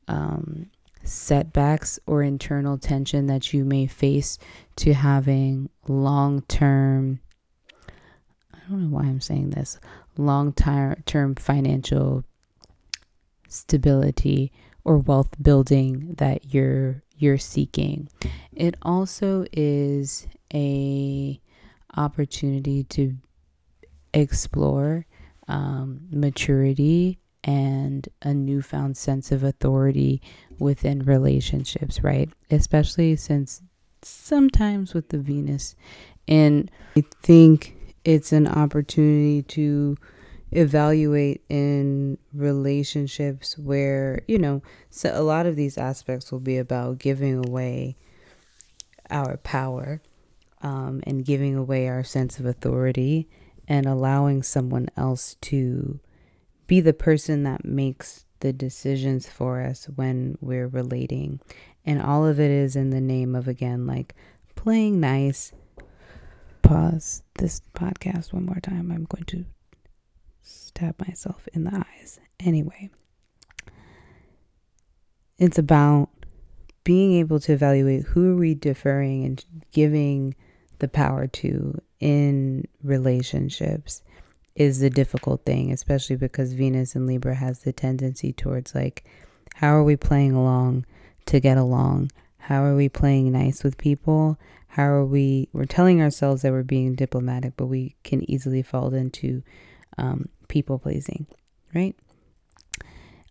um, 0.09 0.66
setbacks 1.03 1.99
or 2.07 2.23
internal 2.23 2.77
tension 2.78 3.27
that 3.27 3.53
you 3.53 3.65
may 3.65 3.87
face 3.87 4.39
to 4.77 4.93
having 4.93 5.69
long 5.89 6.43
term 6.43 7.20
I 8.66 8.70
don't 8.70 8.91
know 8.91 8.97
why 8.97 9.05
I'm 9.05 9.20
saying 9.20 9.51
this, 9.51 9.78
long 10.16 10.53
term 10.53 11.35
financial 11.37 12.24
stability 13.49 14.53
or 14.85 14.99
wealth 14.99 15.31
building 15.41 16.15
that 16.19 16.53
you're 16.53 17.03
you're 17.16 17.39
seeking. 17.39 18.09
It 18.53 18.74
also 18.83 19.47
is 19.53 20.27
a 20.52 21.40
opportunity 21.97 22.85
to 22.85 23.16
explore 24.12 25.06
um, 25.48 26.01
maturity 26.10 27.18
and 27.44 28.09
a 28.23 28.35
newfound 28.35 28.97
sense 28.97 29.31
of 29.31 29.44
authority 29.44 30.20
within 30.59 31.01
relationships, 31.05 32.02
right? 32.02 32.31
Especially 32.51 33.14
since 33.16 33.62
sometimes 34.02 34.94
with 34.94 35.09
the 35.10 35.18
Venus, 35.18 35.77
and 36.27 36.70
I 36.97 37.05
think 37.23 37.77
it's 38.05 38.32
an 38.32 38.48
opportunity 38.48 39.43
to 39.43 39.97
evaluate 40.52 41.43
in 41.48 42.18
relationships 42.32 43.59
where, 43.59 44.23
you 44.28 44.39
know, 44.39 44.62
so 44.90 45.10
a 45.14 45.23
lot 45.23 45.47
of 45.47 45.56
these 45.56 45.77
aspects 45.77 46.32
will 46.32 46.40
be 46.40 46.56
about 46.56 46.98
giving 46.98 47.44
away 47.47 47.97
our 49.10 49.36
power 49.39 50.01
um, 50.62 51.01
and 51.05 51.24
giving 51.24 51.57
away 51.57 51.89
our 51.89 52.05
sense 52.05 52.39
of 52.39 52.47
authority 52.47 53.28
and 53.69 53.87
allowing 53.87 54.43
someone 54.43 54.89
else 54.97 55.37
to 55.43 56.01
be 56.66 56.81
the 56.81 56.93
person 56.93 57.43
that 57.45 57.65
makes 57.65 58.24
the 58.41 58.53
decisions 58.53 59.28
for 59.28 59.62
us 59.62 59.87
when 59.95 60.37
we're 60.41 60.69
relating. 60.69 61.41
And 61.85 62.03
all 62.03 62.27
of 62.27 62.41
it 62.41 62.51
is 62.51 62.77
in 62.77 62.91
the 62.91 63.01
name 63.01 63.35
of, 63.35 63.49
again, 63.49 63.87
like 63.87 64.15
playing 64.55 65.01
nice 65.01 65.53
pause 66.62 67.23
this 67.39 67.61
podcast 67.74 68.33
one 68.33 68.45
more 68.45 68.61
time. 68.61 68.91
I'm 68.91 69.05
going 69.05 69.24
to 69.27 69.45
stab 70.43 71.01
myself 71.07 71.49
in 71.53 71.65
the 71.65 71.77
eyes. 71.77 72.19
Anyway, 72.41 72.91
it's 75.39 75.59
about 75.59 76.09
being 76.85 77.15
able 77.15 77.41
to 77.41 77.53
evaluate 77.53 78.05
who 78.05 78.33
are 78.33 78.37
we 78.37 78.55
deferring 78.55 79.24
and 79.24 79.45
giving 79.73 80.35
the 80.78 80.89
power 80.89 81.27
to 81.27 81.81
in 82.01 82.66
relationships 82.82 84.03
is 84.55 84.81
the 84.81 84.90
difficult 84.90 85.44
thing, 85.44 85.70
especially 85.70 86.16
because 86.16 86.55
Venus 86.55 86.94
and 86.94 87.07
Libra 87.07 87.35
has 87.35 87.61
the 87.61 87.73
tendency 87.73 88.32
towards 88.32 88.74
like, 88.74 89.05
how 89.55 89.74
are 89.74 89.85
we 89.85 89.97
playing 89.97 90.32
along 90.32 90.86
to 91.27 91.40
get 91.40 91.59
along? 91.59 92.11
How 92.39 92.62
are 92.65 92.77
we 92.77 92.89
playing 92.89 93.32
nice 93.32 93.62
with 93.62 93.77
people? 93.77 94.39
How 94.69 94.85
are 94.85 95.05
we? 95.05 95.48
We're 95.53 95.65
telling 95.65 96.01
ourselves 96.01 96.43
that 96.43 96.53
we're 96.53 96.62
being 96.62 96.94
diplomatic, 96.94 97.55
but 97.57 97.66
we 97.66 97.97
can 98.05 98.28
easily 98.31 98.62
fall 98.62 98.94
into 98.94 99.43
um, 99.98 100.28
people 100.48 100.78
pleasing, 100.78 101.27
right? 101.74 101.97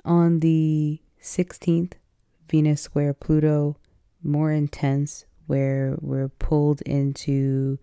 On 0.04 0.40
the 0.40 1.00
16th, 1.22 1.94
Venus 2.50 2.82
square 2.82 3.14
Pluto, 3.14 3.78
more 4.24 4.52
intense 4.52 5.26
where 5.48 5.96
we're 6.00 6.30
pulled 6.30 6.82
into 6.82 7.78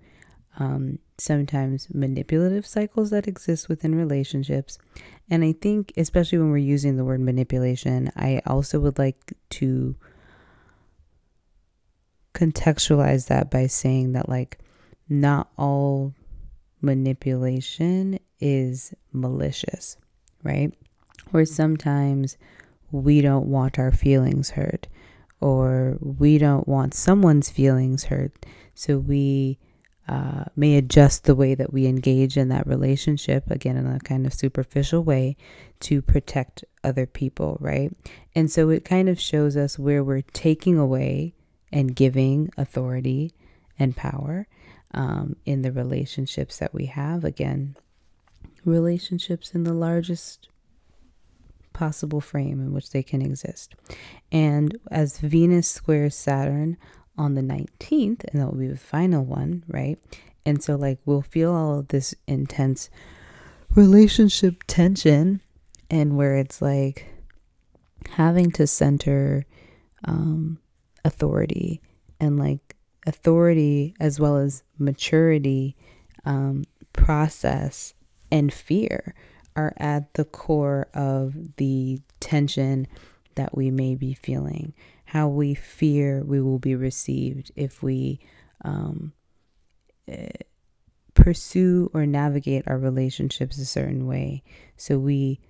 um, 0.59 0.99
sometimes 1.19 1.89
manipulative 1.95 2.67
cycles 2.67 3.11
that 3.11 3.27
exist 3.27 3.69
within 3.69 3.95
relationships. 3.95 4.79
And 5.31 5.45
I 5.45 5.53
think, 5.53 5.93
especially 5.97 6.39
when 6.39 6.51
we're 6.51 6.59
using 6.59 6.97
the 6.97 7.05
word 7.05 7.21
manipulation, 7.21 8.11
I 8.17 8.43
also 8.47 8.81
would 8.81 8.99
like 8.99 9.33
to 9.51 9.97
contextualize 12.35 13.29
that 13.29 13.51
by 13.51 13.67
saying 13.67 14.13
that, 14.13 14.29
like, 14.29 14.59
not 15.09 15.51
all 15.57 16.15
manipulation 16.81 18.19
is 18.41 18.93
malicious, 19.13 19.97
right? 20.43 20.75
Or 21.33 21.45
sometimes 21.45 22.37
we 22.91 23.21
don't 23.21 23.47
want 23.47 23.79
our 23.79 23.93
feelings 23.93 24.51
hurt, 24.51 24.89
or 25.43 25.99
we 26.01 26.39
don't 26.39 26.69
want 26.69 26.95
someone's 26.95 27.51
feelings 27.51 28.05
hurt. 28.05 28.47
So 28.75 28.99
we 28.99 29.59
uh, 30.09 30.45
may 30.55 30.77
adjust 30.77 31.25
the 31.25 31.35
way 31.35 31.55
that 31.55 31.73
we 31.73 31.87
engage 31.87 32.37
in 32.37 32.49
that 32.49 32.67
relationship, 32.67 33.51
again, 33.51 33.77
in 33.77 33.87
a 33.87 33.99
kind 33.99 34.25
of 34.25 34.33
superficial 34.33 35.03
way, 35.03 35.37
to 35.81 36.01
protect 36.01 36.65
other 36.85 37.07
people, 37.07 37.57
right? 37.61 37.93
And 38.35 38.51
so 38.51 38.71
it 38.71 38.85
kind 38.85 39.09
of 39.09 39.21
shows 39.21 39.57
us 39.57 39.79
where 39.79 40.05
we're 40.05 40.23
taking 40.33 40.79
away 40.79 41.35
and 41.73 41.97
giving 41.97 42.51
authority 42.57 43.33
and 43.79 43.97
power 43.97 44.47
um, 44.95 45.37
in 45.45 45.63
the 45.63 45.73
relationships 45.73 46.59
that 46.59 46.73
we 46.73 46.87
have. 46.87 47.25
Again, 47.25 47.77
relationships 48.65 49.53
in 49.53 49.65
the 49.65 49.73
largest 49.73 50.49
possible 51.73 52.21
frame 52.21 52.61
in 52.61 52.73
which 52.73 52.91
they 52.91 53.03
can 53.03 53.23
exist. 53.23 53.75
And 54.31 54.77
as 54.91 55.19
Venus 55.19 55.69
squares 55.69 56.15
Saturn 56.15 56.77
on 57.19 57.35
the 57.35 57.43
19th, 57.43 58.25
and 58.25 58.41
that 58.41 58.47
will 58.47 58.59
be 58.59 58.69
the 58.69 58.77
final 58.77 59.25
one, 59.25 59.65
right? 59.69 59.99
And 60.45 60.63
so, 60.63 60.77
like, 60.77 60.99
we'll 61.05 61.23
feel 61.23 61.53
all 61.53 61.79
of 61.79 61.89
this 61.89 62.15
intense 62.27 62.91
relationship 63.75 64.65
tension, 64.67 65.41
and 65.91 66.17
where 66.17 66.37
it's 66.37 66.63
like 66.63 67.07
having 68.11 68.51
to 68.53 68.67
center 68.67 69.45
um, 70.05 70.59
authority 71.05 71.81
and 72.19 72.39
like 72.39 72.77
authority 73.07 73.95
as 74.01 74.19
well 74.19 74.37
as 74.37 74.63
maturity, 74.79 75.77
um, 76.25 76.65
process, 76.93 77.95
and 78.31 78.53
fear 78.53 79.15
are 79.57 79.75
at 79.77 80.15
the 80.15 80.25
core 80.25 80.89
of 80.95 81.57
the 81.57 82.01
tension 82.21 82.87
that 83.35 83.57
we 83.57 83.71
may 83.71 83.95
be 83.95 84.15
feeling. 84.15 84.75
How 85.07 85.29
we 85.29 85.55
fear 85.55 86.23
we 86.25 86.41
will 86.41 86.59
be 86.59 86.75
received 86.75 87.51
if 87.57 87.83
we 87.83 88.21
um, 88.65 89.13
eh, 90.09 90.29
pursue 91.15 91.91
or 91.93 92.07
navigate 92.07 92.65
our 92.67 92.79
relationships 92.79 93.59
a 93.59 93.67
certain 93.67 94.07
way. 94.07 94.43
So 94.77 94.99
we 94.99 95.41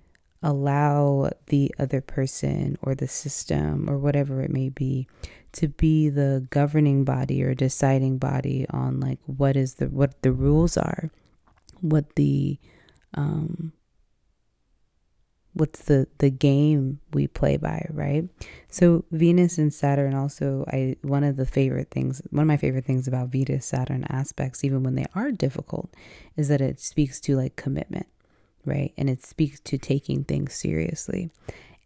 allow 0.43 1.29
the 1.47 1.73
other 1.79 2.01
person 2.01 2.77
or 2.81 2.93
the 2.93 3.07
system 3.07 3.89
or 3.89 3.97
whatever 3.97 4.41
it 4.41 4.51
may 4.51 4.67
be 4.67 5.07
to 5.53 5.69
be 5.69 6.09
the 6.09 6.45
governing 6.49 7.05
body 7.05 7.41
or 7.41 7.53
deciding 7.53 8.17
body 8.17 8.65
on 8.69 8.99
like 8.99 9.19
what 9.25 9.55
is 9.55 9.75
the 9.75 9.87
what 9.87 10.21
the 10.21 10.33
rules 10.33 10.75
are 10.75 11.09
what 11.79 12.15
the 12.15 12.59
um 13.13 13.71
what's 15.53 15.83
the 15.83 16.07
the 16.17 16.29
game 16.29 16.99
we 17.13 17.27
play 17.27 17.57
by 17.57 17.85
right? 17.91 18.27
So 18.69 19.05
venus 19.11 19.57
and 19.57 19.73
saturn 19.73 20.13
also 20.13 20.65
i 20.71 20.95
one 21.01 21.23
of 21.23 21.37
the 21.37 21.45
favorite 21.45 21.91
things 21.91 22.21
one 22.31 22.43
of 22.43 22.47
my 22.47 22.57
favorite 22.57 22.85
things 22.85 23.07
about 23.07 23.29
venus 23.29 23.65
saturn 23.65 24.05
aspects 24.09 24.63
even 24.63 24.83
when 24.83 24.95
they 24.95 25.05
are 25.13 25.31
difficult 25.31 25.93
is 26.35 26.47
that 26.47 26.61
it 26.61 26.79
speaks 26.79 27.19
to 27.21 27.35
like 27.35 27.55
commitment 27.55 28.07
right? 28.65 28.93
And 28.97 29.09
it 29.09 29.25
speaks 29.25 29.59
to 29.61 29.77
taking 29.77 30.23
things 30.23 30.53
seriously. 30.53 31.29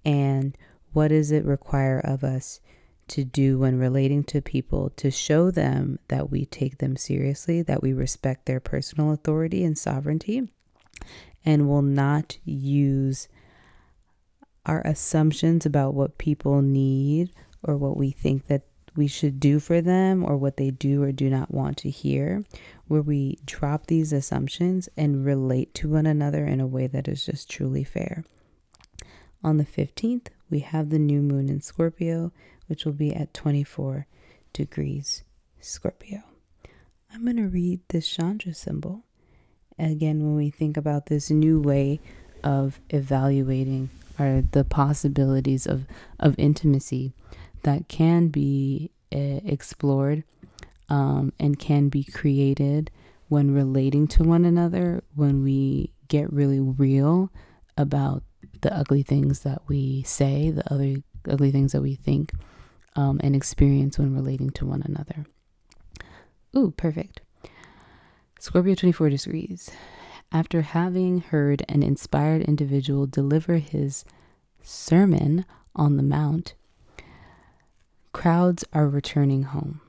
And 0.06 0.58
what 0.94 1.10
does 1.10 1.32
it 1.32 1.46
require 1.46 2.00
of 2.00 2.24
us 2.24 2.60
to 3.10 3.24
do 3.24 3.60
when 3.60 3.80
relating 3.80 4.24
to 4.26 4.42
people 4.42 4.90
to 4.98 5.10
show 5.10 5.50
them 5.50 5.98
that 6.10 6.30
we 6.30 6.46
take 6.46 6.80
them 6.80 6.98
seriously, 6.98 7.62
that 7.62 7.82
we 7.82 7.94
respect 7.94 8.46
their 8.46 8.60
personal 8.60 9.12
authority 9.12 9.64
and 9.64 9.78
sovereignty, 9.78 10.50
and 11.46 11.70
will 11.70 11.82
not 11.82 12.38
use 12.44 13.28
our 14.68 14.82
assumptions 14.86 15.66
about 15.66 15.94
what 15.94 16.18
people 16.18 16.62
need 16.62 17.32
or 17.64 17.78
what 17.78 17.98
we 17.98 18.12
think 18.12 18.48
that 18.48 18.64
we 18.96 19.08
should 19.08 19.40
do 19.40 19.60
for 19.60 19.80
them 19.80 20.26
or 20.26 20.36
what 20.36 20.58
they 20.58 20.72
do 20.72 21.02
or 21.04 21.12
do 21.12 21.30
not 21.30 21.54
want 21.54 21.78
to 21.78 21.90
hear, 21.90 22.44
where 22.88 23.02
we 23.02 23.38
drop 23.46 23.88
these 23.88 24.12
assumptions 24.12 24.90
and 24.98 25.26
relate 25.26 25.74
to 25.74 25.88
one 25.88 26.06
another 26.06 26.46
in 26.46 26.60
a 26.60 26.68
way 26.68 26.88
that 26.88 27.08
is 27.08 27.26
just 27.26 27.50
truly 27.50 27.84
fair. 27.84 28.26
On 29.44 29.58
the 29.58 29.66
15th, 29.66 30.28
we 30.50 30.60
have 30.60 30.90
the 30.90 31.00
new 31.00 31.22
moon 31.22 31.48
in 31.48 31.62
Scorpio, 31.62 32.32
which 32.66 32.86
will 32.86 32.94
be 32.94 33.14
at 33.14 33.34
24 33.34 34.08
degrees 34.52 35.24
Scorpio. 35.62 36.24
I'm 37.14 37.24
going 37.24 37.38
to 37.38 37.48
read 37.48 37.82
this 37.90 38.10
Chandra 38.10 38.54
symbol. 38.54 39.04
Again, 39.80 40.24
when 40.24 40.36
we 40.36 40.50
think 40.50 40.76
about 40.76 41.06
this 41.06 41.30
new 41.30 41.62
way 41.62 42.00
of 42.44 42.80
evaluating 42.90 43.90
are 44.20 44.42
the 44.42 44.64
possibilities 44.64 45.68
of, 45.68 45.86
of 46.20 46.36
intimacy 46.38 47.14
that 47.64 47.88
can 47.88 48.28
be 48.28 48.92
uh, 49.14 49.40
explored 49.46 50.24
um, 50.90 51.34
and 51.40 51.60
can 51.60 51.90
be 51.90 52.04
created 52.04 52.92
when 53.28 53.54
relating 53.54 54.08
to 54.08 54.24
one 54.24 54.46
another, 54.46 55.04
when 55.16 55.44
we 55.44 55.92
get 56.08 56.32
really 56.32 56.60
real 56.60 57.30
about 57.78 58.24
the 58.62 58.74
ugly 58.76 59.04
things 59.04 59.42
that 59.42 59.62
we 59.68 60.02
say, 60.04 60.50
the 60.50 60.74
other 60.74 60.96
ugly 61.30 61.52
things 61.52 61.74
that 61.74 61.82
we 61.82 61.96
think, 61.96 62.32
um, 62.96 63.20
and 63.24 63.36
experience 63.36 64.00
when 64.00 64.16
relating 64.16 64.50
to 64.50 64.66
one 64.66 64.82
another. 64.86 65.26
Ooh, 66.56 66.72
perfect. 66.72 67.22
Scorpio 68.40 68.76
24 68.76 69.10
degrees. 69.10 69.70
After 70.32 70.62
having 70.62 71.20
heard 71.20 71.64
an 71.70 71.84
inspired 71.84 72.42
individual 72.42 73.08
deliver 73.08 73.58
his 73.58 74.04
sermon 74.62 75.46
on 75.76 75.96
the 75.96 76.04
Mount, 76.04 76.54
crowds 78.12 78.66
are 78.74 78.90
returning 78.90 79.44
home. 79.44 79.80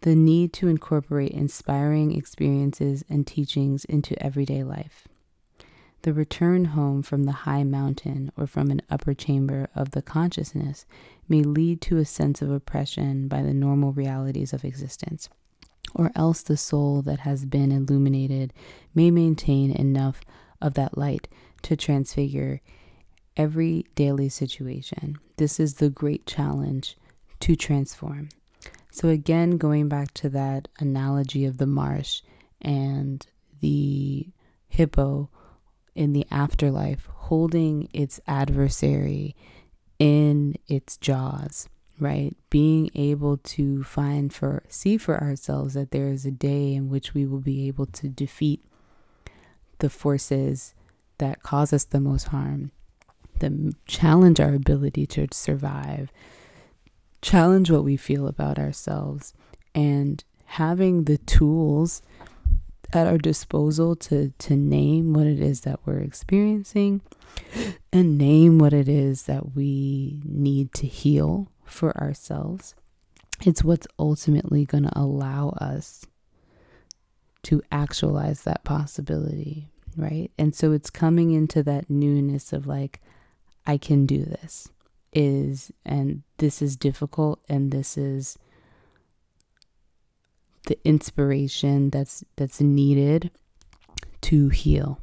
The 0.00 0.16
need 0.16 0.52
to 0.54 0.68
incorporate 0.68 1.32
inspiring 1.32 2.16
experiences 2.16 3.04
and 3.08 3.26
teachings 3.26 3.84
into 3.84 4.20
everyday 4.22 4.64
life. 4.64 5.06
The 6.02 6.12
return 6.12 6.66
home 6.66 7.02
from 7.02 7.24
the 7.24 7.32
high 7.32 7.62
mountain 7.62 8.32
or 8.36 8.48
from 8.48 8.70
an 8.70 8.82
upper 8.90 9.14
chamber 9.14 9.68
of 9.74 9.92
the 9.92 10.02
consciousness 10.02 10.86
may 11.28 11.42
lead 11.42 11.80
to 11.82 11.98
a 11.98 12.04
sense 12.04 12.42
of 12.42 12.50
oppression 12.50 13.28
by 13.28 13.42
the 13.42 13.54
normal 13.54 13.92
realities 13.92 14.52
of 14.52 14.64
existence. 14.64 15.28
Or 15.94 16.10
else 16.14 16.42
the 16.42 16.56
soul 16.56 17.02
that 17.02 17.20
has 17.20 17.44
been 17.44 17.70
illuminated 17.70 18.52
may 18.94 19.10
maintain 19.10 19.70
enough 19.72 20.20
of 20.60 20.74
that 20.74 20.96
light 20.96 21.28
to 21.62 21.76
transfigure 21.76 22.60
every 23.36 23.86
daily 23.94 24.28
situation. 24.28 25.18
This 25.36 25.60
is 25.60 25.74
the 25.74 25.90
great 25.90 26.26
challenge 26.26 26.96
to 27.40 27.56
transform. 27.56 28.28
So, 28.90 29.08
again, 29.08 29.56
going 29.56 29.88
back 29.88 30.12
to 30.14 30.28
that 30.30 30.68
analogy 30.78 31.44
of 31.44 31.58
the 31.58 31.66
marsh 31.66 32.22
and 32.60 33.26
the 33.60 34.28
hippo 34.68 35.30
in 35.94 36.12
the 36.12 36.26
afterlife 36.30 37.06
holding 37.06 37.88
its 37.92 38.20
adversary 38.26 39.34
in 39.98 40.56
its 40.66 40.96
jaws 40.96 41.68
right? 42.02 42.36
Being 42.50 42.90
able 42.94 43.38
to 43.38 43.82
find 43.84 44.32
for 44.32 44.64
see 44.68 44.96
for 44.98 45.22
ourselves 45.22 45.74
that 45.74 45.90
there 45.90 46.08
is 46.08 46.26
a 46.26 46.30
day 46.30 46.74
in 46.74 46.88
which 46.88 47.14
we 47.14 47.24
will 47.24 47.40
be 47.40 47.68
able 47.68 47.86
to 47.86 48.08
defeat 48.08 48.64
the 49.78 49.90
forces 49.90 50.74
that 51.18 51.42
cause 51.42 51.72
us 51.72 51.84
the 51.84 52.00
most 52.00 52.28
harm 52.28 52.72
that 53.38 53.74
challenge 53.86 54.40
our 54.40 54.54
ability 54.54 55.06
to 55.06 55.26
survive 55.32 56.12
challenge 57.20 57.70
what 57.70 57.84
we 57.84 57.96
feel 57.96 58.26
about 58.26 58.58
ourselves 58.58 59.34
and 59.74 60.24
having 60.44 61.04
the 61.04 61.18
tools 61.18 62.02
at 62.92 63.06
our 63.06 63.18
disposal 63.18 63.96
to 63.96 64.32
to 64.38 64.54
name 64.54 65.14
what 65.14 65.26
it 65.26 65.40
is 65.40 65.62
that 65.62 65.80
we're 65.84 66.00
experiencing 66.00 67.00
and 67.92 68.18
name 68.18 68.58
what 68.58 68.72
it 68.72 68.88
is 68.88 69.22
that 69.24 69.54
we 69.54 70.20
need 70.24 70.72
to 70.74 70.86
heal 70.86 71.48
for 71.72 71.96
ourselves 71.98 72.74
it's 73.44 73.64
what's 73.64 73.86
ultimately 73.98 74.64
going 74.64 74.84
to 74.84 74.98
allow 74.98 75.50
us 75.60 76.06
to 77.42 77.60
actualize 77.72 78.42
that 78.42 78.64
possibility 78.64 79.68
right 79.96 80.30
and 80.38 80.54
so 80.54 80.72
it's 80.72 80.90
coming 80.90 81.32
into 81.32 81.62
that 81.62 81.90
newness 81.90 82.52
of 82.52 82.66
like 82.66 83.00
i 83.66 83.76
can 83.76 84.06
do 84.06 84.24
this 84.24 84.68
is 85.12 85.70
and 85.84 86.22
this 86.38 86.62
is 86.62 86.76
difficult 86.76 87.40
and 87.48 87.70
this 87.70 87.98
is 87.98 88.38
the 90.66 90.78
inspiration 90.84 91.90
that's 91.90 92.24
that's 92.36 92.60
needed 92.60 93.30
to 94.20 94.48
heal 94.48 95.00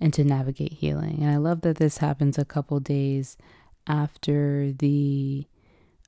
and 0.00 0.12
to 0.14 0.24
navigate 0.24 0.74
healing. 0.74 1.18
And 1.22 1.30
I 1.30 1.36
love 1.36 1.62
that 1.62 1.76
this 1.76 1.98
happens 1.98 2.38
a 2.38 2.44
couple 2.44 2.80
days 2.80 3.36
after 3.86 4.72
the 4.72 5.46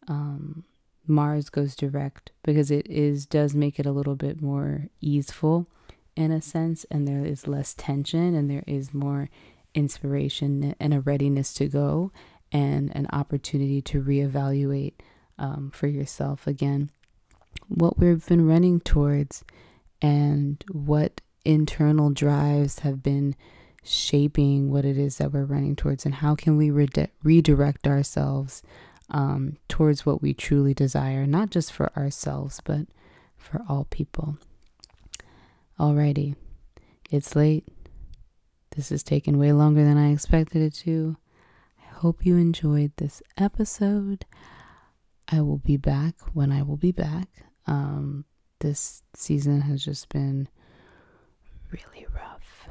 um, 0.08 0.64
Mars 1.06 1.50
goes 1.50 1.74
direct 1.74 2.30
because 2.42 2.70
it 2.70 2.86
is 2.88 3.26
does 3.26 3.54
make 3.54 3.78
it 3.78 3.86
a 3.86 3.92
little 3.92 4.14
bit 4.14 4.40
more 4.40 4.88
easeful 5.00 5.66
in 6.14 6.30
a 6.30 6.42
sense 6.42 6.84
and 6.90 7.08
there 7.08 7.24
is 7.24 7.48
less 7.48 7.74
tension 7.74 8.34
and 8.34 8.50
there 8.50 8.64
is 8.66 8.94
more 8.94 9.28
inspiration 9.74 10.74
and 10.78 10.92
a 10.94 11.00
readiness 11.00 11.54
to 11.54 11.66
go 11.68 12.12
and 12.52 12.94
an 12.94 13.06
opportunity 13.12 13.80
to 13.80 14.02
reevaluate 14.02 14.94
um, 15.38 15.70
for 15.72 15.86
yourself. 15.86 16.46
Again 16.46 16.90
what 17.68 17.98
we've 17.98 18.26
been 18.26 18.46
running 18.46 18.80
towards 18.80 19.44
and 20.00 20.64
what 20.70 21.20
internal 21.44 22.10
drives 22.10 22.80
have 22.80 23.02
been 23.02 23.34
shaping 23.84 24.70
what 24.70 24.84
it 24.84 24.96
is 24.96 25.18
that 25.18 25.32
we're 25.32 25.44
running 25.44 25.74
towards 25.74 26.04
and 26.06 26.16
how 26.16 26.34
can 26.34 26.56
we 26.56 26.70
rede- 26.70 27.10
redirect 27.22 27.86
ourselves 27.86 28.62
um, 29.12 29.56
towards 29.68 30.05
what 30.05 30.20
we 30.20 30.34
truly 30.34 30.74
desire 30.74 31.26
not 31.26 31.51
just 31.51 31.72
for 31.72 31.97
ourselves 31.97 32.60
but 32.64 32.86
for 33.36 33.62
all 33.68 33.86
people. 33.90 34.36
Alrighty 35.78 36.34
it's 37.10 37.36
late. 37.36 37.68
This 38.74 38.89
has 38.89 39.02
taken 39.02 39.39
way 39.39 39.52
longer 39.52 39.84
than 39.84 39.98
i 39.98 40.10
expected 40.12 40.62
it 40.62 40.72
to. 40.76 41.16
I 41.78 41.94
hope 41.97 42.24
you 42.24 42.39
enjoyed 42.39 42.93
this 42.97 43.22
episode. 43.36 44.24
I 45.28 45.43
will 45.43 45.59
be 45.59 45.76
back 45.76 46.14
when 46.32 46.51
i 46.51 46.62
will 46.62 46.78
be 46.78 46.90
back. 46.93 47.28
Um, 47.66 48.24
this 48.60 49.02
season 49.14 49.60
has 49.62 49.84
just 49.84 50.09
been 50.09 50.48
really 51.70 52.06
rough 52.14 52.66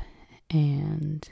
and 0.49 1.29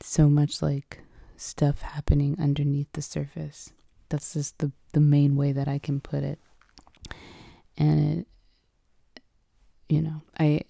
so 0.00 0.28
much 0.28 0.62
like 0.62 1.00
stuff 1.36 1.82
happening 1.82 2.36
underneath 2.40 2.88
the 2.92 3.02
surface. 3.02 3.72
That's 4.08 4.34
just 4.34 4.58
the, 4.58 4.72
the 4.92 5.00
main 5.00 5.36
way 5.36 5.52
that 5.52 5.68
I 5.68 5.78
can 5.78 6.00
put 6.00 6.22
it. 6.22 6.38
And 7.76 8.26
you 9.88 10.02
know, 10.02 10.22
I, 10.38 10.62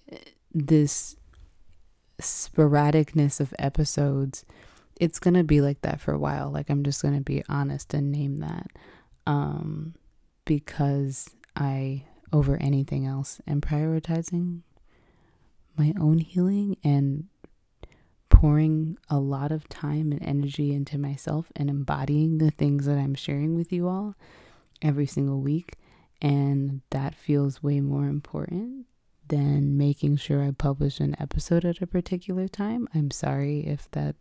this 0.53 1.15
sporadicness 2.21 3.39
of 3.39 3.53
episodes, 3.59 4.45
it's 4.99 5.19
to 5.35 5.43
be 5.43 5.61
like 5.61 5.81
that 5.81 5.99
for 6.01 6.13
a 6.13 6.19
while. 6.19 6.49
Like, 6.51 6.69
I'm 6.69 6.83
just 6.83 7.01
to 7.15 7.21
be 7.21 7.43
honest 7.49 7.93
and 7.93 8.11
name 8.11 8.37
that. 8.37 8.67
Um, 9.25 9.95
because 10.45 11.29
I, 11.55 12.05
over 12.31 12.57
anything 12.57 13.05
else, 13.05 13.41
am 13.47 13.61
prioritizing 13.61 14.61
my 15.77 15.93
own 15.99 16.19
healing 16.19 16.77
and 16.83 17.25
pouring 18.37 18.95
a 19.09 19.17
lot 19.17 19.51
of 19.51 19.67
time 19.67 20.11
and 20.11 20.21
energy 20.21 20.71
into 20.71 20.95
myself 20.95 21.51
and 21.55 21.71
embodying 21.71 22.37
the 22.37 22.51
things 22.51 22.85
that 22.85 22.95
I'm 22.95 23.15
sharing 23.15 23.55
with 23.55 23.73
you 23.73 23.87
all 23.87 24.13
every 24.79 25.07
single 25.07 25.41
week. 25.41 25.73
And 26.21 26.81
that 26.91 27.15
feels 27.15 27.63
way 27.63 27.79
more 27.79 28.05
important 28.05 28.85
than 29.27 29.75
making 29.75 30.17
sure 30.17 30.43
I 30.43 30.51
publish 30.51 30.99
an 30.99 31.15
episode 31.19 31.65
at 31.65 31.81
a 31.81 31.87
particular 31.87 32.47
time. 32.47 32.87
I'm 32.93 33.09
sorry 33.09 33.61
if 33.61 33.89
that 33.91 34.15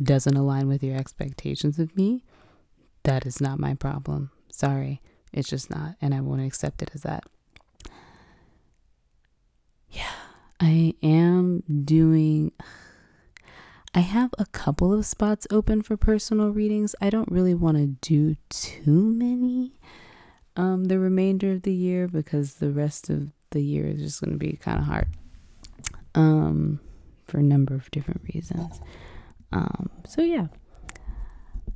doesn't 0.00 0.36
align 0.36 0.68
with 0.68 0.84
your 0.84 0.96
expectations 0.96 1.80
of 1.80 1.96
me. 1.96 2.22
That 3.02 3.26
is 3.26 3.40
not 3.40 3.58
my 3.58 3.74
problem. 3.74 4.30
Sorry, 4.52 5.02
it's 5.32 5.48
just 5.48 5.70
not, 5.70 5.96
and 6.00 6.14
I 6.14 6.20
won't 6.20 6.46
accept 6.46 6.82
it 6.82 6.92
as 6.94 7.02
that. 7.02 7.24
Yeah, 9.90 10.12
I 10.64 10.94
am 11.02 11.62
doing. 11.84 12.52
I 13.94 14.00
have 14.00 14.34
a 14.38 14.46
couple 14.46 14.94
of 14.94 15.04
spots 15.04 15.46
open 15.50 15.82
for 15.82 15.98
personal 15.98 16.48
readings. 16.48 16.94
I 17.02 17.10
don't 17.10 17.30
really 17.30 17.52
want 17.52 17.76
to 17.76 17.86
do 17.86 18.36
too 18.48 19.12
many 19.12 19.72
um 20.56 20.84
the 20.86 20.98
remainder 20.98 21.52
of 21.52 21.62
the 21.62 21.72
year 21.74 22.08
because 22.08 22.54
the 22.54 22.70
rest 22.70 23.10
of 23.10 23.30
the 23.50 23.60
year 23.60 23.86
is 23.88 24.00
just 24.00 24.22
going 24.22 24.32
to 24.32 24.38
be 24.38 24.56
kind 24.56 24.78
of 24.78 24.84
hard. 24.84 25.08
Um 26.14 26.80
for 27.26 27.38
a 27.40 27.42
number 27.42 27.74
of 27.74 27.90
different 27.90 28.22
reasons. 28.32 28.80
Um 29.52 29.90
so 30.06 30.22
yeah. 30.22 30.46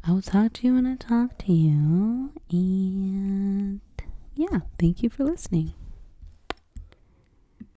I 0.02 0.12
will 0.12 0.22
talk 0.22 0.54
to 0.54 0.66
you 0.66 0.74
when 0.74 0.86
I 0.86 0.96
talk 0.96 1.36
to 1.38 1.52
you. 1.52 2.32
And 2.50 3.80
yeah, 4.34 4.60
thank 4.78 5.02
you 5.02 5.10
for 5.10 5.24
listening. 5.24 5.74